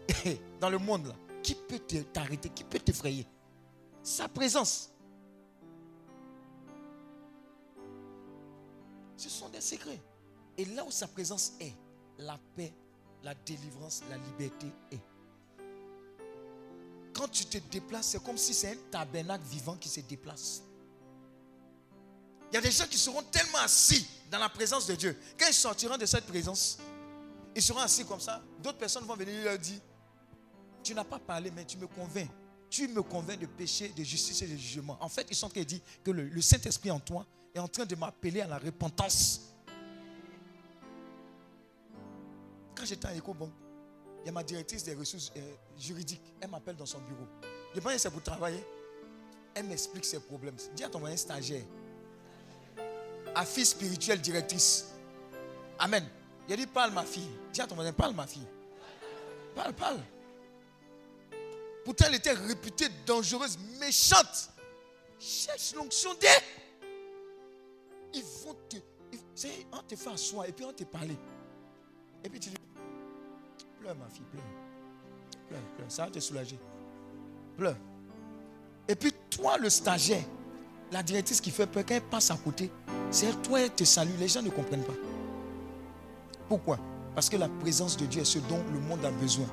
dans 0.60 0.68
le 0.70 0.78
monde, 0.78 1.14
qui 1.42 1.54
peut 1.54 1.78
te- 1.78 2.02
t'arrêter 2.02 2.50
Qui 2.50 2.62
peut 2.64 2.78
t'effrayer? 2.78 3.26
Sa 4.02 4.28
présence. 4.28 4.90
Ce 9.18 9.28
sont 9.28 9.48
des 9.48 9.60
secrets. 9.60 10.00
Et 10.56 10.64
là 10.64 10.84
où 10.84 10.90
sa 10.90 11.08
présence 11.08 11.52
est, 11.60 11.74
la 12.18 12.38
paix, 12.56 12.72
la 13.24 13.34
délivrance, 13.34 14.02
la 14.08 14.16
liberté 14.16 14.68
est. 14.92 15.00
Quand 17.12 17.26
tu 17.28 17.44
te 17.44 17.58
déplaces, 17.58 18.06
c'est 18.06 18.22
comme 18.22 18.38
si 18.38 18.54
c'est 18.54 18.70
un 18.70 18.76
tabernacle 18.92 19.44
vivant 19.44 19.76
qui 19.76 19.88
se 19.88 20.00
déplace. 20.00 20.62
Il 22.50 22.54
y 22.54 22.58
a 22.58 22.60
des 22.60 22.70
gens 22.70 22.86
qui 22.86 22.96
seront 22.96 23.22
tellement 23.24 23.58
assis 23.58 24.06
dans 24.30 24.38
la 24.38 24.48
présence 24.48 24.86
de 24.86 24.94
Dieu. 24.94 25.18
Quand 25.36 25.46
ils 25.48 25.54
sortiront 25.54 25.98
de 25.98 26.06
cette 26.06 26.26
présence, 26.26 26.78
ils 27.56 27.62
seront 27.62 27.80
assis 27.80 28.04
comme 28.04 28.20
ça. 28.20 28.40
D'autres 28.62 28.78
personnes 28.78 29.04
vont 29.04 29.16
venir 29.16 29.42
leur 29.42 29.58
dire, 29.58 29.80
tu 30.82 30.94
n'as 30.94 31.04
pas 31.04 31.18
parlé, 31.18 31.50
mais 31.50 31.64
tu 31.64 31.76
me 31.76 31.88
convaincs. 31.88 32.30
Tu 32.70 32.86
me 32.86 33.02
convaincs 33.02 33.40
de 33.40 33.46
péché, 33.46 33.88
de 33.88 34.04
justice 34.04 34.42
et 34.42 34.46
de 34.46 34.56
jugement. 34.56 34.96
En 35.00 35.08
fait, 35.08 35.26
ils 35.28 35.34
sont 35.36 35.46
en 35.46 35.50
train 35.50 35.64
que 36.04 36.10
le, 36.12 36.28
le 36.28 36.40
Saint-Esprit 36.40 36.92
en 36.92 37.00
toi 37.00 37.26
est 37.54 37.58
en 37.58 37.68
train 37.68 37.84
de 37.86 37.94
m'appeler 37.96 38.40
à 38.40 38.46
la 38.46 38.58
repentance. 38.58 39.52
Quand 42.74 42.84
j'étais 42.84 43.08
à 43.08 43.14
EcoBank, 43.16 43.50
il 44.22 44.26
y 44.26 44.28
a 44.28 44.32
ma 44.32 44.42
directrice 44.42 44.84
des 44.84 44.94
ressources 44.94 45.32
euh, 45.36 45.54
juridiques. 45.78 46.22
Elle 46.40 46.50
m'appelle 46.50 46.76
dans 46.76 46.86
son 46.86 47.00
bureau. 47.00 47.26
Je 47.74 47.80
pense 47.80 47.92
que 47.92 47.98
c'est 47.98 48.10
pour 48.10 48.22
travailler. 48.22 48.64
Elle 49.54 49.66
m'explique 49.66 50.04
ses 50.04 50.20
problèmes. 50.20 50.56
Dis 50.74 50.84
à 50.84 50.88
ton 50.88 51.00
voisin 51.00 51.16
stagiaire. 51.16 51.64
À 53.34 53.44
fille 53.44 53.66
spirituelle 53.66 54.20
directrice. 54.20 54.86
Amen. 55.78 56.06
Il 56.48 56.54
a 56.54 56.56
dit 56.56 56.66
parle 56.66 56.92
ma 56.92 57.04
fille. 57.04 57.28
Dis 57.52 57.60
à 57.60 57.66
ton 57.66 57.74
voisin 57.74 57.92
parle 57.92 58.14
ma 58.14 58.26
fille. 58.26 58.46
Parle, 59.54 59.72
parle. 59.74 60.00
Pourtant, 61.84 62.04
elle 62.08 62.16
était 62.16 62.32
réputée 62.32 62.88
dangereuse, 63.06 63.58
méchante. 63.80 64.50
Cherche 65.18 65.74
l'onction 65.74 66.12
d'eux. 66.14 66.28
Ils 68.14 68.22
vont 68.44 68.54
te. 68.68 68.76
ils- 69.12 69.66
on 69.72 69.82
te 69.86 69.94
fait 69.96 70.10
asseoir 70.10 70.46
et 70.46 70.52
puis 70.52 70.64
on 70.64 70.72
te 70.72 70.84
parler. 70.84 71.16
Et 72.24 72.28
puis 72.28 72.40
tu 72.40 72.50
dis 72.50 72.56
Pleure, 73.80 73.94
ma 73.96 74.08
fille, 74.08 74.24
pleure. 74.32 74.44
Pleure, 75.48 75.60
pleure. 75.76 75.90
Ça 75.90 76.04
va 76.04 76.10
te 76.10 76.18
soulager. 76.20 76.58
Pleure. 77.56 77.76
Et 78.88 78.94
puis 78.96 79.12
toi, 79.30 79.56
le 79.58 79.70
stagiaire, 79.70 80.24
la 80.90 81.02
directrice 81.02 81.40
qui 81.40 81.50
fait 81.50 81.66
peur, 81.66 81.84
quand 81.86 81.94
elle 81.94 82.02
passe 82.02 82.30
à 82.30 82.36
côté, 82.36 82.70
c'est 83.10 83.40
toi, 83.42 83.60
elle 83.60 83.70
te 83.70 83.84
salue. 83.84 84.10
Les 84.18 84.28
gens 84.28 84.42
ne 84.42 84.50
comprennent 84.50 84.82
pas. 84.84 84.94
Pourquoi? 86.48 86.78
Parce 87.14 87.28
que 87.28 87.36
la 87.36 87.48
présence 87.48 87.96
de 87.96 88.06
Dieu 88.06 88.22
est 88.22 88.24
ce 88.24 88.38
dont 88.40 88.62
le 88.72 88.80
monde 88.80 89.04
a 89.04 89.10
besoin. 89.10 89.46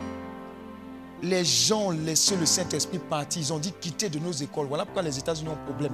Les 1.21 1.43
gens 1.43 1.87
ont 1.87 1.91
laissé 1.91 2.35
le 2.37 2.45
Saint-Esprit 2.45 2.99
partir. 2.99 3.41
Ils 3.41 3.53
ont 3.53 3.59
dit 3.59 3.73
quitter 3.73 4.09
de 4.09 4.19
nos 4.19 4.31
écoles. 4.31 4.67
Voilà 4.67 4.85
pourquoi 4.85 5.01
les 5.01 5.17
États-Unis 5.17 5.49
ont 5.49 5.65
problème. 5.65 5.93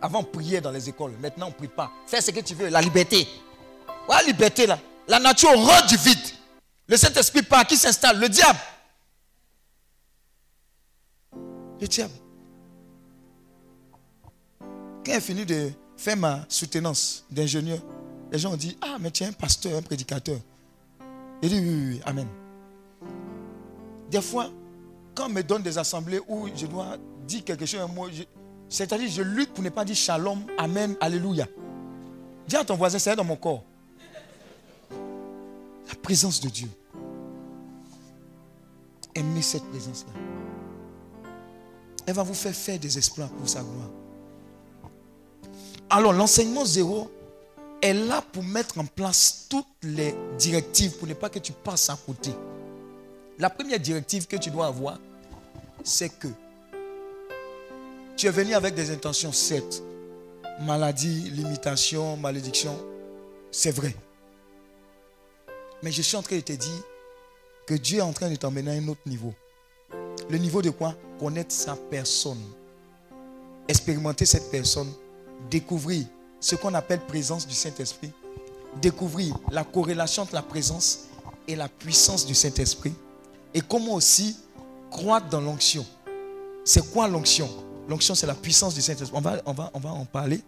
Avant, 0.00 0.20
on 0.20 0.24
priait 0.24 0.60
dans 0.60 0.70
les 0.70 0.88
écoles. 0.88 1.12
Maintenant, 1.20 1.46
on 1.46 1.50
ne 1.50 1.54
prie 1.54 1.68
pas. 1.68 1.90
Fais 2.06 2.20
ce 2.20 2.30
que 2.30 2.40
tu 2.40 2.54
veux. 2.54 2.68
La 2.68 2.80
liberté. 2.80 3.26
La 4.08 4.22
liberté 4.22 4.66
là. 4.66 4.78
La 5.08 5.18
nature 5.18 5.50
rend 5.50 5.86
du 5.86 5.96
vide. 5.96 6.18
Le 6.86 6.96
Saint-Esprit 6.96 7.42
part. 7.42 7.66
Qui 7.66 7.76
s'installe? 7.76 8.18
Le 8.20 8.28
diable. 8.28 8.58
Le 11.80 11.86
diable. 11.86 12.14
Quand 15.04 15.12
j'ai 15.12 15.20
fini 15.20 15.46
de 15.46 15.70
faire 15.96 16.16
ma 16.16 16.44
soutenance 16.48 17.24
d'ingénieur, 17.30 17.78
les 18.32 18.38
gens 18.38 18.52
ont 18.52 18.56
dit 18.56 18.76
Ah, 18.80 18.96
mais 19.00 19.10
tu 19.10 19.22
es 19.22 19.26
un 19.26 19.32
pasteur, 19.32 19.78
un 19.78 19.82
prédicateur. 19.82 20.38
J'ai 21.42 21.48
dit 21.48 21.60
Oui, 21.60 21.68
oui, 21.68 21.88
oui. 21.94 22.00
Amen. 22.04 22.26
Des 24.10 24.20
fois, 24.20 24.50
quand 25.14 25.26
on 25.26 25.30
me 25.30 25.42
donne 25.42 25.62
des 25.62 25.78
assemblées 25.78 26.20
où 26.28 26.48
je 26.54 26.66
dois 26.66 26.96
dire 27.26 27.44
quelque 27.44 27.66
chose, 27.66 27.80
un 27.80 27.86
mot, 27.88 28.08
c'est-à-dire 28.68 29.08
je 29.08 29.22
lutte 29.22 29.52
pour 29.52 29.62
ne 29.62 29.70
pas 29.70 29.84
dire 29.84 29.96
shalom, 29.96 30.44
amen, 30.58 30.96
alléluia. 31.00 31.46
Dis 32.46 32.56
à 32.56 32.64
ton 32.64 32.76
voisin, 32.76 32.98
c'est 32.98 33.16
dans 33.16 33.24
mon 33.24 33.36
corps. 33.36 33.64
La 34.90 35.94
présence 36.02 36.40
de 36.40 36.48
Dieu. 36.48 36.68
Aimez 39.14 39.42
cette 39.42 39.64
présence-là. 39.64 40.12
Elle 42.06 42.14
va 42.14 42.22
vous 42.22 42.34
faire 42.34 42.54
faire 42.54 42.78
des 42.78 42.98
exploits 42.98 43.26
pour 43.26 43.48
sa 43.48 43.60
gloire. 43.60 43.90
Alors, 45.88 46.12
l'enseignement 46.12 46.64
zéro 46.64 47.10
est 47.82 47.94
là 47.94 48.22
pour 48.32 48.42
mettre 48.42 48.78
en 48.78 48.86
place 48.86 49.46
toutes 49.48 49.66
les 49.82 50.14
directives 50.38 50.96
pour 50.98 51.08
ne 51.08 51.14
pas 51.14 51.28
que 51.28 51.38
tu 51.38 51.52
passes 51.52 51.90
à 51.90 51.96
côté. 51.96 52.30
La 53.38 53.50
première 53.50 53.78
directive 53.78 54.26
que 54.26 54.36
tu 54.36 54.50
dois 54.50 54.66
avoir, 54.66 54.98
c'est 55.84 56.08
que 56.08 56.28
tu 58.16 58.26
es 58.26 58.30
venu 58.30 58.54
avec 58.54 58.74
des 58.74 58.90
intentions, 58.90 59.32
certes. 59.32 59.82
Maladie, 60.62 61.30
limitation, 61.30 62.16
malédiction, 62.16 62.76
c'est 63.50 63.70
vrai. 63.70 63.94
Mais 65.82 65.92
je 65.92 66.00
suis 66.00 66.16
en 66.16 66.22
train 66.22 66.36
de 66.36 66.40
te 66.40 66.52
dire 66.52 66.82
que 67.66 67.74
Dieu 67.74 67.98
est 67.98 68.02
en 68.02 68.12
train 68.12 68.30
de 68.30 68.36
t'emmener 68.36 68.70
à 68.70 68.74
un 68.74 68.88
autre 68.88 69.02
niveau. 69.06 69.34
Le 70.30 70.38
niveau 70.38 70.62
de 70.62 70.70
quoi? 70.70 70.94
Connaître 71.18 71.52
sa 71.52 71.76
personne. 71.76 72.42
expérimenter 73.68 74.26
cette 74.26 74.50
personne, 74.50 74.90
découvrir 75.50 76.06
ce 76.40 76.54
qu'on 76.56 76.74
appelle 76.74 77.00
présence 77.00 77.46
du 77.46 77.54
Saint-Esprit, 77.54 78.12
découvrir 78.80 79.36
la 79.50 79.64
corrélation 79.64 80.22
entre 80.22 80.34
la 80.34 80.42
présence 80.42 81.06
et 81.48 81.56
la 81.56 81.68
puissance 81.68 82.26
du 82.26 82.34
Saint-Esprit, 82.34 82.94
et 83.54 83.60
comment 83.60 83.94
aussi 83.94 84.36
croître 84.90 85.28
dans 85.28 85.40
l'onction. 85.40 85.84
C'est 86.64 86.90
quoi 86.92 87.08
l'onction? 87.08 87.48
L'onction, 87.88 88.14
c'est 88.14 88.26
la 88.26 88.34
puissance 88.34 88.74
du 88.74 88.82
Saint-Esprit. 88.82 89.16
On 89.16 89.20
va, 89.20 89.40
on, 89.46 89.52
va, 89.52 89.70
on 89.74 89.80
va 89.80 89.90
en 89.90 90.04
parler. 90.04 90.40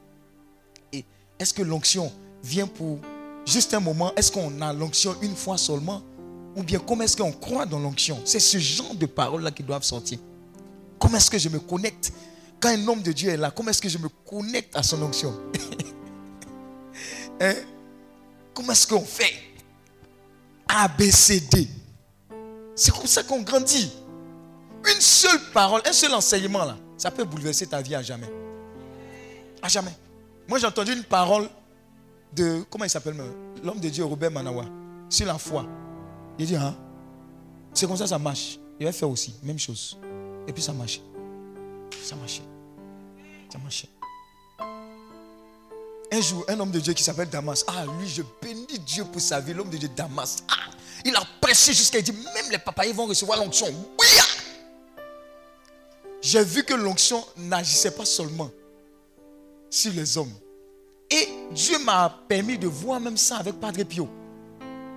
Et 0.92 1.04
est-ce 1.38 1.54
que 1.54 1.62
l'onction 1.62 2.12
vient 2.42 2.66
pour 2.66 2.98
juste 3.46 3.74
un 3.74 3.80
moment? 3.80 4.12
Est-ce 4.16 4.32
qu'on 4.32 4.60
a 4.60 4.72
l'onction 4.72 5.14
une 5.22 5.36
fois 5.36 5.56
seulement? 5.56 6.02
Ou 6.56 6.62
bien 6.62 6.80
comment 6.80 7.04
est-ce 7.04 7.16
qu'on 7.16 7.32
croit 7.32 7.66
dans 7.66 7.78
l'onction? 7.78 8.20
C'est 8.24 8.40
ce 8.40 8.58
genre 8.58 8.94
de 8.94 9.06
paroles-là 9.06 9.50
qui 9.50 9.62
doivent 9.62 9.84
sortir. 9.84 10.18
Comment 10.98 11.16
est-ce 11.18 11.30
que 11.30 11.38
je 11.38 11.48
me 11.48 11.60
connecte? 11.60 12.12
Quand 12.58 12.70
un 12.70 12.88
homme 12.88 13.02
de 13.02 13.12
Dieu 13.12 13.30
est 13.30 13.36
là, 13.36 13.52
comment 13.52 13.70
est-ce 13.70 13.80
que 13.80 13.88
je 13.88 13.98
me 13.98 14.08
connecte 14.28 14.74
à 14.76 14.82
son 14.82 15.02
onction? 15.02 15.34
Hein? 17.40 17.54
Comment 18.52 18.72
est-ce 18.72 18.84
qu'on 18.88 19.04
fait? 19.04 19.32
A. 20.68 20.88
C'est 22.74 22.92
comme 22.92 23.06
ça 23.06 23.22
qu'on 23.22 23.42
grandit. 23.42 23.92
Une 24.92 25.00
seule 25.00 25.40
parole, 25.52 25.80
un 25.84 25.92
seul 25.92 26.12
enseignement 26.14 26.64
là, 26.64 26.76
ça 26.98 27.10
peut 27.10 27.24
bouleverser 27.24 27.66
ta 27.66 27.80
vie 27.80 27.94
à 27.94 28.02
jamais. 28.02 28.30
À 29.62 29.68
jamais. 29.68 29.96
Moi 30.46 30.58
j'ai 30.58 30.66
entendu 30.66 30.92
une 30.92 31.04
parole 31.04 31.48
de, 32.34 32.64
comment 32.68 32.84
il 32.84 32.90
s'appelle 32.90 33.16
L'homme 33.62 33.80
de 33.80 33.88
Dieu 33.88 34.04
Robert 34.04 34.30
Manawa, 34.30 34.66
sur 35.08 35.26
la 35.26 35.38
foi. 35.38 35.66
Il 36.38 36.46
dit, 36.46 36.56
hein, 36.56 36.76
c'est 37.72 37.86
comme 37.86 37.96
ça 37.96 38.06
ça 38.06 38.18
marche. 38.18 38.58
Il 38.78 38.86
va 38.86 38.92
faire 38.92 39.08
aussi, 39.08 39.34
même 39.42 39.58
chose. 39.58 39.98
Et 40.46 40.52
puis 40.52 40.62
ça 40.62 40.72
marche. 40.72 41.00
Ça 42.02 42.14
marchait. 42.16 42.42
Ça 43.52 43.58
marchait. 43.58 43.88
Un 46.10 46.20
jour, 46.20 46.44
un 46.48 46.58
homme 46.58 46.70
de 46.70 46.80
Dieu 46.80 46.94
qui 46.94 47.02
s'appelle 47.02 47.28
Damas. 47.28 47.64
Ah, 47.66 47.84
lui, 47.98 48.08
je 48.08 48.22
bénis 48.40 48.78
Dieu 48.78 49.04
pour 49.04 49.20
sa 49.20 49.40
vie. 49.40 49.52
L'homme 49.52 49.68
de 49.68 49.76
Dieu 49.76 49.90
Damas. 49.94 50.38
Ah, 50.48 50.70
il 51.04 51.14
a 51.14 51.22
prêché 51.40 51.72
jusqu'à 51.72 52.00
dire 52.00 52.14
même 52.14 52.50
les 52.50 52.58
papayers 52.58 52.92
vont 52.92 53.06
recevoir 53.06 53.38
l'onction. 53.38 53.66
Oui! 53.98 54.06
J'ai 56.20 56.42
vu 56.42 56.64
que 56.64 56.74
l'onction 56.74 57.24
n'agissait 57.36 57.92
pas 57.92 58.04
seulement 58.04 58.50
sur 59.70 59.92
les 59.92 60.18
hommes. 60.18 60.32
Et 61.10 61.28
Dieu 61.52 61.78
m'a 61.78 62.14
permis 62.28 62.58
de 62.58 62.66
voir 62.66 63.00
même 63.00 63.16
ça 63.16 63.36
avec 63.36 63.58
Padre 63.58 63.82
Pio. 63.84 64.08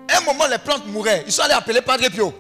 Un 0.10 0.22
moment, 0.22 0.48
les 0.48 0.57
plantes 0.57 0.85
mouraient. 0.88 1.23
Ils 1.26 1.31
sont 1.31 1.43
allés 1.43 1.53
appeler 1.53 1.81
Padre 1.81 2.10
Pio. 2.10 2.34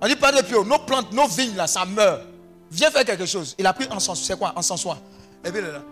On 0.00 0.06
dit 0.06 0.16
Padre 0.16 0.42
Pio, 0.42 0.64
nos 0.64 0.78
plantes, 0.78 1.12
nos 1.12 1.26
vignes 1.28 1.56
là, 1.56 1.66
ça 1.66 1.84
meurt. 1.84 2.22
Viens 2.70 2.90
faire 2.90 3.04
quelque 3.04 3.26
chose. 3.26 3.54
Il 3.58 3.66
a 3.66 3.72
pris 3.72 3.86
encensoir. 3.90 4.16
C'est 4.16 4.38
quoi? 4.38 4.52
Encensoir. 4.56 4.98
Et 5.44 5.50
puis 5.50 5.60
là. 5.60 5.82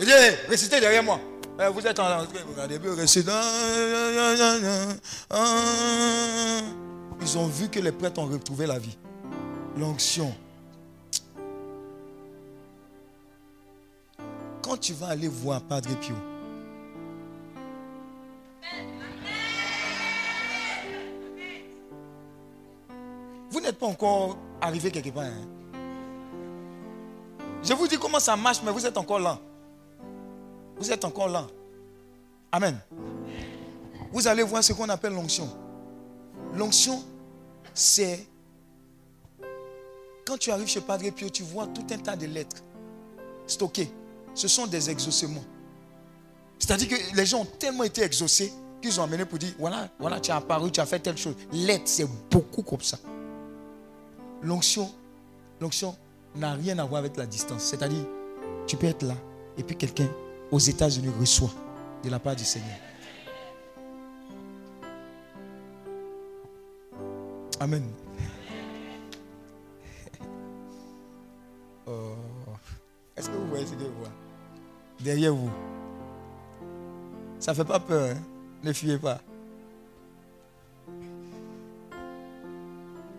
Il 0.00 0.06
dit, 0.06 0.12
récitez 0.48 0.80
derrière 0.80 1.02
moi. 1.02 1.20
Eh, 1.60 1.68
vous 1.72 1.84
êtes 1.86 1.98
en 1.98 2.24
puis 2.24 2.90
récitez. 2.90 3.30
Ils 7.20 7.38
ont 7.38 7.46
vu 7.46 7.68
que 7.68 7.80
les 7.80 7.92
prêtres 7.92 8.20
ont 8.20 8.26
retrouvé 8.26 8.66
la 8.66 8.78
vie. 8.78 8.96
L'onction. 9.76 10.34
Quand 14.68 14.76
tu 14.76 14.92
vas 14.92 15.06
aller 15.08 15.28
voir 15.28 15.62
Padre 15.62 15.98
Pio, 15.98 16.14
vous 23.50 23.60
n'êtes 23.60 23.78
pas 23.78 23.86
encore 23.86 24.36
arrivé 24.60 24.90
quelque 24.90 25.10
part. 25.10 25.24
hein. 25.24 25.78
Je 27.62 27.72
vous 27.72 27.88
dis 27.88 27.98
comment 27.98 28.20
ça 28.20 28.36
marche, 28.36 28.60
mais 28.62 28.70
vous 28.70 28.84
êtes 28.84 28.96
encore 28.98 29.18
là. 29.18 29.38
Vous 30.76 30.92
êtes 30.92 31.04
encore 31.04 31.28
là. 31.28 31.46
Amen. 32.52 32.78
Vous 34.12 34.28
allez 34.28 34.42
voir 34.42 34.62
ce 34.62 34.72
qu'on 34.74 34.88
appelle 34.88 35.14
l'onction. 35.14 35.48
L'onction, 36.54 37.02
c'est 37.72 38.26
quand 40.26 40.36
tu 40.38 40.50
arrives 40.50 40.68
chez 40.68 40.82
Padre 40.82 41.10
Pio, 41.10 41.30
tu 41.30 41.42
vois 41.42 41.66
tout 41.68 41.86
un 41.90 41.98
tas 41.98 42.16
de 42.16 42.26
lettres 42.26 42.62
stockées. 43.46 43.90
Ce 44.38 44.46
sont 44.46 44.68
des 44.68 44.88
exaucements. 44.88 45.42
C'est-à-dire 46.60 46.88
que 46.90 47.16
les 47.16 47.26
gens 47.26 47.40
ont 47.40 47.44
tellement 47.44 47.82
été 47.82 48.02
exaucés 48.02 48.52
qu'ils 48.80 49.00
ont 49.00 49.02
amené 49.02 49.24
pour 49.24 49.36
dire 49.36 49.52
voilà, 49.58 49.88
voilà, 49.98 50.20
tu 50.20 50.30
as 50.30 50.36
apparu, 50.36 50.70
tu 50.70 50.78
as 50.78 50.86
fait 50.86 51.00
telle 51.00 51.16
chose. 51.16 51.34
Lettres, 51.50 51.82
c'est 51.86 52.06
beaucoup 52.30 52.62
comme 52.62 52.80
ça. 52.80 52.98
L'onction, 54.40 54.92
l'onction 55.60 55.96
n'a 56.36 56.52
rien 56.52 56.78
à 56.78 56.84
voir 56.84 57.00
avec 57.00 57.16
la 57.16 57.26
distance. 57.26 57.64
C'est-à-dire, 57.64 58.04
tu 58.68 58.76
peux 58.76 58.86
être 58.86 59.02
là 59.02 59.16
et 59.56 59.64
puis 59.64 59.74
quelqu'un 59.76 60.08
aux 60.52 60.60
États-Unis 60.60 61.10
reçoit 61.18 61.50
de 62.04 62.08
la 62.08 62.20
part 62.20 62.36
du 62.36 62.44
Seigneur. 62.44 62.78
Amen. 67.58 67.82
Oh. 71.90 72.12
Est-ce 73.16 73.30
que 73.30 73.34
vous 73.34 73.48
voyez 73.48 73.64
ce 73.64 73.72
que 73.72 73.80
je 73.80 73.86
vois? 73.86 74.27
Derrière 75.00 75.34
vous. 75.34 75.50
Ça 77.38 77.52
ne 77.52 77.56
fait 77.56 77.64
pas 77.64 77.78
peur. 77.80 78.16
hein? 78.16 78.20
Ne 78.62 78.72
fuyez 78.72 78.98
pas. 78.98 79.20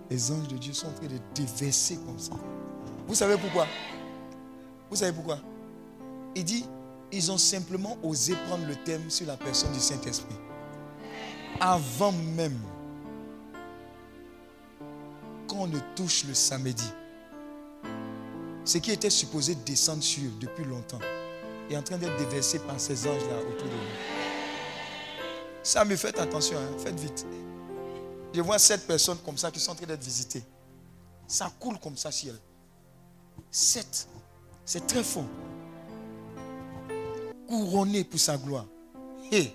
Les 0.10 0.32
anges 0.32 0.48
de 0.48 0.58
Dieu 0.58 0.74
sont 0.74 0.88
en 0.88 0.92
train 0.92 1.08
de 1.08 1.20
déverser 1.36 1.98
comme 1.98 2.20
ça. 2.20 2.34
Vous 3.08 3.16
savez 3.16 3.38
pourquoi? 3.38 3.66
Vous 4.90 4.96
savez 4.96 5.14
pourquoi? 5.14 5.38
Il 6.36 6.44
dit, 6.44 6.66
ils 7.12 7.32
ont 7.32 7.38
simplement 7.38 7.98
osé 8.04 8.34
prendre 8.48 8.66
le 8.66 8.76
thème 8.76 9.10
sur 9.10 9.28
la 9.28 9.38
personne 9.38 9.72
du 9.72 9.80
Saint-Esprit. 9.80 10.36
Avant 11.60 12.12
même 12.12 12.58
qu'on 15.48 15.68
ne 15.68 15.80
touche 15.96 16.26
le 16.26 16.34
samedi, 16.34 16.92
ce 18.66 18.78
qui 18.80 18.92
était 18.92 19.10
supposé 19.10 19.56
descendre 19.56 20.04
sur 20.04 20.30
depuis 20.40 20.66
longtemps 20.66 21.00
est 21.74 21.78
en 21.78 21.84
train 21.84 21.98
d'être 21.98 22.18
déversé 22.18 22.60
par 22.60 22.80
ces 22.80 23.08
anges-là 23.08 23.40
autour 23.42 23.68
de 23.68 23.74
nous. 23.74 24.40
Ça 25.64 25.86
me 25.86 25.96
fait 25.96 26.18
attention, 26.20 26.58
hein, 26.58 26.78
faites 26.78 27.00
vite. 27.00 27.26
Je 28.34 28.42
vois 28.42 28.60
sept 28.60 28.86
personnes 28.86 29.18
comme 29.26 29.38
ça 29.38 29.52
qui 29.52 29.60
sont 29.60 29.72
en 29.72 29.76
train 29.76 29.86
d'être 29.86 30.04
visitées. 30.04 30.44
Ça 31.28 31.52
coule 31.60 31.78
comme 31.80 31.98
ça 31.98 32.10
elles. 32.26 32.40
Sept. 33.52 34.08
C'est 34.66 34.86
très 34.86 35.04
fort. 35.04 35.26
Couronné 37.48 38.04
pour 38.04 38.20
sa 38.20 38.38
gloire. 38.38 38.66
Et 39.32 39.52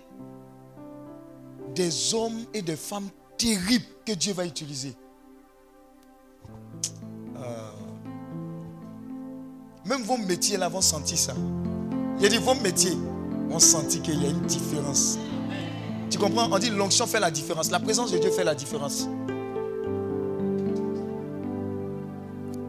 des 1.75 2.15
hommes 2.15 2.45
et 2.53 2.63
des 2.63 2.77
femmes 2.77 3.09
terribles 3.37 3.85
que 4.07 4.13
Dieu 4.13 4.33
va 4.33 4.45
utiliser. 4.45 4.95
Euh, 7.37 7.73
même 9.85 10.03
vos 10.03 10.17
métiers 10.17 10.57
là 10.57 10.69
vont 10.69 10.81
sentir 10.81 11.19
ça. 11.19 11.35
J'ai 12.21 12.29
dit 12.29 12.39
vos 12.39 12.55
métiers 12.55 12.97
ont 13.51 13.59
senti 13.59 14.01
qu'il 14.01 14.23
y 14.23 14.27
a 14.27 14.31
une 14.31 14.43
différence. 14.43 15.19
Tu 16.11 16.19
comprends? 16.19 16.49
On 16.51 16.59
dit 16.59 16.71
l'onction 16.71 17.07
fait 17.07 17.21
la 17.21 17.31
différence. 17.31 17.71
La 17.71 17.81
présence 17.81 18.13
de 18.13 18.19
Dieu 18.19 18.31
fait 18.31 18.45
la 18.45 18.55
différence. 18.55 19.09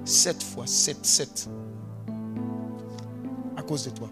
Sept 0.04 0.44
fois, 0.44 0.66
sept, 0.68 1.06
sept. 1.06 1.50
À 3.58 3.62
cause 3.62 3.86
de 3.86 3.90
toi. 3.92 4.10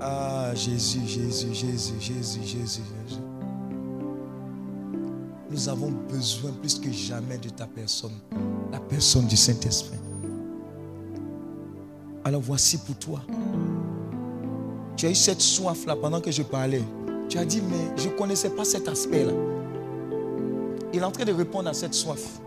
Ah, 0.00 0.54
Jésus, 0.54 1.00
Jésus, 1.06 1.54
Jésus, 1.54 1.94
Jésus, 2.00 2.40
Jésus, 2.42 2.82
Jésus. 2.82 3.20
Nous 5.50 5.68
avons 5.68 5.90
besoin 6.08 6.52
plus 6.52 6.78
que 6.78 6.90
jamais 6.90 7.36
de 7.38 7.48
ta 7.50 7.66
personne, 7.66 8.14
la 8.72 8.80
personne 8.80 9.26
du 9.26 9.36
Saint-Esprit. 9.36 9.98
Alors 12.24 12.40
voici 12.40 12.78
pour 12.78 12.96
toi. 12.96 13.20
Tu 14.96 15.06
as 15.06 15.10
eu 15.10 15.14
cette 15.14 15.40
soif-là 15.40 15.96
pendant 15.96 16.20
que 16.20 16.30
je 16.30 16.42
parlais. 16.42 16.82
Tu 17.28 17.38
as 17.38 17.44
dit, 17.44 17.62
mais 17.62 17.96
je 17.96 18.08
ne 18.08 18.14
connaissais 18.14 18.50
pas 18.50 18.64
cet 18.64 18.88
aspect-là. 18.88 19.32
Il 20.92 21.00
est 21.00 21.04
en 21.04 21.10
train 21.10 21.24
de 21.24 21.32
répondre 21.32 21.68
à 21.68 21.72
cette 21.72 21.94
soif. 21.94 22.40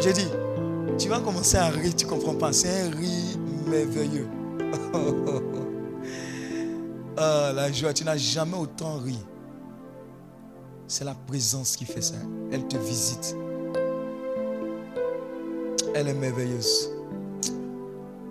J'ai 0.00 0.12
dit, 0.12 0.28
tu 0.98 1.08
vas 1.08 1.20
commencer 1.20 1.56
à 1.56 1.68
rire, 1.68 1.94
tu 1.96 2.04
ne 2.04 2.10
comprends 2.10 2.34
pas. 2.34 2.52
C'est 2.52 2.82
un 2.82 2.90
rire 2.90 3.38
merveilleux. 3.66 4.28
Ah, 7.14 7.52
la 7.54 7.70
joie, 7.70 7.92
tu 7.92 8.04
n'as 8.04 8.16
jamais 8.16 8.56
autant 8.56 8.96
ri. 8.96 9.18
C'est 10.88 11.04
la 11.04 11.14
présence 11.14 11.76
qui 11.76 11.84
fait 11.84 12.00
ça. 12.00 12.14
Elle 12.50 12.66
te 12.66 12.78
visite. 12.78 13.36
Elle 15.94 16.08
est 16.08 16.14
merveilleuse. 16.14 16.91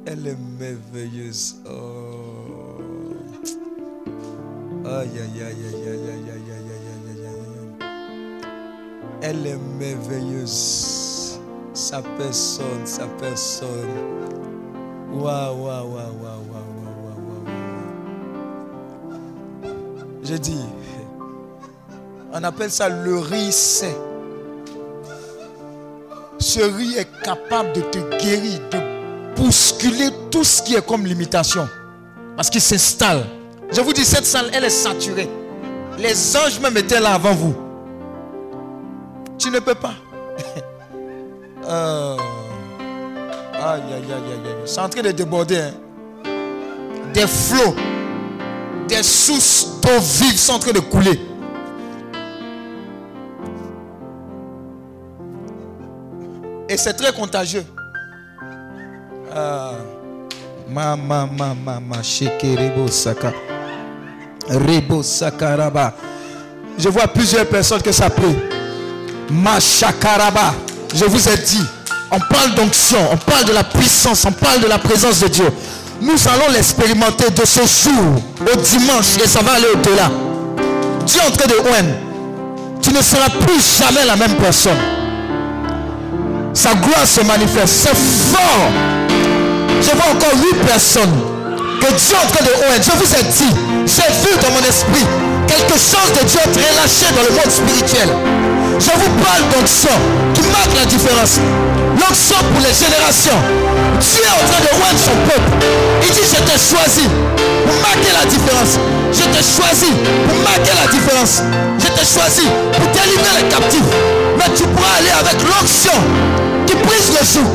Elle 0.06 0.28
est 0.28 0.38
merveilleuse. 0.60 1.58
Oh. 1.66 2.80
Aïe, 4.84 5.10
aïe, 5.10 5.42
aïe, 5.42 5.44
aïe, 5.44 5.46
aïe, 5.46 6.02
aïe, 6.02 6.32
aïe, 6.32 6.52
aïe, 6.52 7.08
aïe, 7.08 7.26
aïe. 7.28 7.88
Elle 9.22 9.46
est 9.46 9.60
merveilleuse. 9.80 11.40
Ça 11.74 12.02
personne, 12.18 12.86
ça 12.86 13.08
personne. 13.20 13.70
Waouh, 15.14 15.66
waouh, 15.66 15.94
waouh, 15.94 15.94
waouh, 15.94 16.44
waouh, 16.52 16.72
waouh, 16.82 17.22
waouh. 17.28 17.46
Je 20.24 20.36
dis, 20.36 20.66
on 22.34 22.44
appelle 22.44 22.72
ça 22.72 22.90
le 22.90 23.20
riz. 23.20 23.52
Ce 26.40 26.60
riz 26.60 26.98
est 26.98 27.08
capable 27.24 27.74
de 27.74 27.82
te 27.82 28.00
guérir, 28.18 28.60
de 28.72 28.91
bousculer 29.42 30.10
tout 30.30 30.44
ce 30.44 30.62
qui 30.62 30.76
est 30.76 30.86
comme 30.86 31.06
limitation. 31.06 31.68
Parce 32.36 32.50
qu'il 32.50 32.62
s'installe. 32.62 33.26
Je 33.72 33.82
vous 33.82 33.94
dis, 33.94 34.06
cette 34.06 34.26
salle, 34.26 34.50
elle 34.54 34.64
est 34.66 34.70
saturée. 34.70 35.30
Les 35.98 36.38
anges 36.38 36.60
même 36.60 36.78
étaient 36.78 37.00
là 37.00 37.14
avant 37.16 37.34
vous. 37.34 37.56
Tu 39.38 39.50
ne 39.50 39.60
peux 39.60 39.76
pas. 39.76 39.94
Euh, 41.64 42.18
Aïe, 43.54 43.82
aïe, 43.94 43.94
aïe, 43.94 44.12
aïe, 44.12 44.48
aïe. 44.48 44.56
C'est 44.66 44.80
en 44.82 44.90
train 44.90 45.04
de 45.04 45.12
déborder. 45.12 45.58
hein. 45.60 45.74
Des 47.14 47.28
flots, 47.28 47.76
des 48.88 49.04
sources 49.04 49.80
d'eau 49.80 50.00
vive 50.00 50.36
sont 50.38 50.54
en 50.54 50.60
train 50.60 50.72
de 50.72 50.80
couler. 50.80 51.20
Et 56.68 56.78
c'est 56.78 56.94
très 56.94 57.14
contagieux. 57.14 57.66
Ah. 59.34 59.72
Ma, 60.68 60.96
ma, 60.96 61.26
ma, 61.26 61.54
ma, 61.54 61.80
ma, 61.80 62.04
shekerebo 62.04 62.88
saka. 62.90 63.34
Rebo 64.50 65.04
sakaraba. 65.04 65.94
Je 66.78 66.90
vois 66.90 67.08
plusieurs 67.08 67.46
personnes 67.46 67.82
que 67.82 67.92
ça 67.92 68.10
prie. 68.10 68.36
Machakaraba. 69.30 70.54
Je 70.94 71.06
vous 71.06 71.30
ai 71.30 71.38
dit, 71.38 71.64
on 72.12 72.20
parle 72.20 72.56
d'onction, 72.56 72.98
on 73.12 73.18
parle 73.18 73.46
de 73.46 73.54
la 73.54 73.64
puissance, 73.64 74.26
on 74.26 74.32
parle 74.32 74.60
de 74.62 74.68
la 74.68 74.78
présence 74.78 75.20
de 75.22 75.28
Dieu. 75.28 75.48
Nous 76.02 76.28
allons 76.28 76.52
l'expérimenter 76.52 77.30
de 77.30 77.46
ce 77.46 77.62
jour 77.62 78.22
au 78.42 78.56
dimanche 78.58 79.18
et 79.24 79.28
ça 79.28 79.42
va 79.42 79.54
aller 79.54 79.68
au-delà. 79.74 80.10
Dieu 81.06 81.22
est 81.22 81.28
en 81.28 81.32
train 81.32 81.48
de 81.48 81.70
oindre. 81.70 81.96
Tu 82.82 82.92
ne 82.92 83.02
seras 83.02 83.30
plus 83.30 83.78
jamais 83.78 84.06
la 84.06 84.16
même 84.16 84.36
personne. 84.36 84.78
Sa 86.54 86.74
gloire 86.74 87.06
se 87.06 87.22
manifeste. 87.22 87.88
C'est 87.88 87.96
fort. 87.96 89.01
Je 89.82 89.92
vois 89.98 90.12
encore 90.14 90.38
huit 90.38 90.56
personnes 90.66 91.18
que 91.82 91.88
Dieu 91.94 92.14
est 92.14 92.24
en 92.24 92.30
train 92.30 92.46
de 92.46 92.54
oindre. 92.54 92.84
Je 92.86 92.94
vous 92.94 93.12
ai 93.18 93.24
dit, 93.24 93.52
j'ai 93.86 94.10
vu 94.22 94.38
dans 94.38 94.52
mon 94.54 94.64
esprit 94.68 95.06
quelque 95.48 95.74
chose 95.74 96.10
de 96.14 96.24
Dieu 96.26 96.40
être 96.40 96.56
relâché 96.56 97.10
dans 97.18 97.26
le 97.26 97.34
monde 97.34 97.50
spirituel. 97.50 98.10
Je 98.78 98.94
vous 98.94 99.12
parle 99.26 99.44
d'onction 99.50 99.94
qui 100.34 100.42
marque 100.54 100.74
la 100.78 100.86
différence. 100.86 101.42
L'onction 101.98 102.38
pour 102.54 102.62
les 102.62 102.74
générations. 102.74 103.42
Dieu 104.00 104.22
est 104.22 104.38
en 104.38 104.46
train 104.46 104.62
de 104.62 104.72
oindre 104.82 105.02
son 105.02 105.18
peuple. 105.26 105.52
Il 106.06 106.12
dit, 106.14 106.26
je 106.30 106.40
t'ai 106.46 106.58
choisi 106.58 107.06
pour 107.66 107.78
marquer 107.82 108.14
la 108.14 108.26
différence. 108.26 108.78
Je 109.12 109.26
t'ai 109.34 109.44
choisi 109.44 109.92
pour 110.30 110.38
marquer 110.46 110.74
la 110.78 110.88
différence. 110.90 111.42
Je 111.78 111.88
t'ai 111.90 112.06
choisi 112.06 112.46
pour 112.74 112.86
délivrer 112.94 113.34
les 113.42 113.48
captifs. 113.50 113.92
Mais 114.38 114.50
tu 114.56 114.64
pourras 114.64 114.98
aller 114.98 115.14
avec 115.14 115.38
l'onction 115.42 115.98
qui 116.66 116.76
brise 116.76 117.12
le 117.12 117.26
joug. 117.26 117.50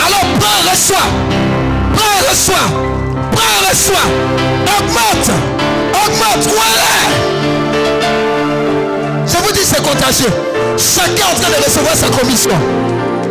Alors 0.00 0.24
prends, 0.40 0.70
reçois. 0.70 1.08
Prends, 1.96 2.30
reçois. 2.30 2.66
Prends, 3.32 3.70
reçois. 3.70 4.06
Augmente. 4.78 5.30
Augmente. 6.04 6.48
Voilà. 6.54 6.90
Je 9.26 9.36
vous 9.36 9.52
dis, 9.52 9.64
c'est 9.64 9.82
contagieux. 9.82 10.32
Chacun 10.76 11.12
est 11.14 11.32
en 11.32 11.40
train 11.40 11.50
de 11.50 11.64
recevoir 11.64 11.96
sa 11.96 12.08
commission. 12.08 12.56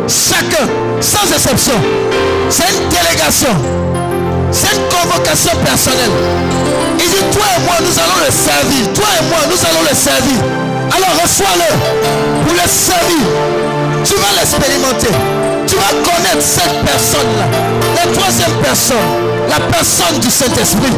Chacun, 0.08 0.66
sans 1.00 1.32
exception. 1.32 1.74
C'est 2.50 2.68
une 2.70 2.88
délégation. 2.88 3.54
C'est 4.52 4.74
une 4.74 4.88
convocation 4.88 5.56
personnelle. 5.64 6.10
Il 6.98 7.10
dit, 7.10 7.24
toi 7.32 7.46
et 7.56 7.60
moi, 7.64 7.74
nous 7.80 7.98
allons 7.98 8.20
le 8.24 8.32
servir. 8.32 8.92
Toi 8.94 9.06
et 9.18 9.24
moi, 9.28 9.38
nous 9.48 9.66
allons 9.66 9.82
le 9.88 9.94
servir. 9.94 10.38
Alors 10.94 11.22
reçois-le 11.22 11.70
pour 12.44 12.54
le 12.54 12.68
servir. 12.68 13.26
Tu 14.06 14.14
vas 14.14 14.32
l'expérimenter. 14.38 15.14
Tu 15.66 15.76
vas 15.76 15.92
connaître 16.04 16.42
cette 16.42 16.84
personne-là. 16.84 17.46
La 17.96 18.12
troisième 18.12 18.56
personne, 18.62 18.96
la 19.48 19.60
personne 19.66 20.18
du 20.20 20.30
Saint-Esprit. 20.30 20.92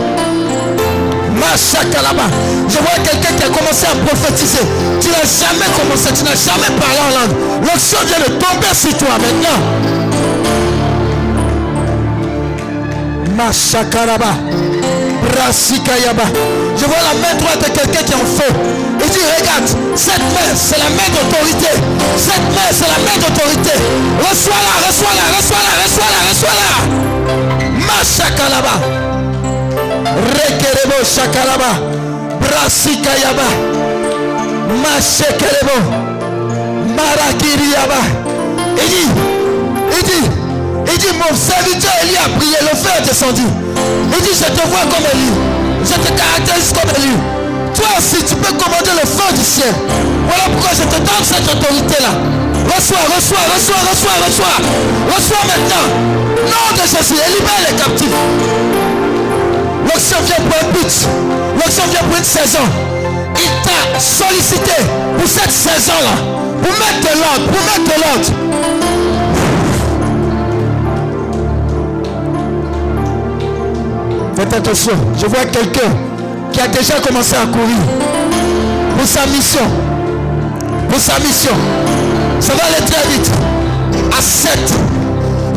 Je 2.69 2.79
vois 2.79 2.99
quelqu'un 3.03 3.33
qui 3.37 3.43
a 3.43 3.49
commencé 3.49 3.87
à 3.87 3.95
prophétiser. 4.05 4.65
Tu 5.01 5.09
n'as 5.09 5.25
jamais 5.25 5.71
commencé, 5.77 6.11
tu 6.13 6.23
n'as 6.25 6.35
jamais 6.35 6.71
parlé 6.79 7.01
en 7.01 7.11
langue. 7.21 7.37
L'onction 7.67 7.99
vient 8.07 8.19
de 8.19 8.33
tomber 8.33 8.75
sur 8.75 8.97
toi 8.97 9.17
maintenant. 9.19 9.59
Machakalaba. 13.37 14.35
Brasikayaba. 15.33 16.25
Je 16.81 16.85
vois 16.87 17.03
la 17.03 17.15
main 17.19 17.35
droite 17.35 17.59
de 17.59 17.71
quelqu'un 17.71 18.03
qui 18.05 18.13
est 18.13 18.15
en 18.15 18.27
feu. 18.27 18.53
Il 19.01 19.11
dit, 19.11 19.19
regarde, 19.39 19.67
cette 19.97 20.23
main, 20.35 20.51
c'est 20.55 20.79
la 20.79 20.91
main 20.91 21.09
d'autorité. 21.11 21.71
Cette 22.17 22.47
main, 22.55 22.71
c'est 22.71 22.87
la 22.87 22.99
main 23.03 23.19
d'autorité. 23.19 23.75
Reçois-la, 24.21 24.87
reçois-la, 24.87 25.37
reçois-la, 25.37 25.73
reçois-la, 25.83 26.21
reçois-la. 26.31 26.71
Machakalaba. 27.87 28.75
Rekerebo 30.35 31.05
shakalaba. 31.05 31.71
Brasikayaba. 32.41 33.49
Mashekerebo. 34.83 35.77
Marakiriyaba. 36.97 38.01
Il 38.81 38.89
dit, 38.89 39.09
il 39.97 40.03
dit, 40.05 40.31
il 40.93 40.99
dit, 40.99 41.15
mon 41.19 41.35
serviteur 41.35 41.93
Élie 42.05 42.17
a 42.17 42.29
prié, 42.39 42.57
le 42.61 42.77
feu 42.77 42.91
est 42.99 43.09
descendu. 43.09 43.43
Il 44.17 44.23
dit, 44.23 44.31
je 44.33 44.45
te 44.45 44.69
vois 44.69 44.83
comme 44.83 45.07
Élie. 45.13 45.68
Je 45.89 45.94
te 45.94 46.12
caractérise 46.12 46.73
comme. 46.73 46.89
Toi 47.74 47.86
aussi, 47.97 48.23
tu 48.23 48.35
peux 48.36 48.52
commander 48.52 48.93
le 48.93 49.09
feu 49.09 49.32
du 49.32 49.43
ciel. 49.43 49.73
Voilà 50.28 50.44
pourquoi 50.52 50.70
je 50.77 50.82
te 50.82 50.98
donne 51.01 51.24
cette 51.24 51.48
autorité-là. 51.48 52.12
Reçois, 52.77 52.98
reçois, 53.16 53.44
reçois, 53.55 53.81
reçois, 53.89 54.16
reçois. 54.27 54.56
Reçois 55.16 55.44
maintenant. 55.48 55.86
Nom 56.44 56.77
de 56.77 56.82
Jésus, 56.82 57.15
et 57.15 57.31
libère 57.32 57.60
les 57.66 57.77
captifs. 57.77 58.19
L'onction 59.89 60.19
vient 60.27 60.43
pour 60.44 60.59
un 60.60 60.73
but. 60.73 60.93
L'onction 61.56 61.85
vient 61.90 62.02
pour 62.02 62.19
une 62.19 62.24
saison. 62.24 62.65
Il 63.36 63.51
t'a 63.65 63.98
sollicité 63.98 64.77
pour 65.16 65.27
cette 65.27 65.52
saison-là. 65.52 66.15
Pour 66.62 66.73
mettre 66.73 67.01
de 67.01 67.15
l'ordre. 67.19 67.47
Pour 67.51 67.62
mettre 67.65 67.85
de 67.85 68.02
l'ordre. 68.02 68.38
Faites 74.39 74.55
attention. 74.55 74.93
Je 75.20 75.27
vois 75.27 75.44
quelqu'un 75.47 75.90
qui 76.52 76.60
a 76.60 76.69
déjà 76.69 76.94
commencé 77.05 77.35
à 77.35 77.44
courir 77.47 77.82
pour 78.97 79.05
sa 79.05 79.27
mission. 79.27 79.66
Pour 80.89 81.01
sa 81.01 81.19
mission. 81.19 81.51
Ça 82.39 82.52
va 82.55 82.66
aller 82.66 82.86
très 82.86 83.02
vite. 83.10 83.28
À 84.16 84.23
7. 84.23 84.52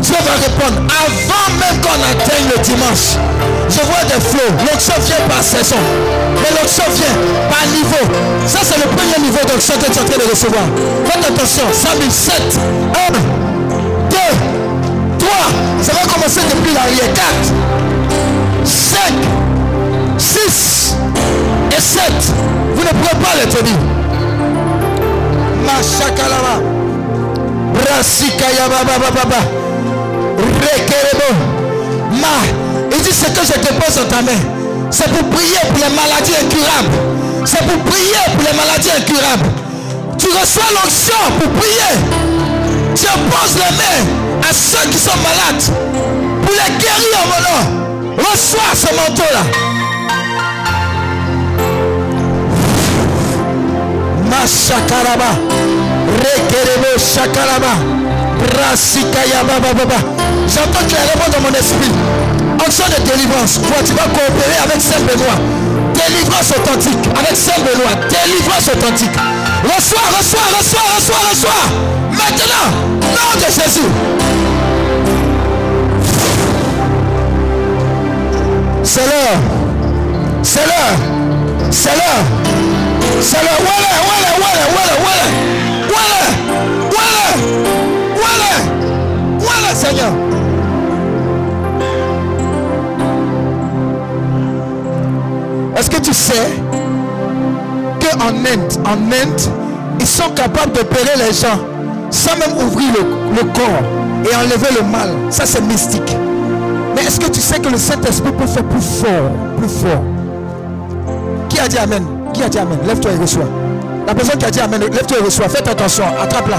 Dieu 0.02 0.16
va 0.26 0.34
répondre 0.34 0.82
avant 0.90 1.48
même 1.62 1.80
qu'on 1.84 1.94
atteigne 1.94 2.50
le 2.50 2.60
dimanche. 2.64 3.22
Je 3.70 3.86
vois 3.86 4.04
des 4.10 4.20
flots. 4.20 4.50
L'onction 4.66 4.96
vient 5.06 5.28
par 5.30 5.44
saison. 5.44 5.78
Mais 6.42 6.50
l'onction 6.60 6.86
vient 6.90 7.16
par 7.52 7.68
niveau. 7.68 8.04
Ça, 8.48 8.60
c'est 8.64 8.82
le 8.82 8.90
premier 8.98 9.22
niveau 9.22 9.46
d'onction 9.48 9.76
que 9.76 9.86
tu 9.86 9.92
es 9.92 10.02
en 10.02 10.06
train 10.06 10.18
de 10.18 10.28
recevoir. 10.28 10.64
Faites 11.06 11.30
attention. 11.30 11.66
Samuel 11.72 12.12
7. 12.12 12.34
1, 12.98 13.14
2, 14.10 14.18
3. 15.20 15.30
Ça 15.84 15.92
va 15.94 16.02
commencer 16.12 16.42
depuis 16.50 16.74
l'arrière. 16.74 17.14
4, 17.14 17.91
5, 18.66 19.00
6 20.18 20.96
et 21.78 21.82
7. 21.82 22.04
Vous 22.76 22.84
ne 22.84 22.90
pourrez 22.90 23.20
pas 23.24 23.36
les 23.40 23.50
tenir. 23.50 23.78
Machakalama. 25.66 26.62
Brasikayaba 27.74 28.84
baba 28.84 29.12
baba. 29.12 29.38
Rekerebo. 30.38 31.30
Ma. 32.22 32.38
Il 32.92 33.02
dit 33.02 33.12
ce 33.14 33.26
que 33.26 33.46
je 33.46 33.54
te 33.54 33.74
pose 33.74 33.96
dans 33.96 34.10
ta 34.16 34.22
main. 34.22 34.40
C'est 34.90 35.10
pour 35.10 35.30
prier 35.30 35.60
pour 35.70 35.88
les 35.88 35.96
maladies 35.96 36.34
incurables. 36.36 36.96
C'est 37.46 37.64
pour 37.66 37.78
prier 37.92 38.24
pour 38.34 38.44
les 38.44 38.56
maladies 38.58 38.92
incurables. 38.92 39.50
Tu 40.18 40.28
reçois 40.28 40.70
l'onction 40.76 41.16
pour 41.40 41.50
prier. 41.54 41.96
Tu 42.96 43.08
imposes 43.08 43.56
les 43.56 43.76
mains 43.78 44.50
à 44.50 44.54
ceux 44.54 44.90
qui 44.90 44.98
sont 44.98 45.18
malades. 45.24 45.64
Pour 46.44 46.52
les 46.52 46.72
guérir 46.78 47.18
en 47.24 47.28
mon 47.28 47.42
nom. 47.42 47.81
Reçois 48.24 48.74
ce 48.74 48.94
manteau-là. 48.96 49.44
Mashakaraba. 54.30 55.32
Rekerebo 56.22 56.98
shakaraba. 56.98 57.74
Brasikayaba 58.40 59.60
baba. 59.60 59.96
J'entends 60.48 60.88
clairement 60.88 61.30
dans 61.32 61.42
mon 61.42 61.54
esprit. 61.58 61.92
Action 62.66 62.86
de 62.86 63.10
délivrance. 63.10 63.60
Toi, 63.62 63.78
tu 63.86 63.94
vas 63.94 64.04
coopérer 64.04 64.58
avec 64.64 64.82
Saint 64.82 65.02
Benoît. 65.02 65.62
Délivre 65.94 66.22
Délivrance 66.22 66.52
authentique 66.52 67.10
avec 67.18 67.38
Saint-Benoît. 67.38 67.96
Délivrance 68.10 68.68
authentique. 68.70 69.16
Reçois, 69.64 70.02
reçois, 70.18 70.40
reçois, 70.58 70.82
reçois, 70.96 71.30
reçois. 71.30 71.64
Maintenant, 72.12 72.68
nom 73.02 73.36
de 73.36 73.46
Jésus. 73.46 74.51
C'est 78.94 79.06
l'heure. 79.06 79.40
C'est 80.44 80.66
l'heure. 80.66 80.98
C'est 81.72 81.96
l'heure. 81.96 82.26
C'est 83.22 83.42
l'heure. 83.42 83.62
Voilà, 83.62 83.88
voilà, 84.06 84.30
voilà, 84.38 84.64
voilà, 84.76 84.96
voilà. 85.06 85.26
Voilà. 85.94 86.22
Voilà. 86.92 87.26
Voilà. 88.20 88.52
Voilà, 89.40 89.76
Seigneur. 89.76 90.12
Est-ce 95.78 95.90
que 95.90 96.02
tu 96.02 96.14
sais 96.14 96.52
qu'en 98.02 98.28
Inde, 98.28 98.74
en 98.86 98.98
Inde, 99.10 99.42
ils 100.02 100.06
sont 100.06 100.32
capables 100.36 100.74
d'opérer 100.74 101.16
les 101.16 101.34
gens 101.34 101.62
sans 102.10 102.36
même 102.36 102.58
ouvrir 102.68 102.90
le, 102.94 103.38
le 103.38 103.44
corps 103.54 103.86
et 104.30 104.36
enlever 104.36 104.76
le 104.76 104.86
mal? 104.86 105.12
Ça, 105.30 105.46
c'est 105.46 105.62
mystique. 105.62 106.18
Est-ce 107.06 107.20
que 107.20 107.28
tu 107.28 107.42
sais 107.42 107.60
que 107.60 107.70
le 107.70 107.78
Saint-Esprit 107.78 108.32
peut 108.32 108.48
faire 108.48 108.64
plus 108.64 108.82
fort, 108.82 109.32
plus 109.58 109.68
fort? 109.70 110.02
Qui 111.50 111.60
a 111.60 111.68
dit 111.68 111.78
Amen? 111.78 112.04
Qui 112.34 112.44
a 112.44 112.50
dit 112.50 112.58
Amen? 112.60 112.78
Lève-toi 112.88 113.12
et 113.12 113.18
reçois. 113.22 113.50
La 114.08 114.14
personne 114.16 114.38
qui 114.38 114.46
a 114.46 114.52
dit 114.52 114.60
Amen, 114.60 114.80
lève-toi 114.82 115.18
et 115.20 115.24
reçois. 115.24 115.50
Faites 115.50 115.68
attention, 115.68 116.06
attrape-la. 116.22 116.58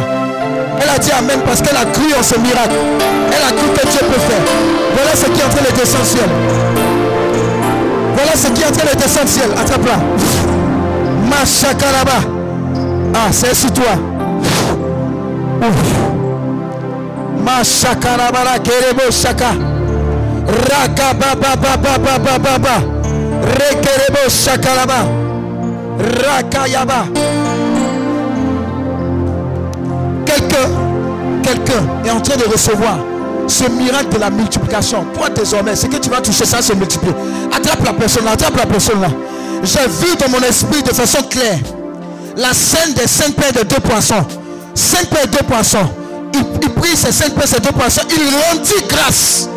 Elle 0.81 0.89
a 0.89 0.99
dit 0.99 1.11
Amen 1.11 1.41
parce 1.45 1.63
qu'elle 1.63 1.77
a 1.77 1.85
cru 1.85 2.13
en 2.19 2.23
ce 2.23 2.39
miracle. 2.39 2.77
Elle 3.29 3.43
a 3.43 3.53
cru 3.57 3.69
que 3.75 3.87
Dieu 3.89 4.01
peut 4.01 4.21
faire. 4.21 4.43
Voilà 4.95 5.17
ce 5.17 5.27
qui 5.27 5.41
est 5.41 5.45
en 5.45 5.49
train 5.49 5.77
descendre 5.77 6.05
ciel. 6.05 6.31
Voilà 8.15 8.37
ce 8.37 8.49
qui 8.49 8.63
est 8.63 8.67
en 8.67 8.73
train 8.73 8.95
descendre 8.95 9.29
ciel. 9.29 9.51
Attrape-la. 9.61 9.97
Machakaraba. 11.31 12.29
Ah, 13.15 13.29
c'est 13.31 13.55
sur 13.55 13.73
toi. 13.73 13.93
Ouf. 15.63 16.13
Mashakarabara 17.45 18.59
kerebo 18.63 19.11
shaka. 19.11 19.72
Raka 20.47 21.15
baba 21.15 21.57
baba 21.57 21.99
baba 21.99 22.39
baba. 22.39 22.83
Rekerebo 23.43 24.29
shakaraba. 24.29 25.07
Raka 25.99 26.69
yaba. 26.69 27.05
Quelqu'un, 30.27 30.69
quelqu'un 31.43 31.83
est 32.05 32.11
en 32.11 32.21
train 32.21 32.37
de 32.37 32.45
recevoir 32.51 32.99
ce 33.47 33.65
miracle 33.65 34.15
de 34.15 34.19
la 34.19 34.31
multiplication. 34.31 35.05
Toi 35.15 35.29
désormais, 35.31 35.77
ce 35.77 35.87
que 35.87 35.97
tu 35.97 36.09
vas 36.09 36.21
toucher, 36.21 36.45
ça 36.45 36.63
se 36.63 36.73
multiplie. 36.73 37.13
Attrape 37.55 37.85
la 37.85 37.93
personne 37.93 38.25
là, 38.25 38.33
attrape 38.33 38.57
la 38.57 38.67
personne 38.67 39.01
là. 39.01 39.09
J'ai 39.63 39.87
vu 39.87 40.17
dans 40.17 40.29
mon 40.29 40.45
esprit 40.47 40.83
de 40.83 40.91
façon 40.91 41.23
claire 41.29 41.59
la 42.37 42.55
scène 42.55 42.95
des 42.95 43.07
cinq 43.07 43.35
paires 43.35 43.53
de 43.53 43.63
deux 43.69 43.81
poissons. 43.81 44.25
Cinq 44.75 45.07
paires 45.07 45.27
de 45.27 45.33
deux 45.33 45.45
poissons. 45.45 45.89
Il, 46.35 46.45
il 46.63 46.71
prit 46.71 46.97
ces 46.97 47.13
cinq 47.13 47.35
paires, 47.35 47.47
ces 47.47 47.61
deux 47.61 47.73
poissons. 47.73 48.03
Il 48.11 48.17
rendit 48.17 48.85
grâce. 48.89 49.49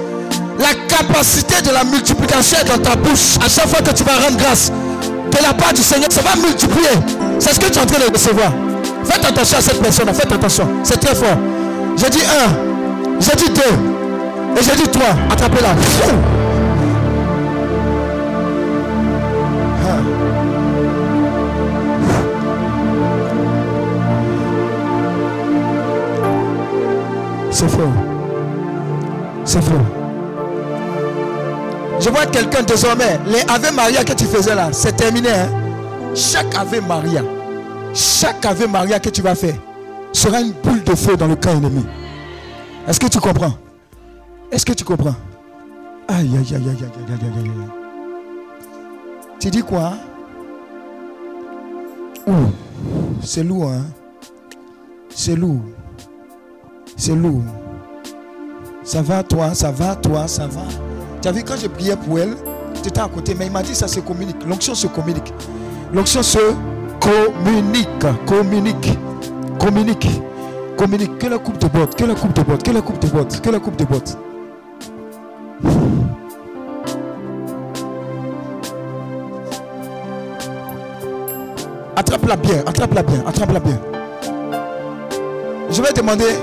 La 0.59 0.73
capacité 0.87 1.61
de 1.61 1.71
la 1.71 1.83
multiplication 1.83 2.57
est 2.61 2.65
dans 2.65 2.77
ta 2.77 2.95
bouche. 2.95 3.37
À 3.43 3.49
chaque 3.49 3.67
fois 3.67 3.81
que 3.81 3.91
tu 3.91 4.03
vas 4.03 4.13
rendre 4.13 4.37
grâce 4.37 4.71
de 4.71 5.43
la 5.43 5.53
part 5.53 5.73
du 5.73 5.81
Seigneur, 5.81 6.11
ça 6.11 6.21
va 6.21 6.35
multiplier. 6.35 6.89
C'est 7.39 7.53
ce 7.53 7.59
que 7.59 7.67
tu 7.67 7.77
es 7.77 7.81
en 7.81 7.85
train 7.85 7.99
de 7.99 8.11
recevoir. 8.11 8.51
Faites 9.03 9.25
attention 9.25 9.57
à 9.57 9.61
cette 9.61 9.81
personne. 9.81 10.13
Faites 10.13 10.31
attention. 10.31 10.67
C'est 10.83 10.99
très 10.99 11.13
fort. 11.13 11.37
J'ai 11.97 12.09
dit 12.09 12.21
un. 12.21 13.19
J'ai 13.19 13.35
dit 13.35 13.49
deux. 13.49 14.59
Et 14.59 14.63
j'ai 14.63 14.75
dit 14.75 14.89
trois. 14.89 15.15
Attrapez-la. 15.29 15.75
C'est 27.51 27.69
fort. 27.69 27.93
C'est 29.45 29.61
fort. 29.61 30.04
Je 31.99 32.09
vois 32.09 32.25
quelqu'un 32.25 32.63
désormais. 32.63 33.19
Les 33.25 33.41
Ave 33.49 33.73
Maria 33.73 34.03
que 34.03 34.13
tu 34.13 34.25
faisais 34.25 34.55
là, 34.55 34.69
c'est 34.71 34.95
terminé. 34.95 35.29
Hein. 35.29 35.49
Chaque 36.13 36.55
Ave 36.55 36.85
Maria, 36.87 37.21
chaque 37.93 38.45
Ave 38.45 38.67
Maria 38.67 38.99
que 38.99 39.09
tu 39.09 39.21
vas 39.21 39.35
faire 39.35 39.55
sera 40.13 40.39
une 40.39 40.51
boule 40.51 40.83
de 40.83 40.95
feu 40.95 41.17
dans 41.17 41.27
le 41.27 41.35
camp 41.35 41.51
ennemi. 41.51 41.85
Est-ce 42.87 42.99
que 42.99 43.07
tu 43.07 43.19
comprends? 43.19 43.53
Est-ce 44.51 44.65
que 44.65 44.73
tu 44.73 44.83
comprends? 44.83 45.15
Aïe, 46.07 46.29
aïe, 46.37 46.37
aïe, 46.37 46.55
aïe, 46.55 46.67
aïe, 46.69 46.69
aïe, 46.69 47.19
aïe, 47.21 47.49
aïe. 47.49 47.69
Tu 49.39 49.49
dis 49.49 49.63
quoi? 49.63 49.93
Ouh, 52.27 52.31
c'est 53.23 53.43
lourd, 53.43 53.69
hein 53.71 53.85
C'est 55.09 55.35
lourd. 55.35 55.61
C'est 56.95 57.15
lourd. 57.15 57.43
Ça 58.83 59.01
va, 59.01 59.23
toi, 59.23 59.53
ça 59.53 59.71
va, 59.71 59.95
toi, 59.95 60.27
ça 60.27 60.47
va. 60.47 60.61
Tu 61.25 61.29
as 61.29 61.31
vu 61.31 61.43
quand 61.43 61.57
j'ai 61.59 61.69
prié 61.69 61.95
pour 61.95 62.19
elle, 62.19 62.35
tu 62.83 62.89
étais 62.89 62.99
à 62.99 63.07
côté, 63.07 63.33
mais 63.33 63.47
il 63.47 63.51
m'a 63.51 63.63
dit 63.63 63.73
ça 63.73 63.87
se 63.87 63.99
communique. 63.99 64.45
L'onction 64.45 64.75
se 64.75 64.85
communique. 64.85 65.33
L'onction 65.91 66.21
se 66.21 66.37
communique. 66.99 67.87
Communique. 68.27 68.95
Communique. 69.59 70.07
Communique. 70.77 71.17
Que 71.17 71.25
la 71.25 71.39
coupe 71.39 71.57
de 71.57 71.67
botte, 71.67 71.95
que 71.95 72.05
la 72.05 72.13
coupe 72.13 72.33
de 72.33 72.43
botte, 72.43 72.61
que 72.61 72.69
la 72.69 72.81
coupe 72.81 72.99
de 72.99 73.07
botte, 73.07 73.41
que 73.41 73.49
la 73.49 73.59
coupe 73.59 73.75
de 73.75 73.85
botte. 73.85 74.15
Attrape-la 81.95 82.35
bien, 82.35 82.63
attrape-la 82.67 83.01
bien, 83.01 83.23
attrape-la 83.25 83.59
bien. 83.61 83.79
Je 85.71 85.81
vais 85.81 85.91
demander, 85.91 86.35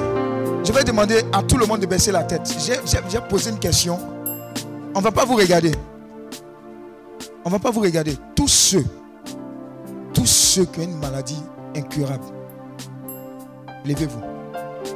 je 0.65 0.73
vais 0.73 0.83
demander 0.83 1.21
à 1.33 1.41
tout 1.45 1.57
le 1.57 1.67
monde 1.67 1.79
de 1.79 1.87
baisser 1.87 2.11
la 2.11 2.25
tête. 2.25 2.53
J'ai 2.59 3.21
posé 3.21 3.51
une 3.51 3.61
question. 3.61 4.12
On 4.95 4.99
ne 4.99 5.05
va 5.05 5.11
pas 5.13 5.25
vous 5.25 5.37
regarder. 5.37 5.73
On 7.45 7.49
ne 7.49 7.53
va 7.55 7.59
pas 7.59 7.71
vous 7.71 7.81
regarder. 7.81 8.17
Tous 8.37 8.49
ceux, 8.49 8.85
tous 10.15 10.27
ceux 10.27 10.65
qui 10.67 10.81
ont 10.81 10.85
une 10.85 10.99
maladie 10.99 11.43
incurable, 11.77 12.25
levez-vous. 13.85 14.21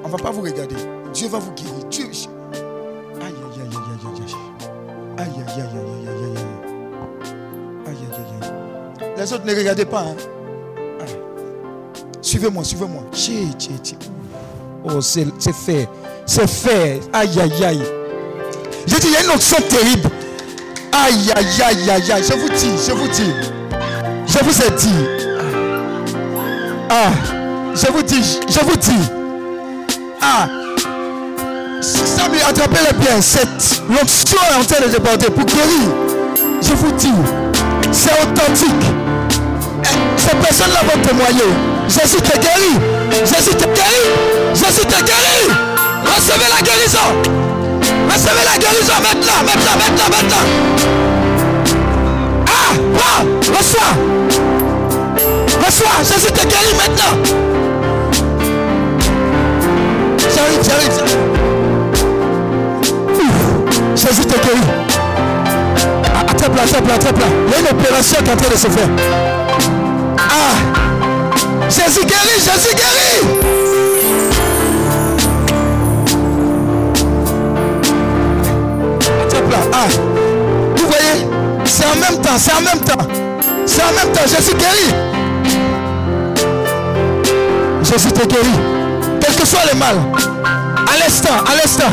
On 0.05 0.09
ne 0.09 0.13
va 0.13 0.19
pas 0.19 0.31
vous 0.31 0.43
regarder. 0.43 0.77
Dieu 1.13 1.29
va 1.29 1.39
vous 1.39 1.53
guérir. 1.53 1.85
Dieu. 1.91 2.05
Aïe, 2.05 2.13
aïe, 3.23 3.33
aïe, 3.33 3.63
aïe, 3.63 3.73
aïe, 3.73 4.07
aïe, 4.07 4.23
aïe. 4.23 4.35
Aïe, 5.19 5.29
aïe, 5.29 5.61
aïe, 5.61 5.63
aïe, 5.63 6.09
aïe, 6.09 6.09
aïe, 6.09 6.37
aïe. 6.37 6.45
Aïe. 7.87 9.13
Les 9.17 9.33
autres 9.33 9.47
ne 9.47 9.55
regardez 9.57 9.87
pas. 9.87 10.03
hein. 10.03 10.17
Aïe. 11.01 11.17
Suivez-moi, 12.21 12.63
suivez-moi. 12.65 13.03
Oh, 14.85 15.01
c'est 15.01 15.27
fait. 15.53 15.89
C'est 16.27 16.47
fait. 16.49 17.01
Aïe, 17.13 17.41
aïe, 17.41 17.65
aïe. 17.65 17.83
J'ai 18.87 18.99
dit, 18.99 19.09
il 19.09 19.13
y 19.13 19.17
a 19.17 19.25
une 19.25 19.31
option 19.31 19.57
terrible. 19.69 20.11
Aïe, 20.93 21.33
aïe, 21.37 21.63
aïe, 21.63 21.91
aïe, 21.91 22.13
aïe. 22.13 22.25
Je 22.27 22.35
vous 22.35 22.49
dis, 22.49 22.71
je 22.87 22.93
vous 22.93 23.09
dis. 23.09 23.33
Je 24.27 24.39
vous 24.45 24.63
ai 24.63 24.71
dit. 24.71 25.27
Ah, 26.89 27.11
je 27.75 27.93
vous 27.93 28.03
dis, 28.03 28.41
je 28.49 28.61
vous 28.61 28.77
dis. 28.77 28.99
Ah, 30.23 30.49
Samy, 31.81 32.41
attrapez-le 32.41 32.97
bien. 32.99 33.21
Cette 33.21 33.83
l'option 33.89 34.39
est 34.51 34.61
en 34.61 34.65
train 34.65 34.87
de 34.87 34.91
déborder 34.93 35.27
pour 35.27 35.45
guérir. 35.45 35.89
Je 36.63 36.73
vous 36.75 36.93
dis, 36.93 37.13
c'est 37.93 38.13
authentique. 38.23 38.87
Ces 40.17 40.37
personnes-là 40.37 40.81
vont 40.83 41.03
témoigner. 41.03 41.53
Jésus 41.89 42.17
te 42.17 42.39
guérit. 42.39 42.79
Jésus 43.25 43.55
te 43.57 43.65
guérit. 43.65 44.55
Jésus 44.55 44.87
te 44.87 45.05
guérit. 45.05 45.51
Recevez 46.05 46.49
la 46.55 46.63
guérison. 46.63 47.46
Recevez 48.13 48.45
la 48.45 48.59
guérison 48.59 48.99
maintenant, 49.03 49.41
maintenant, 49.45 49.77
maintenant, 49.79 50.09
maintenant. 50.11 50.45
Ah, 52.47 52.73
prends, 52.95 53.25
reçois. 53.59 53.93
Reçois, 55.65 55.97
Jésus 56.03 56.33
te 56.33 56.47
guérit 56.47 56.75
maintenant. 56.77 57.15
J'arrive, 60.35 60.63
j'arrive, 60.65 60.93
Jésus 63.97 64.27
te 64.27 64.35
guérit. 64.35 64.69
Ah, 66.15 66.31
Attrape-la, 66.31 66.63
attrape-la, 66.63 66.95
attrape-la. 66.95 67.27
Il 67.47 67.53
y 67.53 67.55
a 67.55 67.61
une 67.61 67.79
opération 67.79 68.19
qui 68.23 68.31
est 68.31 68.33
en 68.33 68.37
train 68.37 68.51
de 68.51 68.57
se 68.57 68.69
faire. 68.69 68.89
Ah, 70.19 70.55
Jésus 71.69 72.07
guérit, 72.07 72.39
Jésus 72.39 72.75
guérit. 72.75 73.66
Ah, 79.73 79.87
vous 80.77 80.87
voyez, 80.87 81.27
c'est 81.65 81.85
en 81.85 81.97
même 82.01 82.21
temps, 82.23 82.39
c'est 82.39 82.53
en 82.53 82.61
même 82.61 82.81
temps. 82.81 83.07
C'est 83.67 83.83
en 83.83 83.93
même 83.93 84.13
temps, 84.13 84.27
Jésus 84.27 84.55
guérit. 84.55 84.95
Jésus 87.83 88.13
te 88.13 88.27
guérit. 88.27 88.59
Quel 89.21 89.35
que 89.35 89.47
soit 89.47 89.65
le 89.73 89.79
mal. 89.79 89.97
À 90.45 90.99
l'instant, 90.99 91.45
à 91.51 91.57
l'instant. 91.57 91.91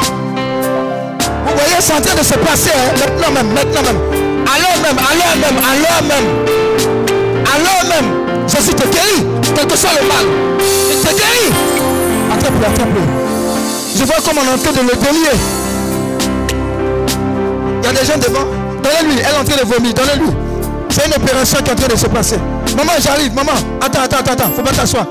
Vous 1.46 1.54
voyez, 1.56 1.76
c'est 1.80 1.94
en 1.94 2.02
train 2.02 2.16
de 2.16 2.24
se 2.24 2.34
passer 2.36 2.72
hein, 2.72 2.94
maintenant 3.00 3.32
même, 3.32 3.54
maintenant 3.54 3.82
même. 3.82 4.24
L'heure 5.14 5.36
même, 5.36 5.58
l'heure 5.82 6.04
même, 6.04 6.26
à 7.46 7.60
l'heure 7.60 7.84
même. 7.90 8.48
Jésus 8.48 8.74
te 8.74 8.88
guérit, 8.88 9.26
quel 9.56 9.68
que 9.68 9.78
soit 9.78 9.92
le 10.02 10.08
mal. 10.08 10.26
Il 10.90 10.98
te 11.00 11.14
guérit. 11.14 11.54
Attrape-le, 12.32 12.66
attrape-le. 12.66 13.02
Je 13.96 14.04
vois 14.06 14.16
comme 14.26 14.38
on 14.38 14.50
est 14.50 14.54
en 14.54 14.58
train 14.58 14.72
de 14.72 14.88
le 14.88 14.96
délier. 14.96 15.38
Des 17.94 18.06
gens 18.06 18.18
devant. 18.18 18.46
Donnez-lui, 18.82 19.20
elle 19.20 19.36
est 19.36 19.40
en 19.40 19.44
train 19.44 19.64
de 19.64 19.72
vomir, 19.72 19.94
donnez-lui. 19.94 20.36
C'est 20.90 21.06
une 21.06 21.14
opération 21.14 21.58
qui 21.64 21.70
est 21.70 21.74
en 21.74 21.76
train 21.76 21.88
de 21.88 21.96
se 21.96 22.08
passer. 22.08 22.38
Maman, 22.76 22.94
j'arrive, 23.00 23.34
maman. 23.36 23.52
Attends, 23.82 24.02
attends, 24.02 24.18
attends, 24.18 24.32
attends. 24.32 24.52
Faut 24.56 24.64
pas 24.64 24.72
t'asseoir. 24.72 25.06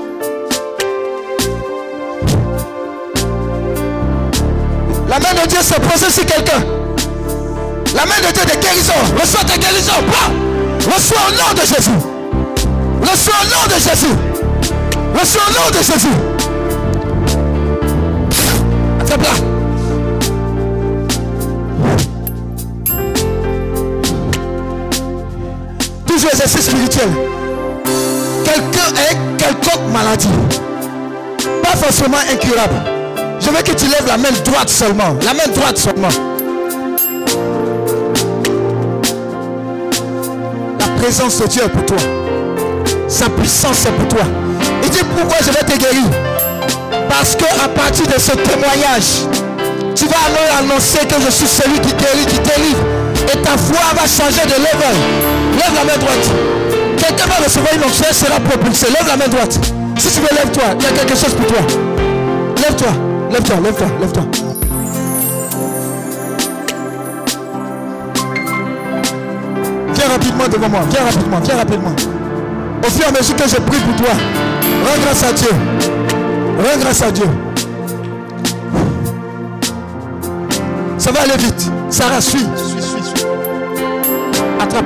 La 5.07 5.19
main 5.19 5.41
de 5.41 5.47
Dieu 5.47 5.59
s'est 5.61 5.79
posée 5.79 6.11
sur 6.11 6.25
quelqu'un. 6.25 6.59
La 7.95 8.05
main 8.05 8.17
de 8.17 8.33
Dieu 8.33 8.43
de 8.43 8.61
guérison. 8.61 8.93
Reçois 9.19 9.43
ta 9.45 9.57
guérison. 9.57 9.93
Reçois 10.93 11.21
au 11.29 11.31
nom 11.31 11.53
de 11.53 11.65
Jésus. 11.65 11.89
Reçois 13.01 13.35
au 13.41 13.45
nom 13.45 13.65
de 13.67 13.79
Jésus. 13.79 14.15
Reçois 15.19 15.43
au 15.47 15.53
nom 15.53 15.69
de 15.69 15.83
Jésus. 15.83 16.07
Attrape-la. 19.01 19.52
Toujours 26.23 26.35
exercice 26.35 26.67
spirituel. 26.67 27.09
Quelqu'un 28.45 28.93
est 29.09 29.17
quelconque 29.37 29.91
maladie. 29.91 30.29
Pas 31.61 31.75
forcément 31.75 32.15
incurable. 32.31 32.75
Je 33.41 33.49
veux 33.49 33.61
que 33.61 33.73
tu 33.73 33.87
lèves 33.87 34.07
la 34.07 34.17
main 34.17 34.31
droite 34.45 34.69
seulement. 34.69 35.17
La 35.25 35.33
main 35.33 35.51
droite 35.53 35.77
seulement. 35.77 36.07
La 40.79 41.01
présence 41.01 41.41
de 41.41 41.47
Dieu 41.47 41.63
est 41.63 41.67
pour 41.67 41.85
toi. 41.87 41.97
Sa 43.09 43.27
puissance 43.27 43.85
est 43.85 43.91
pour 43.91 44.07
toi. 44.07 44.25
Il 44.81 44.91
dit 44.91 45.03
pourquoi 45.17 45.39
je 45.41 45.51
vais 45.51 45.73
te 45.73 45.77
guérir? 45.77 46.05
Parce 47.09 47.35
que 47.35 47.43
à 47.43 47.67
partir 47.67 48.07
de 48.07 48.17
ce 48.17 48.31
témoignage, 48.31 49.27
tu 49.93 50.05
vas 50.05 50.23
alors 50.27 50.59
annoncer 50.59 50.99
que 50.99 51.15
je 51.19 51.31
suis 51.31 51.47
celui 51.47 51.81
qui 51.81 51.93
guérit, 51.95 52.25
qui 52.27 52.39
délivre. 52.39 52.79
Et 53.27 53.37
ta 53.41 53.57
foi 53.57 53.93
va 53.93 54.07
changer 54.07 54.45
de 54.45 54.55
level. 54.55 55.42
Lève 55.63 55.75
la 55.75 55.85
main 55.85 55.97
droite. 55.97 56.31
Quelqu'un 56.97 57.25
va 57.25 57.45
recevoir 57.45 57.73
une 57.73 57.83
onction, 57.83 58.05
sera 58.11 58.39
propulsé. 58.39 58.87
Lève 58.87 59.07
la 59.07 59.15
main 59.15 59.27
droite. 59.29 59.59
Si 59.97 60.09
tu 60.09 60.19
veux, 60.19 60.35
lève-toi. 60.35 60.63
Il 60.77 60.83
y 60.83 60.87
a 60.87 60.91
quelque 60.91 61.15
chose 61.15 61.33
pour 61.33 61.47
toi. 61.47 61.59
Lève-toi. 62.57 62.87
Lève-toi, 63.31 63.55
lève-toi, 63.63 63.87
lève-toi. 64.01 64.23
Viens 69.93 70.07
rapidement 70.09 70.47
devant 70.51 70.69
moi. 70.69 70.79
Viens 70.89 71.03
rapidement, 71.05 71.39
viens 71.39 71.55
rapidement. 71.55 71.95
Au 72.85 72.89
fur 72.89 73.05
et 73.05 73.07
à 73.07 73.11
mesure 73.11 73.35
que 73.35 73.47
je 73.47 73.55
prie 73.55 73.79
pour 73.79 73.95
toi, 73.95 74.13
rends 74.83 75.01
grâce 75.01 75.23
à 75.23 75.31
Dieu. 75.31 75.49
Rends 76.57 76.79
grâce 76.81 77.01
à 77.01 77.11
Dieu. 77.11 77.27
Ça 80.97 81.11
va 81.11 81.21
aller 81.21 81.37
vite. 81.37 81.71
Sarah, 81.89 82.19
suis. 82.19 82.39
Suis, 82.39 82.81
suis, 82.81 83.03
suis. 83.03 83.25
Attrape. 84.59 84.85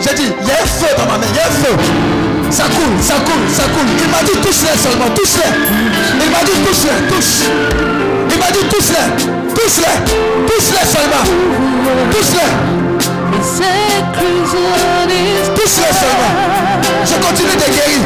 J'ai 0.00 0.14
dit, 0.14 0.32
il 0.40 0.46
y 0.46 0.50
a 0.50 0.54
un 0.54 0.66
feu 0.66 0.90
dans 0.98 1.06
ma 1.06 1.18
main. 1.18 1.26
Il 1.30 1.36
y 1.36 1.38
a 1.38 1.46
un 1.46 1.50
feu. 1.50 1.74
Ça 2.50 2.64
coule, 2.64 2.96
ça 3.00 3.14
coule, 3.24 3.46
ça 3.50 3.62
coule. 3.64 3.88
Il 4.02 4.10
m'a 4.10 4.22
dit 4.22 4.36
touche-les 4.42 4.76
seulement, 4.76 5.08
touche-les. 5.14 5.52
Il 6.20 6.30
m'a 6.30 6.42
dit 6.44 6.58
touche-les, 6.66 6.98
touche. 7.08 7.48
Il 8.30 8.38
m'a 8.38 8.50
dit 8.50 8.64
touche-les, 8.68 9.06
touche-les, 9.54 9.96
touche-les 10.46 10.86
seulement. 10.86 11.24
Touche-les. 12.10 12.50
Touche-les 15.54 15.92
seulement. 16.02 16.32
Je 17.04 17.14
continue 17.26 17.56
de 17.56 17.68
guérir. 17.72 18.02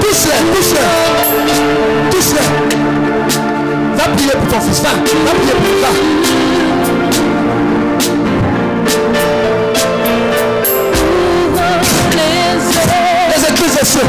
Touche-les, 0.00 0.40
touche-les. 0.54 0.88
Touche-les. 2.10 2.48
Va 3.96 4.04
prier 4.16 4.32
pour 4.32 4.48
ton 4.48 4.60
fils. 4.60 4.80
Va, 4.82 4.90
va 4.90 5.32
prier 5.38 5.54
pour 5.54 5.72
lui. 5.72 6.20
Non 13.60 13.66
de 13.66 13.72
Jésus. 13.72 14.00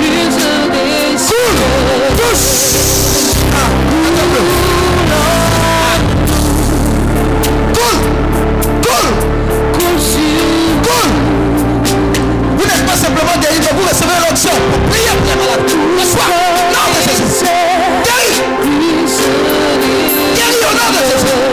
Jésus. 20.97 21.50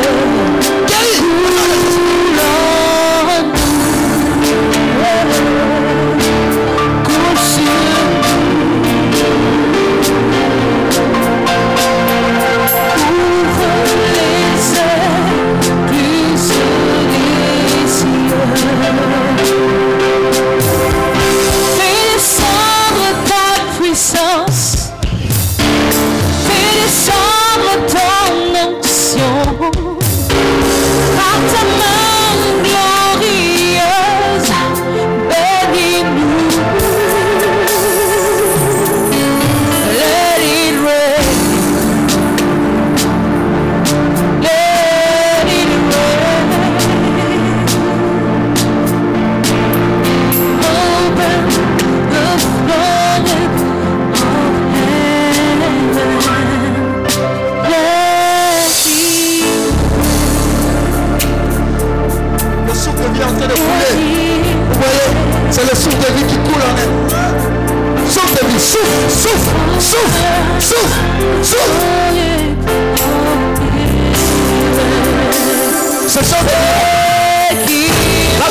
Ce 76.09 76.25
genre 76.25 76.43
de 76.43 76.51
la 76.51 77.59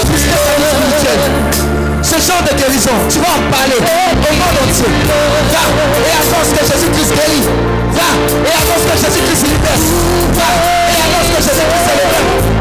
puissance 0.05 0.43
spirituelle. 0.75 1.23
Ce 2.01 2.15
genre 2.15 2.41
de 2.43 2.53
guérison, 2.57 2.91
tu 3.09 3.19
vas 3.19 3.35
en 3.35 3.51
parler 3.51 3.75
au 3.75 4.33
monde 4.33 4.57
entier. 4.63 4.91
Va 5.51 5.63
et 5.99 6.11
annonce 6.11 6.51
que 6.53 6.63
Jésus-Christ 6.65 7.11
guérit. 7.13 7.45
Va 7.93 8.09
et 8.45 8.53
annonce 8.53 8.85
que 8.89 8.95
Jésus-Christ 8.97 9.43
libère. 9.47 9.81
Va 10.33 10.49
et 10.87 10.99
annonce 11.01 11.29
que 11.35 11.41
Jésus-Christ 11.43 11.87
est 11.87 11.97
libéré. 12.05 12.56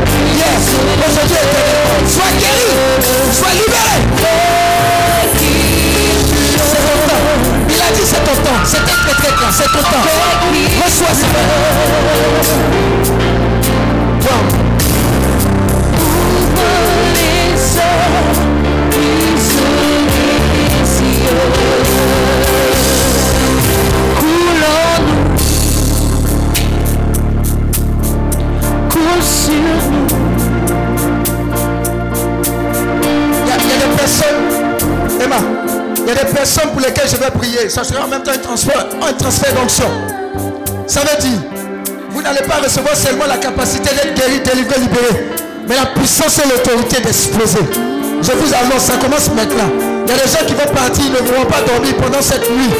D'exploser. 46.74 47.62
Je 48.22 48.32
vous 48.32 48.50
annonce, 48.50 48.90
ça 48.90 48.98
commence 48.98 49.30
maintenant. 49.30 49.70
Il 50.02 50.10
y 50.10 50.14
a 50.14 50.18
des 50.18 50.26
gens 50.26 50.42
qui 50.46 50.54
vont 50.54 50.66
partir, 50.74 51.04
ils 51.06 51.12
ne 51.14 51.22
vont 51.22 51.46
pas 51.46 51.62
dormir 51.62 51.94
pendant 51.94 52.20
cette 52.20 52.50
nuit. 52.50 52.74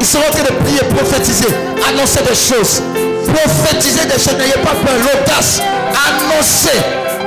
Ils 0.00 0.06
seront 0.06 0.24
en 0.24 0.32
train 0.32 0.44
de 0.44 0.56
prier, 0.64 0.80
prophétiser, 0.96 1.52
annoncer 1.84 2.24
des 2.24 2.32
choses. 2.36 2.80
Prophétiser 3.28 4.08
des 4.08 4.16
choses, 4.16 4.40
n'ayez 4.40 4.56
pas 4.64 4.72
peur, 4.80 4.96
l'audace. 5.04 5.60
Annoncez, 5.92 6.80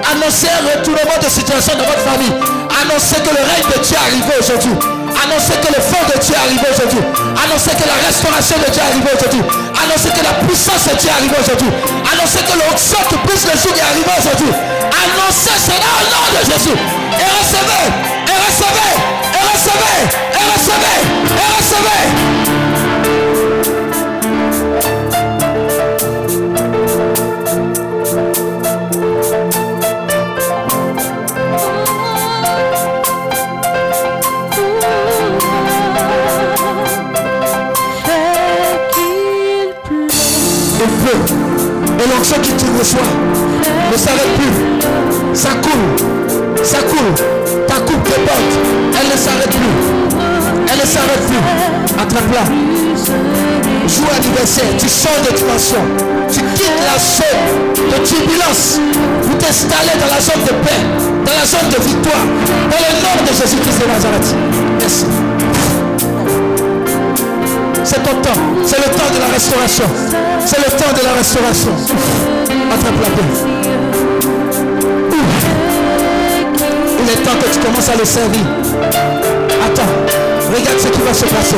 annoncez 0.09 0.49
un 0.49 0.65
retournement 0.65 1.19
de 1.21 1.29
situation 1.29 1.77
dans 1.77 1.85
votre 1.85 2.01
famille. 2.01 2.33
Annoncez 2.73 3.21
que 3.21 3.29
le 3.29 3.43
règne 3.45 3.69
de 3.69 3.77
Dieu 3.85 3.93
est 3.93 4.01
arrivé 4.01 4.33
aujourd'hui. 4.33 4.75
Annoncez 5.13 5.61
que 5.61 5.69
le 5.69 5.81
feu 5.81 6.01
de 6.09 6.17
Dieu 6.25 6.33
est 6.33 6.41
arrivé 6.41 6.65
aujourd'hui. 6.73 7.03
Annoncez 7.37 7.73
que 7.77 7.85
la 7.85 7.97
restauration 8.01 8.57
de 8.57 8.69
Dieu 8.73 8.81
est 8.81 8.89
arrivée 8.89 9.13
aujourd'hui. 9.13 9.45
Annoncez 9.77 10.09
que 10.09 10.23
la 10.25 10.33
puissance 10.41 10.89
de 10.89 10.93
Dieu 10.97 11.05
est 11.05 11.17
arrivée 11.21 11.37
aujourd'hui. 11.37 11.69
Annoncez 12.01 12.41
que 12.41 12.55
l'onction 12.57 12.97
qui 13.13 13.17
brise 13.29 13.45
le 13.45 13.53
jour 13.61 13.73
est 13.77 13.85
arrivé 13.85 14.09
aujourd'hui. 14.17 14.78
Annoncez 15.01 15.57
cela 15.65 15.89
au 15.95 16.05
nom 16.11 16.25
de 16.37 16.41
Jésus. 16.45 16.77
Et 17.19 17.29
recevez, 17.39 17.85
et 18.27 18.37
recevez, 18.45 18.93
et 19.33 19.43
recevez, 19.47 19.99
et 20.33 20.43
recevez, 20.51 20.99
et 21.37 21.47
recevez. 21.57 22.03
Fais 38.05 38.33
qu'il 40.77 40.91
pleut. 41.03 41.23
Et 42.01 42.07
l'onction 42.07 42.37
qui 42.41 42.51
te 42.51 42.65
reçoit 42.77 43.11
ne 43.91 43.97
s'arrête 43.97 44.33
plus. 44.37 44.78
Ça 45.39 45.51
coule. 45.63 46.65
Ça 46.65 46.79
coule. 46.79 47.13
Ta 47.65 47.75
coupe 47.75 48.03
déborde. 48.03 48.51
Elle 48.99 49.07
ne 49.07 49.15
s'arrête 49.15 49.47
plus. 49.47 49.75
Elle 50.67 50.79
ne 50.79 50.85
s'arrête 50.85 51.25
plus. 51.29 51.39
Attrape-la. 51.97 52.43
Joue 53.87 54.03
anniversaire. 54.17 54.65
Tu 54.77 54.89
sors 54.89 55.15
de 55.23 55.37
dimension. 55.37 55.79
Tu 56.29 56.41
quittes 56.59 56.83
la 56.83 56.99
zone 56.99 57.87
de 57.89 58.05
turbulence 58.05 58.81
pour 59.23 59.37
t'installer 59.37 59.95
dans 60.01 60.13
la 60.13 60.19
zone 60.19 60.43
de 60.43 60.53
paix, 60.61 60.81
dans 61.23 61.39
la 61.39 61.45
zone 61.45 61.69
de 61.71 61.87
victoire. 61.87 62.25
Dans 62.69 62.81
le 62.83 62.91
nom 62.99 63.15
de 63.23 63.31
Jésus-Christ 63.31 63.79
de 63.79 63.87
Nazareth. 63.87 64.35
Merci. 64.77 65.05
C'est 67.85 68.03
ton 68.03 68.15
temps. 68.19 68.41
C'est 68.65 68.77
le 68.77 68.91
temps 68.91 69.11
de 69.15 69.19
la 69.21 69.33
restauration. 69.33 69.85
C'est 70.45 70.59
le 70.59 70.69
temps 70.75 70.91
de 70.99 71.05
la 71.05 71.13
restauration. 71.13 71.71
Attrape 72.73 72.99
la 73.01 73.09
paix. 73.15 73.88
Est 77.09 77.23
temps 77.23 77.37
que 77.41 77.51
tu 77.51 77.59
commences 77.59 77.89
à 77.89 77.95
le 77.95 78.05
servir. 78.05 78.45
Attends. 79.65 79.89
Regarde 80.53 80.79
ce 80.79 80.87
qui 80.87 81.01
va 81.01 81.13
se 81.13 81.25
passer. 81.25 81.57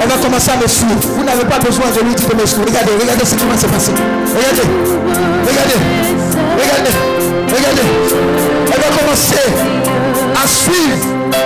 Elle 0.00 0.08
va 0.08 0.16
commencer 0.16 0.50
à 0.50 0.56
me 0.56 0.66
suivre. 0.66 1.00
Vous 1.16 1.24
n'avez 1.24 1.44
pas 1.44 1.58
besoin 1.58 1.86
de 1.94 2.00
lui 2.00 2.14
dire 2.14 2.28
de 2.28 2.34
me 2.34 2.46
suivre. 2.46 2.64
Regardez, 2.66 2.92
regardez 2.98 3.24
ce 3.26 3.34
qui 3.34 3.44
va 3.44 3.58
se 3.58 3.66
passer. 3.66 3.92
Regardez. 3.92 4.68
Regardez. 5.44 5.78
Regardez. 6.56 6.94
Regardez. 7.52 7.88
Elle 8.72 8.80
va 8.80 8.90
commencer 8.96 9.44
à 10.42 10.46
suivre, 10.46 10.96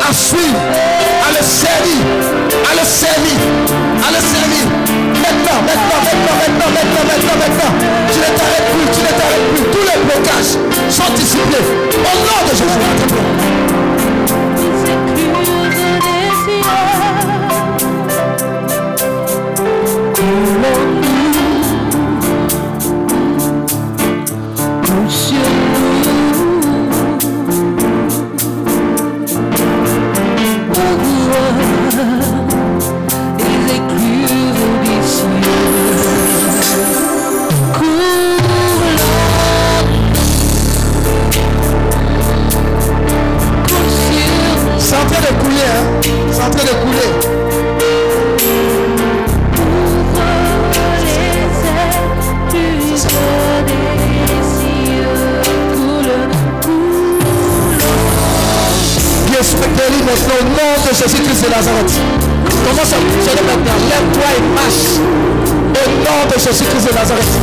à 0.08 0.12
suivre, 0.12 0.58
à 1.26 1.30
le 1.30 1.44
servir, 1.44 2.02
à 2.70 2.74
le 2.74 2.86
servir, 2.86 3.38
à 4.06 4.10
le 4.10 4.20
servir. 4.20 5.01
Maintenant, 5.32 5.62
maintenant, 5.64 6.00
maintenant, 6.04 6.36
maintenant, 6.44 6.70
maintenant, 6.76 7.04
maintenant, 7.08 7.36
maintenant. 7.40 7.72
Tu 8.12 8.18
ne 8.18 8.28
t'arrêtes 8.36 8.68
plus, 8.68 8.84
tu 8.92 9.00
ne 9.00 9.12
t'arrêtes 9.16 9.48
plus. 9.54 9.64
Tous 9.72 9.84
les 9.88 9.98
blocages 10.04 10.52
sont 10.90 11.10
dissipés. 11.16 11.64
Au 11.88 12.14
nom 12.20 12.38
de 12.44 12.52
Jésus, 12.54 12.68
Jésus-Christ 61.02 61.42
de 61.42 61.50
Nazareth. 61.50 61.92
Commence 62.64 62.92
à 62.92 62.96
fonctionner 63.02 63.42
maintenant? 63.42 63.74
Lève-toi 63.90 64.28
et 64.38 64.42
marche. 64.54 65.02
Au 65.74 65.86
nom 65.98 66.18
de 66.30 66.36
Jésus-Christ 66.38 66.86
de 66.86 66.94
Nazareth. 66.94 67.34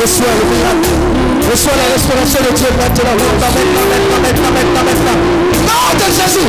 Reçois 0.00 0.32
le 0.32 0.44
miracle. 0.48 0.88
Reçois 1.50 1.76
la 1.76 1.86
restauration 1.92 2.40
de 2.40 2.52
Dieu 2.56 2.70
maintenant. 2.78 3.14
Maintenant, 3.18 3.52
maintenant, 3.52 4.20
maintenant, 4.22 4.52
maintenant, 4.56 4.84
maintenant. 4.88 5.18
Nom 5.66 5.92
de 5.92 6.06
Jésus. 6.08 6.48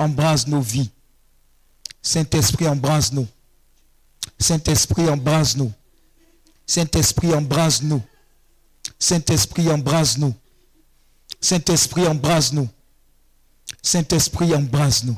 Embrase 0.00 0.48
nos 0.48 0.62
vies. 0.62 0.90
Saint-Esprit, 2.00 2.66
embrase-nous. 2.66 3.28
Saint-Esprit, 4.38 5.10
embrase-nous. 5.10 5.70
Saint-Esprit, 6.66 7.34
embrase-nous. 7.34 8.02
Saint-Esprit, 8.98 9.70
embrase-nous. 9.70 10.34
Saint-Esprit, 11.40 12.06
embrase-nous. 12.06 12.68
Saint-Esprit, 13.82 14.54
embrase-nous. 14.54 15.16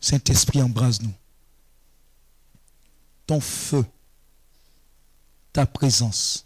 Saint-Esprit, 0.00 0.62
embrase-nous. 0.62 1.12
Ton 3.26 3.40
feu, 3.40 3.84
ta 5.52 5.66
présence. 5.66 6.44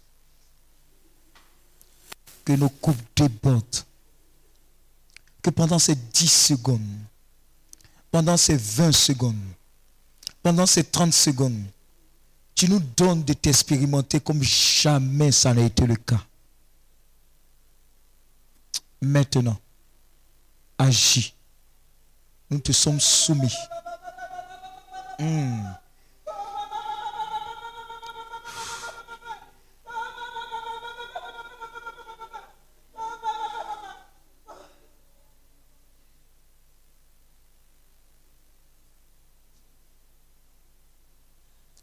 Que 2.43 2.53
nos 2.53 2.69
coupes 2.69 3.01
débordent. 3.15 3.83
Que 5.41 5.49
pendant 5.49 5.79
ces 5.79 5.95
10 5.95 6.27
secondes, 6.27 6.81
pendant 8.11 8.37
ces 8.37 8.57
20 8.57 8.91
secondes, 8.91 9.35
pendant 10.43 10.65
ces 10.65 10.83
30 10.83 11.13
secondes, 11.13 11.63
tu 12.53 12.69
nous 12.69 12.79
donnes 12.79 13.23
de 13.23 13.33
t'expérimenter 13.33 14.19
comme 14.19 14.41
jamais 14.43 15.31
ça 15.31 15.53
n'a 15.53 15.63
été 15.63 15.85
le 15.85 15.95
cas. 15.95 16.23
Maintenant, 19.05 19.57
agis. 20.79 21.35
Nous 22.49 22.57
te 22.57 22.71
sommes 22.71 22.99
soumis. 22.99 23.53
Hmm. 25.19 25.63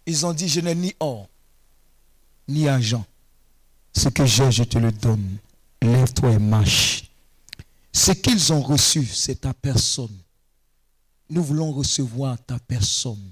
Ils 0.07 0.27
ont 0.27 0.33
dit, 0.33 0.49
je 0.49 0.59
n'ai 0.61 0.75
ni 0.75 0.93
or, 0.99 1.29
ni 2.49 2.69
argent. 2.69 3.07
Ce 3.93 4.09
que 4.09 4.27
j'ai, 4.27 4.51
je 4.51 4.65
te 4.65 4.79
le 4.79 4.91
donne. 4.91 5.39
Lève-toi 5.81 6.33
et 6.33 6.39
marche. 6.41 7.12
Ce 7.93 8.13
qu'ils 8.13 8.53
ont 8.53 8.63
reçu, 8.63 9.05
c'est 9.07 9.43
ta 9.43 9.53
personne. 9.53 10.17
Nous 11.29 11.43
voulons 11.43 11.73
recevoir 11.73 12.37
ta 12.47 12.59
personne. 12.67 13.31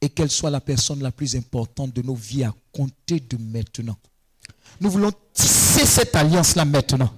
Et 0.00 0.08
qu'elle 0.08 0.30
soit 0.30 0.50
la 0.50 0.60
personne 0.60 1.02
la 1.02 1.10
plus 1.10 1.34
importante 1.34 1.92
de 1.92 2.02
nos 2.02 2.14
vies 2.14 2.44
à 2.44 2.54
compter 2.72 3.18
de 3.18 3.36
maintenant. 3.36 3.96
Nous 4.80 4.90
voulons 4.90 5.10
tisser 5.34 5.84
cette 5.84 6.14
alliance-là 6.14 6.64
maintenant. 6.64 7.12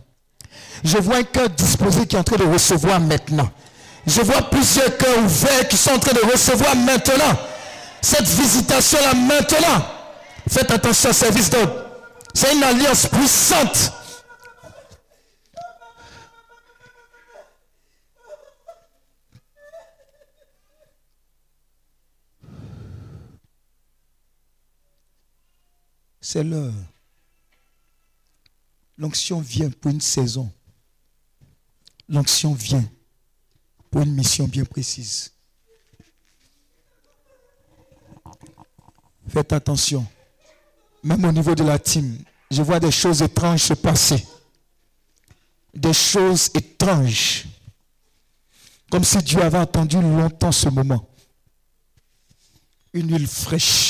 Je 0.83 0.97
vois 0.97 1.17
un 1.17 1.23
cœur 1.25 1.51
disposé 1.51 2.07
qui 2.07 2.17
est 2.17 2.19
en 2.19 2.25
train 2.25 2.39
de 2.39 2.45
recevoir 2.51 2.99
maintenant. 3.01 3.51
Je 4.07 4.23
vois 4.23 4.43
plusieurs 4.49 4.97
cœurs 4.97 5.19
ouverts 5.23 5.69
qui 5.69 5.77
sont 5.77 5.91
en 5.91 5.99
train 5.99 6.15
de 6.15 6.33
recevoir 6.33 6.75
maintenant. 6.75 7.39
Cette 8.01 8.27
visitation-là 8.27 9.15
maintenant. 9.15 9.85
Faites 10.49 10.71
attention, 10.71 11.13
service 11.13 11.51
d'ordre. 11.51 11.85
C'est 12.33 12.55
une 12.55 12.63
alliance 12.63 13.07
puissante. 13.07 13.93
C'est 26.33 26.45
l'heure. 26.45 26.73
L'onction 28.97 29.41
vient 29.41 29.69
pour 29.69 29.91
une 29.91 30.01
saison. 30.01 30.49
L'onction 32.09 32.55
vient 32.55 32.89
pour 33.91 34.03
une 34.03 34.15
mission 34.15 34.47
bien 34.47 34.65
précise. 34.65 35.33
Faites 39.27 39.53
attention. 39.53 40.07
Même 41.03 41.25
au 41.25 41.33
niveau 41.33 41.57
de 41.57 41.65
la 41.65 41.81
team, 41.81 42.23
je 42.49 42.63
vois 42.63 42.79
des 42.79 42.93
choses 42.93 43.23
étranges 43.23 43.65
se 43.65 43.75
passer. 43.75 44.25
Des 45.75 45.93
choses 45.93 46.49
étranges. 46.55 47.47
Comme 48.89 49.03
si 49.03 49.19
Dieu 49.19 49.43
avait 49.43 49.59
attendu 49.59 50.01
longtemps 50.01 50.53
ce 50.53 50.69
moment. 50.69 51.05
Une 52.93 53.11
huile 53.11 53.27
fraîche. 53.27 53.90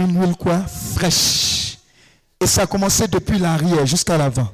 Une 0.00 0.18
huile 0.18 0.34
quoi 0.34 0.62
Fraîche. 0.62 1.76
Et 2.40 2.46
ça 2.46 2.62
a 2.62 2.66
commencé 2.66 3.06
depuis 3.06 3.38
l'arrière 3.38 3.84
jusqu'à 3.84 4.16
l'avant. 4.16 4.50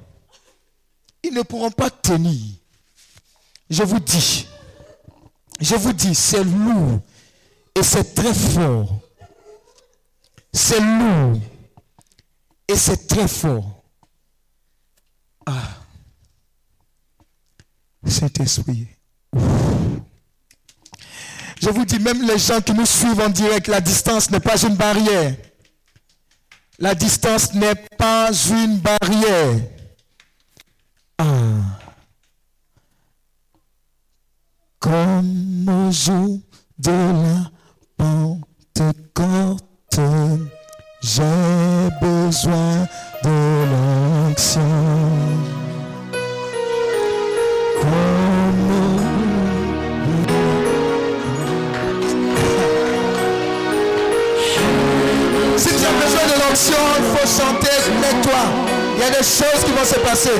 Ils 1.23 1.32
ne 1.32 1.43
pourront 1.43 1.70
pas 1.70 1.89
tenir. 1.89 2.56
Je 3.70 3.85
vous 3.85 4.01
dis, 4.01 4.48
je 5.60 5.77
vous 5.77 5.93
dis, 5.93 6.16
c'est 6.16 6.43
lourd 6.43 7.01
et 7.77 7.82
c'est 7.85 8.12
très 8.14 8.35
fort. 8.35 9.01
C'est 10.52 10.81
lourd 10.81 11.39
et 12.66 12.77
c'est 12.77 13.06
très 13.06 13.28
fort. 13.28 13.85
Ah. 15.47 15.74
Saint-Esprit. 18.05 18.89
Je 21.60 21.70
vous 21.70 21.84
dis, 21.84 21.98
même 21.98 22.22
les 22.22 22.38
gens 22.38 22.60
qui 22.60 22.72
nous 22.72 22.86
suivent 22.86 23.20
en 23.20 23.28
direct, 23.28 23.68
la 23.68 23.80
distance 23.80 24.30
n'est 24.30 24.40
pas 24.40 24.60
une 24.62 24.76
barrière. 24.76 25.34
La 26.78 26.94
distance 26.94 27.54
n'est 27.54 27.74
pas 27.96 28.30
une 28.50 28.78
barrière. 28.78 29.60
Ah. 31.18 31.24
Comme 34.78 35.66
au 35.68 35.90
jour 35.90 36.38
de 36.78 36.90
la 36.90 37.50
Pentecôte, 37.96 39.64
j'ai 41.00 41.90
besoin 42.00 42.86
de 43.24 44.28
l'action. 44.28 44.60
L'action, 56.56 56.84
il 56.98 57.04
faut 57.04 57.26
chanter, 57.26 57.78
mets-toi. 58.00 58.42
Il 58.96 59.00
y 59.00 59.04
a 59.04 59.10
des 59.10 59.16
choses 59.16 59.62
qui 59.64 59.72
vont 59.72 59.84
se 59.84 59.98
passer. 60.00 60.38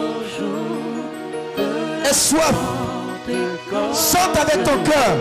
soif, 2.13 2.59
chante 3.93 4.37
avec 4.37 4.61
ton 4.65 4.79
cœur. 4.91 5.13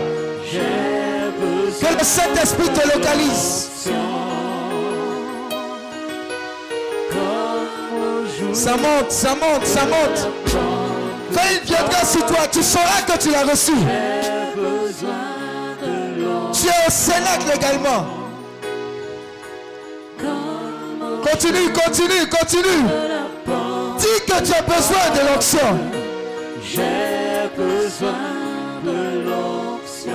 Que 1.80 1.90
le 1.98 2.04
Saint-Esprit 2.04 2.68
te 2.68 2.84
localise. 2.94 3.68
Ça 8.52 8.72
monte, 8.72 9.10
ça 9.10 9.30
monte, 9.30 9.64
ça 9.64 9.86
monte. 9.86 10.28
Quand 11.32 11.46
il 11.52 11.60
viendra 11.66 12.04
sur 12.04 12.26
toi, 12.26 12.46
tu 12.50 12.62
sauras 12.62 13.00
que 13.06 13.16
tu 13.18 13.30
l'as 13.30 13.44
reçu. 13.44 13.72
Es 16.66 16.86
au 16.86 16.90
Sénat 16.90 17.38
également. 17.54 18.06
Continue, 21.22 21.72
continue, 21.72 22.28
continue. 22.28 22.84
Dis 23.98 24.20
que 24.26 24.42
tu 24.42 24.52
as 24.52 24.62
besoin 24.62 25.10
de 25.14 25.32
l'onction. 25.32 25.78
J'ai 26.62 27.48
besoin 27.56 28.12
de 28.84 29.24
l'onction. 29.26 30.12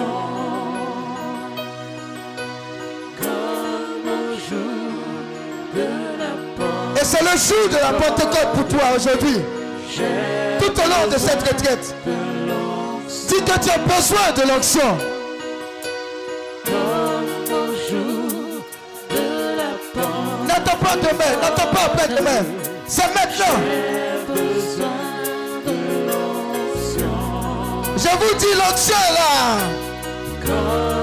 Et 6.96 7.04
c'est 7.04 7.22
le 7.22 7.38
jour 7.38 7.70
de 7.70 7.76
la 7.76 7.94
Pentecôte 7.94 8.52
pour 8.54 8.68
toi 8.68 8.88
aujourd'hui. 8.96 9.40
Tout 10.60 10.72
au 10.72 10.88
long 10.88 11.12
de 11.12 11.18
cette 11.18 11.42
retraite. 11.42 11.96
Dis 13.28 13.42
que 13.42 13.60
tu 13.60 13.70
as 13.72 13.78
besoin 13.80 14.32
de 14.36 14.48
l'onction. 14.48 15.15
Pas 20.96 21.08
demain, 21.08 21.38
n'attends 21.42 21.68
pas 21.74 21.86
après-demain. 21.86 22.46
C'est 22.88 23.08
maintenant. 23.08 23.60
Je 27.98 28.10
vous 28.10 28.36
dis 28.38 28.54
l'onction 28.58 29.04
là. 29.14 30.95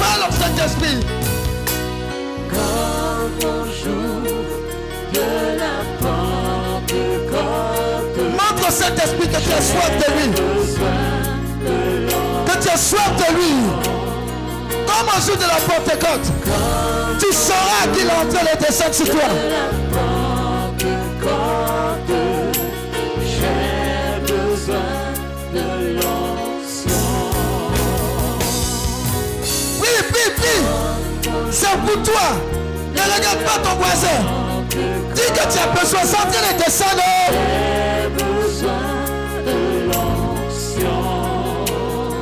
Parle 0.00 0.22
au 0.28 0.32
Saint-Esprit. 0.32 0.98
Comme 2.50 3.36
au 3.48 3.60
jour 3.80 4.22
de 5.12 5.26
la 5.62 5.76
Pentecôte, 6.00 7.00
Montre 8.32 8.64
au 8.68 8.72
Saint-Esprit 8.72 9.28
que 9.28 9.40
tu 9.46 9.52
as 9.52 9.64
soif 9.70 9.92
de 10.02 10.08
lui. 10.16 10.28
Que 12.46 12.54
tu 12.62 12.68
as 12.68 12.76
soif 12.76 13.12
de 13.16 13.28
lui. 13.36 13.54
Comme 14.86 15.08
au 15.08 15.20
jour 15.26 15.36
de 15.36 15.46
la 15.54 15.60
Pentecôte. 15.68 16.28
Tu 17.20 17.28
sauras 17.32 17.84
qu'il 17.94 18.06
est 18.06 18.10
en 18.10 18.26
train 18.32 18.44
de 18.44 18.54
descendre 18.64 18.94
sur 18.94 19.08
toi. 19.10 19.28
c'est 31.50 31.76
pour 31.86 32.02
toi. 32.02 32.28
Ne 32.94 33.00
regarde 33.00 33.38
pas 33.44 33.58
ton 33.62 33.76
voisin. 33.76 34.18
Dis 35.14 35.22
que 35.32 35.44
tu 35.52 35.58
as 35.58 35.66
besoin, 35.78 36.02
ça 36.04 36.18
vient 36.30 36.52
de 36.52 36.62
descendre. 36.62 37.02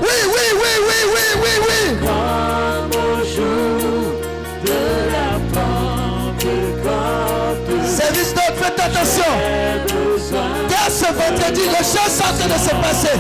Oui, 0.00 0.18
oui, 0.34 0.46
oui, 0.54 0.72
oui, 0.88 0.98
oui, 1.14 1.24
oui, 1.42 1.52
oui. 1.68 1.80
Service 7.86 8.34
d'ordre, 8.34 8.58
faites 8.60 8.80
attention. 8.80 9.32
Dès 10.68 10.90
ce 10.90 11.06
vendredi, 11.12 11.62
les 11.68 11.84
choses 11.84 12.14
sont 12.16 12.32
de 12.36 12.58
se 12.58 12.74
passer. 12.74 13.18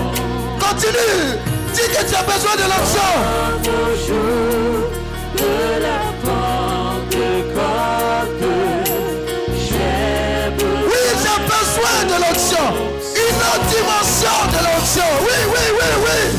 Continue. 0.58 1.57
Dis 1.80 1.88
que 1.90 2.02
tu 2.08 2.14
as 2.16 2.22
besoin 2.22 2.56
de 2.56 2.62
l'onction. 2.62 3.10
Au 3.62 3.94
jour 4.06 4.90
de 5.36 5.54
la 5.80 6.00
Pentecôte, 6.24 7.62
j'ai 9.68 10.50
besoin 10.56 10.82
Oui, 10.88 11.02
j'ai 11.22 11.38
besoin 11.54 11.98
de 12.04 12.16
l'onction. 12.22 12.66
Une 13.14 13.40
autre 13.50 13.66
dimension 13.70 14.38
de 14.50 14.58
l'onction. 14.64 15.08
Oui, 15.22 15.38
oui, 15.52 15.64
oui, 15.78 15.90
oui. 16.04 16.37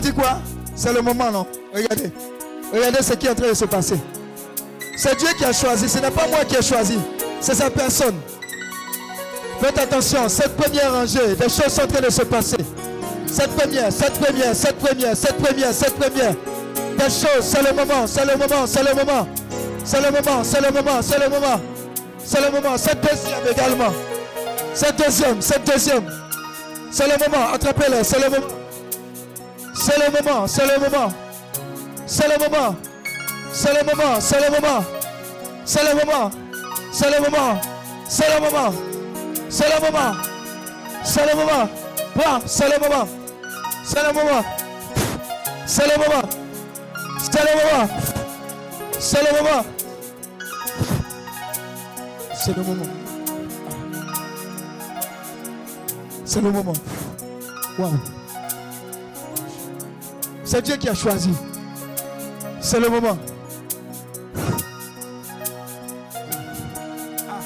Dit 0.00 0.12
quoi? 0.12 0.38
C'est 0.76 0.92
le 0.92 1.02
moment, 1.02 1.30
non? 1.30 1.46
Regardez. 1.74 2.12
Regardez 2.72 3.02
ce 3.02 3.14
qui 3.14 3.26
est 3.26 3.30
en 3.30 3.34
train 3.34 3.48
de 3.48 3.54
se 3.54 3.64
passer. 3.64 3.96
C'est 4.96 5.16
Dieu 5.18 5.28
qui 5.36 5.44
a 5.44 5.52
choisi. 5.52 5.88
Ce 5.88 5.98
n'est 5.98 6.10
pas 6.10 6.28
moi 6.28 6.44
qui 6.46 6.54
ai 6.54 6.62
choisi. 6.62 6.98
C'est 7.40 7.54
sa 7.54 7.68
personne. 7.68 8.14
Faites 9.60 9.78
attention. 9.78 10.28
Cette 10.28 10.56
première 10.56 10.92
rangée, 10.92 11.34
des 11.34 11.48
choses 11.48 11.72
sont 11.72 11.82
en 11.82 11.86
train 11.88 12.00
de 12.00 12.10
se 12.10 12.22
passer. 12.22 12.58
Cette 13.26 13.50
première, 13.56 13.92
cette 13.92 14.18
première, 14.20 14.54
cette 14.54 14.78
première, 14.78 15.16
cette 15.16 15.36
première, 15.36 15.72
cette 15.72 15.94
première. 15.94 16.34
Des 16.96 17.04
choses, 17.04 17.42
c'est 17.42 17.62
le 17.62 17.74
moment, 17.74 18.06
c'est 18.06 18.24
le 18.24 18.36
moment, 18.36 18.66
c'est 18.66 18.82
le 18.82 18.94
moment. 18.94 19.28
C'est 19.84 20.00
le 20.00 20.10
moment, 20.10 20.44
c'est 20.44 20.60
le 20.60 20.70
moment, 20.70 21.02
c'est 21.02 21.18
le 21.18 21.28
moment. 21.28 21.60
C'est 22.24 22.40
le 22.40 22.50
moment. 22.50 22.78
Cette 22.78 23.00
deuxième 23.00 23.46
également. 23.50 23.92
Cette 24.74 24.96
deuxième, 24.96 25.42
cette 25.42 25.64
deuxième. 25.64 26.04
C'est 26.90 27.06
le 27.06 27.18
moment. 27.18 27.52
Attrapez-les, 27.52 28.04
c'est 28.04 28.18
le 28.20 28.30
moment. 28.30 28.57
C'est 29.88 29.96
le 29.96 30.22
moment, 30.22 30.46
c'est 30.46 30.66
le 30.66 30.78
moment. 30.78 31.10
C'est 32.04 32.28
le 32.28 32.38
moment. 32.38 32.76
C'est 33.50 33.72
le 33.72 33.84
moment, 33.86 34.20
c'est 34.20 34.38
le 34.38 34.50
moment. 34.50 34.84
C'est 35.64 35.82
le 35.82 35.94
moment. 35.94 36.30
C'est 36.86 37.10
le 37.10 37.20
moment. 37.22 37.58
C'est 38.06 38.28
le 38.28 38.40
moment. 38.40 38.74
C'est 39.48 39.68
le 39.70 39.80
moment. 39.80 40.18
C'est 41.02 41.26
le 41.26 41.34
moment. 41.34 41.68
C'est 42.44 42.68
le 42.68 42.78
moment. 42.78 43.08
C'est 43.82 44.02
le 44.02 44.12
moment. 44.12 44.44
C'est 45.66 45.86
le 45.86 45.98
moment. 45.98 46.28
C'est 47.26 47.46
le 47.46 47.58
moment. 47.72 47.88
C'est 49.00 49.22
le 49.22 49.32
moment. 49.32 49.64
C'est 52.34 52.56
le 52.56 52.62
moment. 52.62 52.84
C'est 56.26 56.40
le 56.42 56.52
moment. 56.52 56.72
Waouh. 57.78 58.17
C'est 60.48 60.62
Dieu 60.62 60.76
qui 60.76 60.88
a 60.88 60.94
choisi. 60.94 61.28
C'est 62.62 62.80
le 62.80 62.88
moment. 62.88 63.18
Ah. 67.28 67.40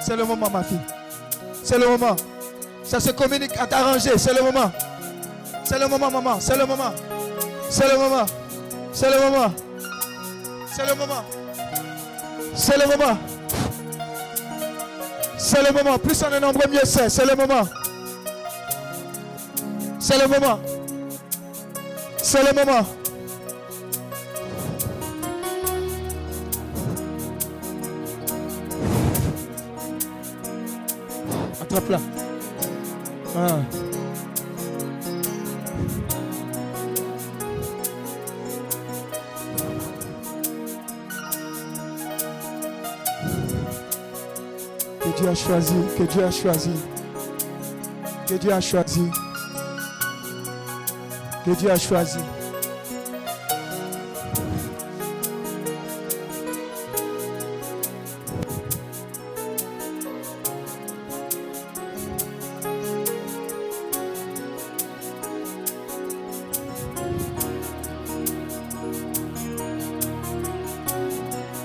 C'est 0.00 0.16
le 0.16 0.24
moment, 0.24 0.48
ma 0.48 0.62
fille. 0.62 0.80
C'est 1.62 1.78
le 1.78 1.86
moment. 1.86 2.16
Ça 2.84 3.00
se 3.00 3.10
communique 3.10 3.54
à 3.58 3.66
t'arranger. 3.66 4.16
C'est 4.16 4.32
le 4.32 4.42
moment. 4.42 4.72
C'est 5.62 5.78
le 5.78 5.88
moment, 5.88 6.10
maman. 6.10 6.40
C'est 6.40 6.56
le 6.56 6.64
moment. 6.64 6.94
C'est 7.68 7.92
le 7.92 7.98
moment. 7.98 8.24
C'est 8.94 9.10
le 9.10 9.20
moment. 9.20 9.52
C'est 10.72 10.86
le 10.88 10.94
moment. 10.94 11.24
C'est 12.54 12.78
le 12.78 12.86
moment. 12.86 13.18
C'est 15.36 15.62
le 15.62 15.72
moment. 15.74 15.98
Plus 15.98 16.22
on 16.22 16.34
est 16.34 16.40
nombreux, 16.40 16.70
mieux 16.70 16.80
c'est. 16.84 17.10
C'est 17.10 17.26
le 17.26 17.36
moment. 17.36 17.68
C'est 19.98 20.16
le 20.16 20.26
moment. 20.28 20.58
C'est 22.30 22.44
le 22.44 22.60
attrape-la. 31.60 31.98
Ah. 33.36 33.58
Que 45.00 45.18
Dieu 45.18 45.28
a 45.28 45.34
choisi, 45.34 45.74
que 45.98 46.04
Dieu 46.04 46.24
a 46.24 46.30
choisi, 46.30 46.70
que 48.28 48.34
Dieu 48.34 48.52
a 48.52 48.60
choisi, 48.60 49.10
que 51.44 51.50
Dieu 51.52 51.70
a 51.70 51.78
choisi. 51.78 52.18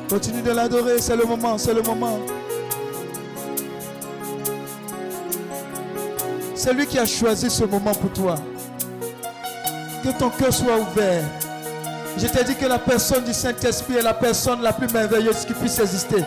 Continue 0.10 0.42
de 0.42 0.52
l'adorer, 0.52 1.00
c'est 1.00 1.18
le 1.18 1.26
moment, 1.26 1.58
c'est 1.58 1.74
le 1.74 1.82
moment. 1.82 2.20
C'est 6.56 6.74
lui 6.74 6.88
qui 6.88 6.98
a 6.98 7.06
choisi 7.06 7.50
ce 7.50 7.66
moment 7.66 7.94
pour 7.94 8.12
toi. 8.14 8.36
Que 10.06 10.12
ton 10.12 10.30
cœur 10.30 10.54
soit 10.54 10.78
ouvert. 10.78 11.24
Je 12.16 12.28
t'ai 12.28 12.44
dit 12.44 12.54
que 12.54 12.68
la 12.68 12.78
personne 12.78 13.24
du 13.24 13.34
Saint-Esprit 13.34 13.96
est 13.96 14.04
la 14.04 14.14
personne 14.14 14.62
la 14.62 14.72
plus 14.72 14.88
merveilleuse 14.94 15.46
qui 15.46 15.54
puisse 15.54 15.80
exister. 15.80 16.24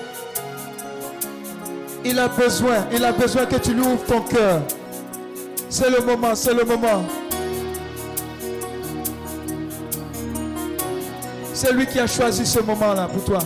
Il 2.04 2.18
a 2.18 2.26
besoin, 2.26 2.88
il 2.92 3.04
a 3.04 3.12
besoin 3.12 3.46
que 3.46 3.54
tu 3.54 3.74
lui 3.74 3.82
ouvres 3.82 4.04
ton 4.04 4.22
cœur. 4.22 4.62
C'est 5.70 5.90
le 5.90 6.00
moment, 6.04 6.34
c'est 6.34 6.54
le 6.54 6.64
moment. 6.64 7.04
C'est 11.54 11.72
lui 11.72 11.86
qui 11.86 12.00
a 12.00 12.08
choisi 12.08 12.44
ce 12.44 12.58
moment-là 12.58 13.06
pour 13.06 13.22
toi. 13.22 13.38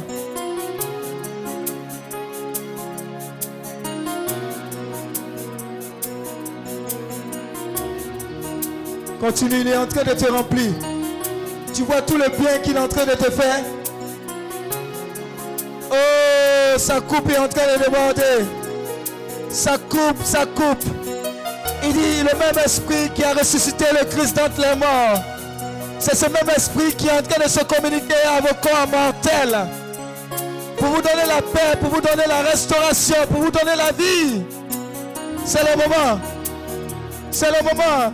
Continue, 9.23 9.61
il 9.61 9.69
est 9.69 9.77
en 9.77 9.87
train 9.87 10.03
de 10.03 10.15
te 10.15 10.29
remplir. 10.29 10.73
Tu 11.73 11.85
vois 11.85 12.03
tout 12.03 12.17
le 12.17 12.29
bien 12.29 12.59
qu'il 12.61 12.75
est 12.75 12.81
en 12.81 12.89
train 12.89 13.07
de 13.07 13.13
te 13.13 13.31
faire. 13.31 13.61
Oh, 15.93 16.77
sa 16.77 17.01
coupe 17.01 17.31
est 17.31 17.39
en 17.39 17.47
train 17.47 17.63
de 17.73 17.85
déborder. 17.85 18.45
Sa 19.49 19.79
coupe, 19.79 20.21
sa 20.25 20.45
coupe. 20.45 20.85
Il 21.85 21.93
dit, 21.93 22.23
le 22.25 22.37
même 22.37 22.65
esprit 22.65 23.11
qui 23.15 23.23
a 23.23 23.33
ressuscité 23.33 23.85
le 23.93 24.05
Christ 24.07 24.37
d'entre 24.37 24.61
les 24.61 24.75
morts. 24.75 25.23
C'est 26.01 26.17
ce 26.17 26.27
même 26.27 26.51
esprit 26.57 26.93
qui 26.93 27.07
est 27.07 27.13
en 27.13 27.23
train 27.23 27.45
de 27.45 27.49
se 27.49 27.61
communiquer 27.61 28.17
à 28.27 28.41
vos 28.41 28.57
corps 28.61 28.89
mortels. 28.91 29.69
Pour 30.79 30.89
vous 30.89 31.01
donner 31.01 31.29
la 31.29 31.43
paix, 31.43 31.79
pour 31.81 31.91
vous 31.91 32.01
donner 32.01 32.27
la 32.27 32.41
restauration, 32.41 33.15
pour 33.31 33.43
vous 33.43 33.53
donner 33.53 33.77
la 33.77 33.93
vie. 33.93 34.43
C'est 35.45 35.63
le 35.63 35.77
moment. 35.77 36.21
C'est 37.31 37.51
le 37.53 37.63
moment. 37.63 38.13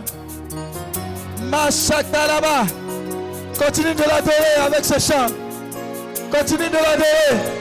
Machaka 1.49 2.27
là-bas. 2.27 2.65
Continue 3.57 3.93
de 3.95 4.01
l'adorer 4.03 4.55
avec 4.65 4.85
ce 4.85 4.99
chant. 4.99 5.27
Continue 6.31 6.69
de 6.69 6.75
l'adorer. 6.75 7.59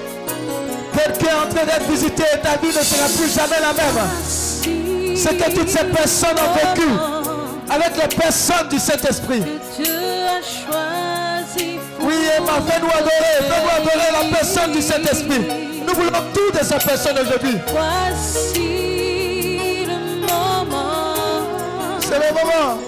Quelqu'un 0.93 1.27
est 1.27 1.47
en 1.47 1.55
train 1.55 1.65
d'être 1.65 1.90
visité. 1.90 2.24
Ta 2.43 2.56
vie 2.59 2.69
ne 2.69 2.82
sera 2.82 3.06
plus 3.06 3.35
jamais 3.35 3.60
la 3.60 3.73
même. 3.73 5.16
Ce 5.16 5.28
que 5.28 5.55
toutes 5.55 5.69
ces 5.70 5.85
personnes 5.85 6.36
ont 6.36 6.55
vécu 6.55 6.89
avec 7.70 7.97
les 7.97 8.16
personnes 8.16 8.69
du 8.69 8.78
Saint-Esprit. 8.78 9.40
Que 9.40 9.82
Dieu 9.82 9.94
a 10.27 10.43
choisi 10.43 11.78
pour 11.98 12.06
Oui, 12.09 12.15
Emma, 12.36 12.60
fais-nous 12.69 12.89
adorer. 12.89 13.39
Fais-nous 13.40 13.70
adorer 13.77 14.12
la 14.12 14.36
personne 14.36 14.73
du 14.73 14.82
Saint-Esprit. 14.82 15.47
Nous 15.86 15.94
voulons 15.94 16.10
tout 16.35 16.59
de 16.59 16.62
ces 16.62 16.77
personnes 16.86 17.19
aujourd'hui. 17.19 17.56
Voici 17.69 18.59
le 19.86 20.20
moment 20.20 21.15
C'est 22.01 22.19
le 22.19 22.35
moment. 22.35 22.78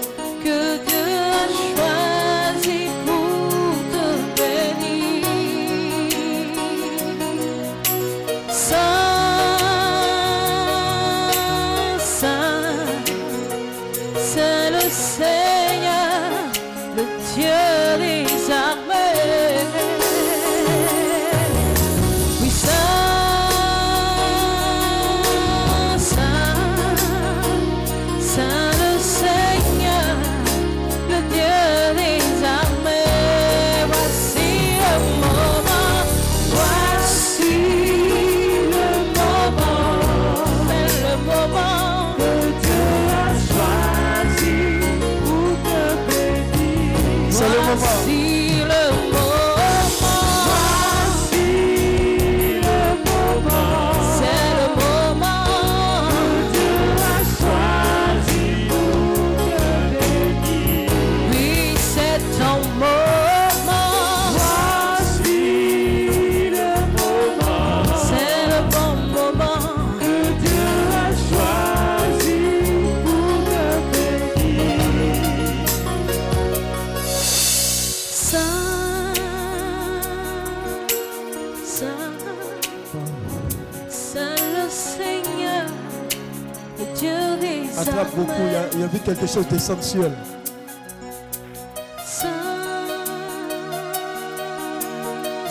Y, 88.81 88.83
il 88.83 88.85
y 88.85 88.87
a 88.87 88.87
vu 88.87 88.99
quelque 88.99 89.27
chose 89.27 89.47
de 89.47 89.57
sensuel. 89.57 90.11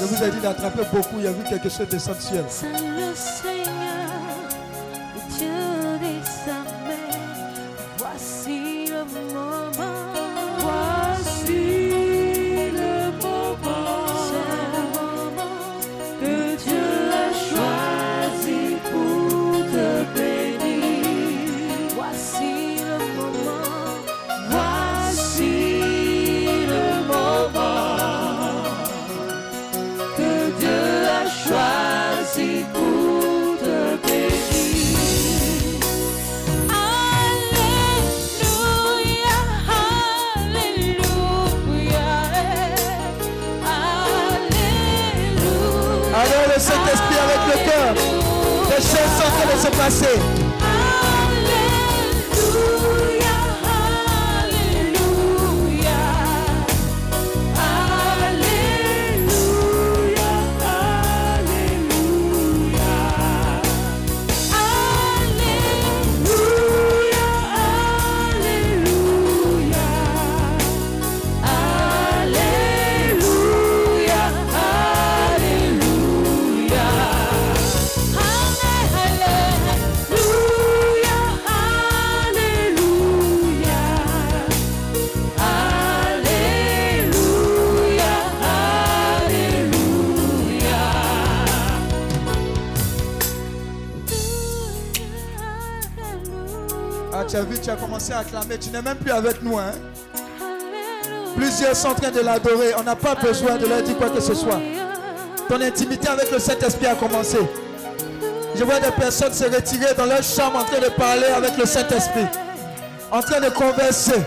Je 0.00 0.04
vous 0.04 0.24
ai 0.24 0.30
dit 0.30 0.40
d'attraper 0.40 0.82
beaucoup. 0.92 1.16
Il 1.18 1.24
y 1.24 1.26
a 1.26 1.32
vu 1.32 1.44
quelque 1.44 1.68
chose 1.68 1.88
de 1.88 1.98
commencé 98.10 98.12
à 98.12 98.18
acclamer. 98.18 98.58
Tu 98.58 98.70
n'es 98.70 98.82
même 98.82 98.96
plus 98.96 99.12
avec 99.12 99.42
nous. 99.42 99.58
Hein? 99.58 99.72
Plusieurs 101.36 101.76
sont 101.76 101.88
en 101.88 101.94
train 101.94 102.10
de 102.10 102.20
l'adorer. 102.20 102.74
On 102.78 102.82
n'a 102.82 102.96
pas 102.96 103.14
besoin 103.14 103.56
de 103.56 103.66
leur 103.66 103.82
dire 103.82 103.96
quoi 103.96 104.10
que 104.10 104.20
ce 104.20 104.34
soit. 104.34 104.60
Ton 105.48 105.60
intimité 105.60 106.08
avec 106.08 106.30
le 106.30 106.38
Saint-Esprit 106.38 106.86
a 106.86 106.94
commencé. 106.94 107.38
Je 108.54 108.64
vois 108.64 108.80
des 108.80 108.90
personnes 108.90 109.32
se 109.32 109.44
retirer 109.44 109.94
dans 109.96 110.06
leur 110.06 110.22
chambre 110.22 110.58
en 110.58 110.64
train 110.64 110.80
de 110.80 110.90
parler 110.90 111.26
avec 111.26 111.56
le 111.56 111.66
Saint-Esprit. 111.66 112.26
En 113.10 113.20
train 113.20 113.40
de 113.40 113.48
converser. 113.50 114.20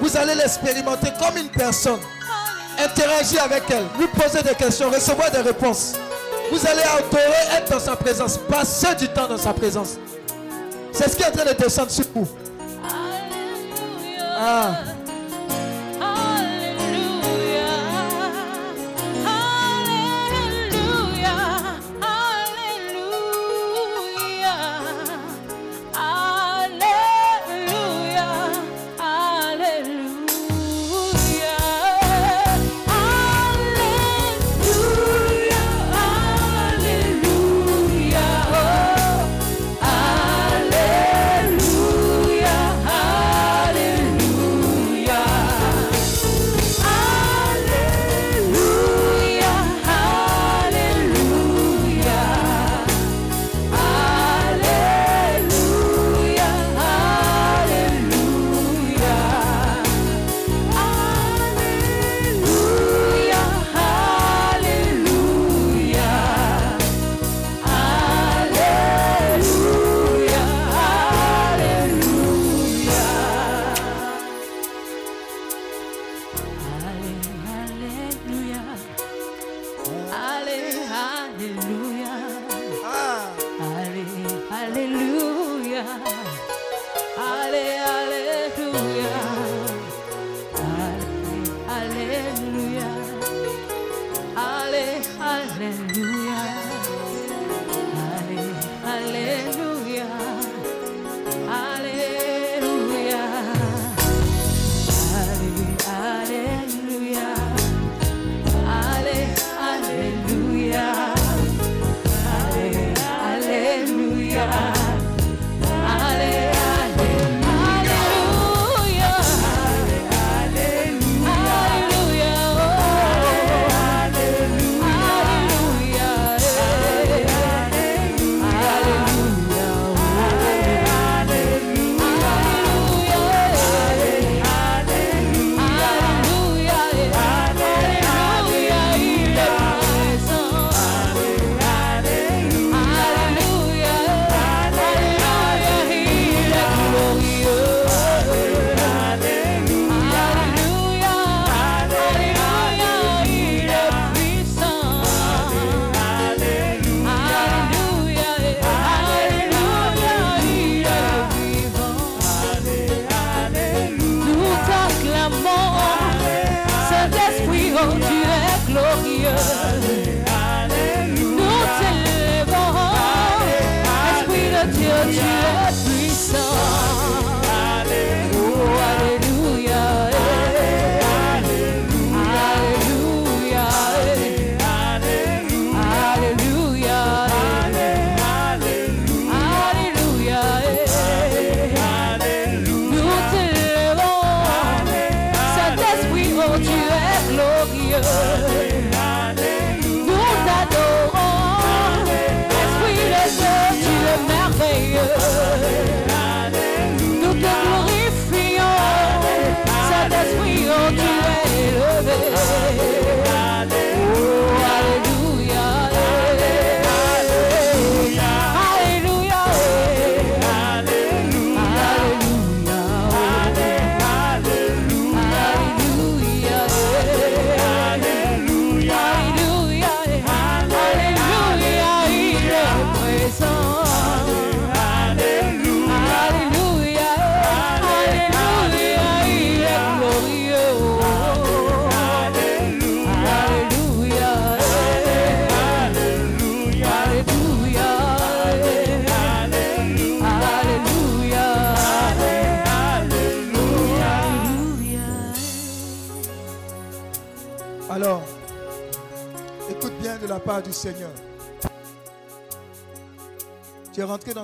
Vous 0.00 0.16
allez 0.16 0.34
l'expérimenter 0.34 1.08
comme 1.18 1.36
une 1.36 1.48
personne. 1.48 2.00
Interagir 2.78 3.42
avec 3.44 3.64
elle. 3.70 3.84
Lui 3.98 4.06
poser 4.08 4.42
des 4.42 4.54
questions. 4.54 4.90
Recevoir 4.90 5.30
des 5.30 5.40
réponses. 5.40 5.94
Vous 6.50 6.66
allez 6.66 6.82
adorer, 6.82 7.58
être 7.58 7.70
dans 7.70 7.80
sa 7.80 7.96
présence. 7.96 8.38
Passer 8.38 8.94
du 8.98 9.08
temps 9.08 9.28
dans 9.28 9.38
sa 9.38 9.52
présence. 9.52 9.98
C'est 10.92 11.08
ce 11.08 11.16
qui 11.16 11.22
est 11.22 11.26
en 11.26 11.30
train 11.30 11.44
de 11.44 11.56
descendre 11.56 11.90
sur 11.90 12.04
vous. 12.14 12.26
Ah. 14.42 14.89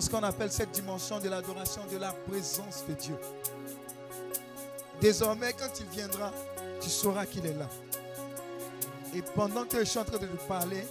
Ce 0.07 0.11
qu'on 0.11 0.23
appelle 0.23 0.53
cette 0.53 0.71
dimension 0.71 1.19
de 1.19 1.29
l'adoration, 1.29 1.83
de 1.91 1.97
la 1.97 2.13
présence 2.13 2.85
de 2.89 2.95
Dieu. 2.95 3.17
Désormais, 5.01 5.53
quand 5.53 5.81
il 5.81 5.87
viendra, 5.87 6.31
tu 6.81 6.89
sauras 6.89 7.27
qu'il 7.27 7.45
est 7.45 7.55
là. 7.55 7.69
Et 9.17 9.23
pendant 9.23 9.65
que 9.65 9.81
je 9.81 9.85
suis 9.85 9.99
en 9.99 10.05
train 10.05 10.19
de 10.19 10.27
te 10.29 10.47
parler, 10.47 10.87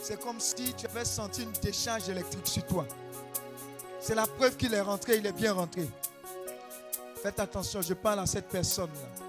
c'est 0.00 0.18
comme 0.18 0.40
si 0.40 0.72
tu 0.72 0.86
avais 0.86 1.04
senti 1.04 1.42
une 1.42 1.52
décharge 1.60 2.08
électrique 2.08 2.46
sur 2.46 2.64
toi. 2.64 2.86
C'est 4.00 4.14
la 4.14 4.26
preuve 4.26 4.56
qu'il 4.56 4.72
est 4.72 4.80
rentré, 4.80 5.18
il 5.18 5.26
est 5.26 5.32
bien 5.32 5.52
rentré. 5.52 5.86
Faites 7.22 7.38
attention, 7.38 7.82
je 7.82 7.92
parle 7.92 8.20
à 8.20 8.26
cette 8.26 8.48
personne-là 8.48 9.26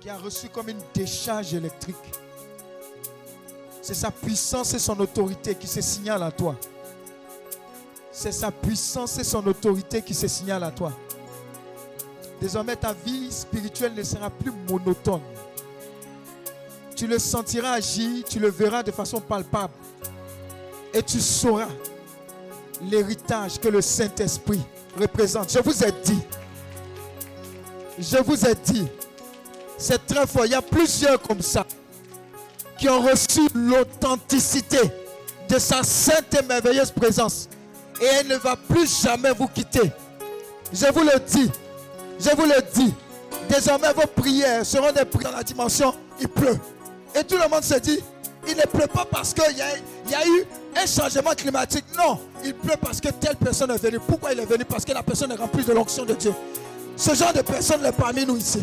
qui 0.00 0.08
a 0.08 0.16
reçu 0.16 0.48
comme 0.48 0.70
une 0.70 0.82
décharge 0.94 1.52
électrique. 1.52 1.96
C'est 3.82 3.92
sa 3.92 4.10
puissance 4.10 4.72
et 4.72 4.78
son 4.78 4.98
autorité 5.00 5.54
qui 5.54 5.66
se 5.66 5.82
signalent 5.82 6.22
à 6.22 6.32
toi. 6.32 6.56
C'est 8.18 8.32
sa 8.32 8.50
puissance 8.50 9.18
et 9.18 9.24
son 9.24 9.46
autorité 9.46 10.00
qui 10.00 10.14
se 10.14 10.26
signalent 10.26 10.64
à 10.64 10.70
toi. 10.70 10.90
Désormais, 12.40 12.74
ta 12.74 12.94
vie 12.94 13.30
spirituelle 13.30 13.92
ne 13.94 14.02
sera 14.02 14.30
plus 14.30 14.52
monotone. 14.66 15.20
Tu 16.96 17.06
le 17.06 17.18
sentiras 17.18 17.72
agir, 17.72 18.24
tu 18.26 18.38
le 18.38 18.48
verras 18.48 18.82
de 18.82 18.90
façon 18.90 19.20
palpable. 19.20 19.74
Et 20.94 21.02
tu 21.02 21.20
sauras 21.20 21.68
l'héritage 22.80 23.60
que 23.60 23.68
le 23.68 23.82
Saint-Esprit 23.82 24.62
représente. 24.98 25.52
Je 25.52 25.58
vous 25.58 25.84
ai 25.84 25.92
dit, 26.02 26.22
je 27.98 28.16
vous 28.16 28.46
ai 28.46 28.54
dit, 28.54 28.86
c'est 29.76 30.06
très 30.06 30.26
fort. 30.26 30.46
Il 30.46 30.52
y 30.52 30.54
a 30.54 30.62
plusieurs 30.62 31.20
comme 31.20 31.42
ça 31.42 31.66
qui 32.78 32.88
ont 32.88 33.02
reçu 33.02 33.46
l'authenticité 33.54 34.80
de 35.50 35.58
sa 35.58 35.82
sainte 35.82 36.34
et 36.34 36.42
merveilleuse 36.42 36.90
présence. 36.90 37.50
Et 38.00 38.04
elle 38.04 38.28
ne 38.28 38.36
va 38.36 38.56
plus 38.56 39.02
jamais 39.02 39.32
vous 39.32 39.48
quitter. 39.48 39.90
Je 40.72 40.86
vous 40.92 41.00
le 41.00 41.18
dis, 41.26 41.50
je 42.20 42.30
vous 42.36 42.44
le 42.44 42.60
dis. 42.74 42.92
Désormais, 43.48 43.92
vos 43.92 44.06
prières 44.06 44.66
seront 44.66 44.92
des 44.92 45.04
prières 45.04 45.30
dans 45.30 45.38
la 45.38 45.42
dimension, 45.44 45.94
il 46.20 46.28
pleut. 46.28 46.58
Et 47.14 47.22
tout 47.24 47.36
le 47.36 47.48
monde 47.48 47.62
se 47.62 47.74
dit, 47.78 48.00
il 48.48 48.56
ne 48.56 48.62
pleut 48.62 48.86
pas 48.88 49.04
parce 49.10 49.32
qu'il 49.32 49.56
y, 49.56 50.10
y 50.10 50.14
a 50.14 50.26
eu 50.26 50.44
un 50.76 50.86
changement 50.86 51.30
climatique. 51.34 51.84
Non, 51.96 52.20
il 52.44 52.54
pleut 52.54 52.76
parce 52.80 53.00
que 53.00 53.08
telle 53.08 53.36
personne 53.36 53.70
est 53.70 53.82
venue. 53.82 54.00
Pourquoi 54.00 54.32
il 54.32 54.40
est 54.40 54.44
venu? 54.46 54.64
Parce 54.64 54.84
que 54.84 54.92
la 54.92 55.02
personne 55.02 55.30
est 55.32 55.36
remplie 55.36 55.64
de 55.64 55.72
l'onction 55.72 56.04
de 56.04 56.14
Dieu. 56.14 56.34
Ce 56.96 57.14
genre 57.14 57.32
de 57.32 57.42
personne 57.42 57.84
est 57.84 57.92
parmi 57.92 58.26
nous 58.26 58.36
ici. 58.36 58.62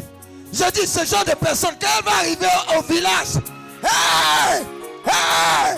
Je 0.51 0.69
dis 0.71 0.85
ce 0.87 1.03
genre 1.05 1.25
de 1.25 1.33
personne, 1.35 1.75
quand 1.81 1.87
elle 1.97 2.05
va 2.05 2.11
arriver 2.17 2.47
au, 2.75 2.79
au 2.79 2.81
village, 2.83 3.41
hey, 3.83 4.61
hey, 5.05 5.77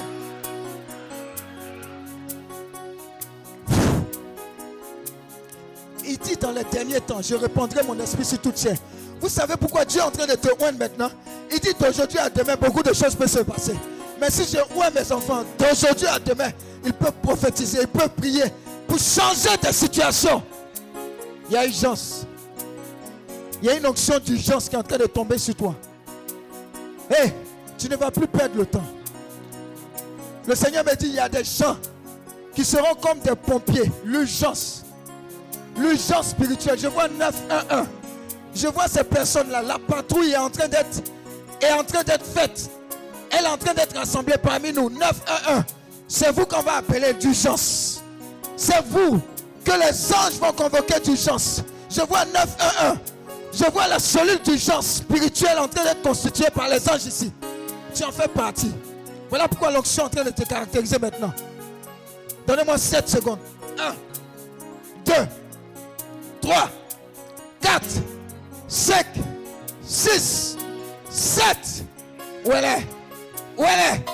il 6.08 6.18
dit 6.18 6.36
dans 6.36 6.52
les 6.52 6.64
derniers 6.66 7.02
temps, 7.02 7.22
je 7.22 7.36
répandrai 7.36 7.84
mon 7.84 8.00
esprit 8.00 8.26
sur 8.26 8.40
toute 8.40 8.60
chair. 8.60 8.76
Vous 9.20 9.30
savez 9.30 9.56
pourquoi 9.58 9.86
Dieu 9.86 10.00
est 10.00 10.04
en 10.04 10.12
train 10.12 10.28
de 10.28 10.34
te 10.34 10.50
oindre 10.64 10.80
maintenant? 10.80 11.10
Il 11.52 11.60
dit 11.60 11.74
d'aujourd'hui 11.80 12.20
à 12.20 12.30
demain, 12.30 12.56
beaucoup 12.56 12.84
de 12.84 12.94
choses 12.94 13.16
peuvent 13.16 13.30
se 13.30 13.40
passer. 13.40 13.76
Mais 14.20 14.30
si 14.30 14.44
je 14.44 14.58
oins 14.78 14.90
mes 14.92 15.12
enfants, 15.12 15.44
d'aujourd'hui 15.58 16.08
à 16.08 16.20
demain, 16.20 16.50
ils 16.84 16.94
peuvent 16.94 17.14
prophétiser, 17.22 17.80
ils 17.82 17.88
peuvent 17.88 18.10
prier 18.10 18.46
pour 18.88 19.00
changer 19.00 19.58
de 19.62 19.74
situation. 19.74 20.44
Il 21.50 21.54
y 21.54 21.58
a 21.58 21.66
urgence. 21.66 22.26
Il 23.62 23.68
y 23.68 23.72
a 23.72 23.76
une 23.78 23.86
onction 23.86 24.20
d'urgence 24.20 24.70
qui 24.70 24.76
est 24.76 24.80
en 24.80 24.84
train 24.84 24.98
de 24.98 25.06
tomber 25.06 25.38
sur 25.38 25.56
toi. 25.56 25.76
Hé, 27.10 27.32
tu 27.78 27.90
ne 27.90 27.96
vas 27.96 28.12
plus 28.12 28.28
perdre 28.28 28.58
le 28.58 28.66
temps. 28.66 28.84
Le 30.48 30.56
Seigneur 30.56 30.84
me 30.84 30.96
dit, 30.96 31.08
il 31.08 31.16
y 31.16 31.20
a 31.20 31.30
des 31.30 31.44
gens 31.44 31.78
qui 32.54 32.64
seront 32.64 32.96
comme 32.96 33.20
des 33.20 33.36
pompiers. 33.36 33.92
L'urgence. 34.04 34.85
L'urgence 35.78 36.30
spirituelle. 36.30 36.80
Je 36.80 36.88
vois 36.88 37.08
911. 37.08 37.88
Je 38.54 38.68
vois 38.68 38.88
ces 38.88 39.04
personnes-là. 39.04 39.62
La 39.62 39.78
patrouille 39.78 40.32
est 40.32 40.38
en 40.38 40.50
train 40.50 40.68
d'être 40.68 41.02
est 41.62 41.72
en 41.72 41.84
train 41.84 42.04
d'être 42.04 42.26
faite. 42.26 42.70
Elle 43.32 43.46
est 43.46 43.50
en 43.50 43.58
train 43.58 43.74
d'être 43.74 43.98
rassemblée 43.98 44.36
parmi 44.42 44.72
nous. 44.72 44.90
911. 44.90 45.64
C'est 46.08 46.32
vous 46.32 46.46
qu'on 46.46 46.62
va 46.62 46.78
appeler 46.78 47.14
d'urgence. 47.14 48.02
C'est 48.56 48.84
vous 48.86 49.20
que 49.64 49.72
les 49.72 50.14
anges 50.14 50.40
vont 50.40 50.54
convoquer 50.54 51.00
d'urgence. 51.00 51.64
Je 51.90 52.02
vois 52.02 52.26
911. 52.26 52.98
Je 53.54 53.72
vois 53.72 53.88
la 53.88 54.00
cellule 54.00 54.40
d'urgence 54.44 54.98
spirituelle 54.98 55.58
en 55.60 55.68
train 55.68 55.84
d'être 55.84 56.02
constituée 56.02 56.50
par 56.54 56.68
les 56.68 56.88
anges 56.90 57.06
ici. 57.06 57.32
Tu 57.94 58.04
en 58.04 58.12
fais 58.12 58.28
partie. 58.28 58.72
Voilà 59.30 59.48
pourquoi 59.48 59.72
l'onction 59.72 60.04
est 60.04 60.06
en 60.06 60.10
train 60.10 60.24
de 60.24 60.30
te 60.30 60.44
caractériser 60.44 61.00
maintenant. 61.00 61.34
Donnez-moi 62.46 62.78
7 62.78 63.10
secondes. 63.10 63.40
1, 63.80 63.94
2, 65.06 65.14
3, 66.46 66.70
4, 67.60 67.82
5, 68.68 69.06
6, 69.84 70.58
7. 71.10 71.58
Où 72.46 72.52
elle 72.52 72.66
est? 72.66 72.88
Où 73.58 73.64
elle 73.64 73.96
est? 73.96 74.06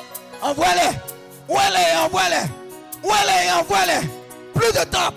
Envoie-les. 0.41 0.97
Où 1.49 1.57
elle 1.59 1.75
est? 1.75 1.97
Envoie-les. 1.97 2.47
Où 3.03 3.11
elle 3.11 3.47
est? 3.47 3.51
Envoie-les. 3.51 4.07
Plus 4.53 4.71
de 4.71 4.85
temps 4.85 5.07
à. 5.09 5.11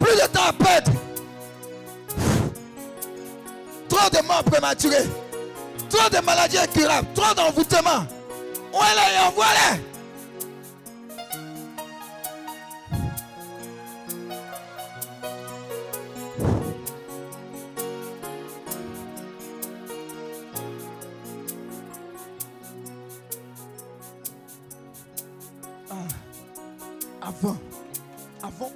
Plus 0.00 0.16
de 0.16 0.26
temps 0.26 0.48
à 0.48 0.52
perdre. 0.52 0.90
Trop 3.88 4.10
de 4.10 4.26
morts 4.26 4.42
prématurées. 4.42 5.08
Trop 5.88 6.08
de 6.10 6.18
maladies 6.24 6.58
incurables. 6.58 7.06
Trop 7.14 7.34
d'envoûtements. 7.34 8.04
Où 8.72 8.78
elle 8.78 9.14
est? 9.14 9.28
Envoie-les. 9.28 9.93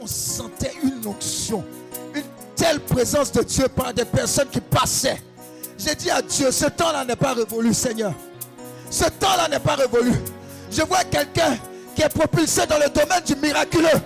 Sentait 0.09 0.75
une 0.83 1.07
onction, 1.07 1.65
une 2.15 2.25
telle 2.57 2.81
présence 2.81 3.31
de 3.33 3.43
Dieu 3.43 3.69
par 3.69 3.93
des 3.93 4.05
personnes 4.05 4.49
qui 4.49 4.61
passaient. 4.61 5.21
J'ai 5.79 5.95
dit 5.95 6.11
à 6.11 6.21
Dieu, 6.23 6.51
ce 6.51 6.67
temps-là 6.67 7.05
n'est 7.05 7.17
pas 7.17 7.35
révolu, 7.35 7.73
Seigneur. 7.73 8.13
Ce 8.91 9.05
temps-là 9.05 9.49
n'est 9.49 9.61
pas 9.61 9.77
révolu. 9.77 10.13
Je 10.71 10.83
vois 10.83 11.05
quelqu'un 11.05 11.57
qui 11.95 12.03
est 12.03 12.09
propulsé 12.09 12.67
dans 12.67 12.79
le 12.79 12.89
domaine 12.89 13.23
du 13.25 13.37
miraculeux. 13.37 14.01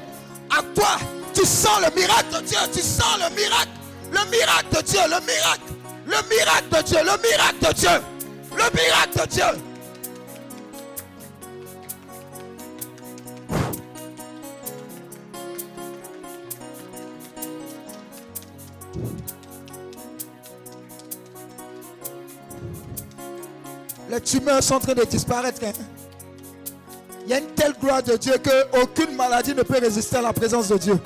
À 0.50 0.62
toi, 0.74 0.98
tu 1.32 1.46
sens 1.46 1.80
le 1.80 1.94
miracle 1.98 2.36
de 2.36 2.46
Dieu, 2.46 2.58
tu 2.72 2.80
sens 2.80 3.16
le 3.16 3.34
miracle, 3.34 3.70
le 4.10 4.30
miracle 4.30 4.76
de 4.76 4.82
Dieu, 4.82 5.00
le 5.04 5.20
miracle, 5.20 5.72
le 6.06 6.28
miracle 6.28 6.68
de 6.70 6.82
Dieu, 6.82 6.98
le 6.98 7.28
miracle 7.28 7.66
de 7.68 7.72
Dieu, 7.72 8.02
le 8.50 8.80
miracle 8.80 9.20
de 9.20 9.26
Dieu. 9.26 9.71
Les 24.10 24.20
tumeurs 24.20 24.62
sont 24.62 24.74
en 24.74 24.80
train 24.80 24.94
de 24.94 25.04
disparaître. 25.04 25.60
hein. 25.64 25.72
Il 27.24 27.30
y 27.30 27.34
a 27.34 27.38
une 27.38 27.46
telle 27.54 27.72
gloire 27.80 28.02
de 28.02 28.16
Dieu 28.16 28.34
qu'aucune 28.38 29.16
maladie 29.16 29.54
ne 29.54 29.62
peut 29.62 29.78
résister 29.80 30.16
à 30.16 30.22
la 30.22 30.32
présence 30.32 30.68
de 30.68 30.76
Dieu. 30.76 30.98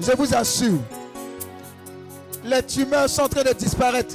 Je 0.00 0.12
vous 0.16 0.34
assure. 0.34 0.78
Les 2.44 2.62
tumeurs 2.62 3.08
sont 3.10 3.22
en 3.22 3.28
train 3.28 3.42
de 3.42 3.52
disparaître. 3.52 4.14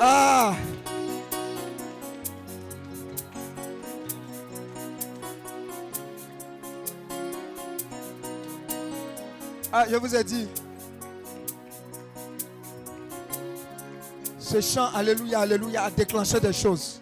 Ah. 0.00 0.54
Ah, 9.72 9.84
je 9.90 9.96
vous 9.96 10.14
ai 10.16 10.24
dit. 10.24 10.48
Ce 14.48 14.60
chant, 14.60 14.86
Alléluia, 14.94 15.40
Alléluia, 15.40 15.82
a 15.84 15.90
déclenché 15.90 16.38
des 16.38 16.52
choses. 16.52 17.00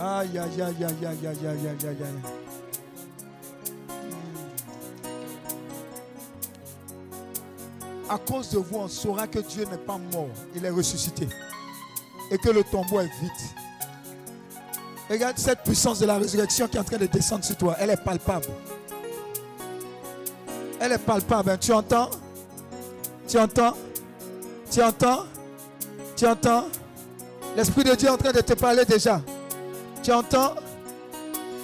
Aïe, 0.00 0.38
aïe, 0.38 0.62
aïe, 0.62 0.62
aïe, 0.62 0.84
aïe, 0.84 1.06
aïe, 1.06 1.26
aïe, 1.26 1.46
aïe, 1.46 1.68
aïe, 1.68 1.86
aïe. 1.86 2.22
Hmm. 8.08 8.10
À 8.10 8.16
cause 8.16 8.48
de 8.50 8.56
vous, 8.58 8.78
on 8.78 8.88
saura 8.88 9.26
que 9.26 9.40
Dieu 9.40 9.66
n'est 9.70 9.76
pas 9.76 9.98
mort, 10.12 10.30
il 10.54 10.64
est 10.64 10.70
ressuscité. 10.70 11.28
Et 12.30 12.38
que 12.38 12.48
le 12.48 12.64
tombeau 12.64 13.00
est 13.00 13.10
vide. 13.20 13.30
Regarde 15.10 15.36
cette 15.36 15.62
puissance 15.64 15.98
de 15.98 16.06
la 16.06 16.16
résurrection 16.16 16.66
qui 16.66 16.78
est 16.78 16.80
en 16.80 16.84
train 16.84 16.96
de 16.96 17.06
descendre 17.06 17.44
sur 17.44 17.56
toi. 17.58 17.76
Elle 17.78 17.90
est 17.90 18.02
palpable. 18.02 18.46
Elle 20.80 20.92
est 20.92 20.98
palpable. 20.98 21.50
hein. 21.50 21.58
Tu 21.58 21.72
entends? 21.72 22.08
Tu 23.26 23.38
entends? 23.38 23.74
Tu 24.70 24.82
entends? 24.82 25.24
Tu 26.18 26.26
entends? 26.26 26.64
L'Esprit 27.56 27.84
de 27.84 27.94
Dieu 27.94 28.08
est 28.08 28.10
en 28.10 28.16
train 28.16 28.32
de 28.32 28.40
te 28.40 28.52
parler 28.54 28.84
déjà. 28.84 29.20
Tu 30.02 30.10
entends? 30.10 30.54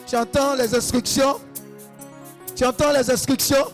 Tu 0.07 0.16
entends 0.16 0.55
les 0.55 0.73
instructions? 0.73 1.41
Tu 2.55 2.65
entends 2.65 2.92
les 2.92 3.10
instructions? 3.10 3.66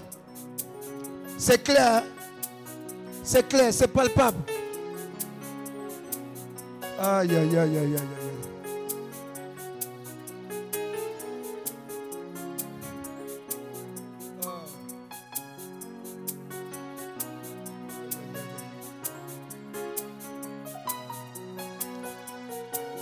C'est 1.36 1.62
clair. 1.62 1.96
hein? 1.96 2.02
C'est 3.22 3.46
clair, 3.46 3.70
c'est 3.74 3.88
palpable. 3.88 4.38
Aïe, 6.98 7.30
aïe, 7.30 7.58
aïe, 7.58 7.58
aïe, 7.58 7.76
aïe, 7.76 7.96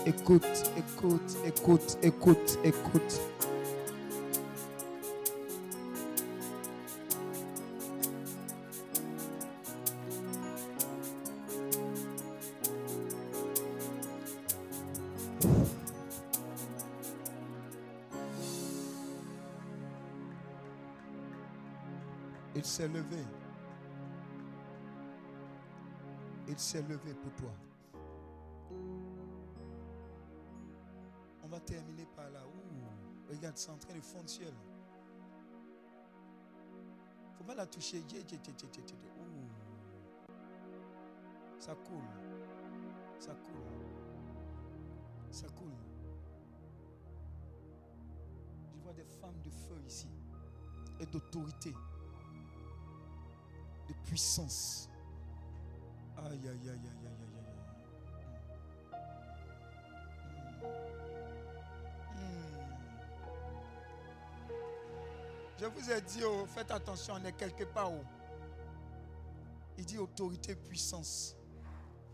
écoute, 0.08 0.72
écoute, 0.76 1.36
écoute, 1.44 1.98
écoute, 2.02 2.58
écoute. 2.64 3.20
Il 22.56 22.64
s'est 22.64 22.88
levé. 22.88 23.02
Il 26.48 26.58
s'est 26.58 26.82
levé 26.82 27.14
pour 27.22 27.32
toi. 27.34 27.52
On 31.48 31.50
va 31.50 31.60
terminer 31.60 32.04
par 32.14 32.28
là. 32.28 32.40
Regarde, 33.30 33.56
c'est 33.56 33.70
en 33.70 33.78
train 33.78 33.94
de 33.94 34.02
fondre 34.02 34.28
ciel. 34.28 34.52
Faut 37.38 37.44
pas 37.44 37.54
la 37.54 37.66
toucher. 37.66 38.04
Ça 41.58 41.74
coule. 41.74 42.04
Ça 43.18 43.32
coule. 43.32 43.54
Ça 45.30 45.46
coule. 45.48 45.72
Je 48.74 48.82
vois 48.82 48.92
des 48.92 49.04
femmes 49.04 49.40
de 49.42 49.50
feu 49.50 49.80
ici. 49.86 50.08
Et 51.00 51.06
d'autorité. 51.06 51.72
De 53.88 53.94
puissance. 54.04 54.90
Aïe, 56.18 56.46
aïe, 56.46 56.68
aïe, 56.68 56.68
aïe. 56.68 56.97
Je 65.60 65.66
vous 65.66 65.90
ai 65.90 66.00
dit, 66.00 66.20
oh, 66.24 66.46
faites 66.46 66.70
attention, 66.70 67.14
on 67.20 67.24
est 67.24 67.32
quelque 67.32 67.64
part 67.64 67.92
où 67.92 67.98
il 69.76 69.84
dit 69.84 69.98
autorité, 69.98 70.54
puissance. 70.54 71.36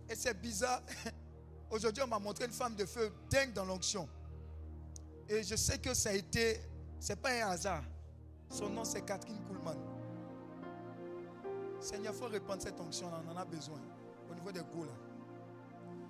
Et 0.08 0.14
c'est 0.14 0.34
bizarre. 0.40 0.82
Aujourd'hui, 1.70 2.02
on 2.02 2.06
m'a 2.06 2.18
montré 2.18 2.46
une 2.46 2.52
femme 2.52 2.74
de 2.74 2.86
feu 2.86 3.12
dingue 3.30 3.52
dans 3.52 3.64
l'onction. 3.64 4.08
Et 5.28 5.42
je 5.42 5.56
sais 5.56 5.78
que 5.78 5.92
ça 5.94 6.10
a 6.10 6.12
été, 6.12 6.60
c'est 6.98 7.16
pas 7.16 7.30
un 7.32 7.50
hasard. 7.50 7.82
Son 8.48 8.68
nom, 8.68 8.84
c'est 8.84 9.02
Catherine 9.04 9.38
Kuhlman. 9.46 9.78
Seigneur, 11.80 12.14
il 12.14 12.18
faut 12.18 12.28
répandre 12.28 12.62
cette 12.62 12.80
onction, 12.80 13.10
on 13.26 13.30
en 13.30 13.36
a 13.36 13.44
besoin. 13.44 13.80
Au 14.30 14.34
niveau 14.34 14.52
des 14.52 14.60
goûts. 14.60 14.86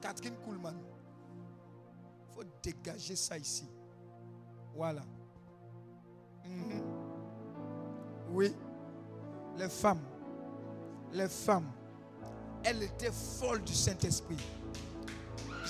Catherine 0.01 0.37
Kuhlman. 0.45 0.77
Il 2.29 2.35
faut 2.35 2.45
dégager 2.63 3.17
ça 3.17 3.39
ici. 3.39 3.69
Voilà. 4.75 5.03
Mhm. 6.45 6.94
Oui. 8.35 8.53
Les 9.57 9.69
femmes. 9.69 10.01
Les 11.13 11.29
femmes. 11.29 11.71
Elle 12.65 12.83
était 12.83 13.13
folle 13.13 13.63
du 13.63 13.73
Saint-Esprit. 13.73 14.37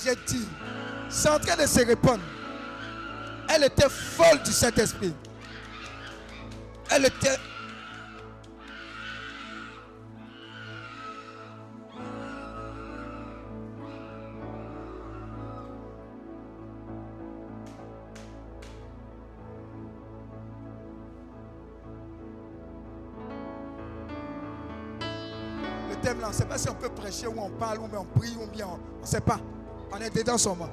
J'ai 0.02 0.16
dit, 0.26 0.46
c'est 1.10 1.28
en 1.28 1.38
train 1.38 1.62
de 1.62 1.66
se 1.68 1.84
répandre. 1.84 2.22
Elle 3.50 3.64
était 3.64 3.88
folle 3.90 4.42
du 4.42 4.50
Saint-Esprit. 4.50 5.14
Elle 6.90 7.04
était 7.04 7.36
ne 26.34 26.38
sait 26.40 26.46
pas 26.46 26.58
si 26.58 26.68
on 26.68 26.74
peut 26.74 26.88
prêcher 26.88 27.28
ou 27.28 27.34
on 27.38 27.50
parle 27.50 27.78
ou 27.78 27.86
bien 27.86 28.00
on 28.00 28.18
prie 28.18 28.36
ou 28.42 28.46
bien 28.48 28.66
on 28.66 29.00
ne 29.00 29.06
sait 29.06 29.20
pas. 29.20 29.38
On 29.92 29.98
est 29.98 30.10
dedans 30.10 30.36
seulement. 30.36 30.68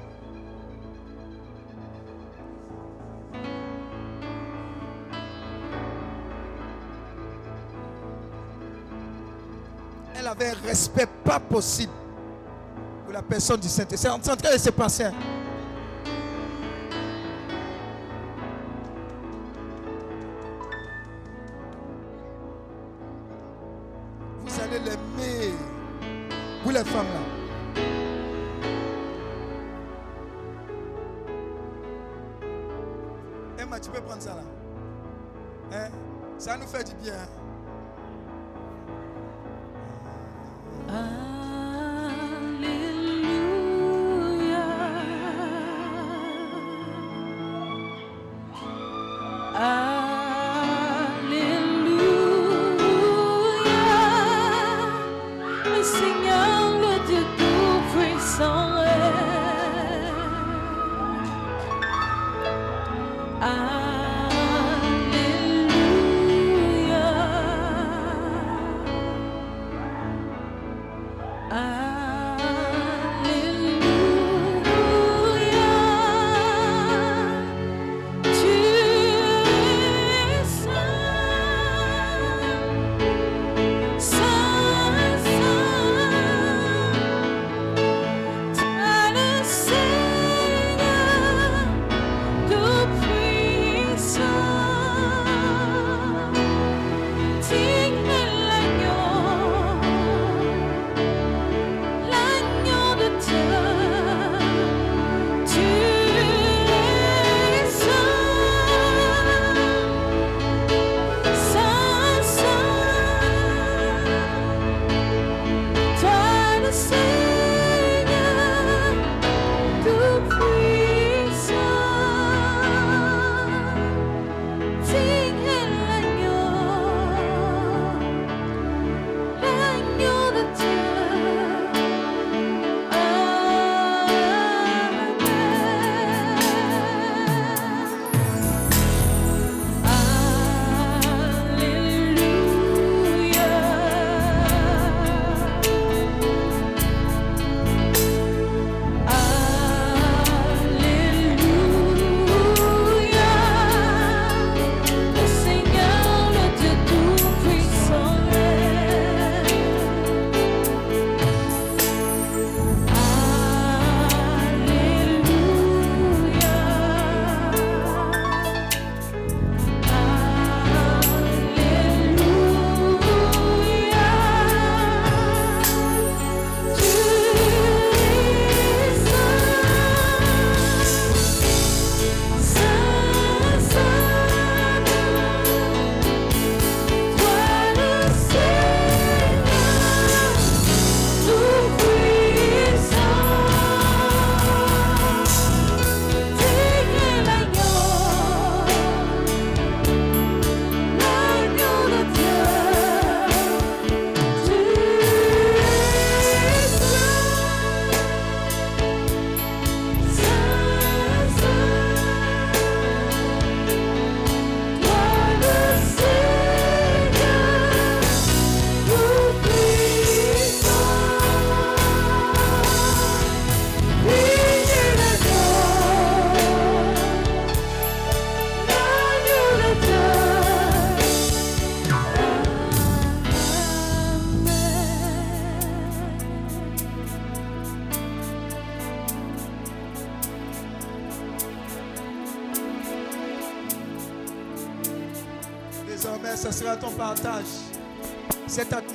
Elle 10.16 10.28
avait 10.28 10.50
un 10.50 10.66
respect 10.66 11.08
pas 11.24 11.40
possible 11.40 11.94
pour 13.04 13.14
la 13.14 13.22
personne 13.22 13.60
du 13.60 13.68
Saint-Esprit. 13.68 13.98
C'est 13.98 14.10
en 14.10 14.20
train 14.20 14.36
de 14.36 14.58
se 14.58 14.70
passer. 14.72 15.10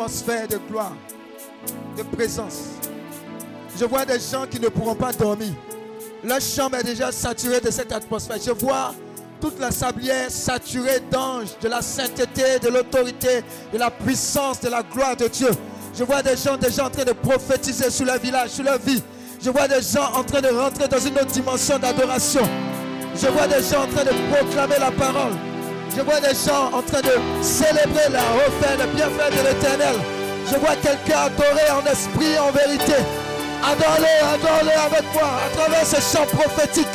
De 0.07 0.59
gloire, 0.69 0.93
de 1.97 2.03
présence. 2.05 2.61
Je 3.77 3.85
vois 3.85 4.05
des 4.05 4.21
gens 4.21 4.47
qui 4.49 4.61
ne 4.61 4.69
pourront 4.69 4.95
pas 4.95 5.13
dormir. 5.13 5.53
Leur 6.23 6.41
chambre 6.41 6.77
est 6.77 6.85
déjà 6.85 7.11
saturée 7.11 7.61
de 7.61 7.73
cette 7.73 7.91
atmosphère. 7.91 8.37
Je 8.41 8.53
vois 8.53 8.95
toute 9.41 9.59
la 9.59 9.73
sablière 9.73 10.31
saturée 10.31 11.01
d'anges, 11.11 11.59
de 11.61 11.69
la 11.69 11.83
sainteté, 11.83 12.61
de 12.63 12.69
l'autorité, 12.69 13.43
de 13.73 13.79
la 13.79 13.91
puissance, 13.91 14.61
de 14.61 14.69
la 14.69 14.85
gloire 14.85 15.17
de 15.17 15.27
Dieu. 15.27 15.51
Je 15.93 16.05
vois 16.05 16.23
des 16.23 16.37
gens 16.37 16.57
déjà 16.57 16.87
en 16.87 16.91
train 16.91 17.05
de 17.05 17.13
prophétiser 17.13 17.91
sur 17.91 18.07
leur 18.07 18.21
village, 18.21 18.51
sur 18.51 18.63
leur 18.63 18.79
vie. 18.79 19.03
Je 19.43 19.51
vois 19.51 19.67
des 19.67 19.83
gens 19.83 20.13
en 20.15 20.23
train 20.23 20.41
de 20.41 20.57
rentrer 20.57 20.87
dans 20.87 21.01
une 21.01 21.15
autre 21.15 21.33
dimension 21.33 21.81
d'adoration. 21.81 22.43
Je 23.17 23.27
vois 23.27 23.49
des 23.49 23.61
gens 23.61 23.83
en 23.83 23.89
train 23.89 24.05
de 24.05 24.33
proclamer 24.33 24.77
la 24.79 24.93
parole. 24.93 25.33
Je 25.97 26.03
vois 26.03 26.21
des 26.21 26.35
gens 26.35 26.67
en 26.75 26.83
train 26.83 27.01
de 27.01 27.43
célébrer 27.43 28.11
la 28.11 28.21
refaire, 28.21 28.77
le 28.79 28.87
bienfait 28.95 29.31
de 29.31 29.49
l'éternel. 29.49 29.95
Je 30.51 30.57
vois 30.59 30.77
quelqu'un 30.77 31.21
adorer 31.25 31.71
en 31.71 31.91
esprit 31.91 32.39
en 32.39 32.51
vérité. 32.51 33.01
Adore-le, 33.65 34.79
avec 34.79 35.05
moi 35.15 35.31
à 35.47 35.57
travers 35.57 35.87
ce 35.87 35.97
chant 35.97 36.27
prophétique. 36.27 36.87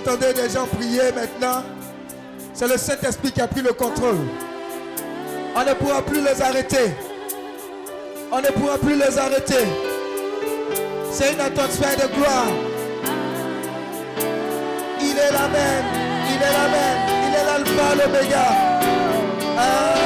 Entendez 0.00 0.32
des 0.32 0.50
gens 0.50 0.66
prier 0.66 1.12
maintenant 1.14 1.62
C'est 2.54 2.68
le 2.68 2.76
Saint-Esprit 2.76 3.32
qui 3.32 3.40
a 3.40 3.46
pris 3.46 3.62
le 3.62 3.72
contrôle. 3.72 4.18
On 5.54 5.60
ne 5.60 5.74
pourra 5.74 6.02
plus 6.02 6.20
les 6.20 6.40
arrêter. 6.42 6.94
On 8.32 8.38
ne 8.40 8.46
pourra 8.48 8.78
plus 8.78 8.94
les 8.94 9.18
arrêter. 9.18 9.66
C'est 11.10 11.32
une 11.32 11.40
atmosphère 11.40 11.96
de 11.96 12.14
gloire. 12.14 12.46
Il 15.00 15.18
est 15.18 15.32
la 15.32 15.48
même. 15.48 15.84
Il 16.28 16.36
est 16.36 16.52
la 16.52 16.68
même. 16.68 16.98
Il 17.26 17.34
est 17.34 17.44
l'alpha, 17.44 17.94
l'oméga. 18.04 18.46
Ah. 19.58 19.99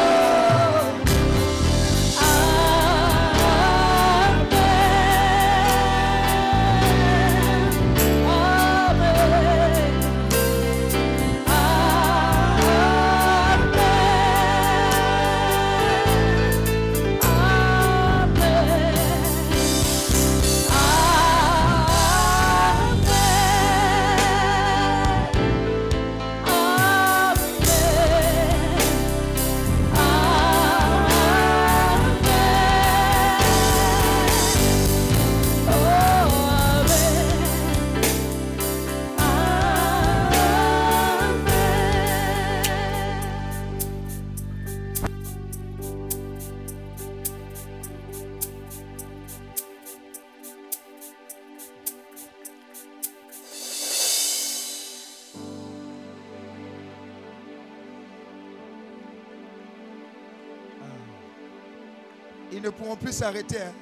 Pourront 62.95 63.07
plus 63.07 63.13
s'arrêter. 63.13 63.61
hein. 63.61 63.73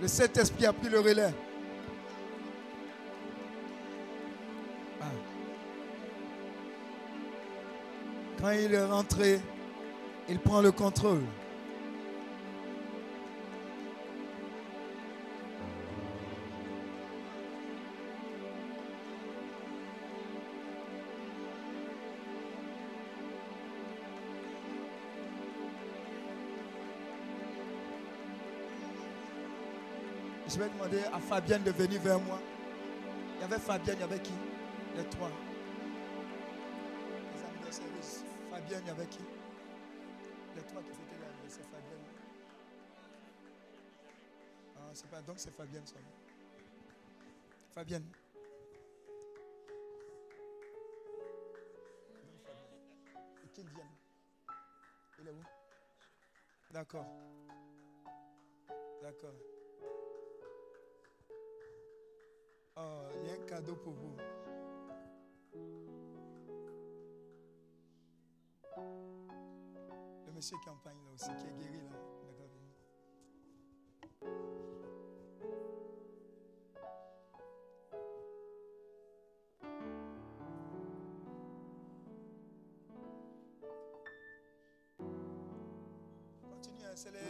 Le 0.00 0.08
Saint-Esprit 0.08 0.66
a 0.66 0.72
pris 0.72 0.88
le 0.88 0.98
relais. 0.98 1.32
Ah. 5.00 5.04
Quand 8.40 8.50
il 8.50 8.74
est 8.74 8.84
rentré, 8.84 9.40
il 10.28 10.40
prend 10.40 10.60
le 10.60 10.72
contrôle. 10.72 11.22
Je 30.58 30.64
vais 30.64 30.70
demander 30.70 31.04
à 31.12 31.20
Fabienne 31.20 31.62
de 31.62 31.70
venir 31.70 32.00
vers 32.00 32.18
moi. 32.18 32.40
Il 33.36 33.42
y 33.42 33.44
avait 33.44 33.60
Fabienne, 33.60 33.94
il 33.96 34.00
y 34.00 34.02
avait 34.02 34.20
qui? 34.20 34.32
Les 34.96 35.04
trois. 35.04 35.30
Les 37.32 37.44
anniversaires. 37.44 38.24
Fabienne, 38.50 38.82
il 38.82 38.88
y 38.88 38.90
avait 38.90 39.06
qui? 39.06 39.20
Les 40.56 40.62
trois 40.62 40.82
qui 40.82 40.88
fêtaient 40.88 41.20
l'anniversaire. 41.22 41.64
Fabienne. 41.66 42.04
Ah, 44.74 44.90
c'est 44.94 45.08
pas. 45.08 45.22
Donc 45.22 45.38
c'est 45.38 45.54
Fabienne 45.54 45.86
seulement. 45.86 46.08
Fabienne. 47.70 48.10
Et 53.44 53.48
qu'il. 53.54 53.70
Il 55.20 55.28
est 55.28 55.30
où? 55.30 55.44
D'accord. 56.72 57.06
D'accord. 59.00 59.34
Oh, 62.80 63.08
il 63.16 63.26
y 63.26 63.30
a 63.30 63.34
un 63.34 63.46
cadeau 63.46 63.74
pour 63.74 63.92
vous. 63.92 64.16
Le 70.26 70.32
monsieur 70.32 70.56
campagne 70.64 70.98
là 71.04 71.12
aussi, 71.12 71.34
qui 71.36 71.46
est 71.46 71.52
guéri 71.58 71.80
là. 71.90 71.96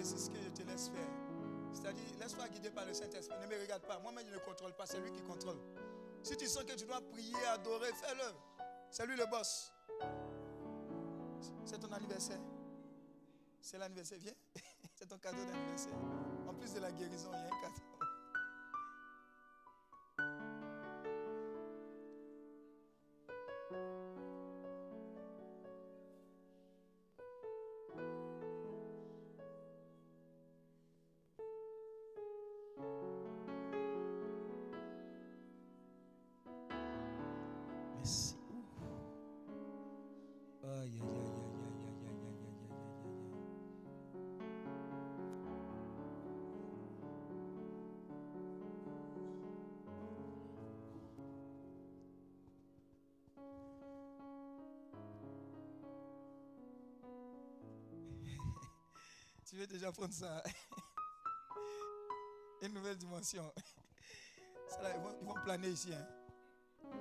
C'est 0.00 0.16
ce 0.16 0.30
que 0.30 0.38
je 0.42 0.48
te 0.50 0.62
laisse 0.62 0.88
faire. 0.88 1.27
C'est-à-dire, 1.80 2.04
laisse-toi 2.18 2.48
guider 2.48 2.70
par 2.70 2.84
le 2.86 2.92
Saint-Esprit. 2.92 3.38
Ne 3.40 3.46
me 3.46 3.60
regarde 3.60 3.82
pas. 3.82 3.98
Moi-même, 4.00 4.26
je 4.28 4.34
ne 4.34 4.40
contrôle 4.40 4.72
pas. 4.72 4.86
C'est 4.86 4.98
lui 4.98 5.12
qui 5.12 5.22
contrôle. 5.22 5.58
Si 6.22 6.36
tu 6.36 6.46
sens 6.46 6.64
que 6.64 6.74
tu 6.74 6.84
dois 6.84 7.00
prier, 7.00 7.36
adorer, 7.52 7.92
fais-le. 7.92 8.34
C'est 8.90 9.06
lui 9.06 9.16
le 9.16 9.26
boss. 9.26 9.72
C'est 11.64 11.78
ton 11.78 11.92
anniversaire. 11.92 12.40
C'est 13.60 13.78
l'anniversaire. 13.78 14.18
Viens. 14.20 14.32
C'est 14.94 15.06
ton 15.06 15.18
cadeau 15.18 15.44
d'anniversaire. 15.44 15.94
En 16.48 16.54
plus 16.54 16.74
de 16.74 16.80
la 16.80 16.90
guérison, 16.90 17.30
il 17.32 17.38
y 17.38 17.42
a 17.42 17.46
un 17.46 17.60
cadeau. 17.60 17.87
Veux 59.58 59.66
déjà 59.66 59.90
prendre 59.90 60.14
ça 60.14 60.40
Une 62.62 62.72
nouvelle 62.72 62.96
dimension. 62.96 63.52
Ça, 64.68 64.80
là, 64.82 64.94
ils, 64.94 65.02
vont, 65.02 65.16
ils 65.20 65.26
vont 65.26 65.34
planer 65.42 65.70
ici. 65.70 65.92
Hein. 65.92 66.06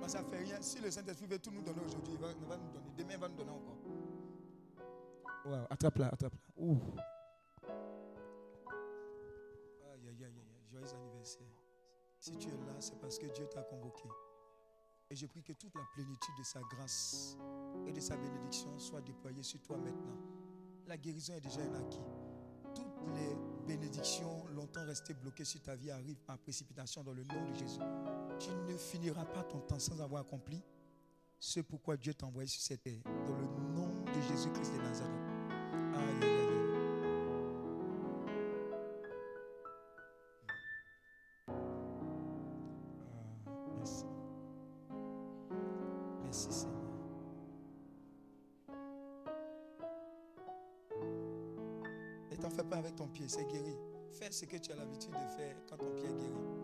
Mais 0.00 0.08
ça 0.08 0.22
ne 0.22 0.28
fait 0.28 0.38
rien. 0.38 0.60
Si 0.60 0.80
le 0.80 0.90
Saint-Esprit 0.90 1.26
veut 1.26 1.38
tout 1.38 1.52
nous 1.52 1.62
donner 1.62 1.80
aujourd'hui, 1.86 2.14
il 2.14 2.18
va, 2.18 2.32
il 2.32 2.44
va 2.46 2.56
nous 2.56 2.72
donner. 2.72 2.90
Demain, 2.96 3.12
il 3.12 3.20
va 3.20 3.28
nous 3.28 3.36
donner 3.36 3.52
encore. 3.52 3.78
Wow, 5.44 5.66
attrape-la, 5.70 6.08
attrape-la. 6.08 6.40
Ouh. 6.56 6.80
Aïe, 9.92 10.08
aïe, 10.08 10.10
aïe, 10.24 10.24
aïe. 10.24 10.42
Joyeux 10.68 10.94
anniversaire. 10.94 11.46
Si 12.18 12.36
tu 12.38 12.48
es 12.48 12.50
là, 12.50 12.80
c'est 12.80 12.98
parce 12.98 13.20
que 13.20 13.26
Dieu 13.26 13.46
t'a 13.46 13.62
convoqué. 13.62 14.08
Et 15.10 15.14
je 15.14 15.26
prie 15.26 15.44
que 15.44 15.52
toute 15.52 15.76
la 15.76 15.84
plénitude 15.94 16.34
de 16.36 16.42
sa 16.42 16.60
grâce 16.62 17.36
et 17.86 17.92
de 17.92 18.00
sa 18.00 18.16
bénédiction 18.16 18.76
soit 18.80 19.00
déployée 19.00 19.44
sur 19.44 19.62
toi 19.62 19.76
maintenant. 19.76 20.18
La 20.88 20.96
guérison 20.96 21.34
est 21.34 21.40
déjà 21.40 21.60
un 21.60 21.74
acquis. 21.74 22.00
Les 23.14 23.36
bénédictions 23.66 24.46
longtemps 24.54 24.84
restées 24.84 25.14
bloquées 25.14 25.44
sur 25.44 25.60
ta 25.62 25.76
vie 25.76 25.90
arrivent 25.90 26.22
par 26.26 26.38
précipitation 26.38 27.02
dans 27.02 27.12
le 27.12 27.24
nom 27.24 27.50
de 27.50 27.54
Jésus. 27.54 27.80
Tu 28.38 28.50
ne 28.50 28.76
finiras 28.76 29.24
pas 29.24 29.42
ton 29.42 29.60
temps 29.60 29.78
sans 29.78 30.00
avoir 30.00 30.22
accompli 30.22 30.62
ce 31.38 31.60
pourquoi 31.60 31.96
Dieu 31.96 32.14
t'a 32.14 32.26
envoyé 32.26 32.48
sur 32.48 32.62
cette 32.62 32.82
terre. 32.82 33.00
Dans 33.04 33.36
le 33.36 33.46
nom 33.74 33.88
de 34.04 34.20
Jésus-Christ 34.28 34.72
de 34.72 34.78
Nazareth. 34.78 35.14
Aïe, 35.94 36.67
c'est 53.28 53.44
guéri. 53.44 53.76
Fais 54.10 54.30
ce 54.30 54.46
que 54.46 54.56
tu 54.56 54.72
as 54.72 54.76
l'habitude 54.76 55.12
de 55.12 55.36
faire 55.36 55.56
quand 55.68 55.76
ton 55.76 55.90
pied 55.94 56.06
est 56.06 56.14
guéri. 56.14 56.57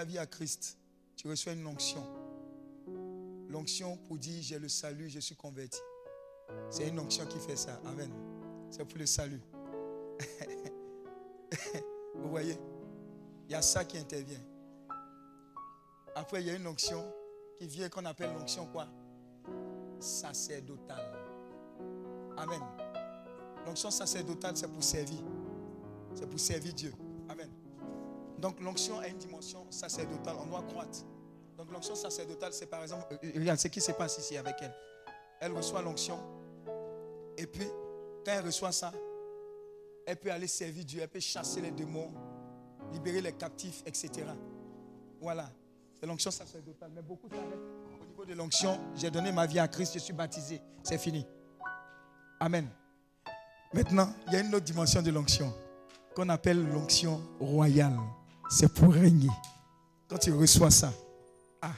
Ta 0.00 0.06
vie 0.06 0.18
à 0.18 0.24
Christ, 0.24 0.78
tu 1.14 1.28
reçois 1.28 1.52
une 1.52 1.66
onction. 1.66 2.02
L'onction 3.50 3.98
pour 3.98 4.16
dire 4.16 4.42
j'ai 4.42 4.58
le 4.58 4.66
salut, 4.66 5.10
je 5.10 5.20
suis 5.20 5.36
converti. 5.36 5.78
C'est 6.70 6.88
une 6.88 6.98
onction 6.98 7.26
qui 7.26 7.38
fait 7.38 7.56
ça. 7.56 7.78
Amen. 7.84 8.10
C'est 8.70 8.82
pour 8.86 8.98
le 8.98 9.04
salut. 9.04 9.42
Vous 12.14 12.30
voyez? 12.30 12.56
Il 13.46 13.52
y 13.52 13.54
a 13.54 13.60
ça 13.60 13.84
qui 13.84 13.98
intervient. 13.98 14.40
Après, 16.14 16.40
il 16.40 16.46
y 16.46 16.50
a 16.50 16.54
une 16.54 16.66
onction 16.66 17.04
qui 17.58 17.66
vient 17.66 17.90
qu'on 17.90 18.06
appelle 18.06 18.32
l'onction 18.32 18.66
quoi? 18.72 18.88
Sacerdotale. 19.98 21.12
Amen. 22.38 22.62
L'onction 23.66 23.90
sacerdotale, 23.90 24.56
c'est 24.56 24.68
pour 24.68 24.82
servir. 24.82 25.20
C'est 26.14 26.26
pour 26.26 26.40
servir 26.40 26.72
Dieu. 26.72 26.94
Amen. 27.28 27.50
Donc 28.40 28.60
l'onction 28.60 28.98
a 28.98 29.08
une 29.08 29.18
dimension 29.18 29.66
sacerdotale. 29.70 30.36
On 30.42 30.46
doit 30.46 30.62
croître. 30.62 31.04
Donc 31.58 31.70
l'onction 31.72 31.94
sacerdotale, 31.94 32.52
c'est 32.52 32.66
par 32.66 32.82
exemple, 32.82 33.04
euh, 33.12 33.16
euh, 33.22 33.38
regarde 33.38 33.58
ce 33.58 33.68
qui 33.68 33.80
se 33.80 33.92
passe 33.92 34.18
ici 34.18 34.36
avec 34.36 34.56
elle. 34.62 34.74
Elle 35.40 35.52
reçoit 35.52 35.82
l'onction. 35.82 36.18
Et 37.36 37.46
puis, 37.46 37.66
quand 38.24 38.32
elle 38.32 38.46
reçoit 38.46 38.72
ça, 38.72 38.92
elle 40.06 40.16
peut 40.16 40.32
aller 40.32 40.46
servir 40.46 40.84
Dieu, 40.84 41.00
elle 41.02 41.08
peut 41.08 41.20
chasser 41.20 41.60
les 41.60 41.70
démons, 41.70 42.12
libérer 42.92 43.20
les 43.20 43.32
captifs, 43.32 43.82
etc. 43.84 44.26
Voilà. 45.20 45.50
C'est 45.98 46.06
l'onction 46.06 46.30
sacerdotale. 46.30 46.90
Mais 46.94 47.02
beaucoup 47.02 47.28
s'arrêtent 47.28 48.00
au 48.00 48.06
niveau 48.06 48.24
de 48.24 48.34
l'onction. 48.34 48.80
J'ai 48.96 49.10
donné 49.10 49.30
ma 49.30 49.46
vie 49.46 49.58
à 49.58 49.68
Christ, 49.68 49.94
je 49.94 49.98
suis 49.98 50.14
baptisé. 50.14 50.62
C'est 50.82 50.98
fini. 50.98 51.26
Amen. 52.40 52.68
Maintenant, 53.74 54.12
il 54.26 54.32
y 54.32 54.36
a 54.36 54.40
une 54.40 54.54
autre 54.54 54.64
dimension 54.64 55.02
de 55.02 55.10
l'onction 55.10 55.52
qu'on 56.16 56.28
appelle 56.30 56.66
l'onction 56.66 57.20
royale. 57.38 57.98
C'est 58.50 58.72
pour 58.74 58.92
régner. 58.92 59.30
Quand 60.08 60.18
tu 60.18 60.32
reçois 60.32 60.72
ça, 60.72 60.92
ah, 61.62 61.72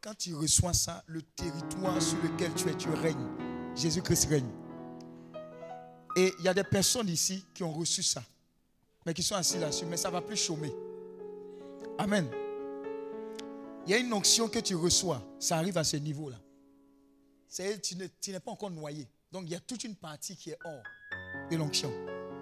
quand 0.00 0.14
tu 0.16 0.32
reçois 0.34 0.72
ça, 0.72 1.02
le 1.08 1.22
territoire 1.22 2.00
sur 2.00 2.22
lequel 2.22 2.54
tu 2.54 2.68
es, 2.68 2.76
tu 2.76 2.88
règnes. 2.88 3.26
Jésus-Christ 3.74 4.26
règne. 4.26 4.50
Et 6.16 6.32
il 6.38 6.44
y 6.44 6.48
a 6.48 6.54
des 6.54 6.62
personnes 6.62 7.08
ici 7.08 7.44
qui 7.52 7.64
ont 7.64 7.72
reçu 7.72 8.04
ça, 8.04 8.22
mais 9.04 9.12
qui 9.12 9.24
sont 9.24 9.34
assis 9.34 9.58
là-dessus, 9.58 9.86
mais 9.86 9.96
ça 9.96 10.08
ne 10.08 10.12
va 10.12 10.20
plus 10.22 10.36
chômer. 10.36 10.72
Amen. 11.98 12.30
Il 13.84 13.90
y 13.90 13.94
a 13.94 13.98
une 13.98 14.12
onction 14.12 14.48
que 14.48 14.60
tu 14.60 14.76
reçois, 14.76 15.20
ça 15.40 15.56
arrive 15.56 15.76
à 15.76 15.84
ce 15.84 15.96
niveau-là. 15.96 16.36
Tu 17.82 17.96
n'es 18.30 18.40
pas 18.40 18.52
encore 18.52 18.70
noyé. 18.70 19.08
Donc 19.32 19.42
il 19.46 19.50
y 19.50 19.56
a 19.56 19.60
toute 19.60 19.82
une 19.82 19.96
partie 19.96 20.36
qui 20.36 20.50
est 20.50 20.58
hors 20.64 20.82
de 21.50 21.56
l'onction. 21.56 21.92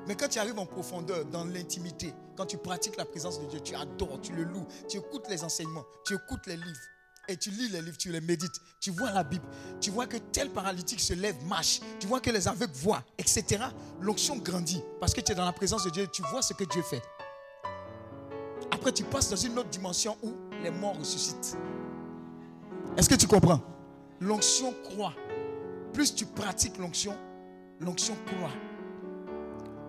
Mais 0.07 0.17
quand 0.17 0.29
tu 0.29 0.39
arrives 0.39 0.59
en 0.59 0.67
profondeur, 0.67 1.25
dans 1.27 1.45
l'intimité, 1.45 2.13
quand 2.37 2.47
tu 2.47 2.57
pratiques 2.57 2.97
la 2.97 3.05
présence 3.05 3.41
de 3.41 3.47
Dieu, 3.47 3.61
tu 3.61 3.75
adores, 3.75 4.21
tu 4.21 4.33
le 4.33 4.45
loues, 4.45 4.67
tu 4.89 4.99
écoutes 4.99 5.29
les 5.29 5.45
enseignements, 5.45 5.85
tu 6.05 6.15
écoutes 6.15 6.47
les 6.47 6.57
livres, 6.57 6.81
et 7.29 7.37
tu 7.37 7.51
lis 7.51 7.69
les 7.69 7.81
livres, 7.81 7.97
tu 7.97 8.11
les 8.11 8.21
médites, 8.21 8.61
tu 8.81 8.91
vois 8.91 9.13
la 9.13 9.23
Bible, 9.23 9.45
tu 9.81 9.91
vois 9.91 10.07
que 10.07 10.17
tel 10.17 10.51
paralytique 10.51 11.01
se 11.01 11.15
lève, 11.15 11.37
marche, 11.47 11.81
tu 12.01 12.07
vois 12.07 12.21
que 12.21 12.31
les 12.31 12.49
aveugles 12.49 12.75
voient, 12.75 13.05
etc. 13.19 13.65
L'onction 14.01 14.37
grandit 14.39 14.83
parce 14.99 15.15
que 15.15 15.21
tu 15.21 15.33
es 15.33 15.35
dans 15.35 15.45
la 15.45 15.53
présence 15.53 15.85
de 15.85 15.91
Dieu, 15.91 16.09
tu 16.13 16.23
vois 16.23 16.43
ce 16.43 16.53
que 16.53 16.65
Dieu 16.65 16.83
fait. 16.83 17.03
Après, 18.71 18.91
tu 18.91 19.05
passes 19.05 19.31
dans 19.31 19.37
une 19.37 19.57
autre 19.59 19.69
dimension 19.69 20.17
où 20.23 20.33
les 20.63 20.71
morts 20.71 20.99
ressuscitent. 20.99 21.57
Est-ce 22.97 23.09
que 23.09 23.15
tu 23.15 23.29
comprends? 23.29 23.61
L'onction 24.21 24.75
croît. 24.83 25.15
Plus 25.93 26.15
tu 26.15 26.27
pratiques 26.27 26.79
l'onction, 26.79 27.17
l'onction 27.81 28.17
croît. 28.27 28.51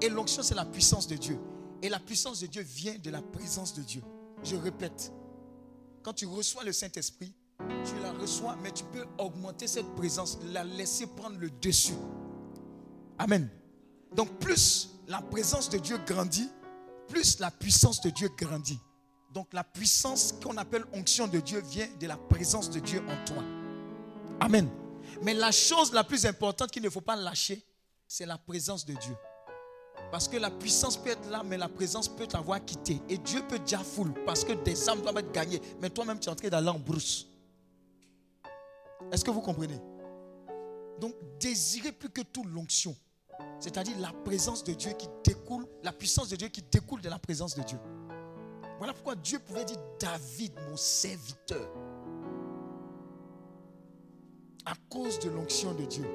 Et 0.04 0.10
l'onction, 0.10 0.44
c'est 0.44 0.54
la 0.54 0.66
puissance 0.66 1.08
de 1.08 1.16
Dieu. 1.16 1.40
Et 1.82 1.88
la 1.88 1.98
puissance 1.98 2.42
de 2.42 2.48
Dieu 2.48 2.62
vient 2.62 2.96
de 2.96 3.10
la 3.10 3.22
présence 3.22 3.74
de 3.74 3.82
Dieu. 3.82 4.04
Je 4.44 4.58
répète, 4.58 5.14
quand 6.04 6.12
tu 6.12 6.26
reçois 6.26 6.66
le 6.66 6.74
Saint-Esprit, 6.74 7.34
tu 7.86 7.98
la 8.02 8.12
reçois, 8.12 8.58
mais 8.62 8.72
tu 8.72 8.84
peux 8.84 9.06
augmenter 9.18 9.66
cette 9.66 9.88
présence, 9.96 10.40
la 10.52 10.66
laisser 10.66 11.08
prendre 11.08 11.38
le 11.40 11.50
dessus. 11.50 11.94
Amen. 13.18 13.50
Donc 14.14 14.40
plus 14.40 14.90
la 15.08 15.22
présence 15.22 15.70
de 15.70 15.78
Dieu 15.78 15.98
grandit, 16.06 16.50
plus 17.08 17.40
la 17.40 17.50
puissance 17.50 18.02
de 18.02 18.10
Dieu 18.10 18.30
grandit. 18.38 18.80
Donc 19.32 19.54
la 19.54 19.64
puissance 19.64 20.34
qu'on 20.44 20.58
appelle 20.58 20.84
onction 20.92 21.30
de 21.30 21.40
Dieu 21.40 21.62
vient 21.62 21.88
de 22.02 22.08
la 22.08 22.18
présence 22.18 22.70
de 22.70 22.82
Dieu 22.82 23.02
en 23.08 23.26
toi. 23.26 23.42
Amen. 24.42 24.70
Mais 25.22 25.34
la 25.34 25.54
chose 25.54 25.94
la 25.94 26.04
plus 26.04 26.26
importante 26.26 26.72
qu'il 26.72 26.84
ne 26.84 26.90
faut 26.90 27.00
pas 27.00 27.16
lâcher, 27.16 27.66
c'est 28.06 28.26
la 28.26 28.38
présence 28.38 28.86
de 28.86 28.96
Dieu. 28.96 29.16
Parce 30.14 30.28
que 30.28 30.38
la 30.38 30.52
puissance 30.52 30.96
peut 30.96 31.10
être 31.10 31.28
là, 31.32 31.42
mais 31.44 31.58
la 31.58 31.68
présence 31.68 32.08
peut 32.08 32.28
t'avoir 32.28 32.64
quitté. 32.64 33.02
Et 33.10 33.18
Dieu 33.18 33.42
peut 33.50 33.58
déjà 33.58 33.80
full 33.80 34.14
parce 34.28 34.46
que 34.46 34.54
des 34.54 34.88
âmes 34.88 35.02
doivent 35.02 35.18
être 35.18 35.32
gagnées. 35.32 35.60
Mais 35.82 35.90
toi-même, 35.90 36.20
tu 36.20 36.30
es 36.30 36.32
en 36.32 36.36
train 36.36 36.50
d'aller 36.50 36.70
en 36.70 36.78
brousse. 36.78 37.26
Est-ce 39.12 39.26
que 39.26 39.32
vous 39.32 39.42
comprenez? 39.42 39.82
Donc, 41.00 41.16
désirez 41.40 41.92
plus 41.92 42.12
que 42.12 42.22
tout 42.22 42.44
l'onction. 42.44 42.96
C'est-à-dire 43.60 43.98
la 43.98 44.14
présence 44.24 44.64
de 44.64 44.74
Dieu 44.74 44.92
qui 44.92 45.08
découle, 45.24 45.66
la 45.82 45.92
puissance 45.92 46.30
de 46.30 46.36
Dieu 46.36 46.50
qui 46.50 46.62
découle 46.62 47.02
de 47.02 47.10
la 47.10 47.18
présence 47.18 47.56
de 47.56 47.64
Dieu. 47.64 47.80
Voilà 48.78 48.94
pourquoi 48.94 49.16
Dieu 49.16 49.40
pouvait 49.40 49.66
dire 49.66 49.80
David, 50.00 50.54
mon 50.70 50.78
serviteur. 50.78 51.68
À 54.64 54.76
cause 54.92 55.18
de 55.18 55.32
l'onction 55.32 55.74
de 55.74 55.86
Dieu, 55.86 56.06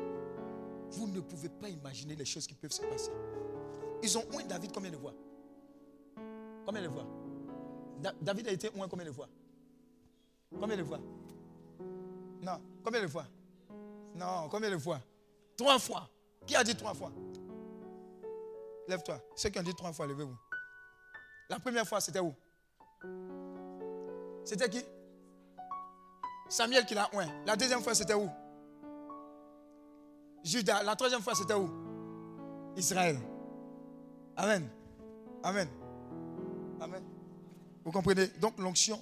vous 0.92 1.08
ne 1.08 1.18
pouvez 1.18 1.48
pas 1.48 1.68
imaginer 1.68 2.14
les 2.14 2.24
choses 2.24 2.46
qui 2.46 2.54
peuvent 2.54 2.70
se 2.70 2.82
passer. 2.82 3.10
Ils 4.02 4.16
ont 4.18 4.24
oint 4.34 4.44
David 4.44 4.72
combien 4.72 4.90
de 4.90 4.96
fois? 4.96 5.12
Combien 6.64 6.82
de 6.82 6.88
fois? 6.88 7.04
Da- 8.00 8.14
David 8.20 8.48
a 8.48 8.52
été 8.52 8.70
oint 8.78 8.88
combien 8.88 9.06
de 9.06 9.12
fois? 9.12 9.28
Combien 10.58 10.76
de 10.76 10.84
fois? 10.84 10.98
Non, 12.42 12.60
combien 12.84 13.02
de 13.02 13.08
fois? 13.08 13.24
Non, 14.14 14.48
combien 14.50 14.70
de 14.70 14.78
fois? 14.78 15.00
Trois 15.56 15.78
fois. 15.78 16.08
Qui 16.46 16.56
a 16.56 16.64
dit 16.64 16.74
trois 16.76 16.94
fois? 16.94 17.10
Lève-toi. 18.86 19.20
Ceux 19.36 19.50
qui 19.50 19.58
ont 19.58 19.62
dit 19.62 19.74
trois 19.74 19.92
fois, 19.92 20.06
levez-vous. 20.06 20.36
La 21.50 21.58
première 21.58 21.86
fois, 21.86 22.00
c'était 22.00 22.20
où? 22.20 22.34
C'était 24.44 24.68
qui? 24.70 24.82
Samuel 26.48 26.86
qui 26.86 26.94
l'a 26.94 27.10
oint. 27.14 27.26
La 27.46 27.56
deuxième 27.56 27.82
fois, 27.82 27.94
c'était 27.94 28.14
où? 28.14 28.28
Judas. 30.42 30.82
La 30.82 30.96
troisième 30.96 31.20
fois, 31.20 31.34
c'était 31.34 31.54
où? 31.54 31.68
Israël. 32.76 33.18
Amen. 34.38 34.68
Amen. 35.42 35.68
Amen. 36.80 37.02
Vous 37.84 37.90
comprenez? 37.90 38.28
Donc 38.40 38.56
l'onction 38.58 38.98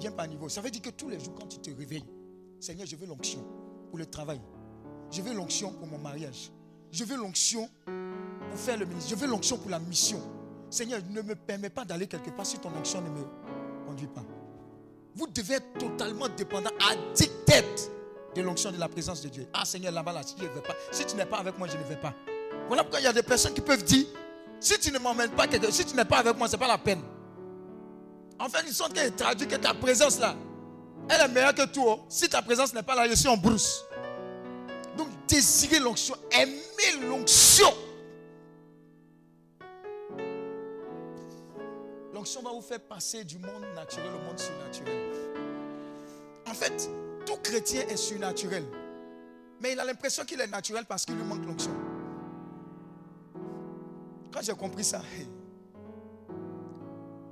vient 0.00 0.12
par 0.12 0.26
niveau. 0.26 0.48
Ça 0.48 0.62
veut 0.62 0.70
dire 0.70 0.80
que 0.80 0.90
tous 0.90 1.10
les 1.10 1.20
jours, 1.20 1.34
quand 1.38 1.46
tu 1.46 1.58
te 1.58 1.70
réveilles, 1.70 2.04
Seigneur, 2.58 2.86
je 2.86 2.96
veux 2.96 3.06
l'onction 3.06 3.44
pour 3.90 3.98
le 3.98 4.06
travail. 4.06 4.40
Je 5.10 5.20
veux 5.20 5.34
l'onction 5.34 5.72
pour 5.72 5.86
mon 5.86 5.98
mariage. 5.98 6.50
Je 6.90 7.04
veux 7.04 7.16
l'onction 7.16 7.68
pour 7.84 8.58
faire 8.58 8.78
le 8.78 8.86
ministère. 8.86 9.16
Je 9.16 9.22
veux 9.22 9.30
l'onction 9.30 9.58
pour 9.58 9.70
la 9.70 9.78
mission. 9.78 10.20
Seigneur, 10.70 11.00
ne 11.10 11.20
me 11.20 11.34
permets 11.34 11.68
pas 11.68 11.84
d'aller 11.84 12.06
quelque 12.06 12.30
part 12.30 12.46
si 12.46 12.58
ton 12.58 12.70
onction 12.70 13.02
ne 13.02 13.10
me 13.10 13.24
conduit 13.86 14.06
pas. 14.06 14.24
Vous 15.14 15.26
devez 15.26 15.56
être 15.56 15.78
totalement 15.78 16.28
dépendant, 16.34 16.70
addicted 16.90 17.66
de 18.34 18.40
l'onction 18.40 18.72
de 18.72 18.78
la 18.78 18.88
présence 18.88 19.20
de 19.20 19.28
Dieu. 19.28 19.46
Ah 19.52 19.66
Seigneur, 19.66 19.92
là-bas, 19.92 20.12
là, 20.14 20.22
si 20.22 20.34
je 20.38 20.44
ne 20.44 20.48
vais 20.48 20.62
pas, 20.62 20.74
si 20.90 21.04
tu 21.04 21.14
n'es 21.16 21.26
pas 21.26 21.40
avec 21.40 21.58
moi, 21.58 21.68
je 21.68 21.76
ne 21.76 21.82
vais 21.82 22.00
pas. 22.00 22.14
Voilà 22.68 22.84
pourquoi 22.84 23.00
il 23.00 23.04
y 23.04 23.06
a 23.06 23.12
des 23.12 23.22
personnes 23.22 23.52
qui 23.52 23.60
peuvent 23.60 23.84
dire, 23.84 24.06
si 24.62 24.78
tu 24.78 24.92
ne 24.92 24.98
m'emmènes 24.98 25.30
pas, 25.32 25.46
si 25.70 25.84
tu 25.84 25.96
n'es 25.96 26.04
pas 26.04 26.18
avec 26.18 26.36
moi, 26.36 26.46
ce 26.46 26.52
n'est 26.52 26.58
pas 26.58 26.68
la 26.68 26.78
peine. 26.78 27.02
En 28.38 28.48
fait, 28.48 28.62
ils 28.66 28.72
sont 28.72 28.88
qu'elle 28.88 29.14
traduit 29.14 29.46
que 29.46 29.56
ta 29.56 29.74
présence 29.74 30.18
là, 30.18 30.34
elle 31.08 31.20
est 31.20 31.28
meilleure 31.28 31.54
que 31.54 31.66
tout. 31.66 32.00
Si 32.08 32.28
ta 32.28 32.42
présence 32.42 32.72
n'est 32.72 32.82
pas 32.82 32.94
là, 32.94 33.08
je 33.08 33.14
suis 33.14 33.28
en 33.28 33.36
brousse. 33.36 33.84
Donc, 34.96 35.08
désirer 35.26 35.80
l'onction, 35.80 36.14
aimer 36.30 37.06
l'onction. 37.08 37.72
L'onction 42.14 42.42
va 42.42 42.50
vous 42.50 42.62
faire 42.62 42.80
passer 42.80 43.24
du 43.24 43.38
monde 43.38 43.64
naturel 43.74 44.10
au 44.14 44.24
monde 44.26 44.38
surnaturel. 44.38 44.94
En 46.46 46.54
fait, 46.54 46.88
tout 47.26 47.36
chrétien 47.42 47.82
est 47.88 47.96
surnaturel. 47.96 48.64
Mais 49.60 49.72
il 49.72 49.80
a 49.80 49.84
l'impression 49.84 50.24
qu'il 50.24 50.40
est 50.40 50.46
naturel 50.46 50.84
parce 50.84 51.04
qu'il 51.04 51.16
lui 51.16 51.24
manque 51.24 51.44
l'onction. 51.46 51.72
Quand 54.32 54.40
j'ai 54.42 54.54
compris 54.54 54.84
ça, 54.84 55.02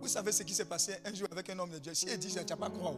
vous 0.00 0.08
savez 0.08 0.32
ce 0.32 0.42
qui 0.42 0.54
s'est 0.54 0.64
passé 0.64 0.94
un 1.04 1.14
jour 1.14 1.28
avec 1.30 1.48
un 1.50 1.58
homme 1.58 1.70
de 1.70 1.78
Dieu. 1.78 1.94
Si 1.94 2.06
il 2.06 2.18
dit, 2.18 2.28
tu 2.28 2.38
n'as 2.38 2.56
pas 2.56 2.70
croire. 2.70 2.94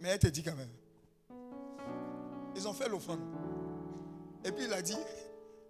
Mais 0.00 0.08
elle 0.08 0.18
te 0.18 0.26
dit 0.26 0.42
quand 0.42 0.56
même. 0.56 0.70
Ils 2.56 2.66
ont 2.66 2.72
fait 2.72 2.88
l'offrande. 2.88 3.20
Et 4.44 4.50
puis 4.50 4.64
il 4.64 4.72
a 4.72 4.82
dit, 4.82 4.96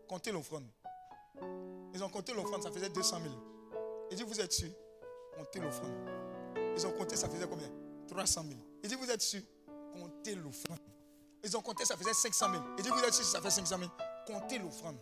comptez 0.09 0.33
l'offrande. 0.33 0.65
Ils 1.95 2.03
ont 2.03 2.09
compté 2.09 2.33
l'offrande, 2.33 2.63
ça 2.63 2.71
faisait 2.71 2.89
200 2.89 3.19
000. 3.23 3.35
Il 4.11 4.17
dit, 4.17 4.23
vous 4.23 4.41
êtes 4.41 4.53
sûr? 4.53 4.71
Comptez 5.37 5.61
l'offrande. 5.61 5.93
Ils 6.77 6.87
ont 6.87 6.93
compté, 6.93 7.17
ça 7.17 7.29
faisait 7.29 7.47
combien? 7.47 7.69
300 8.09 8.45
000. 8.49 8.61
Il 8.83 8.89
dit, 8.89 8.95
vous 8.95 9.11
êtes 9.11 9.21
sûr? 9.21 9.43
Comptez 9.93 10.35
l'offrande. 10.35 10.79
Ils 11.45 11.57
ont 11.57 11.61
compté, 11.61 11.85
ça 11.85 11.97
faisait 11.97 12.15
500 12.15 12.51
000. 12.51 12.63
Il 12.79 12.85
dit, 12.85 12.91
vous 12.91 13.05
êtes 13.05 13.13
sûr 13.13 13.25
ça 13.25 13.41
fait 13.41 13.51
500 13.51 13.79
000 13.79 13.91
Comptez 14.27 14.59
l'offrande. 14.59 14.97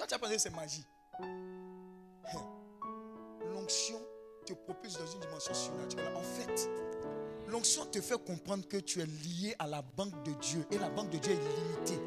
Toi, 0.00 0.06
tu 0.06 0.14
as 0.14 0.18
pensé 0.18 0.36
que 0.36 0.40
c'est 0.40 0.56
magie. 0.56 0.86
L'onction 3.52 4.00
te 4.46 4.54
propulse 4.54 4.94
dans 4.94 5.06
une 5.06 5.20
dimension 5.20 5.52
surnaturelle. 5.52 6.16
En 6.16 6.22
fait, 6.22 6.70
l'onction 7.46 7.84
te 7.84 8.00
fait 8.00 8.16
comprendre 8.24 8.66
que 8.66 8.78
tu 8.78 9.02
es 9.02 9.04
lié 9.04 9.54
à 9.58 9.66
la 9.66 9.82
banque 9.82 10.22
de 10.22 10.32
Dieu. 10.40 10.64
Et 10.70 10.78
la 10.78 10.88
banque 10.88 11.10
de 11.10 11.18
Dieu 11.18 11.32
est 11.32 11.36
limitée. 11.36 12.02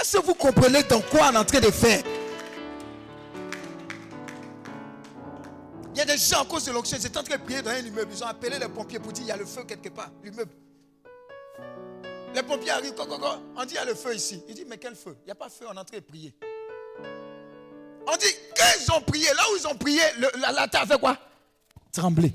Est-ce 0.00 0.18
que 0.18 0.22
vous 0.22 0.34
comprenez 0.34 0.84
dans 0.84 1.00
quoi 1.00 1.30
on 1.30 1.32
est 1.32 1.38
en 1.38 1.44
train 1.44 1.58
de 1.58 1.72
faire? 1.72 2.04
Il 5.92 5.98
y 5.98 6.00
a 6.02 6.04
des 6.04 6.18
gens 6.18 6.42
à 6.42 6.44
cause 6.44 6.66
de 6.66 6.70
l'onction, 6.70 6.98
ils 7.00 7.04
étaient 7.04 7.18
en 7.18 7.24
train 7.24 7.36
de 7.36 7.42
prier 7.42 7.62
dans 7.62 7.72
un 7.72 7.78
immeuble. 7.80 8.12
Ils 8.14 8.22
ont 8.22 8.28
appelé 8.28 8.60
les 8.60 8.68
pompiers 8.68 9.00
pour 9.00 9.10
dire 9.10 9.24
il 9.24 9.28
y 9.28 9.32
a 9.32 9.36
le 9.36 9.44
feu 9.44 9.64
quelque 9.64 9.88
part, 9.88 10.12
l'immeuble. 10.22 10.52
Les 12.34 12.42
pompiers 12.42 12.70
arrivent, 12.70 12.94
on 12.98 13.64
dit 13.64 13.74
il 13.74 13.74
y 13.74 13.78
a 13.78 13.84
le 13.84 13.94
feu 13.94 14.14
ici. 14.14 14.42
Il 14.48 14.54
dit 14.54 14.64
mais 14.66 14.78
quel 14.78 14.94
feu? 14.94 15.16
Il 15.22 15.26
n'y 15.26 15.32
a 15.32 15.34
pas 15.34 15.48
feu, 15.48 15.66
on 15.68 15.74
est 15.74 15.78
en 15.78 15.84
train 15.84 15.98
de 15.98 16.02
prier. 16.02 16.34
On 18.06 18.16
dit 18.16 18.26
qu'ils 18.54 18.92
ont 18.92 19.00
prié, 19.02 19.26
là 19.26 19.42
où 19.52 19.56
ils 19.56 19.66
ont 19.66 19.76
prié, 19.76 20.00
la, 20.38 20.52
la 20.52 20.68
terre 20.68 20.86
fait 20.86 20.98
quoi? 20.98 21.16
Trembler. 21.92 22.32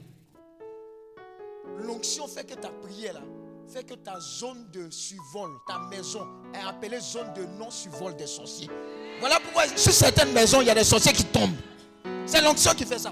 L'onction 1.80 2.28
fait 2.28 2.46
que 2.46 2.54
ta 2.54 2.70
prière 2.70 3.14
là, 3.14 3.22
fait 3.68 3.84
que 3.84 3.96
ta 3.96 4.20
zone 4.20 4.70
de 4.72 4.90
survol, 4.90 5.52
ta 5.68 5.80
maison 5.80 6.28
est 6.54 6.66
appelée 6.66 7.00
zone 7.00 7.34
de 7.34 7.46
non-survol 7.60 8.16
des 8.16 8.28
sorciers. 8.28 8.70
Voilà 9.20 9.40
pourquoi 9.40 9.68
sur 9.76 9.92
certaines 9.92 10.32
maisons, 10.32 10.62
il 10.62 10.68
y 10.68 10.70
a 10.70 10.76
des 10.76 10.84
sorciers 10.84 11.14
qui 11.14 11.26
tombent. 11.26 11.58
C'est 12.26 12.42
l'onction 12.42 12.74
qui 12.74 12.86
fait 12.86 13.00
ça. 13.00 13.12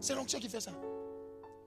C'est 0.00 0.14
l'onction 0.14 0.38
qui 0.38 0.48
fait 0.48 0.60
ça. 0.60 0.72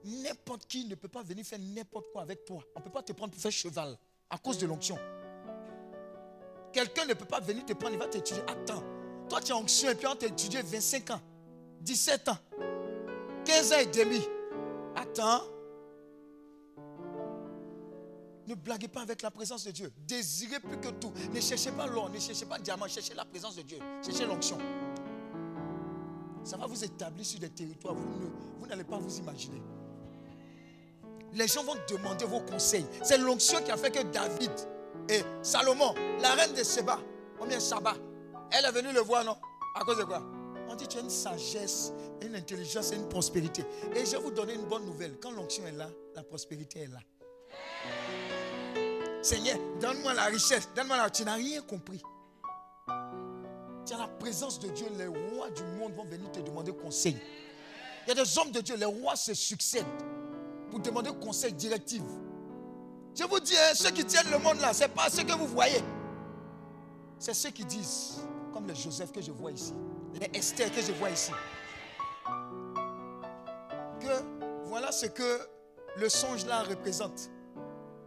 N'importe 0.08 0.66
qui 0.68 0.86
ne 0.86 0.96
peut 0.96 1.10
pas 1.10 1.22
venir 1.22 1.46
faire 1.46 1.60
n'importe 1.60 2.08
quoi 2.14 2.22
avec 2.22 2.46
toi. 2.46 2.64
On 2.76 2.80
ne 2.80 2.84
peut 2.84 2.92
pas 2.92 3.04
te 3.04 3.12
prendre 3.12 3.34
pour 3.34 3.42
faire 3.42 3.52
cheval 3.52 3.98
à 4.30 4.38
cause 4.38 4.58
de 4.58 4.66
l'onction. 4.66 4.98
Quelqu'un 6.72 7.06
ne 7.06 7.14
peut 7.14 7.26
pas 7.26 7.42
venir 7.42 7.66
te 7.66 7.74
prendre, 7.74 7.94
il 7.94 8.00
va 8.00 8.08
t'étudier. 8.08 8.42
Attends, 8.48 8.84
toi 9.28 9.42
tu 9.42 9.52
es 9.52 9.54
onction 9.54 9.90
et 9.90 9.96
puis 9.96 10.08
on 10.08 10.16
t'a 10.16 10.28
étudié 10.28 10.62
25 10.62 11.12
ans, 11.12 11.22
17 11.82 12.30
ans, 12.30 12.38
15 13.46 13.74
ans 13.74 13.80
et 13.80 13.86
demi. 13.88 14.22
Attends. 14.96 15.42
Ne 18.48 18.56
blaguez 18.56 18.88
pas 18.88 19.02
avec 19.02 19.22
la 19.22 19.30
présence 19.30 19.66
de 19.66 19.72
Dieu. 19.72 19.92
Désirez 20.08 20.62
plus 20.62 20.78
que 20.78 20.88
tout. 20.88 21.12
Ne 21.34 21.42
cherchez 21.42 21.72
pas 21.72 21.86
l'or, 21.86 22.10
ne 22.10 22.18
cherchez 22.18 22.46
pas 22.46 22.58
le 22.58 22.64
diamant, 22.64 22.88
cherchez 22.88 23.14
la 23.14 23.26
présence 23.26 23.58
de 23.58 23.62
Dieu. 23.62 23.80
Cherchez 24.02 24.26
l'onction. 24.26 24.58
Ça 26.46 26.56
va 26.56 26.66
vous 26.66 26.82
établir 26.82 27.26
sur 27.26 27.42
des 27.42 27.50
territoires, 27.50 27.94
vous 27.94 28.66
n'allez 28.68 28.86
pas 28.86 28.98
vous 28.98 29.18
imaginer. 29.18 29.62
Les 31.38 31.48
gens 31.48 31.64
vont 31.64 31.76
demander 31.88 32.26
vos 32.26 32.40
conseils. 32.40 32.86
C'est 33.04 33.20
l'onction 33.20 33.62
qui 33.62 33.70
a 33.70 33.78
fait 33.78 33.92
que 33.92 34.02
David 34.02 34.52
et 35.08 35.22
Salomon, 35.44 35.94
la 36.20 36.34
reine 36.34 36.54
de 36.54 36.64
Seba, 36.64 37.00
combien 37.38 37.60
Saba, 37.60 37.94
elle 38.50 38.66
est 38.66 38.72
venue 38.72 38.92
le 38.92 39.02
voir, 39.02 39.24
non? 39.24 39.38
À 39.76 39.82
cause 39.82 40.00
de 40.00 40.04
quoi? 40.04 40.24
On 40.68 40.74
dit 40.74 40.88
tu 40.88 40.98
as 40.98 41.02
une 41.02 41.12
sagesse, 41.12 41.94
une 42.24 42.36
intelligence 42.36 42.92
et 42.92 42.96
une 42.96 43.08
prospérité. 43.08 43.64
Et 43.96 44.04
je 44.04 44.14
vais 44.14 44.18
vous 44.18 44.32
donner 44.32 44.56
une 44.56 44.66
bonne 44.66 44.84
nouvelle. 44.86 45.20
Quand 45.22 45.30
l'onction 45.30 45.66
est 45.68 45.74
là, 45.74 45.88
la 46.16 46.24
prospérité 46.24 46.80
est 46.80 46.88
là. 46.88 47.00
Seigneur, 49.22 49.60
donne-moi 49.80 50.16
la 50.16 50.26
richesse, 50.26 50.68
donne-moi 50.76 50.98
la... 50.98 51.10
Tu 51.12 51.24
n'as 51.24 51.36
rien 51.36 51.62
compris. 51.62 52.02
Tu 53.86 53.94
as 53.94 53.98
la 53.98 54.08
présence 54.08 54.60
de 54.60 54.70
Dieu. 54.70 54.88
Les 54.98 55.06
rois 55.06 55.52
du 55.52 55.64
monde 55.78 55.94
vont 55.94 56.06
venir 56.06 56.32
te 56.32 56.40
demander 56.40 56.74
conseil. 56.74 57.16
Il 58.08 58.10
y 58.10 58.20
a 58.20 58.24
des 58.24 58.40
hommes 58.40 58.52
de 58.52 58.62
Dieu, 58.62 58.76
les 58.76 58.86
rois 58.86 59.16
se 59.16 59.36
succèdent 59.36 59.86
demander 60.78 61.12
conseil, 61.22 61.54
directive. 61.54 62.04
Je 63.18 63.24
vous 63.24 63.40
dis, 63.40 63.56
hein, 63.56 63.74
ceux 63.74 63.92
qui 63.92 64.06
tiennent 64.06 64.30
le 64.32 64.38
monde 64.40 64.60
là, 64.60 64.74
ce 64.74 64.84
n'est 64.84 64.90
pas 64.90 65.10
ce 65.10 65.22
que 65.22 65.34
vous 65.34 65.48
voyez. 65.48 65.82
C'est 67.20 67.34
ceux 67.34 67.50
qui 67.50 67.66
disent, 67.66 68.20
comme 68.54 68.68
les 68.68 68.76
Joseph 68.76 69.12
que 69.12 69.22
je 69.22 69.32
vois 69.32 69.52
ici, 69.52 69.74
les 70.20 70.30
Esther 70.38 70.72
que 70.72 70.82
je 70.82 70.92
vois 70.92 71.10
ici, 71.10 71.32
que 74.00 74.66
voilà 74.66 74.92
ce 74.92 75.08
que 75.08 75.40
le 75.98 76.10
songe 76.10 76.46
là 76.46 76.64
représente. 76.64 77.30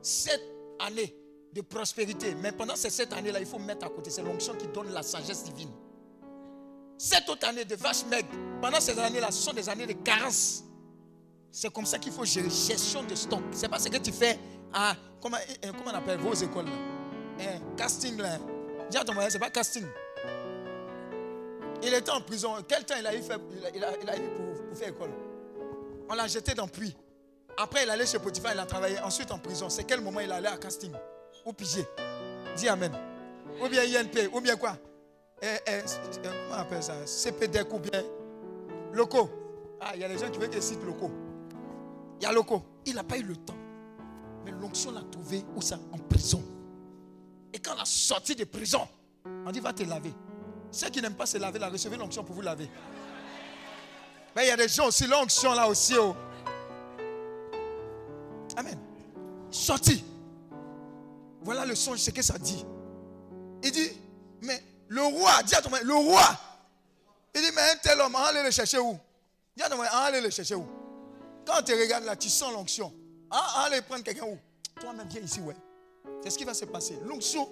Sept 0.02 0.40
années 0.78 1.16
de 1.52 1.60
prospérité. 1.60 2.34
Mais 2.36 2.52
pendant 2.52 2.76
ces 2.76 2.90
sept 2.90 3.12
années-là, 3.12 3.40
il 3.40 3.46
faut 3.46 3.58
mettre 3.58 3.86
à 3.86 3.88
côté. 3.88 4.10
C'est 4.10 4.22
l'onction 4.22 4.54
qui 4.54 4.66
donne 4.68 4.92
la 4.92 5.02
sagesse 5.02 5.44
divine. 5.44 5.70
Sept 6.96 7.28
autres 7.28 7.46
années 7.48 7.64
de 7.64 7.74
vaches 7.74 8.04
maigres. 8.06 8.28
Pendant 8.60 8.80
ces 8.80 8.98
années-là, 8.98 9.30
ce 9.30 9.42
sont 9.42 9.52
des 9.52 9.68
années 9.68 9.86
de 9.86 9.94
carence. 9.94 10.64
C'est 11.52 11.72
comme 11.72 11.86
ça 11.86 11.98
qu'il 11.98 12.12
faut 12.12 12.24
gérer 12.24 12.48
gestion 12.48 13.02
de 13.02 13.14
stock. 13.14 13.42
C'est 13.52 13.68
pas 13.68 13.78
ce 13.78 13.88
que 13.88 13.96
tu 13.98 14.12
fais 14.12 14.38
à 14.72 14.94
comment, 15.20 15.36
eh, 15.62 15.66
comment 15.68 15.90
on 15.90 15.94
appelle 15.94 16.18
vos 16.20 16.34
écoles 16.34 16.66
là? 16.66 16.72
Eh, 17.40 17.76
casting 17.76 18.16
là. 18.20 18.38
Dis 18.90 18.96
à 18.96 19.04
ton 19.04 19.14
moyen, 19.14 19.30
c'est 19.30 19.38
pas 19.38 19.50
casting. 19.50 19.84
Il 21.82 21.94
était 21.94 22.10
en 22.10 22.20
prison. 22.20 22.50
Quel 22.68 22.84
temps 22.84 22.94
il 22.98 23.06
a 23.06 23.14
eu, 23.14 23.22
fait, 23.22 23.40
il 23.74 23.84
a, 23.84 23.90
il 24.02 24.08
a- 24.10 24.16
eu 24.16 24.20
pour, 24.36 24.68
pour 24.68 24.76
faire 24.78 24.88
école? 24.88 25.10
On 26.08 26.14
l'a 26.14 26.26
jeté 26.26 26.54
dans 26.54 26.66
le 26.66 26.70
puits. 26.70 26.94
Après, 27.56 27.82
il 27.84 27.90
allait 27.90 28.06
chez 28.06 28.18
Potiphar, 28.18 28.52
il 28.54 28.58
a 28.60 28.66
travaillé. 28.66 28.98
Ensuite, 29.00 29.30
en 29.32 29.38
prison. 29.38 29.68
C'est 29.68 29.84
quel 29.84 30.00
moment 30.00 30.20
il 30.20 30.30
allait 30.30 30.48
à 30.48 30.56
casting? 30.56 30.92
Ou 31.46 31.52
pigé 31.52 31.84
Dis 32.56 32.68
Amen. 32.68 32.92
Ou 33.64 33.68
bien 33.68 33.82
INP, 33.82 34.28
ou 34.32 34.40
bien 34.40 34.56
quoi? 34.56 34.76
Eh, 35.42 35.46
eh, 35.66 35.70
eh, 35.78 35.82
Comment 36.22 36.34
on 36.52 36.54
appelle 36.54 36.82
ça? 36.82 36.94
CPDEC 37.06 37.72
ou 37.72 37.78
bien 37.78 38.02
locaux. 38.92 39.30
Ah, 39.80 39.92
il 39.94 40.00
y 40.02 40.04
a 40.04 40.08
des 40.08 40.18
gens 40.18 40.28
qui 40.30 40.38
veulent 40.38 40.50
qu'ils 40.50 40.62
citent 40.62 40.84
locaux. 40.84 41.10
Il 42.20 42.24
y 42.24 42.26
a 42.26 42.32
locaux. 42.32 42.62
Il 42.86 42.94
n'a 42.94 43.04
pas 43.04 43.16
eu 43.18 43.22
le 43.22 43.36
temps. 43.36 43.56
Mais 44.44 44.50
l'onction 44.52 44.90
l'a 44.92 45.02
trouvé 45.10 45.42
où 45.56 45.62
ça? 45.62 45.78
En 45.92 45.98
prison. 45.98 46.42
Et 47.52 47.58
quand 47.58 47.72
on 47.76 47.80
a 47.80 47.84
sorti 47.84 48.34
de 48.34 48.44
prison, 48.44 48.86
on 49.24 49.50
dit 49.50 49.60
va 49.60 49.72
te 49.72 49.82
laver. 49.82 50.12
Ceux 50.70 50.88
qui 50.90 51.02
n'aiment 51.02 51.14
pas 51.14 51.26
se 51.26 51.38
laver, 51.38 51.58
là, 51.58 51.68
recevez 51.68 51.96
l'onction 51.96 52.22
pour 52.22 52.34
vous 52.34 52.42
laver. 52.42 52.70
Mais 54.36 54.44
il 54.44 54.48
y 54.48 54.52
a 54.52 54.56
des 54.56 54.68
gens 54.68 54.86
aussi, 54.86 55.06
l'onction 55.06 55.52
là 55.54 55.66
aussi. 55.66 55.94
oh. 55.98 56.14
Amen. 58.56 58.78
Sorti. 59.50 60.04
Voilà 61.42 61.64
le 61.64 61.74
songe, 61.74 61.98
ce 61.98 62.10
que 62.10 62.22
ça 62.22 62.38
dit. 62.38 62.64
Il 63.62 63.72
dit, 63.72 63.90
mais 64.42 64.62
Le 64.88 65.02
roi, 65.02 65.42
dis 65.44 65.54
à 65.54 65.62
ton 65.62 65.70
le 65.82 65.94
roi. 65.94 66.22
Il 67.34 67.40
dit, 67.40 67.48
mais 67.54 67.62
un 67.62 67.76
tel 67.82 68.00
homme, 68.00 68.14
aller 68.16 68.42
le 68.42 68.50
chercher 68.50 68.78
où? 68.78 68.98
Dis 69.56 69.62
à 69.62 69.68
ton 69.68 69.76
mari, 69.76 69.88
aller 69.92 70.20
le 70.20 70.30
chercher 70.30 70.56
où? 70.56 70.66
Quand 71.46 71.62
tu 71.62 71.72
regardes 71.72 72.04
là, 72.04 72.16
tu 72.16 72.28
sens 72.28 72.52
l'onction. 72.52 72.92
Ah, 73.30 73.52
va 73.56 73.60
aller 73.62 73.82
prendre 73.82 74.02
quelqu'un 74.02 74.26
où? 74.26 74.38
Toi-même, 74.80 75.06
viens 75.08 75.22
ici, 75.22 75.40
ouais. 75.40 75.56
C'est 76.22 76.30
ce 76.30 76.38
qui 76.38 76.44
va 76.44 76.54
se 76.54 76.64
passer. 76.64 76.98
L'onction, 77.04 77.48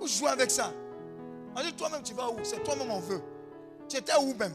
vous 0.00 0.08
jouez 0.08 0.28
avec 0.28 0.50
ça? 0.50 0.72
Dit, 1.56 1.72
toi-même, 1.74 2.02
tu 2.02 2.14
vas 2.14 2.30
où? 2.30 2.38
C'est 2.42 2.62
toi-même, 2.62 2.90
on 2.90 3.00
veut. 3.00 3.22
Tu 3.88 3.96
étais 3.96 4.16
où 4.16 4.34
même? 4.34 4.54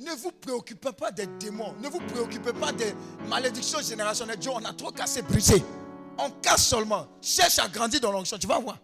Ne 0.00 0.10
vous 0.12 0.32
préoccupez 0.32 0.92
pas 0.92 1.10
des 1.10 1.26
démons. 1.26 1.74
Ne 1.80 1.88
vous 1.88 2.00
préoccupez 2.00 2.52
pas 2.52 2.72
des 2.72 2.94
malédictions 3.28 3.80
générationnelles. 3.80 4.38
On 4.48 4.64
a 4.64 4.72
trop 4.72 4.90
cassé, 4.90 5.22
brisé. 5.22 5.62
On 6.18 6.30
casse 6.30 6.66
seulement. 6.66 7.06
Cherche 7.20 7.58
à 7.58 7.68
grandir 7.68 8.00
dans 8.00 8.12
l'onction. 8.12 8.38
Tu 8.38 8.46
vas 8.46 8.58
voir. 8.58 8.78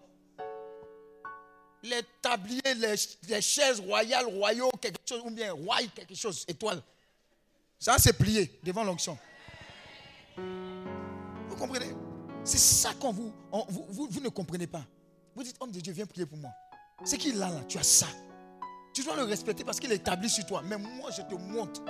Les 1.82 2.02
tabliers, 2.20 2.74
les, 2.74 2.94
les 3.28 3.40
chaises 3.40 3.80
royales, 3.80 4.26
royaux, 4.26 4.70
quelque 4.80 5.00
chose, 5.08 5.22
ou 5.24 5.30
bien 5.30 5.52
roi, 5.52 5.76
quelque 5.94 6.14
chose, 6.14 6.44
étoile. 6.46 6.82
Ça, 7.80 7.96
c'est 7.98 8.12
plié 8.12 8.60
devant 8.62 8.84
l'onction. 8.84 9.16
Vous 10.36 11.56
comprenez? 11.58 11.94
C'est 12.44 12.58
ça 12.58 12.92
qu'on 12.92 13.10
vous, 13.10 13.32
vous, 13.88 14.20
ne 14.20 14.28
comprenez 14.28 14.66
pas. 14.66 14.84
Vous 15.34 15.42
dites, 15.42 15.56
homme 15.60 15.70
de 15.70 15.80
Dieu, 15.80 15.94
viens 15.94 16.04
prier 16.04 16.26
pour 16.26 16.36
moi. 16.36 16.50
C'est 17.04 17.16
qu'il 17.16 17.42
a 17.42 17.48
là, 17.48 17.60
tu 17.66 17.78
as 17.78 17.82
ça. 17.82 18.06
Tu 18.92 19.02
dois 19.02 19.16
le 19.16 19.22
respecter 19.22 19.64
parce 19.64 19.80
qu'il 19.80 19.90
est 19.92 19.96
établi 19.96 20.28
sur 20.28 20.44
toi. 20.44 20.60
Mais 20.62 20.76
moi, 20.76 21.10
je 21.10 21.22
te 21.22 21.34
montre. 21.34 21.80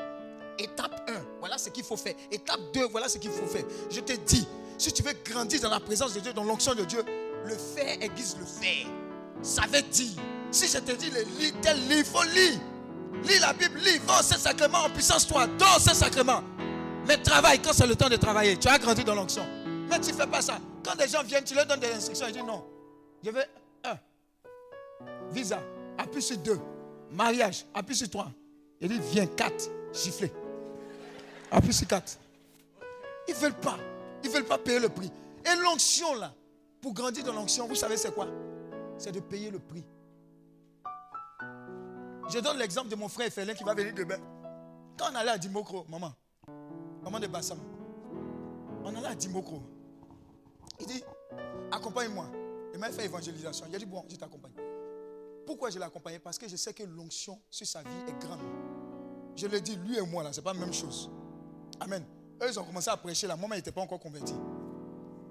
Étape 0.58 1.10
1, 1.10 1.38
voilà 1.40 1.58
ce 1.58 1.70
qu'il 1.70 1.82
faut 1.82 1.96
faire. 1.96 2.14
Étape 2.30 2.60
2, 2.72 2.86
voilà 2.88 3.08
ce 3.08 3.18
qu'il 3.18 3.30
faut 3.30 3.46
faire. 3.46 3.64
Je 3.90 4.00
te 4.00 4.12
dis, 4.12 4.46
si 4.78 4.92
tu 4.92 5.02
veux 5.02 5.14
grandir 5.24 5.60
dans 5.60 5.70
la 5.70 5.80
présence 5.80 6.14
de 6.14 6.20
Dieu, 6.20 6.32
dans 6.32 6.44
l'onction 6.44 6.74
de 6.74 6.84
Dieu, 6.84 7.02
le 7.46 7.56
faire 7.56 8.00
aiguise 8.00 8.36
le 8.38 8.44
faire. 8.44 8.86
Ça 9.42 9.62
veut 9.62 9.82
dire, 9.82 10.22
si 10.52 10.68
je 10.68 10.78
te 10.78 10.92
dis, 10.92 11.10
le 11.10 11.22
lit, 11.40 11.52
tel 11.62 11.76
livre, 11.88 11.98
il 11.98 12.04
faut 12.04 12.22
lire. 12.22 12.60
Lis 13.24 13.38
la 13.38 13.52
Bible, 13.52 13.78
lis, 13.78 13.98
va 14.06 14.22
ce 14.22 14.38
sacrement 14.38 14.84
en 14.84 14.90
puissance, 14.90 15.26
toi, 15.26 15.46
dans 15.46 15.78
ce 15.78 15.94
sacrement. 15.94 16.42
Mais 17.06 17.16
travaille 17.16 17.60
quand 17.60 17.72
c'est 17.72 17.86
le 17.86 17.96
temps 17.96 18.08
de 18.08 18.16
travailler. 18.16 18.56
Tu 18.56 18.68
as 18.68 18.78
grandi 18.78 19.04
dans 19.04 19.14
l'onction. 19.14 19.44
Mais 19.88 20.00
tu 20.00 20.12
ne 20.12 20.16
fais 20.16 20.26
pas 20.26 20.40
ça. 20.40 20.58
Quand 20.84 20.94
des 20.96 21.08
gens 21.08 21.22
viennent, 21.22 21.44
tu 21.44 21.54
leur 21.54 21.66
donnes 21.66 21.80
des 21.80 21.92
instructions. 21.92 22.26
Ils 22.28 22.32
disent 22.32 22.44
non. 22.44 22.64
Je 23.24 23.30
veux 23.30 23.44
un. 23.84 23.98
Visa, 25.32 25.60
appuie 25.98 26.22
sur 26.22 26.36
deux. 26.38 26.58
Mariage, 27.10 27.66
appuie 27.74 27.96
sur 27.96 28.08
trois. 28.08 28.30
Il 28.80 28.88
dit 28.88 29.00
viens, 29.12 29.26
quatre. 29.26 29.68
Gifler. 29.92 30.32
Appuie 31.50 31.72
sur 31.72 31.86
quatre. 31.86 32.18
Ils 33.26 33.34
ne 33.34 33.40
veulent 33.40 33.54
pas. 33.54 33.76
Ils 34.22 34.30
ne 34.30 34.34
veulent 34.34 34.44
pas 34.44 34.58
payer 34.58 34.78
le 34.78 34.88
prix. 34.88 35.10
Et 35.44 35.56
l'onction, 35.62 36.14
là, 36.14 36.32
pour 36.80 36.92
grandir 36.92 37.24
dans 37.24 37.32
l'onction, 37.32 37.66
vous 37.66 37.74
savez 37.74 37.96
c'est 37.96 38.14
quoi? 38.14 38.28
C'est 38.98 39.12
de 39.12 39.20
payer 39.20 39.50
le 39.50 39.58
prix. 39.58 39.84
Je 42.32 42.38
donne 42.38 42.58
l'exemple 42.58 42.88
de 42.88 42.94
mon 42.94 43.08
frère 43.08 43.30
Félin 43.32 43.54
qui 43.54 43.64
va 43.64 43.74
venir 43.74 43.92
demain. 43.92 44.18
Quand 44.96 45.06
on 45.10 45.14
allait 45.16 45.32
à 45.32 45.38
Dimokro, 45.38 45.84
maman, 45.88 46.12
maman 47.02 47.18
de 47.18 47.26
Bassam, 47.26 47.58
on 48.84 48.94
allait 48.94 49.08
à 49.08 49.14
Dimokro. 49.14 49.60
Il 50.78 50.86
dit, 50.86 51.02
accompagne-moi. 51.72 52.26
Il 52.72 52.78
m'a 52.78 52.90
fait 52.90 53.06
évangélisation. 53.06 53.66
Il 53.68 53.74
a 53.74 53.78
dit, 53.78 53.86
bon, 53.86 54.04
je 54.08 54.16
t'accompagne. 54.16 54.52
Pourquoi 55.44 55.70
je 55.70 55.78
l'ai 55.78 55.84
accompagné? 55.84 56.20
Parce 56.20 56.38
que 56.38 56.46
je 56.46 56.54
sais 56.54 56.72
que 56.72 56.84
l'onction 56.84 57.40
sur 57.50 57.66
sa 57.66 57.82
vie 57.82 57.88
est 58.06 58.24
grande. 58.24 58.40
Je 59.34 59.48
le 59.48 59.60
dis, 59.60 59.74
lui 59.76 59.98
et 59.98 60.02
moi, 60.02 60.22
là, 60.22 60.32
ce 60.32 60.40
n'est 60.40 60.44
pas 60.44 60.52
la 60.52 60.60
même 60.60 60.72
chose. 60.72 61.10
Amen. 61.80 62.04
Eux, 62.42 62.46
ils 62.48 62.60
ont 62.60 62.64
commencé 62.64 62.90
à 62.90 62.96
prêcher 62.96 63.26
là. 63.26 63.36
Moi, 63.36 63.48
ils 63.52 63.56
n'étaient 63.56 63.72
pas 63.72 63.80
encore 63.80 63.98
convertis. 63.98 64.36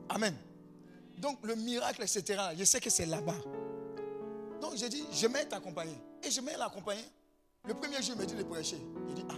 Amen. 0.10 0.36
Donc, 1.18 1.40
le 1.44 1.56
miracle, 1.56 2.02
etc., 2.02 2.42
je 2.58 2.64
sais 2.66 2.82
que 2.82 2.90
c'est 2.90 3.06
là-bas. 3.06 3.36
Donc, 4.62 4.76
j'ai 4.76 4.90
dit, 4.90 5.04
je 5.12 5.28
vais 5.28 5.46
t'accompagner. 5.46 5.98
Et 6.24 6.30
je 6.30 6.42
vais 6.42 6.58
l'accompagner. 6.58 7.04
Le 7.66 7.74
premier 7.74 8.02
jour, 8.02 8.16
il 8.16 8.22
me 8.22 8.26
dit 8.26 8.36
de 8.36 8.44
prêcher. 8.44 8.82
Il 9.10 9.16
dit, 9.16 9.26
ah, 9.30 9.36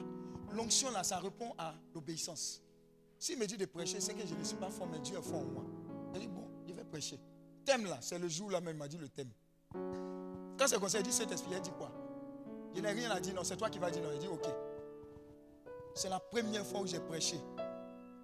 l'onction 0.53 0.91
là, 0.91 1.03
ça 1.03 1.19
répond 1.19 1.53
à 1.57 1.73
l'obéissance. 1.93 2.61
S'il 3.17 3.37
me 3.37 3.45
dit 3.45 3.57
de 3.57 3.65
prêcher, 3.65 3.99
c'est 3.99 4.13
que 4.13 4.25
je 4.25 4.33
ne 4.33 4.43
suis 4.43 4.57
pas 4.57 4.69
fort, 4.69 4.87
mais 4.87 4.99
Dieu 4.99 5.17
est 5.17 5.21
fort 5.21 5.39
en 5.41 5.45
moi. 5.45 5.63
Il 6.13 6.21
dit, 6.21 6.27
bon, 6.27 6.47
je 6.67 6.73
vais 6.73 6.83
prêcher. 6.83 7.19
Thème 7.65 7.85
là, 7.85 7.99
c'est 8.01 8.17
le 8.17 8.27
jour 8.27 8.49
là 8.49 8.59
même, 8.59 8.75
il 8.75 8.79
m'a 8.79 8.87
dit 8.87 8.97
le 8.97 9.09
thème. 9.09 9.29
Quand 10.57 10.67
c'est 10.67 10.89
ça, 10.89 10.99
il 10.99 11.03
dit, 11.03 11.11
cet 11.11 11.31
esprit, 11.31 11.51
il 11.53 11.61
dit 11.61 11.71
quoi? 11.71 11.91
Il 12.73 12.81
n'a 12.81 12.89
rien 12.89 13.11
à 13.11 13.19
dire, 13.19 13.33
non, 13.33 13.43
c'est 13.43 13.57
toi 13.57 13.69
qui 13.69 13.79
vas 13.79 13.91
dire 13.91 14.01
non. 14.01 14.09
Il 14.13 14.19
dit, 14.19 14.27
ok. 14.27 14.47
C'est 15.93 16.09
la 16.09 16.19
première 16.19 16.65
fois 16.65 16.81
où 16.81 16.87
j'ai 16.87 16.99
prêché. 16.99 17.39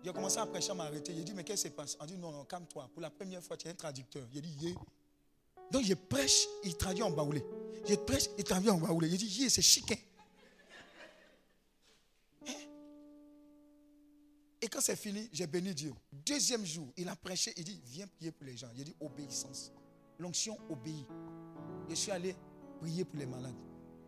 J'ai 0.03 0.13
commencé 0.13 0.37
à 0.37 0.45
prêcher, 0.45 0.71
à 0.71 0.73
m'arrêter. 0.73 1.11
Il 1.11 1.23
dit, 1.23 1.33
mais 1.33 1.43
qu'est-ce 1.43 1.63
qui 1.63 1.69
se 1.69 1.73
passe? 1.73 1.97
On 1.99 2.05
dit, 2.05 2.17
non, 2.17 2.31
non, 2.31 2.45
calme-toi. 2.45 2.89
Pour 2.93 3.01
la 3.01 3.09
première 3.09 3.43
fois, 3.43 3.57
tu 3.57 3.67
es 3.67 3.71
un 3.71 3.75
traducteur. 3.75 4.23
Il 4.33 4.41
dit, 4.41 4.67
yeah. 4.67 4.75
Donc 5.71 5.83
je 5.83 5.93
prêche, 5.93 6.47
il 6.63 6.75
traduit 6.77 7.03
en 7.03 7.11
baoulé. 7.11 7.43
Je 7.87 7.95
prêche, 7.95 8.29
il 8.37 8.43
traduit 8.43 8.69
en 8.69 8.77
baoulé. 8.77 9.09
Il 9.09 9.17
dit, 9.17 9.25
yeah, 9.39 9.49
c'est 9.49 9.61
chic. 9.61 9.91
hein? 9.91 9.95
Et 14.61 14.67
quand 14.67 14.81
c'est 14.81 14.95
fini, 14.95 15.29
j'ai 15.31 15.45
béni 15.47 15.73
Dieu. 15.73 15.93
Deuxième 16.11 16.65
jour, 16.65 16.87
il 16.97 17.07
a 17.07 17.15
prêché, 17.15 17.53
il 17.55 17.63
dit, 17.63 17.79
viens 17.85 18.07
prier 18.07 18.31
pour 18.31 18.45
les 18.45 18.57
gens. 18.57 18.69
Il 18.75 18.83
dit, 18.83 18.95
obéissance. 18.99 19.71
L'onction 20.19 20.57
obéit. 20.69 21.05
Je 21.89 21.95
suis 21.95 22.11
allé 22.11 22.35
prier 22.81 23.05
pour 23.05 23.19
les 23.19 23.25
malades. 23.25 23.55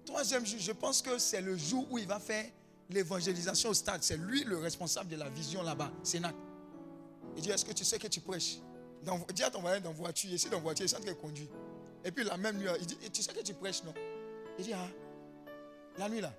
Troisième 0.05 0.45
jour, 0.45 0.59
je 0.59 0.71
pense 0.71 1.01
que 1.01 1.19
c'est 1.19 1.41
le 1.41 1.55
jour 1.55 1.85
où 1.91 1.99
il 1.99 2.07
va 2.07 2.19
faire 2.19 2.45
l'évangélisation 2.89 3.69
au 3.69 3.73
stade. 3.73 4.01
C'est 4.03 4.17
lui 4.17 4.43
le 4.43 4.57
responsable 4.57 5.09
de 5.09 5.15
la 5.17 5.29
vision 5.29 5.61
là-bas, 5.61 5.91
Sénac. 6.03 6.35
Il 7.35 7.43
dit, 7.43 7.51
est-ce 7.51 7.63
que 7.63 7.73
tu 7.73 7.85
sais 7.85 7.99
que 7.99 8.07
tu 8.07 8.19
prêches? 8.19 8.57
Dans, 9.03 9.19
Dis 9.33 9.43
à 9.43 9.49
ton 9.49 9.61
voisin 9.61 9.79
dans 9.79 9.91
voiture, 9.91 10.31
ici 10.31 10.49
dans 10.49 10.59
voiture, 10.59 10.85
il 10.85 10.91
est 10.91 10.97
en 10.97 11.01
train 11.01 11.11
de 11.11 11.17
conduire. 11.17 11.49
Et 12.03 12.11
puis 12.11 12.23
la 12.23 12.37
même 12.37 12.57
nuit, 12.57 12.67
il 12.79 12.85
dit, 12.85 12.97
tu 13.11 13.21
sais 13.21 13.33
que 13.33 13.41
tu 13.41 13.53
prêches, 13.53 13.83
non? 13.83 13.93
Il 14.57 14.65
dit, 14.65 14.73
ah, 14.73 14.87
la 15.97 16.09
nuit 16.09 16.21
là. 16.21 16.33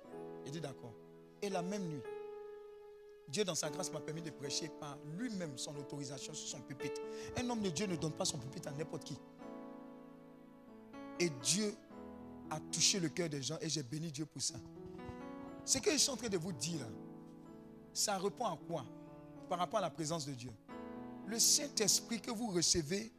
Il 0.45 0.51
dit, 0.51 0.61
d'accord. 0.61 0.93
Et 1.41 1.49
la 1.49 1.61
même 1.61 1.83
nuit, 1.83 2.01
Dieu 3.27 3.43
dans 3.43 3.55
sa 3.55 3.69
grâce 3.69 3.91
m'a 3.91 3.99
permis 3.99 4.21
de 4.21 4.29
prêcher 4.29 4.69
par 4.79 4.97
lui-même 5.17 5.57
son 5.57 5.75
autorisation 5.77 6.33
sur 6.33 6.47
son 6.47 6.61
pupitre. 6.61 7.01
Un 7.37 7.49
homme 7.49 7.61
de 7.61 7.69
Dieu 7.69 7.87
ne 7.87 7.95
donne 7.95 8.11
pas 8.11 8.25
son 8.25 8.37
pupitre 8.37 8.67
à 8.67 8.71
n'importe 8.71 9.05
qui. 9.05 9.17
Et 11.19 11.29
Dieu 11.41 11.73
a 12.49 12.59
touché 12.71 12.99
le 12.99 13.09
cœur 13.09 13.29
des 13.29 13.41
gens 13.41 13.57
et 13.61 13.69
j'ai 13.69 13.83
béni 13.83 14.11
Dieu 14.11 14.25
pour 14.25 14.41
ça. 14.41 14.55
Ce 15.63 15.77
que 15.77 15.91
je 15.91 15.97
suis 15.97 16.09
en 16.09 16.17
train 16.17 16.27
de 16.27 16.37
vous 16.37 16.51
dire, 16.51 16.85
ça 17.93 18.17
répond 18.17 18.45
à 18.45 18.57
quoi? 18.67 18.83
Par 19.47 19.59
rapport 19.59 19.79
à 19.79 19.83
la 19.83 19.89
présence 19.89 20.25
de 20.25 20.33
Dieu. 20.33 20.51
Le 21.27 21.39
Saint-Esprit 21.39 22.19
que 22.19 22.31
vous 22.31 22.47
recevez 22.51 23.11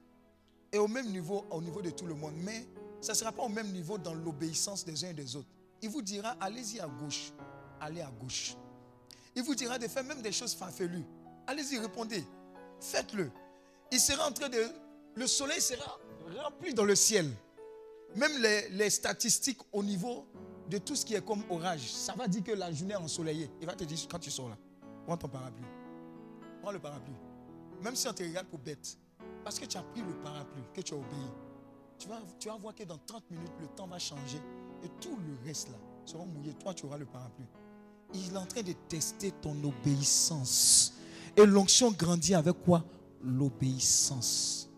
est 0.70 0.78
au 0.78 0.88
même 0.88 1.10
niveau 1.10 1.44
au 1.50 1.60
niveau 1.60 1.82
de 1.82 1.90
tout 1.90 2.06
le 2.06 2.14
monde, 2.14 2.34
mais 2.36 2.66
ça 3.00 3.12
ne 3.12 3.16
sera 3.16 3.32
pas 3.32 3.42
au 3.42 3.48
même 3.48 3.70
niveau 3.72 3.98
dans 3.98 4.14
l'obéissance 4.14 4.84
des 4.84 5.04
uns 5.04 5.08
et 5.08 5.14
des 5.14 5.36
autres. 5.36 5.48
Il 5.80 5.88
vous 5.88 6.02
dira, 6.02 6.36
allez-y 6.40 6.80
à 6.80 6.86
gauche, 6.86 7.32
allez 7.80 8.00
à 8.00 8.10
gauche. 8.10 8.56
Il 9.34 9.42
vous 9.42 9.54
dira 9.54 9.78
de 9.78 9.88
faire 9.88 10.04
même 10.04 10.22
des 10.22 10.32
choses 10.32 10.54
farfelues. 10.54 11.04
Allez-y, 11.46 11.78
répondez. 11.78 12.24
Faites-le. 12.80 13.30
Il 13.90 13.98
sera 13.98 14.28
en 14.28 14.32
train 14.32 14.48
de... 14.48 14.62
Le 15.14 15.26
soleil 15.26 15.60
sera 15.60 15.98
rempli 16.42 16.74
dans 16.74 16.84
le 16.84 16.94
ciel. 16.94 17.28
Même 18.14 18.40
les, 18.40 18.68
les 18.70 18.90
statistiques 18.90 19.60
au 19.72 19.82
niveau 19.82 20.26
de 20.68 20.78
tout 20.78 20.94
ce 20.94 21.04
qui 21.04 21.14
est 21.14 21.24
comme 21.24 21.42
orage, 21.50 21.92
ça 21.92 22.14
va 22.14 22.28
dire 22.28 22.42
que 22.44 22.52
la 22.52 22.70
journée 22.72 22.94
est 22.94 22.98
ensoleillée. 22.98 23.50
Il 23.60 23.66
va 23.66 23.74
te 23.74 23.84
dire 23.84 23.98
quand 24.10 24.18
tu 24.18 24.30
sors 24.30 24.48
là, 24.48 24.56
prends 25.06 25.16
ton 25.16 25.28
parapluie. 25.28 25.66
Prends 26.62 26.72
le 26.72 26.78
parapluie. 26.78 27.16
Même 27.82 27.96
si 27.96 28.08
on 28.08 28.12
te 28.12 28.22
regarde 28.22 28.46
pour 28.46 28.58
bête, 28.58 28.96
parce 29.44 29.58
que 29.58 29.66
tu 29.66 29.76
as 29.76 29.82
pris 29.82 30.02
le 30.02 30.14
parapluie, 30.22 30.62
que 30.72 30.80
tu 30.80 30.94
as 30.94 30.96
obéi, 30.96 31.30
tu 31.98 32.08
vas, 32.08 32.20
tu 32.38 32.48
vas 32.48 32.56
voir 32.56 32.74
que 32.74 32.84
dans 32.84 32.98
30 32.98 33.30
minutes, 33.30 33.52
le 33.60 33.66
temps 33.68 33.86
va 33.86 33.98
changer 33.98 34.40
et 34.84 34.88
tout 35.00 35.16
le 35.16 35.46
reste 35.46 35.70
là 35.70 35.78
sera 36.04 36.24
mouillé. 36.24 36.54
Toi, 36.54 36.74
tu 36.74 36.86
auras 36.86 36.98
le 36.98 37.06
parapluie. 37.06 37.46
Il 38.14 38.34
est 38.34 38.36
en 38.36 38.46
train 38.46 38.62
de 38.62 38.72
tester 38.88 39.30
ton 39.30 39.56
obéissance. 39.64 40.94
Et 41.36 41.46
l'onction 41.46 41.90
grandit 41.90 42.34
avec 42.34 42.62
quoi? 42.62 42.84
L'obéissance. 43.22 44.68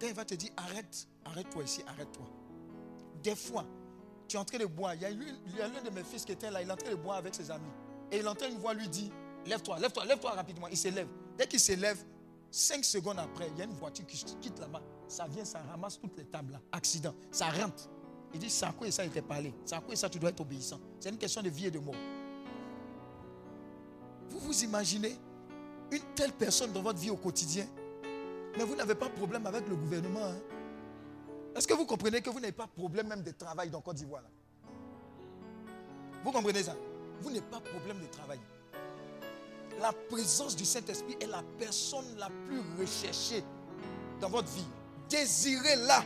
Quand 0.00 0.06
il 0.06 0.14
va 0.14 0.24
te 0.24 0.34
dire 0.34 0.50
arrête, 0.56 1.06
arrête-toi 1.24 1.62
ici, 1.64 1.82
arrête-toi. 1.86 2.26
Des 3.22 3.36
fois, 3.36 3.64
tu 4.26 4.36
es 4.36 4.40
en 4.40 4.44
train 4.44 4.58
de 4.58 4.66
boire. 4.66 4.94
Il 4.94 5.02
y 5.02 5.04
a 5.04 5.68
l'un 5.68 5.82
de 5.82 5.90
mes 5.90 6.02
fils 6.02 6.24
qui 6.24 6.32
était 6.32 6.50
là, 6.50 6.62
il 6.62 6.68
est 6.68 6.72
en 6.72 6.76
train 6.76 6.90
de 6.90 6.96
boire 6.96 7.18
avec 7.18 7.34
ses 7.34 7.50
amis. 7.50 7.70
Et 8.12 8.18
il 8.18 8.28
entend 8.28 8.46
une 8.46 8.58
voix 8.58 8.74
lui 8.74 8.88
dire 8.88 9.10
Lève-toi, 9.46 9.78
lève-toi, 9.80 10.04
lève-toi 10.04 10.30
rapidement. 10.30 10.68
Il 10.68 10.76
se 10.76 10.88
lève. 10.88 11.08
Dès 11.36 11.46
qu'il 11.48 11.58
se 11.58 11.72
lève, 11.72 11.98
cinq 12.50 12.84
secondes 12.84 13.18
après, 13.18 13.48
il 13.48 13.58
y 13.58 13.62
a 13.62 13.64
une 13.64 13.72
voiture 13.72 14.06
qui 14.06 14.22
quitte 14.40 14.60
là-bas. 14.60 14.82
Ça 15.08 15.26
vient, 15.26 15.44
ça 15.44 15.60
ramasse 15.60 15.98
toutes 15.98 16.16
les 16.16 16.24
tables 16.24 16.52
là. 16.52 16.60
Accident. 16.70 17.14
Ça 17.30 17.48
rentre. 17.48 17.88
Il 18.34 18.38
dit 18.38 18.50
C'est 18.50 18.66
à 18.66 18.72
quoi 18.72 18.90
ça 18.90 19.04
était 19.04 19.22
parlé? 19.22 19.52
C'est 19.64 19.74
à 19.74 19.80
quoi 19.80 19.96
ça 19.96 20.08
tu 20.08 20.18
dois 20.18 20.30
être 20.30 20.40
obéissant? 20.40 20.78
C'est 21.00 21.08
une 21.08 21.18
question 21.18 21.42
de 21.42 21.48
vie 21.48 21.66
et 21.66 21.70
de 21.70 21.78
mort. 21.78 21.96
Vous 24.28 24.38
vous 24.38 24.62
imaginez 24.62 25.16
une 25.90 26.02
telle 26.14 26.32
personne 26.32 26.72
dans 26.72 26.82
votre 26.82 26.98
vie 26.98 27.10
au 27.10 27.16
quotidien, 27.16 27.66
mais 28.56 28.64
vous 28.64 28.76
n'avez 28.76 28.94
pas 28.94 29.08
de 29.08 29.14
problème 29.14 29.46
avec 29.46 29.68
le 29.68 29.76
gouvernement. 29.76 30.24
hein? 30.24 30.38
Est-ce 31.54 31.66
que 31.66 31.74
vous 31.74 31.84
comprenez 31.84 32.22
que 32.22 32.30
vous 32.30 32.40
n'avez 32.40 32.52
pas 32.52 32.66
de 32.66 32.70
problème 32.70 33.08
même 33.08 33.22
de 33.22 33.30
travail 33.32 33.68
dans 33.68 33.80
Côte 33.82 33.96
d'Ivoire? 33.96 34.22
Vous 36.24 36.32
comprenez 36.32 36.62
ça? 36.62 36.74
Vous 37.22 37.30
n'avez 37.30 37.40
pas 37.42 37.60
problème 37.60 38.00
de 38.00 38.06
travail. 38.06 38.40
La 39.80 39.92
présence 39.92 40.56
du 40.56 40.64
Saint-Esprit 40.64 41.16
est 41.20 41.26
la 41.26 41.42
personne 41.58 42.04
la 42.18 42.28
plus 42.46 42.60
recherchée 42.78 43.42
dans 44.20 44.28
votre 44.28 44.48
vie. 44.48 44.66
Désirez-la. 45.08 46.04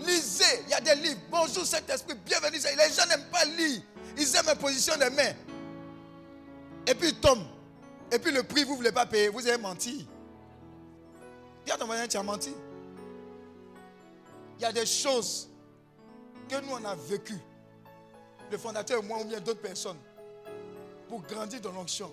Lisez, 0.00 0.62
il 0.64 0.70
y 0.70 0.74
a 0.74 0.80
des 0.80 0.94
livres. 0.96 1.20
Bonjour 1.30 1.64
Saint-Esprit, 1.64 2.14
bienvenue. 2.24 2.58
Les 2.58 2.92
gens 2.92 3.06
n'aiment 3.06 3.30
pas 3.30 3.44
lire. 3.44 3.82
Ils 4.16 4.36
aiment 4.36 4.46
la 4.46 4.56
position 4.56 4.94
des 4.96 5.10
mains. 5.10 5.34
Et 6.86 6.94
puis 6.94 7.08
ils 7.08 7.20
tombent. 7.20 7.46
Et 8.12 8.18
puis 8.18 8.30
le 8.30 8.42
prix, 8.42 8.64
vous 8.64 8.72
ne 8.72 8.76
voulez 8.76 8.92
pas 8.92 9.06
payer. 9.06 9.28
Vous 9.28 9.46
avez 9.46 9.58
menti. 9.58 10.06
Dis 11.64 11.72
ton 11.78 11.86
voisin, 11.86 12.06
tu 12.06 12.16
as 12.16 12.22
menti. 12.22 12.52
Il 14.58 14.62
y 14.62 14.64
a 14.64 14.72
des 14.72 14.86
choses 14.86 15.48
que 16.48 16.60
nous 16.60 16.72
on 16.72 16.84
a 16.84 16.94
vécues. 16.94 17.40
Le 18.50 18.58
fondateur 18.58 19.02
et 19.02 19.06
moi 19.06 19.20
ou 19.20 19.24
bien 19.24 19.40
d'autres 19.40 19.60
personnes. 19.60 19.98
Pour 21.08 21.20
grandir 21.22 21.60
dans 21.60 21.72
l'onction. 21.72 22.10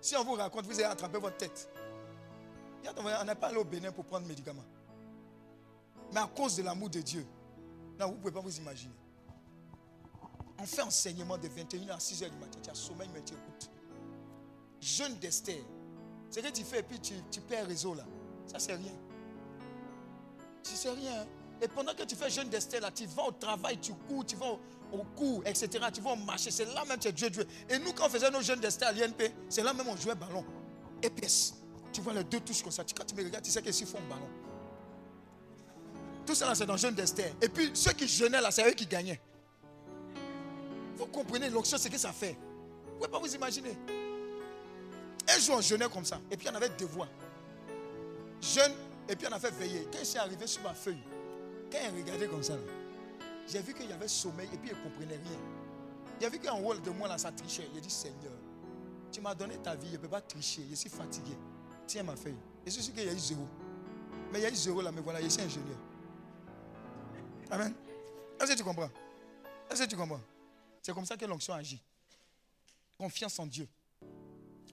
Si 0.00 0.16
on 0.16 0.24
vous 0.24 0.34
raconte, 0.34 0.66
vous 0.66 0.74
allez 0.74 0.84
attraper 0.84 1.18
votre 1.18 1.36
tête. 1.36 1.68
On 2.98 3.24
n'est 3.24 3.34
pas 3.34 3.48
allé 3.48 3.56
au 3.56 3.64
Bénin 3.64 3.92
pour 3.92 4.04
prendre 4.04 4.26
médicaments. 4.26 4.64
Mais 6.12 6.20
à 6.20 6.26
cause 6.26 6.56
de 6.56 6.62
l'amour 6.62 6.90
de 6.90 7.00
Dieu, 7.00 7.26
non, 7.98 8.08
vous 8.08 8.12
ne 8.14 8.18
pouvez 8.18 8.32
pas 8.32 8.40
vous 8.40 8.56
imaginer. 8.58 8.92
On 10.58 10.66
fait 10.66 10.82
enseignement 10.82 11.38
de 11.38 11.48
21h 11.48 11.90
à 11.90 11.98
6h 11.98 12.30
du 12.30 12.36
matin. 12.36 12.58
Tu 12.62 12.70
as 12.70 12.74
sommeil, 12.74 13.08
mais 13.12 13.22
tu 13.22 13.32
écoutes. 13.34 13.70
Jeune 14.80 15.14
d'Esther. 15.16 15.64
C'est 16.30 16.42
que 16.42 16.48
tu 16.50 16.62
fais 16.64 16.80
et 16.80 16.82
puis 16.82 17.00
tu, 17.00 17.14
tu 17.30 17.40
perds 17.40 17.66
réseau 17.66 17.94
là. 17.94 18.04
Ça, 18.46 18.58
c'est 18.58 18.74
rien. 18.74 18.92
Tu 20.62 20.72
sais 20.74 20.90
rien. 20.90 21.22
hein. 21.22 21.26
Et 21.62 21.68
pendant 21.68 21.94
que 21.94 22.02
tu 22.02 22.16
fais 22.16 22.30
jeune 22.30 22.48
d'Esther 22.48 22.80
là, 22.80 22.90
tu 22.90 23.06
vas 23.06 23.24
au 23.24 23.32
travail, 23.32 23.78
tu 23.78 23.92
cours, 24.08 24.24
tu 24.26 24.36
vas 24.36 24.46
au, 24.46 24.60
au 24.92 25.04
cours, 25.16 25.42
etc. 25.46 25.68
Tu 25.92 26.00
vas 26.00 26.12
au 26.12 26.16
marché. 26.16 26.50
C'est 26.50 26.66
là 26.66 26.84
même 26.86 26.96
que 26.96 27.02
tu 27.02 27.08
es 27.08 27.12
Dieu, 27.12 27.30
Dieu. 27.30 27.46
Et 27.68 27.78
nous, 27.78 27.92
quand 27.92 28.06
on 28.06 28.10
faisait 28.10 28.30
nos 28.30 28.42
jeunes 28.42 28.60
d'Esther 28.60 28.88
à 28.88 28.92
l'INP, 28.92 29.32
c'est 29.48 29.62
là 29.62 29.72
même 29.72 29.88
on 29.88 29.96
jouait 29.96 30.14
ballon. 30.14 30.44
Épaisse. 31.02 31.54
Tu 31.92 32.00
vois 32.00 32.12
les 32.12 32.24
deux 32.24 32.40
touches 32.40 32.62
comme 32.62 32.72
ça. 32.72 32.82
Quand 32.96 33.04
tu 33.04 33.14
me 33.14 33.24
regardes, 33.24 33.44
tu 33.44 33.50
sais 33.50 33.62
que 33.62 33.72
s'ils 33.72 33.86
font 33.86 34.00
ballon. 34.08 34.28
Tout 36.26 36.34
ça 36.34 36.46
là, 36.46 36.54
c'est 36.54 36.66
dans 36.66 36.76
jeune 36.76 36.94
d'Esther. 36.94 37.32
Et 37.40 37.48
puis 37.48 37.70
ceux 37.74 37.92
qui 37.92 38.08
jeûnaient 38.08 38.40
là, 38.40 38.50
c'est 38.50 38.68
eux 38.68 38.72
qui 38.72 38.86
gagnaient. 38.86 39.20
Vous 40.96 41.06
comprenez 41.06 41.50
l'onction, 41.50 41.76
c'est 41.78 41.90
que 41.90 41.98
ça 41.98 42.12
fait. 42.12 42.36
Vous 42.86 42.98
pouvez 42.98 43.08
pas 43.08 43.18
vous 43.18 43.34
imaginer. 43.34 43.76
Un 45.28 45.38
jour, 45.38 45.56
on 45.58 45.60
jeûnait 45.60 45.88
comme 45.88 46.04
ça. 46.04 46.20
Et 46.30 46.36
puis, 46.36 46.48
on 46.50 46.54
avait 46.54 46.68
deux 46.70 46.86
voix. 46.86 47.08
Jeûne, 48.40 48.72
et 49.08 49.16
puis 49.16 49.26
on 49.28 49.32
a 49.32 49.40
fait 49.40 49.50
veiller. 49.52 49.88
Quand 49.90 49.98
je 50.00 50.04
suis 50.04 50.18
arrivé 50.18 50.46
sur 50.46 50.62
ma 50.62 50.74
feuille, 50.74 51.02
quand 51.74 51.96
regardait 51.96 52.28
comme 52.28 52.42
ça, 52.42 52.54
j'ai 53.48 53.60
vu 53.60 53.74
qu'il 53.74 53.88
y 53.88 53.92
avait 53.92 54.08
sommeil 54.08 54.48
et 54.52 54.56
puis 54.56 54.70
il 54.70 54.76
ne 54.76 54.82
comprenait 54.82 55.16
rien. 55.16 56.26
A 56.26 56.28
vu 56.28 56.38
qu'en 56.38 56.60
haut 56.60 56.74
de 56.74 56.90
moi, 56.90 57.08
là, 57.08 57.18
ça 57.18 57.32
trichait. 57.32 57.68
A 57.76 57.80
dit 57.80 57.90
Seigneur, 57.90 58.32
tu 59.12 59.20
m'as 59.20 59.34
donné 59.34 59.58
ta 59.58 59.74
vie, 59.74 59.88
je 59.88 59.92
ne 59.92 59.98
peux 59.98 60.08
pas 60.08 60.20
tricher. 60.20 60.62
Je 60.70 60.74
suis 60.74 60.88
fatigué. 60.88 61.36
Tiens 61.86 62.02
ma 62.02 62.16
feuille. 62.16 62.36
Je 62.64 62.70
suis 62.70 62.82
sûr 62.82 62.94
qu'il 62.94 63.04
y 63.04 63.08
a 63.08 63.12
eu 63.12 63.18
zéro. 63.18 63.46
Mais 64.32 64.38
il 64.38 64.42
y 64.42 64.46
a 64.46 64.50
eu 64.50 64.54
zéro 64.54 64.80
là, 64.80 64.90
mais 64.90 65.02
voilà, 65.02 65.20
je 65.20 65.28
suis 65.28 65.42
ingénieur. 65.42 65.76
Amen. 67.50 67.74
Est-ce 68.40 68.52
que 68.52 68.56
tu 68.56 68.64
comprends? 68.64 68.90
Est-ce 69.70 69.82
que 69.82 69.88
tu 69.88 69.96
comprends? 69.96 70.20
C'est 70.80 70.94
comme 70.94 71.04
ça 71.04 71.16
que 71.16 71.24
l'onction 71.26 71.54
agit. 71.54 71.82
Confiance 72.96 73.38
en 73.38 73.46
Dieu. 73.46 73.68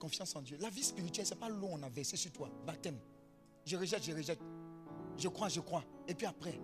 Confiance 0.00 0.34
en 0.34 0.42
Dieu. 0.42 0.56
La 0.60 0.70
vie 0.70 0.82
spirituelle, 0.82 1.26
ce 1.26 1.34
n'est 1.34 1.40
pas 1.40 1.48
l'eau 1.48 1.68
on 1.70 1.82
a 1.82 1.88
versé 1.88 2.16
sur 2.16 2.32
toi. 2.32 2.48
Baptême. 2.66 2.98
Je 3.66 3.76
rejette, 3.76 4.02
je 4.02 4.12
rejette. 4.12 4.40
Je 5.18 5.28
crois, 5.28 5.48
je 5.48 5.60
crois. 5.60 5.84
Et 6.08 6.14
puis 6.14 6.26
après, 6.26 6.58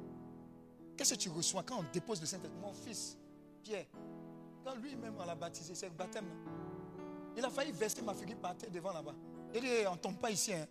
qu'est-ce 0.98 1.14
que 1.14 1.18
tu 1.18 1.30
reçois 1.30 1.62
quand 1.62 1.78
on 1.78 1.84
dépose 1.92 2.20
le 2.20 2.26
Saint-Esprit? 2.26 2.58
Mon 2.60 2.72
fils, 2.74 3.16
Pierre, 3.62 3.86
quand 4.64 4.74
lui-même 4.74 5.14
on 5.18 5.24
l'a 5.24 5.34
baptisé, 5.34 5.74
c'est 5.74 5.86
le 5.88 5.94
baptême. 5.94 6.26
Il 7.36 7.44
a 7.44 7.48
failli 7.50 7.72
verser 7.72 8.02
ma 8.02 8.12
figure 8.12 8.36
par 8.36 8.56
terre 8.56 8.70
devant 8.70 8.92
là-bas. 8.92 9.14
Il 9.54 9.60
dit, 9.62 9.68
on 9.88 9.92
ne 9.92 9.98
tombe 9.98 10.18
pas 10.18 10.30
ici. 10.30 10.52
hein. 10.52 10.66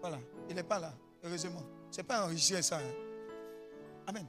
Voilà, 0.00 0.18
il 0.48 0.54
n'est 0.54 0.62
pas 0.62 0.78
là, 0.78 0.94
heureusement. 1.24 1.62
Ce 1.90 1.96
n'est 1.96 2.04
pas 2.04 2.24
enrichir 2.24 2.62
ça. 2.62 2.78
hein. 2.78 2.92
Amen. 4.06 4.26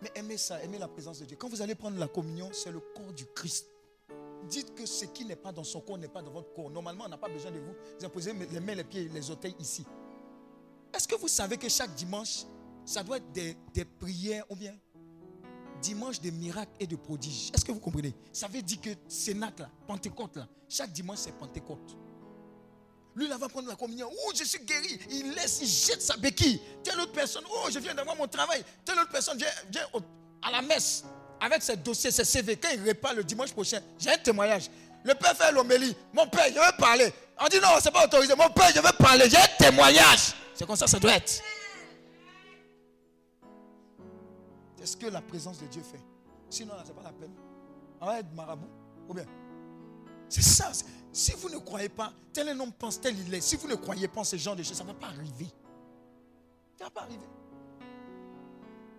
Mais 0.00 0.10
aimez 0.16 0.36
ça, 0.36 0.60
aimez 0.64 0.78
la 0.78 0.88
présence 0.88 1.20
de 1.20 1.26
Dieu. 1.26 1.36
Quand 1.36 1.48
vous 1.48 1.62
allez 1.62 1.76
prendre 1.76 1.96
la 1.98 2.08
communion, 2.08 2.48
c'est 2.52 2.72
le 2.72 2.80
corps 2.80 3.12
du 3.12 3.24
Christ. 3.26 3.68
Dites 4.48 4.74
que 4.74 4.84
ce 4.84 5.04
qui 5.04 5.24
n'est 5.24 5.36
pas 5.36 5.52
dans 5.52 5.62
son 5.62 5.80
corps 5.80 5.96
n'est 5.98 6.08
pas 6.08 6.22
dans 6.22 6.32
votre 6.32 6.52
corps. 6.52 6.70
Normalement, 6.70 7.04
on 7.04 7.08
n'a 7.08 7.18
pas 7.18 7.28
besoin 7.28 7.52
de 7.52 7.60
vous 7.60 8.04
imposer 8.04 8.32
les 8.32 8.58
mains, 8.58 8.74
les 8.74 8.82
pieds, 8.82 9.08
les 9.08 9.30
orteils 9.30 9.54
ici. 9.60 9.86
Est-ce 10.92 11.06
que 11.06 11.14
vous 11.14 11.28
savez 11.28 11.56
que 11.56 11.68
chaque 11.68 11.94
dimanche, 11.94 12.44
ça 12.84 13.02
doit 13.02 13.18
être 13.18 13.32
des, 13.32 13.84
prières 14.00 14.44
ou 14.48 14.56
bien 14.56 14.74
dimanche 15.80 16.20
de 16.20 16.30
miracles 16.30 16.72
et 16.78 16.86
de 16.86 16.96
prodiges 16.96 17.50
Est-ce 17.54 17.64
que 17.64 17.72
vous 17.72 17.80
comprenez? 17.80 18.14
Ça 18.32 18.46
veut 18.48 18.62
dire 18.62 18.80
que 18.80 18.90
Sénat, 19.08 19.52
là, 19.58 19.68
Pentecôte, 19.86 20.36
là, 20.36 20.46
chaque 20.68 20.92
dimanche, 20.92 21.18
c'est 21.18 21.36
Pentecôte. 21.36 21.96
Lui, 23.14 23.28
là, 23.28 23.36
va 23.36 23.48
prendre 23.48 23.68
la 23.68 23.76
communion. 23.76 24.08
Oh, 24.10 24.32
je 24.34 24.44
suis 24.44 24.60
guéri. 24.60 24.98
Il 25.10 25.32
laisse, 25.34 25.60
il 25.60 25.66
jette 25.68 26.00
sa 26.00 26.16
béquille. 26.16 26.60
Telle 26.82 26.98
autre 27.00 27.12
personne, 27.12 27.44
oh, 27.50 27.68
je 27.70 27.78
viens 27.78 27.94
d'avoir 27.94 28.16
mon 28.16 28.26
travail. 28.26 28.64
Telle 28.84 28.98
autre 28.98 29.10
personne 29.10 29.36
vient, 29.36 29.48
vient 29.70 29.86
au- 29.92 30.00
à 30.40 30.50
la 30.50 30.62
messe 30.62 31.04
avec 31.40 31.62
ses 31.62 31.76
dossiers, 31.76 32.10
ses 32.10 32.24
CV. 32.24 32.56
Quand 32.56 32.70
il 32.72 32.82
répare 32.82 33.14
le 33.14 33.24
dimanche 33.24 33.52
prochain, 33.52 33.80
j'ai 33.98 34.10
un 34.10 34.18
témoignage. 34.18 34.70
Le 35.04 35.14
père 35.14 35.36
fait 35.36 35.52
l'homélie. 35.52 35.94
Mon 36.12 36.26
père, 36.28 36.46
je 36.48 36.54
veux 36.54 36.76
parler. 36.78 37.12
On 37.40 37.48
dit 37.48 37.58
non, 37.60 37.68
c'est 37.82 37.90
pas 37.90 38.04
autorisé. 38.04 38.34
Mon 38.36 38.48
père, 38.50 38.70
je 38.74 38.80
veux 38.80 38.92
parler. 38.96 39.28
J'ai 39.28 39.36
un 39.36 39.48
témoignage. 39.58 40.32
C'est 40.54 40.64
comme 40.66 40.76
ça, 40.76 40.86
ça 40.86 40.98
doit 40.98 41.16
être. 41.16 41.42
C'est 44.82 44.86
ce 44.86 44.96
que 44.96 45.06
la 45.06 45.22
présence 45.22 45.60
de 45.60 45.66
Dieu 45.66 45.80
fait? 45.80 46.00
Sinon, 46.50 46.74
là, 46.74 46.82
c'est 46.84 46.92
pas 46.92 47.04
la 47.04 47.12
peine. 47.12 47.30
On 48.00 48.06
va 48.06 48.18
être 48.18 48.32
marabout. 48.34 48.66
Ou 49.08 49.14
bien? 49.14 49.24
C'est 50.28 50.42
ça. 50.42 50.72
Si 51.12 51.30
vous 51.34 51.48
ne 51.50 51.58
croyez 51.58 51.88
pas, 51.88 52.12
tel 52.32 52.48
un 52.48 52.58
homme 52.58 52.72
pense, 52.72 53.00
tel 53.00 53.16
il 53.16 53.32
est. 53.32 53.40
Si 53.40 53.54
vous 53.54 53.68
ne 53.68 53.76
croyez 53.76 54.08
pas 54.08 54.22
en 54.22 54.24
ce 54.24 54.34
genre 54.34 54.56
de 54.56 54.64
choses, 54.64 54.76
ça 54.76 54.82
ne 54.82 54.88
va 54.88 54.94
pas 54.94 55.06
arriver. 55.06 55.46
Ça 56.76 56.84
ne 56.84 56.88
va 56.88 56.90
pas 56.90 57.02
arriver. 57.02 57.28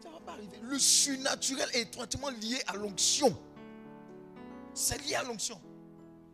Ça 0.02 0.08
ne 0.08 0.14
va 0.14 0.20
pas 0.22 0.32
arriver. 0.32 0.58
Le 0.62 0.80
surnaturel 0.80 1.68
est 1.74 1.82
étroitement 1.82 2.30
lié 2.30 2.62
à 2.68 2.78
l'onction. 2.78 3.38
C'est 4.74 5.06
lié 5.06 5.16
à 5.16 5.24
l'onction. 5.24 5.60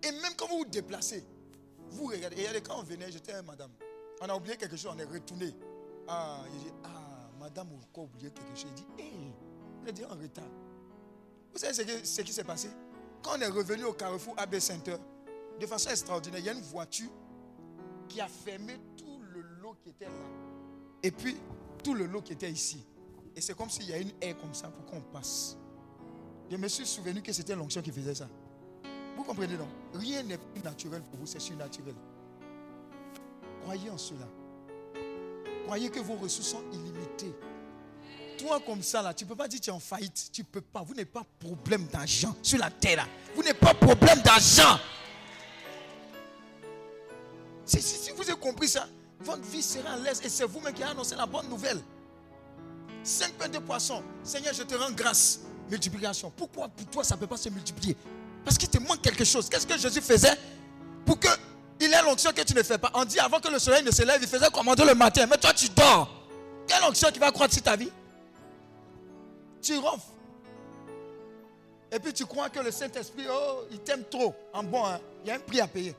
Et 0.04 0.12
même 0.12 0.36
quand 0.38 0.48
vous 0.48 0.60
vous 0.60 0.66
déplacez, 0.66 1.26
vous 1.90 2.06
regardez. 2.06 2.36
Et 2.36 2.42
il 2.42 2.46
y 2.46 2.48
a 2.48 2.54
des 2.54 2.62
quand 2.62 2.80
on 2.80 2.84
venait, 2.84 3.12
j'étais 3.12 3.42
madame. 3.42 3.72
On 4.22 4.30
a 4.30 4.36
oublié 4.36 4.58
quelque 4.58 4.78
chose, 4.78 4.92
on 4.96 5.00
est 5.00 5.06
retourné. 5.06 5.56
Ah, 6.08 6.44
il 6.54 6.60
dit, 6.60 6.72
ah, 6.84 6.99
madame, 7.40 7.68
vous 7.70 7.76
avez 7.76 8.08
oublié 8.08 8.32
quelque 8.32 8.56
chose. 8.56 8.70
Il 8.70 8.74
dit, 8.74 8.86
hé, 9.00 9.34
on 9.82 9.88
est 9.88 9.94
déjà 9.94 10.12
en 10.12 10.16
retard. 10.18 10.50
Vous 11.52 11.58
savez 11.58 12.04
ce 12.04 12.22
qui 12.22 12.34
s'est 12.34 12.44
passé? 12.44 12.70
Quand 13.24 13.38
on 13.38 13.42
est 13.42 13.48
revenu 13.48 13.86
au 13.86 13.94
carrefour 13.94 14.36
AB 14.38 14.60
Center, 14.60 14.96
de 15.60 15.66
façon 15.66 15.90
extraordinaire, 15.90 16.40
il 16.40 16.46
y 16.46 16.50
a 16.50 16.54
une 16.54 16.62
voiture 16.62 17.10
qui 18.08 18.22
a 18.22 18.28
fermé 18.28 18.78
tout 18.96 19.20
le 19.34 19.42
lot 19.42 19.76
qui 19.82 19.90
était 19.90 20.06
là. 20.06 20.12
Et 21.02 21.12
puis, 21.12 21.38
tout 21.84 21.94
le 21.94 22.06
lot 22.06 22.22
qui 22.22 22.34
était 22.34 22.52
ici. 22.52 22.86
Et 23.36 23.42
c'est 23.42 23.56
comme 23.56 23.70
s'il 23.70 23.90
y 23.90 23.94
a 23.94 23.98
une 23.98 24.12
aire 24.22 24.38
comme 24.38 24.54
ça 24.54 24.70
pour 24.70 24.86
qu'on 24.86 25.02
passe. 25.02 25.58
Je 26.50 26.58
me 26.58 26.68
suis 26.68 26.86
souvenu 26.86 27.22
que 27.22 27.32
c'était 27.32 27.56
l'onction 27.56 27.82
qui 27.82 27.92
faisait 27.92 28.16
ça. 28.16 28.28
Vous 29.16 29.24
comprenez 29.24 29.58
donc? 29.58 29.68
Rien 29.94 30.24
n'est 30.24 30.38
plus 30.38 30.62
naturel 30.64 31.02
pour 31.04 31.20
vous, 31.20 31.26
c'est 31.26 31.40
surnaturel. 31.40 31.96
Croyez 33.62 33.90
en 33.90 33.98
cela. 33.98 34.28
Croyez 35.70 35.92
que 35.92 36.00
vos 36.00 36.16
ressources 36.16 36.48
sont 36.48 36.64
illimitées. 36.74 37.32
Toi 38.40 38.60
comme 38.66 38.82
ça 38.82 39.04
là, 39.04 39.14
tu 39.14 39.24
ne 39.24 39.30
peux 39.30 39.36
pas 39.36 39.48
dire 39.48 39.60
que 39.60 39.66
tu 39.66 39.70
es 39.70 39.74
en 39.74 39.80
faillite. 39.80 40.32
Tu 40.34 40.42
ne 40.42 40.48
peux 40.48 40.62
pas. 40.62 40.82
Vous 40.82 40.96
n'avez 40.96 41.06
pas 41.06 41.24
problème 41.38 41.86
d'argent 41.86 42.36
sur 42.42 42.58
la 42.58 42.72
terre 42.72 42.96
là. 42.96 43.08
Vous 43.36 43.44
n'avez 43.44 43.54
pas 43.54 43.76
problème 43.76 44.20
d'argent. 44.24 44.80
Si, 47.66 47.80
si, 47.84 48.10
vous 48.10 48.24
avez 48.24 48.40
compris 48.40 48.68
ça, 48.68 48.88
votre 49.20 49.44
vie 49.44 49.62
sera 49.62 49.92
à 49.92 49.98
l'aise 49.98 50.20
et 50.24 50.30
c'est 50.30 50.46
vous-même 50.46 50.74
qui 50.74 50.82
avez 50.82 50.94
annoncé 50.94 51.16
la 51.16 51.28
bonne 51.28 51.48
nouvelle. 51.48 51.80
Cinq 53.04 53.34
pains 53.34 53.50
de 53.50 53.60
poisson. 53.60 54.02
Seigneur, 54.24 54.56
je 54.56 54.64
te 54.64 54.74
rends 54.74 54.92
grâce. 54.92 55.42
Multiplication. 55.70 56.34
Pourquoi 56.36 56.68
pour 56.70 56.88
toi 56.88 57.04
ça 57.04 57.14
ne 57.14 57.20
peut 57.20 57.28
pas 57.28 57.38
se 57.38 57.50
multiplier? 57.50 57.96
Parce 58.44 58.58
qu'il 58.58 58.70
te 58.70 58.80
manque 58.80 59.04
quelque 59.04 59.24
chose. 59.24 59.48
Qu'est-ce 59.48 59.68
que 59.68 59.78
Jésus 59.78 60.02
faisait 60.02 60.36
pour 61.06 61.20
que 61.20 61.28
il 61.80 61.94
ait 61.94 62.02
l'onction 62.02 62.32
que 62.32 62.42
tu 62.42 62.54
ne 62.54 62.64
fais 62.64 62.78
pas 62.78 62.92
On 62.94 63.06
dit 63.06 63.20
avant 63.20 63.40
que 63.40 63.48
le 63.48 63.60
soleil 63.60 63.84
ne 63.84 63.92
se 63.92 64.04
lève, 64.04 64.20
il 64.22 64.28
faisait 64.28 64.50
commander 64.50 64.84
le 64.86 64.96
matin. 64.96 65.26
Mais 65.28 65.38
toi, 65.38 65.54
tu 65.54 65.70
dors. 65.70 66.10
Quelle 66.68 66.84
onction 66.84 67.10
qui 67.12 67.20
va 67.20 67.32
croître 67.32 67.54
sur 67.54 67.64
ta 67.64 67.76
vie? 67.76 67.92
Tu 69.62 69.78
ronfles. 69.78 70.12
Et 71.92 72.00
puis 72.00 72.14
tu 72.14 72.26
crois 72.26 72.50
que 72.50 72.60
le 72.60 72.72
Saint-Esprit, 72.72 73.26
oh, 73.30 73.64
il 73.72 73.80
t'aime 73.80 74.04
trop. 74.10 74.36
En 74.54 74.64
bon, 74.64 74.86
hein, 74.86 75.00
il 75.24 75.30
y 75.30 75.32
a 75.32 75.36
un 75.36 75.40
prix 75.40 75.60
à 75.60 75.68
payer. 75.68 75.96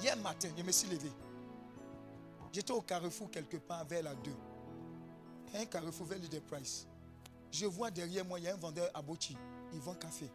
Hier 0.00 0.16
matin, 0.16 0.48
je 0.56 0.62
me 0.62 0.72
suis 0.72 0.88
levé. 0.88 1.10
J'étais 2.52 2.72
au 2.72 2.80
carrefour 2.80 3.30
quelque 3.30 3.58
part 3.58 3.84
vers 3.84 4.02
la 4.02 4.14
2. 4.14 4.30
Un 5.54 5.64
carrefour 5.66 6.06
vers 6.06 6.18
Leader 6.18 6.40
Price. 6.42 6.86
Je 7.52 7.66
vois 7.66 7.90
derrière 7.90 8.24
moi, 8.24 8.38
il 8.38 8.44
y 8.44 8.48
a 8.48 8.54
un 8.54 8.56
vendeur 8.56 8.90
à 8.92 9.00
Bochi. 9.00 9.36
Il 9.72 9.80
vend 9.80 9.94
café. 9.94 10.28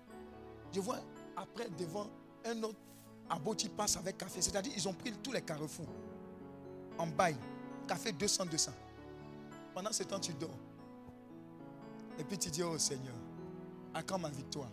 Je 0.73 0.79
vois 0.79 0.99
après 1.35 1.67
devant 1.77 2.07
un 2.45 2.63
autre 2.63 2.79
abouti 3.29 3.69
passe 3.69 3.97
avec 3.97 4.17
café. 4.17 4.41
C'est-à-dire, 4.41 4.73
ils 4.75 4.87
ont 4.87 4.93
pris 4.93 5.11
tous 5.23 5.31
les 5.31 5.41
carrefours 5.41 5.87
en 6.97 7.07
bail. 7.07 7.35
Café 7.87 8.11
200, 8.11 8.45
200. 8.45 8.71
Pendant 9.73 9.91
ce 9.91 10.03
temps, 10.03 10.19
tu 10.19 10.33
dors. 10.33 10.49
Et 12.19 12.23
puis 12.23 12.37
tu 12.37 12.49
dis, 12.49 12.61
oh 12.63 12.77
Seigneur, 12.77 13.15
à 13.93 14.17
ma 14.17 14.29
victoire 14.29 14.69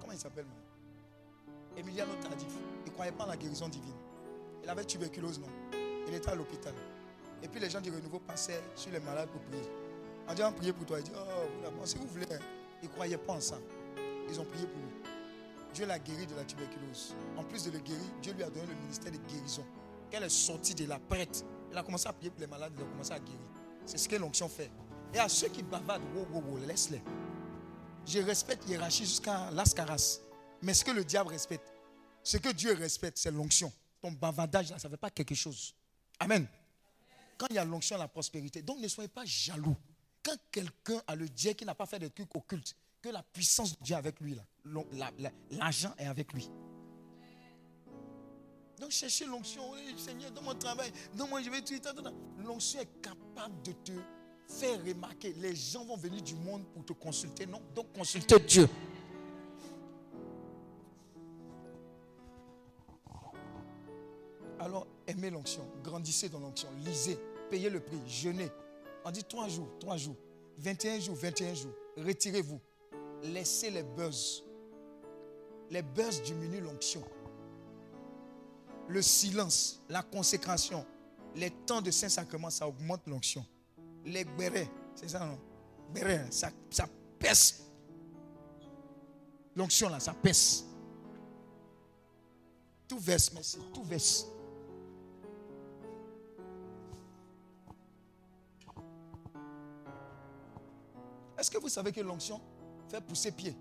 Comment 0.00 0.12
il 0.12 0.18
s'appelle, 0.18 0.46
Emiliano 1.76 2.14
Tardif. 2.22 2.46
Il 2.84 2.90
ne 2.90 2.94
croyait 2.94 3.12
pas 3.12 3.24
en 3.24 3.28
la 3.28 3.36
guérison 3.36 3.68
divine. 3.68 3.94
Il 4.62 4.70
avait 4.70 4.84
tuberculose, 4.84 5.38
non? 5.40 5.48
Il 6.06 6.14
était 6.14 6.30
à 6.30 6.34
l'hôpital. 6.34 6.74
Et 7.42 7.48
puis 7.48 7.60
les 7.60 7.70
gens 7.70 7.80
du 7.80 7.90
renouveau 7.90 8.20
passaient 8.20 8.62
sur 8.74 8.90
les 8.90 9.00
malades 9.00 9.28
pour 9.28 9.40
prier. 9.42 9.62
On 10.28 10.34
dit, 10.34 10.42
on 10.42 10.52
prier 10.52 10.72
pour 10.72 10.86
toi. 10.86 10.98
Il 10.98 11.04
dit, 11.04 11.12
oh, 11.14 11.70
si 11.84 11.96
vous 11.98 12.06
voulez. 12.06 12.26
hein. 12.32 12.38
Ils 12.82 12.88
ne 12.88 12.92
croyaient 12.92 13.18
pas 13.18 13.34
en 13.34 13.40
ça. 13.40 13.58
Ils 14.28 14.40
ont 14.40 14.44
prié 14.44 14.66
pour 14.66 14.78
lui. 14.78 14.88
Dieu 15.74 15.86
l'a 15.86 15.98
guéri 15.98 16.26
de 16.26 16.34
la 16.34 16.44
tuberculose. 16.44 17.14
En 17.36 17.42
plus 17.44 17.64
de 17.64 17.70
le 17.70 17.78
guérir, 17.78 18.04
Dieu 18.22 18.32
lui 18.32 18.42
a 18.42 18.50
donné 18.50 18.66
le 18.66 18.74
ministère 18.74 19.10
de 19.10 19.18
guérison. 19.28 19.64
Quand 20.10 20.18
elle 20.18 20.24
est 20.24 20.28
sortie 20.28 20.74
de 20.74 20.86
la 20.86 20.98
prête, 20.98 21.44
il 21.70 21.76
a 21.76 21.82
commencé 21.82 22.06
à 22.08 22.12
prier 22.12 22.30
pour 22.30 22.40
les 22.40 22.46
malades, 22.46 22.72
il 22.76 22.82
a 22.82 22.86
commencé 22.86 23.12
à 23.12 23.18
guérir. 23.18 23.40
C'est 23.84 23.98
ce 23.98 24.08
que 24.08 24.16
l'onction 24.16 24.48
fait. 24.48 24.70
Et 25.12 25.18
à 25.18 25.28
ceux 25.28 25.48
qui 25.48 25.62
bavardent, 25.62 26.04
wow, 26.14 26.26
wow, 26.32 26.42
wow, 26.52 26.58
laisse-les. 26.66 27.02
Je 28.06 28.20
respecte 28.20 28.68
hiérarchie 28.68 29.04
jusqu'à 29.04 29.50
l'ascaras. 29.50 30.20
Mais 30.62 30.74
ce 30.74 30.84
que 30.84 30.90
le 30.92 31.04
diable 31.04 31.30
respecte, 31.30 31.72
ce 32.22 32.36
que 32.36 32.50
Dieu 32.50 32.74
respecte, 32.74 33.18
c'est 33.18 33.30
l'onction. 33.30 33.72
Ton 34.00 34.12
bavardage, 34.12 34.70
là, 34.70 34.78
ça 34.78 34.88
ne 34.88 34.92
fait 34.92 34.98
pas 35.00 35.10
quelque 35.10 35.34
chose. 35.34 35.74
Amen. 36.20 36.46
Quand 37.36 37.46
il 37.50 37.56
y 37.56 37.58
a 37.58 37.64
l'onction, 37.64 37.98
la 37.98 38.08
prospérité. 38.08 38.62
Donc 38.62 38.78
ne 38.78 38.88
soyez 38.88 39.08
pas 39.08 39.24
jaloux. 39.24 39.76
Quand 40.22 40.36
quelqu'un 40.50 41.02
a 41.06 41.14
le 41.14 41.28
Dieu 41.28 41.52
qui 41.52 41.64
n'a 41.64 41.74
pas 41.74 41.86
fait 41.86 41.98
de 41.98 42.08
trucs 42.08 42.34
occultes, 42.34 42.74
que 43.02 43.10
la 43.10 43.22
puissance 43.22 43.78
de 43.78 43.84
Dieu 43.84 43.94
est 43.94 43.98
avec 43.98 44.20
lui, 44.20 44.38
l'argent 45.50 45.92
est 45.98 46.06
avec 46.06 46.32
lui. 46.32 46.50
Donc 48.80 48.90
cherchez 48.90 49.26
l'onction. 49.26 49.70
Oui, 49.72 49.94
Seigneur, 49.98 50.30
dans 50.30 50.42
mon 50.42 50.54
travail, 50.54 50.90
dans 51.14 51.28
moi 51.28 51.42
je 51.42 51.50
vais 51.50 51.60
tout. 51.60 51.74
L'onction 52.38 52.80
est 52.80 53.02
capable 53.02 53.60
de 53.62 53.72
te 53.72 53.92
faire 54.48 54.82
remarquer. 54.84 55.32
Les 55.34 55.54
gens 55.54 55.84
vont 55.84 55.96
venir 55.96 56.22
du 56.22 56.34
monde 56.34 56.64
pour 56.72 56.84
te 56.84 56.92
consulter. 56.92 57.46
Non, 57.46 57.60
donc 57.74 57.92
consultez 57.92 58.38
Dieu. 58.40 58.68
Alors, 64.58 64.86
aimez 65.06 65.30
l'onction, 65.30 65.66
grandissez 65.82 66.28
dans 66.28 66.40
l'onction, 66.40 66.68
lisez, 66.84 67.18
payez 67.50 67.70
le 67.70 67.80
prix, 67.80 68.00
jeûnez. 68.06 68.50
On 69.04 69.10
dit 69.10 69.24
trois 69.24 69.48
jours, 69.48 69.68
trois 69.78 69.96
jours, 69.96 70.16
21 70.58 71.00
jours, 71.00 71.16
21 71.16 71.54
jours. 71.54 71.72
Retirez-vous. 71.96 72.60
Laissez 73.24 73.70
les 73.70 73.82
buzz. 73.82 74.44
Les 75.70 75.82
buzz 75.82 76.22
diminuent 76.22 76.60
l'onction. 76.60 77.02
Le 78.88 79.00
silence, 79.00 79.80
la 79.88 80.02
consécration, 80.02 80.84
les 81.34 81.50
temps 81.50 81.80
de 81.80 81.90
Saint-Sacrement, 81.90 82.50
ça 82.50 82.68
augmente 82.68 83.06
l'onction. 83.06 83.44
Les 84.04 84.24
bérets, 84.24 84.70
c'est 84.94 85.08
ça, 85.08 85.24
non? 85.24 85.38
Bérets, 85.92 86.26
ça, 86.30 86.50
ça 86.70 86.86
pèse. 87.18 87.64
L'onction, 89.56 89.88
là, 89.88 90.00
ça 90.00 90.12
pèse. 90.12 90.66
Tout 92.86 92.98
verse, 92.98 93.32
merci, 93.32 93.58
tout 93.72 93.84
verse. 93.84 94.26
Que 101.54 101.60
vous 101.60 101.68
savez 101.68 101.92
que 101.92 102.00
l'onction 102.00 102.40
fait 102.88 103.00
pousser 103.00 103.32
pied 103.32 103.56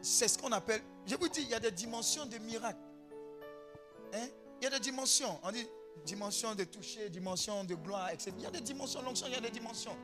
C'est 0.00 0.28
ce 0.28 0.38
qu'on 0.38 0.52
appelle. 0.52 0.82
Je 1.06 1.16
vous 1.16 1.28
dis, 1.28 1.42
il 1.42 1.48
y 1.48 1.54
a 1.54 1.60
des 1.60 1.70
dimensions 1.70 2.26
de 2.26 2.38
miracles. 2.38 2.78
Hein? 4.14 4.28
Il 4.60 4.64
y 4.64 4.66
a 4.66 4.70
des 4.70 4.80
dimensions. 4.80 5.38
On 5.42 5.50
dit 5.50 5.66
dimension 6.04 6.54
de 6.54 6.64
toucher, 6.64 7.10
dimension 7.10 7.64
de 7.64 7.74
gloire, 7.74 8.10
etc. 8.10 8.32
Il 8.38 8.44
y 8.44 8.46
a 8.46 8.50
des 8.50 8.60
dimensions 8.60 9.02
l'onction, 9.02 9.26
il 9.28 9.34
y 9.34 9.36
a 9.36 9.40
des 9.40 9.50
dimensions. 9.50 9.96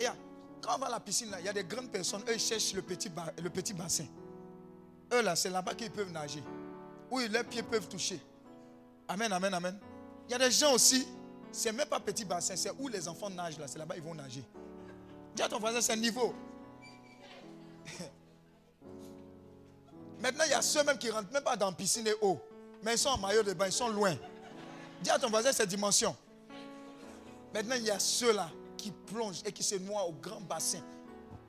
Et 0.00 0.06
quand 0.60 0.74
on 0.74 0.78
va 0.78 0.86
à 0.86 0.90
la 0.90 1.00
piscine, 1.00 1.30
là, 1.30 1.38
il 1.40 1.46
y 1.46 1.48
a 1.48 1.52
des 1.52 1.64
grandes 1.64 1.90
personnes, 1.90 2.22
eux, 2.28 2.34
ils 2.34 2.40
cherchent 2.40 2.72
le 2.74 2.82
petit, 2.82 3.10
le 3.42 3.50
petit 3.50 3.72
bassin. 3.72 4.06
Eux, 5.12 5.22
là, 5.22 5.36
c'est 5.36 5.50
là-bas 5.50 5.74
qu'ils 5.74 5.90
peuvent 5.90 6.10
nager. 6.10 6.42
Où 7.10 7.18
leurs 7.18 7.44
pieds 7.44 7.62
peuvent 7.62 7.88
toucher. 7.88 8.20
Amen, 9.08 9.32
amen, 9.32 9.52
amen. 9.54 9.78
Il 10.28 10.32
y 10.32 10.34
a 10.34 10.38
des 10.38 10.50
gens 10.50 10.74
aussi, 10.74 11.06
c'est 11.50 11.72
même 11.72 11.88
pas 11.88 12.00
petit 12.00 12.24
bassin, 12.24 12.56
c'est 12.56 12.72
où 12.78 12.88
les 12.88 13.06
enfants 13.06 13.30
nagent, 13.30 13.58
là, 13.58 13.68
c'est 13.68 13.78
là-bas 13.78 13.96
ils 13.96 14.02
vont 14.02 14.14
nager. 14.14 14.44
Dis 15.34 15.42
à 15.42 15.48
ton 15.48 15.58
voisin, 15.58 15.80
c'est 15.80 15.92
un 15.92 15.96
niveau. 15.96 16.34
Maintenant, 20.20 20.44
il 20.46 20.50
y 20.50 20.54
a 20.54 20.62
ceux 20.62 20.84
même 20.84 20.98
qui 20.98 21.10
rentrent 21.10 21.32
même 21.32 21.42
pas 21.42 21.56
dans 21.56 21.66
la 21.70 21.72
piscine 21.72 22.06
et 22.06 22.14
eau. 22.20 22.38
Mais 22.82 22.94
ils 22.94 22.98
sont 22.98 23.08
en 23.10 23.18
maillot 23.18 23.42
de 23.42 23.52
bain, 23.54 23.66
ils 23.66 23.72
sont 23.72 23.88
loin. 23.88 24.14
Dis 25.02 25.10
à 25.10 25.18
ton 25.18 25.28
voisin, 25.30 25.52
c'est 25.52 25.66
dimension. 25.66 26.14
Maintenant, 27.52 27.74
il 27.76 27.84
y 27.84 27.90
a 27.90 27.98
ceux-là 27.98 28.48
qui 28.76 28.90
plongent 28.90 29.42
et 29.44 29.52
qui 29.52 29.62
se 29.62 29.74
noient 29.76 30.04
au 30.06 30.12
grand 30.12 30.40
bassin. 30.40 30.80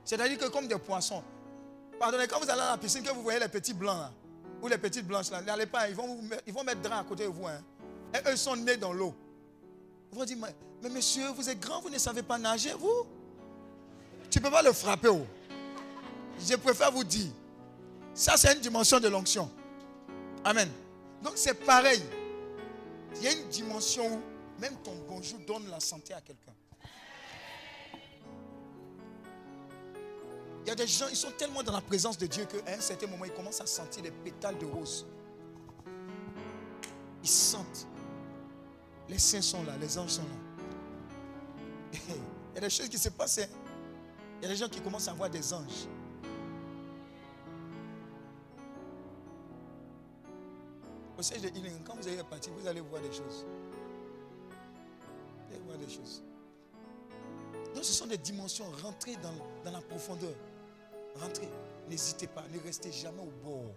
C'est-à-dire 0.04 0.38
que 0.38 0.46
comme 0.46 0.66
des 0.66 0.78
poissons. 0.78 1.22
Pardonnez, 1.98 2.26
quand 2.26 2.40
vous 2.40 2.50
allez 2.50 2.60
à 2.60 2.72
la 2.72 2.78
piscine, 2.78 3.02
que 3.02 3.12
vous 3.12 3.22
voyez 3.22 3.38
les 3.38 3.48
petits 3.48 3.74
blancs 3.74 3.96
là, 3.96 4.12
ou 4.60 4.66
les 4.66 4.78
petites 4.78 5.06
blanches 5.06 5.30
là, 5.30 5.40
n'allez 5.40 5.66
pas, 5.66 5.88
ils 5.88 5.94
vont, 5.94 6.20
mettre, 6.22 6.42
ils 6.46 6.52
vont 6.52 6.64
mettre 6.64 6.80
drap 6.80 7.00
à 7.00 7.04
côté 7.04 7.24
de 7.24 7.28
vous. 7.28 7.46
hein. 7.46 7.62
Et 8.12 8.28
eux 8.28 8.36
sont 8.36 8.56
nés 8.56 8.76
dans 8.76 8.92
l'eau. 8.92 9.14
Ils 10.12 10.18
vont 10.18 10.24
dire, 10.24 10.36
mais, 10.40 10.54
mais 10.82 10.88
monsieur, 10.88 11.28
vous 11.28 11.48
êtes 11.48 11.60
grand, 11.60 11.80
vous 11.80 11.90
ne 11.90 11.98
savez 11.98 12.22
pas 12.22 12.38
nager, 12.38 12.72
vous? 12.72 13.06
Tu 14.34 14.40
ne 14.40 14.46
peux 14.46 14.50
pas 14.50 14.62
le 14.62 14.72
frapper. 14.72 15.06
oh. 15.06 15.24
Je 16.40 16.56
préfère 16.56 16.90
vous 16.90 17.04
dire, 17.04 17.30
ça 18.12 18.36
c'est 18.36 18.52
une 18.52 18.60
dimension 18.60 18.98
de 18.98 19.06
l'onction. 19.06 19.48
Amen. 20.42 20.68
Donc 21.22 21.34
c'est 21.36 21.54
pareil. 21.54 22.02
Il 23.14 23.22
y 23.22 23.28
a 23.28 23.32
une 23.32 23.48
dimension 23.48 24.04
où 24.12 24.20
même 24.60 24.74
ton 24.82 24.90
bonjour 25.08 25.38
donne 25.46 25.68
la 25.70 25.78
santé 25.78 26.14
à 26.14 26.20
quelqu'un. 26.20 26.52
Il 30.64 30.68
y 30.68 30.70
a 30.72 30.74
des 30.74 30.88
gens, 30.88 31.06
ils 31.08 31.16
sont 31.16 31.30
tellement 31.38 31.62
dans 31.62 31.72
la 31.72 31.80
présence 31.80 32.18
de 32.18 32.26
Dieu 32.26 32.44
qu'à 32.46 32.72
un 32.72 32.80
certain 32.80 33.06
moment, 33.06 33.26
ils 33.26 33.34
commencent 33.34 33.60
à 33.60 33.66
sentir 33.66 34.02
les 34.02 34.10
pétales 34.10 34.58
de 34.58 34.66
rose. 34.66 35.06
Ils 37.22 37.28
sentent. 37.28 37.86
Les 39.08 39.18
saints 39.20 39.42
sont 39.42 39.62
là, 39.62 39.76
les 39.80 39.96
anges 39.96 40.10
sont 40.10 40.22
là. 40.22 41.98
Il 42.08 42.54
y 42.56 42.58
a 42.58 42.60
des 42.62 42.70
choses 42.70 42.88
qui 42.88 42.98
se 42.98 43.10
passent. 43.10 43.38
Il 44.44 44.48
y 44.48 44.50
a 44.50 44.52
des 44.52 44.60
gens 44.60 44.68
qui 44.68 44.82
commencent 44.82 45.08
à 45.08 45.14
voir 45.14 45.30
des 45.30 45.54
anges. 45.54 45.88
Au 51.16 51.22
siège 51.22 51.40
de 51.40 51.48
healing, 51.48 51.82
quand 51.82 51.94
vous 51.96 52.06
allez 52.06 52.22
partir, 52.24 52.52
vous 52.52 52.66
allez 52.66 52.82
voir 52.82 53.00
des 53.00 53.10
choses. 53.10 53.46
Vous 55.48 55.54
allez 55.54 55.64
voir 55.64 55.78
des 55.78 55.88
choses. 55.88 56.22
Donc 57.74 57.84
ce 57.84 57.94
sont 57.94 58.06
des 58.06 58.18
dimensions. 58.18 58.66
Rentrez 58.82 59.16
dans, 59.16 59.32
dans 59.64 59.70
la 59.70 59.80
profondeur. 59.80 60.34
Rentrez. 61.18 61.48
N'hésitez 61.88 62.26
pas. 62.26 62.44
Ne 62.52 62.60
restez 62.60 62.92
jamais 62.92 63.22
au 63.22 63.32
bord. 63.42 63.72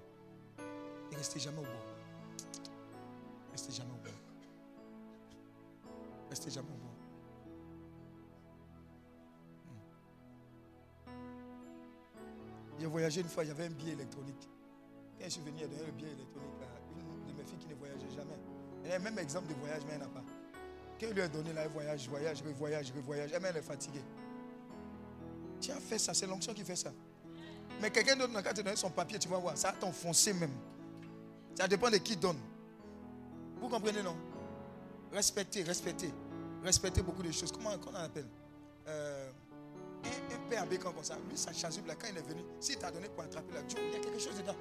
Ne 1.13 1.15
restez 1.15 1.39
jamais 1.39 1.59
au 1.59 1.61
bord. 1.61 1.95
Restez 3.53 3.71
jamais 3.71 3.91
au 3.91 4.03
bord. 4.03 4.19
Restez 6.29 6.51
jamais 6.51 6.67
au 6.67 6.77
bord. 6.77 6.86
J'ai 12.79 12.85
voyagé 12.85 13.21
une 13.21 13.27
fois, 13.27 13.43
avait 13.43 13.65
un 13.65 13.69
billet 13.69 13.93
électronique. 13.93 14.47
Quand 15.17 15.25
je 15.25 15.31
suis 15.31 15.41
venu, 15.41 15.63
a 15.63 15.67
donné 15.67 15.85
le 15.85 15.91
billet 15.91 16.11
électronique 16.11 16.61
à 16.61 16.99
une 16.99 17.33
de 17.33 17.37
mes 17.37 17.43
filles 17.47 17.57
qui 17.57 17.67
ne 17.67 17.75
voyageait 17.75 18.09
jamais. 18.15 18.37
Elle 18.85 18.91
a 18.91 18.97
le 18.99 19.03
même 19.03 19.19
exemple 19.19 19.47
de 19.47 19.53
voyage, 19.55 19.81
mais 19.87 19.93
elle 19.93 19.99
n'a 19.99 20.07
pas. 20.07 20.23
Quand 20.99 21.07
il 21.07 21.13
lui 21.13 21.21
a 21.21 21.27
donné 21.27 21.53
là, 21.53 21.63
elle 21.63 21.71
voyage, 21.71 22.07
voyage, 22.07 22.41
revoyage, 22.41 22.91
revoyage. 22.95 23.31
Elle, 23.33 23.45
elle 23.45 23.57
est 23.57 23.61
fatiguée. 23.61 24.03
Tu 25.59 25.71
as 25.71 25.79
fait 25.79 25.97
ça, 25.97 26.13
c'est 26.13 26.27
l'onction 26.27 26.53
qui 26.53 26.63
fait 26.63 26.75
ça. 26.75 26.91
Mais 27.81 27.89
quelqu'un 27.91 28.15
d'autre 28.15 28.33
n'a 28.33 28.41
qu'à 28.41 28.53
te 28.53 28.61
donner 28.61 28.75
son 28.75 28.89
papier, 28.89 29.19
tu 29.19 29.27
vas 29.27 29.37
voir, 29.37 29.57
ça 29.57 29.71
va 29.71 29.77
t'enfoncer 29.77 30.33
même. 30.33 30.53
Ça 31.55 31.67
dépend 31.67 31.89
de 31.89 31.97
qui 31.97 32.15
donne. 32.15 32.37
Vous 33.59 33.69
comprenez, 33.69 34.03
non? 34.03 34.15
Respectez, 35.11 35.63
respectez. 35.63 36.11
Respectez 36.63 37.01
beaucoup 37.01 37.23
de 37.23 37.31
choses. 37.31 37.51
Comment, 37.51 37.77
comment 37.77 37.99
on 37.99 38.03
appelle? 38.03 38.27
Euh, 38.87 39.31
un, 40.05 40.35
un 40.35 40.49
père 40.49 40.65
bécan 40.67 40.91
comme 40.93 41.03
ça, 41.03 41.17
lui, 41.29 41.37
sa 41.37 41.51
chasuble, 41.53 41.89
quand 41.99 42.07
il 42.11 42.17
est 42.17 42.21
venu, 42.27 42.41
s'il 42.59 42.77
t'a 42.77 42.91
donné 42.91 43.09
pour 43.09 43.23
attraper 43.23 43.53
la 43.53 43.61
Dieu, 43.63 43.77
il 43.85 43.93
y 43.93 43.95
a 43.95 43.99
quelque 43.99 44.19
chose 44.19 44.37
dedans. 44.37 44.55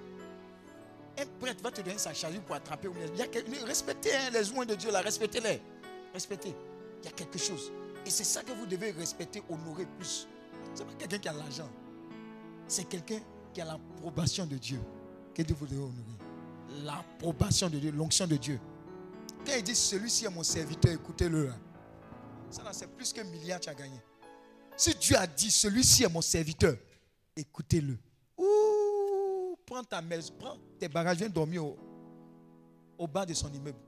Un 1.18 1.26
prêtre 1.40 1.62
va 1.62 1.70
te 1.70 1.80
donner 1.80 1.98
sa 1.98 2.12
chasuble 2.12 2.44
pour 2.44 2.56
attraper. 2.56 2.88
Il 3.12 3.16
y 3.18 3.22
a 3.22 3.26
quelque- 3.26 3.64
Respectez 3.64 4.14
hein, 4.14 4.30
les 4.32 4.44
joints 4.44 4.66
de 4.66 4.74
Dieu, 4.74 4.90
là, 4.90 5.00
respectez-les. 5.00 5.60
Respectez. 6.12 6.54
Il 7.02 7.04
y 7.06 7.08
a 7.08 7.12
quelque 7.12 7.38
chose. 7.38 7.72
Et 8.04 8.10
c'est 8.10 8.24
ça 8.24 8.42
que 8.42 8.52
vous 8.52 8.66
devez 8.66 8.90
respecter, 8.90 9.42
honorer 9.48 9.86
plus. 9.98 10.26
Ce 10.74 10.80
n'est 10.82 10.86
pas 10.86 10.94
quelqu'un 10.94 11.18
qui 11.18 11.28
a 11.28 11.32
l'argent. 11.32 11.68
C'est 12.68 12.84
quelqu'un 12.84 13.20
qui 13.54 13.60
a 13.60 13.64
l'approbation 13.64 14.44
de 14.46 14.56
Dieu. 14.56 14.80
Que 15.34 15.42
Dieu 15.42 15.56
vous 15.58 15.66
devez 15.66 15.80
honorer. 15.80 16.82
L'approbation 16.84 17.68
de 17.70 17.78
Dieu, 17.78 17.92
l'onction 17.92 18.26
de 18.26 18.36
Dieu. 18.36 18.60
Quand 19.46 19.52
il 19.56 19.62
dit 19.62 19.74
celui-ci 19.74 20.24
est 20.26 20.30
mon 20.30 20.42
serviteur, 20.42 20.92
écoutez-le. 20.92 21.50
Ça 22.50 22.62
c'est 22.72 22.88
plus 22.88 23.12
qu'un 23.12 23.24
milliard 23.24 23.58
que 23.60 23.64
tu 23.64 23.70
as 23.70 23.74
gagné. 23.74 24.00
Si 24.76 24.94
Dieu 24.94 25.16
a 25.16 25.26
dit 25.26 25.50
celui-ci 25.50 26.04
est 26.04 26.08
mon 26.08 26.20
serviteur, 26.20 26.76
écoutez-le. 27.34 27.96
Ouh, 28.36 29.56
prends 29.64 29.82
ta 29.82 30.02
maison, 30.02 30.34
prends 30.38 30.58
tes 30.78 30.88
bagages, 30.88 31.16
viens 31.18 31.28
dormir 31.30 31.64
au, 31.64 31.76
au 32.98 33.06
bas 33.06 33.24
de 33.24 33.32
son 33.32 33.50
immeuble. 33.52 33.78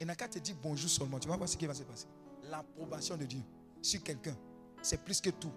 Il 0.00 0.06
n'a 0.06 0.14
qu'à 0.14 0.28
te 0.28 0.38
dire 0.38 0.54
bonjour 0.62 0.88
seulement. 0.88 1.18
Tu 1.18 1.28
vas 1.28 1.36
voir 1.36 1.48
ce 1.48 1.56
qui 1.56 1.66
va 1.66 1.74
se 1.74 1.82
passer. 1.82 2.06
L'approbation 2.44 3.16
de 3.16 3.24
Dieu 3.24 3.40
sur 3.82 4.02
quelqu'un, 4.02 4.36
c'est 4.82 5.02
plus 5.02 5.20
que 5.20 5.30
tout. 5.30 5.52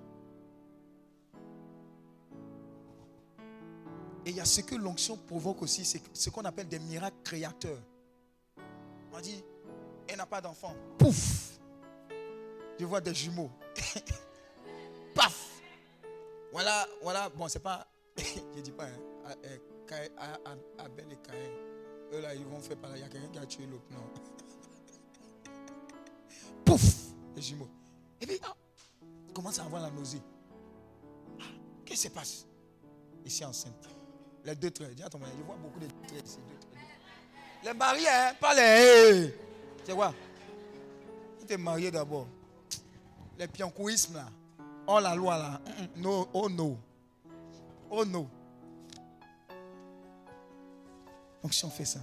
Et 4.26 4.32
il 4.32 4.36
y 4.36 4.42
a 4.42 4.46
ce 4.46 4.62
que 4.62 4.76
l'onction 4.76 5.18
provoque 5.18 5.62
aussi, 5.62 5.86
c'est 5.86 6.02
ce 6.14 6.30
qu'on 6.30 6.44
appelle 6.46 6.68
des 6.68 6.80
miracles 6.80 7.16
créateurs. 7.24 7.80
On 9.14 9.22
dit, 9.22 9.44
elle 10.08 10.18
n'a 10.18 10.26
pas 10.26 10.42
d'enfant. 10.42 10.76
Pouf 10.98 11.60
Je 12.80 12.86
vois 12.86 13.02
des 13.02 13.14
jumeaux. 13.14 13.52
Voilà, 16.58 16.88
voilà, 17.04 17.30
bon, 17.30 17.48
c'est 17.48 17.60
pas. 17.60 17.86
Je 18.18 18.62
dis 18.62 18.72
pas, 18.72 18.86
hein. 18.86 19.00
Ah, 19.28 19.36
eh, 19.44 20.10
ah, 20.18 20.56
Abel 20.80 21.06
et 21.12 21.18
Caïn. 21.18 21.52
Eux 22.12 22.20
là, 22.20 22.34
ils 22.34 22.48
vont 22.48 22.60
faire 22.60 22.78
par 22.78 22.90
là. 22.90 22.98
Il 22.98 23.02
y 23.02 23.04
a 23.04 23.10
quelqu'un 23.10 23.28
qui 23.28 23.38
a 23.38 23.46
tué 23.46 23.68
l'autre. 23.68 23.86
Non. 23.92 24.00
Pouf 26.66 26.82
Les 27.36 27.44
jumeaux. 27.44 27.70
Et 28.20 28.26
puis, 28.26 28.40
ah, 28.44 28.56
il 29.28 29.34
commence 29.34 29.60
à 29.60 29.66
avoir 29.66 29.84
la 29.84 29.92
nausée. 29.92 30.20
Ah, 31.40 31.44
Qu'est-ce 31.86 32.02
qui 32.02 32.08
se 32.08 32.14
passe? 32.14 32.48
Ici 33.24 33.46
enceinte. 33.46 33.88
Les 34.44 34.56
deux 34.56 34.72
traits. 34.72 34.96
Dis 34.96 35.04
à 35.04 35.10
ton 35.10 35.20
mari, 35.20 35.34
je 35.38 35.44
vois 35.44 35.58
beaucoup 35.58 35.80
de 35.80 35.86
traits 36.08 36.26
ici. 36.26 36.40
Les 37.64 37.74
mariés, 37.76 38.10
hein, 38.10 38.34
pas 38.42 38.56
les. 38.56 39.32
C'est 39.86 39.94
quoi? 39.94 40.12
Tu 41.40 41.46
t'es 41.46 41.58
marié 41.58 41.92
d'abord. 41.92 42.28
Les 43.38 43.48
piancouismes 43.48 44.16
là. 44.16 44.28
Oh 44.88 45.00
la 45.00 45.16
loi 45.16 45.38
là. 45.38 45.62
Mm, 45.66 45.84
mm, 45.84 46.02
No, 46.02 46.28
oh 46.34 46.50
no. 46.50 46.78
Oh 47.90 48.06
no. 48.06 48.28
Donc 51.44 51.54
si 51.54 51.66
on 51.66 51.70
fait 51.70 51.86
ça. 51.86 52.00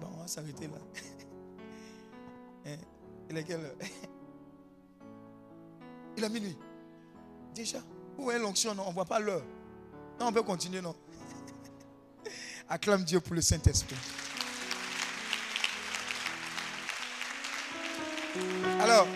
Bon, 0.00 0.08
on 0.14 0.18
va 0.20 0.26
s'arrêter 0.28 0.66
là. 0.68 0.78
Hein, 2.66 2.76
Il 3.30 3.36
est 3.36 3.44
quelle 3.44 3.60
heure? 3.64 3.74
Il 6.16 6.22
est 6.24 6.28
minuit. 6.28 6.56
Déjà? 7.54 7.78
Où 8.18 8.30
est 8.30 8.38
l'onction 8.38 8.72
non? 8.74 8.84
On 8.86 8.90
ne 8.90 8.94
voit 8.94 9.04
pas 9.04 9.18
l'heure. 9.18 9.42
Non, 10.20 10.26
on 10.28 10.32
peut 10.32 10.42
continuer, 10.44 10.80
non? 10.80 10.94
Acclame 12.68 13.02
Dieu 13.04 13.18
pour 13.20 13.34
le 13.34 13.40
Saint-Esprit. 13.40 13.96
Alors, 18.80 19.06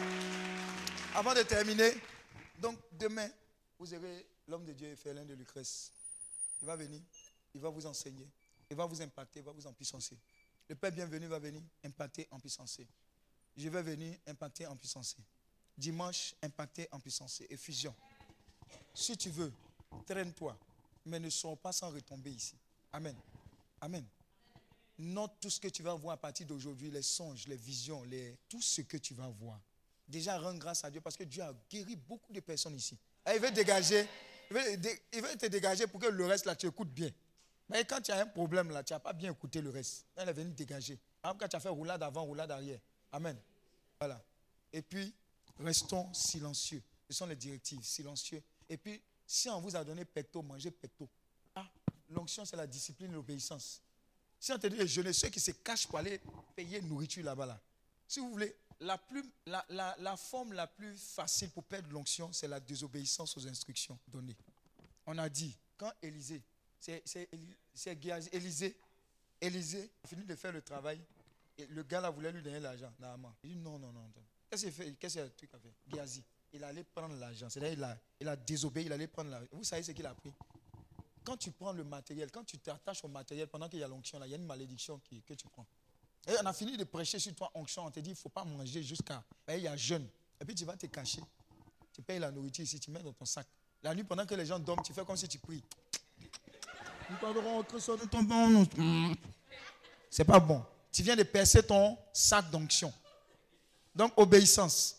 avant 1.14 1.34
de 1.34 1.42
terminer, 1.42 1.90
donc 2.58 2.78
demain, 2.92 3.28
vous 3.78 3.92
aurez 3.92 4.26
l'homme 4.46 4.64
de 4.64 4.72
Dieu, 4.72 4.94
Félin 4.94 5.24
de 5.24 5.34
Lucrèce. 5.34 5.92
Il 6.62 6.66
va 6.66 6.76
venir, 6.76 7.00
il 7.54 7.60
va 7.60 7.68
vous 7.68 7.84
enseigner, 7.86 8.28
il 8.70 8.76
va 8.76 8.86
vous 8.86 9.00
impacter, 9.02 9.40
il 9.40 9.44
va 9.44 9.52
vous 9.52 9.66
en 9.66 9.72
puissancer. 9.72 10.16
Le 10.68 10.74
Père 10.74 10.92
bienvenu 10.92 11.26
va 11.26 11.38
venir 11.38 11.60
impacter 11.84 12.28
en 12.30 12.38
puissance. 12.38 12.80
Je 13.56 13.68
vais 13.68 13.82
venir 13.82 14.16
impacter 14.26 14.66
en 14.66 14.76
puissance. 14.76 15.16
Dimanche, 15.76 16.34
impacter 16.42 16.86
en 16.92 17.00
puissance. 17.00 17.42
Effusion. 17.48 17.94
Si 18.94 19.16
tu 19.16 19.30
veux, 19.30 19.52
traîne-toi, 20.06 20.56
mais 21.06 21.18
ne 21.18 21.30
sors 21.30 21.56
pas 21.58 21.72
sans 21.72 21.90
retomber 21.90 22.30
ici. 22.30 22.54
Amen. 22.92 23.16
Amen. 23.80 24.04
Note 24.98 25.32
tout 25.40 25.50
ce 25.50 25.60
que 25.60 25.68
tu 25.68 25.82
vas 25.82 25.94
voir 25.94 26.14
à 26.14 26.16
partir 26.16 26.46
d'aujourd'hui, 26.46 26.90
les 26.90 27.02
songes, 27.02 27.46
les 27.46 27.56
visions, 27.56 28.02
les, 28.04 28.36
tout 28.48 28.60
ce 28.60 28.80
que 28.82 28.96
tu 28.96 29.14
vas 29.14 29.28
voir. 29.28 29.60
Déjà, 30.08 30.38
rends 30.38 30.54
grâce 30.54 30.84
à 30.84 30.90
Dieu 30.90 31.00
parce 31.00 31.16
que 31.16 31.24
Dieu 31.24 31.42
a 31.42 31.54
guéri 31.70 31.94
beaucoup 31.94 32.32
de 32.32 32.40
personnes 32.40 32.74
ici. 32.74 32.98
Et 33.26 33.36
il 33.36 33.40
veut 33.40 33.50
dégager, 33.50 34.06
il 34.50 34.56
veut, 34.56 34.96
il 35.12 35.22
veut 35.22 35.36
te 35.36 35.46
dégager 35.46 35.86
pour 35.86 36.00
que 36.00 36.06
le 36.06 36.26
reste 36.26 36.46
là, 36.46 36.56
tu 36.56 36.66
écoutes 36.66 36.90
bien. 36.90 37.10
Mais 37.68 37.84
quand 37.84 38.00
tu 38.00 38.10
as 38.10 38.20
un 38.20 38.26
problème 38.26 38.70
là, 38.70 38.82
tu 38.82 38.92
n'as 38.92 38.98
pas 38.98 39.12
bien 39.12 39.30
écouté 39.30 39.60
le 39.60 39.70
reste. 39.70 40.06
Il 40.16 40.28
est 40.28 40.32
venu 40.32 40.50
te 40.50 40.56
dégager. 40.56 40.98
Exemple, 41.22 41.40
quand 41.40 41.48
tu 41.48 41.56
as 41.56 41.60
fait 41.60 41.68
roulade 41.68 42.02
avant, 42.02 42.24
roulade 42.24 42.50
arrière. 42.50 42.80
Amen. 43.12 43.36
Voilà. 44.00 44.22
Et 44.72 44.82
puis, 44.82 45.12
restons 45.58 46.12
silencieux. 46.14 46.82
Ce 47.08 47.16
sont 47.16 47.26
les 47.26 47.36
directives, 47.36 47.82
silencieux. 47.82 48.42
Et 48.68 48.76
puis, 48.76 49.00
si 49.26 49.48
on 49.50 49.60
vous 49.60 49.76
a 49.76 49.84
donné 49.84 50.04
pecto, 50.04 50.42
mangez 50.42 50.70
pecto. 50.70 51.08
Ah, 51.54 51.68
l'onction, 52.08 52.44
c'est 52.44 52.56
la 52.56 52.66
discipline 52.66 53.10
et 53.10 53.14
l'obéissance. 53.14 53.82
Si 54.40 54.52
on 54.52 54.58
te 54.58 54.66
dit 54.68 54.86
jeûner, 54.86 55.12
ceux 55.12 55.28
qui 55.28 55.40
se 55.40 55.50
cachent 55.50 55.86
pour 55.86 55.98
aller 55.98 56.20
payer 56.54 56.80
nourriture 56.82 57.24
là-bas, 57.24 57.46
là. 57.46 57.60
Si 58.06 58.20
vous 58.20 58.30
voulez, 58.30 58.54
la, 58.80 58.96
plus, 58.96 59.24
la, 59.46 59.64
la- 59.70 59.96
la 59.98 60.16
forme 60.16 60.52
la 60.52 60.66
plus 60.66 60.96
facile 60.96 61.50
pour 61.50 61.64
perdre 61.64 61.90
l'onction, 61.90 62.32
c'est 62.32 62.46
la 62.48 62.60
désobéissance 62.60 63.36
aux 63.36 63.46
instructions 63.46 63.98
données. 64.08 64.36
On 65.06 65.18
a 65.18 65.28
dit, 65.28 65.56
quand 65.76 65.92
Élisée, 66.02 66.42
c'est 66.78 67.02
Élisée, 68.32 68.76
Élisée 69.40 69.90
a 70.04 70.08
fini 70.08 70.24
de 70.24 70.34
faire 70.36 70.52
le 70.52 70.62
travail, 70.62 71.00
et 71.56 71.66
le 71.66 71.82
gars 71.82 72.00
là 72.00 72.10
voulait 72.10 72.30
lui 72.30 72.42
donner 72.42 72.60
l'argent, 72.60 72.92
Naaman. 73.00 73.32
Il 73.42 73.50
dit 73.50 73.56
non, 73.56 73.78
non, 73.78 73.92
non. 73.92 74.00
non. 74.00 74.12
Qu'est-ce 74.48 74.62
qu'il 74.64 74.72
fait? 74.72 74.92
Qu'est-ce 74.94 75.16
que 75.16 75.20
le 75.24 75.30
truc 75.30 75.50
a 75.54 75.58
fait 75.58 75.72
Géasi, 75.92 76.22
il 76.52 76.62
allait 76.64 76.84
prendre 76.84 77.16
l'argent. 77.16 77.50
C'est-à-dire, 77.50 77.72
il 77.76 77.82
a, 77.84 77.98
il 78.20 78.28
a 78.28 78.36
désobéi, 78.36 78.86
il 78.86 78.92
allait 78.92 79.08
prendre 79.08 79.30
l'argent. 79.30 79.48
Vous 79.52 79.64
savez 79.64 79.82
ce 79.82 79.90
qu'il 79.92 80.06
a 80.06 80.14
pris? 80.14 80.32
Quand 81.28 81.36
tu 81.36 81.50
prends 81.50 81.72
le 81.72 81.84
matériel, 81.84 82.30
quand 82.32 82.42
tu 82.42 82.56
t'attaches 82.58 83.04
au 83.04 83.08
matériel 83.08 83.48
pendant 83.48 83.68
qu'il 83.68 83.80
y 83.80 83.84
a 83.84 83.88
l'onction, 83.88 84.18
il 84.24 84.30
y 84.30 84.32
a 84.32 84.38
une 84.38 84.46
malédiction 84.46 84.98
que 85.26 85.34
tu 85.34 85.46
prends. 85.48 85.66
On 86.26 86.46
a 86.46 86.52
fini 86.54 86.74
de 86.74 86.84
prêcher 86.84 87.18
sur 87.18 87.34
toi 87.34 87.50
onction, 87.52 87.84
on 87.84 87.90
te 87.90 88.00
dit 88.00 88.08
il 88.08 88.12
ne 88.14 88.18
faut 88.18 88.30
pas 88.30 88.44
manger 88.44 88.82
jusqu'à. 88.82 89.22
Et 89.46 89.56
il 89.56 89.62
y 89.62 89.68
a 89.68 89.76
jeûne. 89.76 90.08
Et 90.40 90.46
puis 90.46 90.54
tu 90.54 90.64
vas 90.64 90.74
te 90.74 90.86
cacher. 90.86 91.20
Tu 91.92 92.00
payes 92.00 92.18
la 92.18 92.30
nourriture 92.30 92.64
ici, 92.64 92.80
tu 92.80 92.90
mets 92.90 93.02
dans 93.02 93.12
ton 93.12 93.26
sac. 93.26 93.46
La 93.82 93.94
nuit, 93.94 94.04
pendant 94.04 94.24
que 94.24 94.34
les 94.34 94.46
gens 94.46 94.58
dorment, 94.58 94.82
tu 94.82 94.94
fais 94.94 95.04
comme 95.04 95.18
si 95.18 95.28
tu 95.28 95.38
pries. 95.38 95.62
Nous 97.10 97.16
parlerons 97.18 97.60
de 97.60 98.08
ton 98.08 98.22
bon. 98.22 98.66
C'est 100.08 100.24
pas 100.24 100.40
bon. 100.40 100.64
Tu 100.90 101.02
viens 101.02 101.14
de 101.14 101.24
percer 101.24 101.62
ton 101.62 101.98
sac 102.10 102.50
d'onction. 102.50 102.90
Donc, 103.94 104.12
obéissance. 104.16 104.96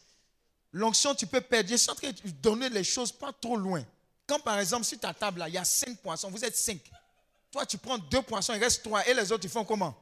L'onction, 0.71 1.15
tu 1.15 1.25
peux 1.25 1.41
perdre. 1.41 1.69
Je 1.69 1.89
en 1.89 1.95
train 1.95 2.11
de 2.11 2.29
donner 2.33 2.69
les 2.69 2.83
choses 2.83 3.11
pas 3.11 3.33
trop 3.33 3.57
loin. 3.57 3.83
Quand 4.29 4.39
par 4.39 4.59
exemple, 4.59 4.85
sur 4.85 4.99
ta 4.99 5.11
table, 5.11 5.43
il 5.47 5.55
y 5.55 5.57
a 5.57 5.65
cinq 5.65 5.97
poissons, 5.97 6.29
vous 6.29 6.45
êtes 6.45 6.55
cinq. 6.55 6.79
Toi, 7.49 7.65
tu 7.65 7.79
prends 7.79 7.97
deux 7.97 8.21
poissons, 8.21 8.53
il 8.53 8.63
reste 8.63 8.83
trois. 8.83 9.05
Et 9.07 9.13
les 9.15 9.31
autres, 9.31 9.43
ils 9.45 9.49
font 9.49 9.65
comment? 9.65 9.99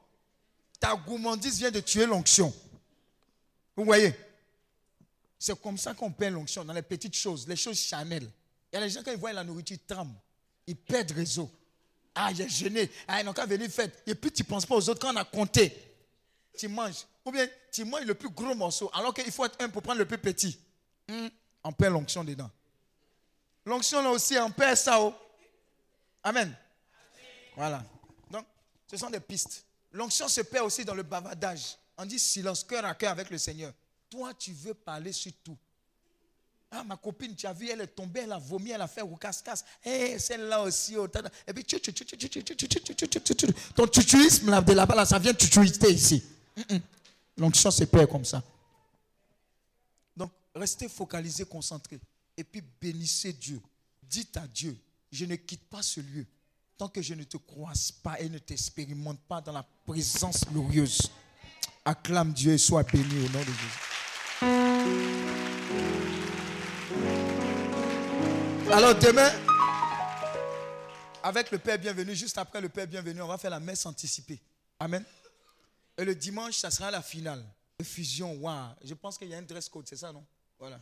Ta 0.82 0.94
gourmandise 0.98 1.60
vient 1.60 1.72
de 1.72 1.80
tuer 1.80 2.06
l'onction. 2.06 2.54
Vous 3.74 3.86
voyez? 3.86 4.14
C'est 5.40 5.58
comme 5.62 5.78
ça 5.78 5.94
qu'on 5.94 6.12
perd 6.12 6.34
l'onction, 6.34 6.66
dans 6.66 6.74
les 6.74 6.82
petites 6.82 7.16
choses, 7.16 7.48
les 7.48 7.56
choses 7.56 7.80
charnelles. 7.80 8.30
Il 8.70 8.76
y 8.76 8.78
a 8.78 8.82
les 8.82 8.90
gens, 8.90 9.02
quand 9.02 9.14
ils 9.14 9.18
voient 9.18 9.32
la 9.32 9.46
nourriture, 9.46 9.78
ils 9.82 9.88
tremblent. 9.88 10.20
Ils 10.68 10.76
perdent 10.76 11.12
réseau. 11.12 11.50
Ah, 12.14 12.34
j'ai 12.34 12.50
jeûné. 12.50 12.92
Ah, 13.08 13.22
ils 13.22 13.26
n'ont 13.26 13.32
qu'à 13.32 13.46
venir 13.46 13.70
faire. 13.70 13.90
Et 14.06 14.14
puis, 14.14 14.30
tu 14.30 14.44
ne 14.44 14.48
penses 14.48 14.66
pas 14.66 14.76
aux 14.76 14.90
autres 14.90 15.00
quand 15.00 15.14
on 15.14 15.16
a 15.16 15.24
compté. 15.24 15.74
Tu 16.58 16.68
manges. 16.68 17.06
Ou 17.24 17.32
bien, 17.32 17.48
tu 17.72 17.86
manges 17.86 18.04
le 18.04 18.14
plus 18.14 18.30
gros 18.30 18.54
morceau, 18.56 18.92
alors 18.94 19.14
qu'il 19.14 19.32
faut 19.32 19.46
être 19.46 19.62
un 19.62 19.70
pour 19.70 19.82
prendre 19.82 20.00
le 20.00 20.06
plus 20.06 20.18
petit. 20.18 20.60
Hum, 21.08 21.30
on 21.64 21.72
perd 21.72 21.94
l'onction 21.94 22.26
dedans. 22.26 22.52
L'onction 23.68 24.02
là 24.02 24.12
aussi 24.12 24.40
en 24.40 24.50
paix, 24.50 24.78
ça. 24.78 24.94
Amen. 24.96 25.14
Amen. 26.24 26.56
Voilà. 27.54 27.84
Donc, 28.32 28.46
ce 28.90 28.96
sont 28.96 29.10
des 29.10 29.20
pistes. 29.20 29.66
L'onction 29.92 30.30
se 30.30 30.40
perd 30.40 30.66
aussi 30.66 30.86
dans 30.86 30.94
le 30.94 31.04
bavardage. 31.04 31.76
On 31.98 32.06
dit 32.06 32.18
silence, 32.18 32.64
cœur 32.64 32.86
à 32.86 32.96
cœur 32.96 33.12
avec 33.12 33.30
le 33.30 33.38
Seigneur. 33.38 33.74
Toi, 34.10 34.34
tu 34.36 34.54
veux 34.54 34.74
parler 34.74 35.12
sur 35.12 35.34
tout. 35.44 35.58
Ah, 36.72 36.82
ma 36.86 36.96
copine, 36.96 37.36
tu 37.36 37.46
as 37.46 37.52
vu, 37.52 37.68
elle 37.70 37.82
est 37.82 37.88
tombée, 37.88 38.22
elle 38.22 38.32
a 38.32 38.38
vomi, 38.38 38.72
elle 38.72 38.82
a 38.82 38.88
fait 38.88 39.02
au 39.02 39.18
casse-casse. 39.18 39.66
Eh, 39.84 40.18
celle-là 40.18 40.62
aussi. 40.62 40.96
Et 41.46 41.54
puis, 41.54 41.66
ton 43.76 43.88
tutuisme 43.88 44.50
là, 44.50 44.62
de 44.62 44.72
là-bas, 44.72 44.96
là, 44.96 45.06
ça 45.06 45.20
vient 45.20 45.34
tutuiter 45.34 45.92
ici. 45.92 46.24
L'onction 47.36 47.70
se 47.70 47.84
perd 47.84 48.10
comme 48.10 48.24
ça. 48.24 48.42
Donc, 50.16 50.32
restez 50.56 50.88
focalisé, 50.88 51.44
concentré. 51.44 52.00
Et 52.38 52.44
puis, 52.44 52.62
bénissez 52.80 53.34
Dieu. 53.34 53.62
Dites 54.04 54.38
à 54.38 54.48
Dieu, 54.48 54.78
je 55.12 55.26
ne 55.26 55.36
quitte 55.36 55.68
pas 55.70 55.82
ce 55.82 56.00
lieu 56.00 56.26
tant 56.78 56.88
que 56.88 57.02
je 57.02 57.16
ne 57.16 57.24
te 57.24 57.38
croise 57.38 57.92
pas 57.92 58.20
et 58.20 58.30
ne 58.30 58.38
t'expérimente 58.38 59.20
pas 59.22 59.42
dans 59.42 59.52
la 59.52 59.64
présence 59.86 60.46
glorieuse. 60.46 61.10
Acclame 61.84 62.34
Dieu 62.34 62.54
et 62.54 62.58
sois 62.58 62.84
béni 62.84 63.26
au 63.26 63.30
nom 63.30 63.40
de 63.40 63.46
Jésus. 63.46 63.80
Alors 68.72 68.94
demain, 69.00 69.32
avec 71.24 71.50
le 71.52 71.58
Père 71.58 71.80
bienvenu, 71.80 72.14
juste 72.14 72.38
après 72.38 72.62
le 72.62 72.70
Père 72.70 72.86
bienvenu, 72.86 73.22
on 73.22 73.28
va 73.28 73.38
faire 73.38 73.52
la 73.52 73.60
messe 73.60 73.86
anticipée. 73.86 74.40
Amen. 74.80 75.04
Et 75.98 76.06
le 76.06 76.14
dimanche, 76.14 76.58
ça 76.58 76.70
sera 76.70 76.92
la 76.92 77.02
finale. 77.02 77.44
Fusion, 77.82 78.36
waouh. 78.36 78.76
Je 78.84 78.94
pense 78.94 79.18
qu'il 79.18 79.30
y 79.30 79.34
a 79.34 79.38
un 79.38 79.42
dress 79.42 79.68
code, 79.70 79.88
c'est 79.88 79.96
ça, 79.96 80.12
non? 80.12 80.24
Voilà. 80.60 80.80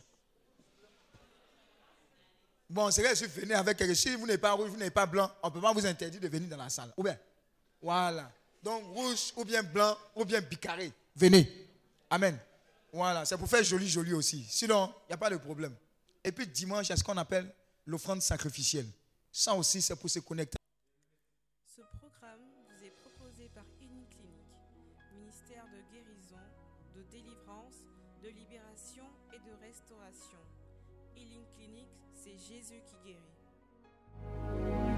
Bon, 2.68 2.90
c'est 2.90 3.02
vrai, 3.02 3.14
si 3.14 3.24
vous 3.26 3.40
venez 3.40 3.54
avec 3.54 3.76
quelque 3.78 3.94
chose, 3.94 3.98
si 3.98 4.16
vous 4.16 4.26
n'êtes 4.26 4.40
pas 4.40 4.52
rouge, 4.52 4.70
vous 4.70 4.76
n'êtes 4.76 4.92
pas 4.92 5.06
blanc, 5.06 5.30
on 5.42 5.48
ne 5.48 5.52
peut 5.52 5.60
pas 5.60 5.72
vous 5.72 5.86
interdire 5.86 6.20
de 6.20 6.28
venir 6.28 6.48
dans 6.48 6.56
la 6.56 6.68
salle. 6.68 6.92
Ou 6.96 7.02
bien, 7.02 7.16
voilà. 7.80 8.30
Donc, 8.62 8.82
rouge, 8.92 9.32
ou 9.36 9.44
bien 9.44 9.62
blanc, 9.62 9.96
ou 10.16 10.24
bien 10.24 10.40
bicarré. 10.40 10.92
Venez. 11.14 11.68
Amen. 12.10 12.36
Voilà, 12.92 13.24
c'est 13.24 13.36
pour 13.36 13.48
faire 13.48 13.62
joli, 13.62 13.88
joli 13.88 14.12
aussi. 14.12 14.44
Sinon, 14.48 14.92
il 15.04 15.10
n'y 15.10 15.14
a 15.14 15.16
pas 15.16 15.30
de 15.30 15.36
problème. 15.36 15.74
Et 16.24 16.32
puis, 16.32 16.46
dimanche, 16.46 16.86
il 16.86 16.90
y 16.90 16.92
a 16.92 16.96
ce 16.96 17.04
qu'on 17.04 17.16
appelle 17.16 17.52
l'offrande 17.86 18.20
sacrificielle. 18.20 18.88
Ça 19.30 19.54
aussi, 19.54 19.80
c'est 19.80 19.94
pour 19.94 20.10
se 20.10 20.18
connecter. 20.18 20.56
Ce 21.66 21.82
programme 21.98 22.40
vous 22.66 22.84
est 22.84 22.90
proposé 22.90 23.48
par 23.54 23.64
Uniclinique, 23.80 24.58
ministère 25.14 25.64
de 25.66 25.94
guérison, 25.94 26.42
de 26.96 27.02
délivrance, 27.12 27.84
de 28.22 28.28
libération 28.28 29.04
et 29.32 29.38
de 29.38 29.54
restauration. 29.60 30.45
Jésus 32.48 32.80
qui 32.86 32.96
guérit. 33.04 34.95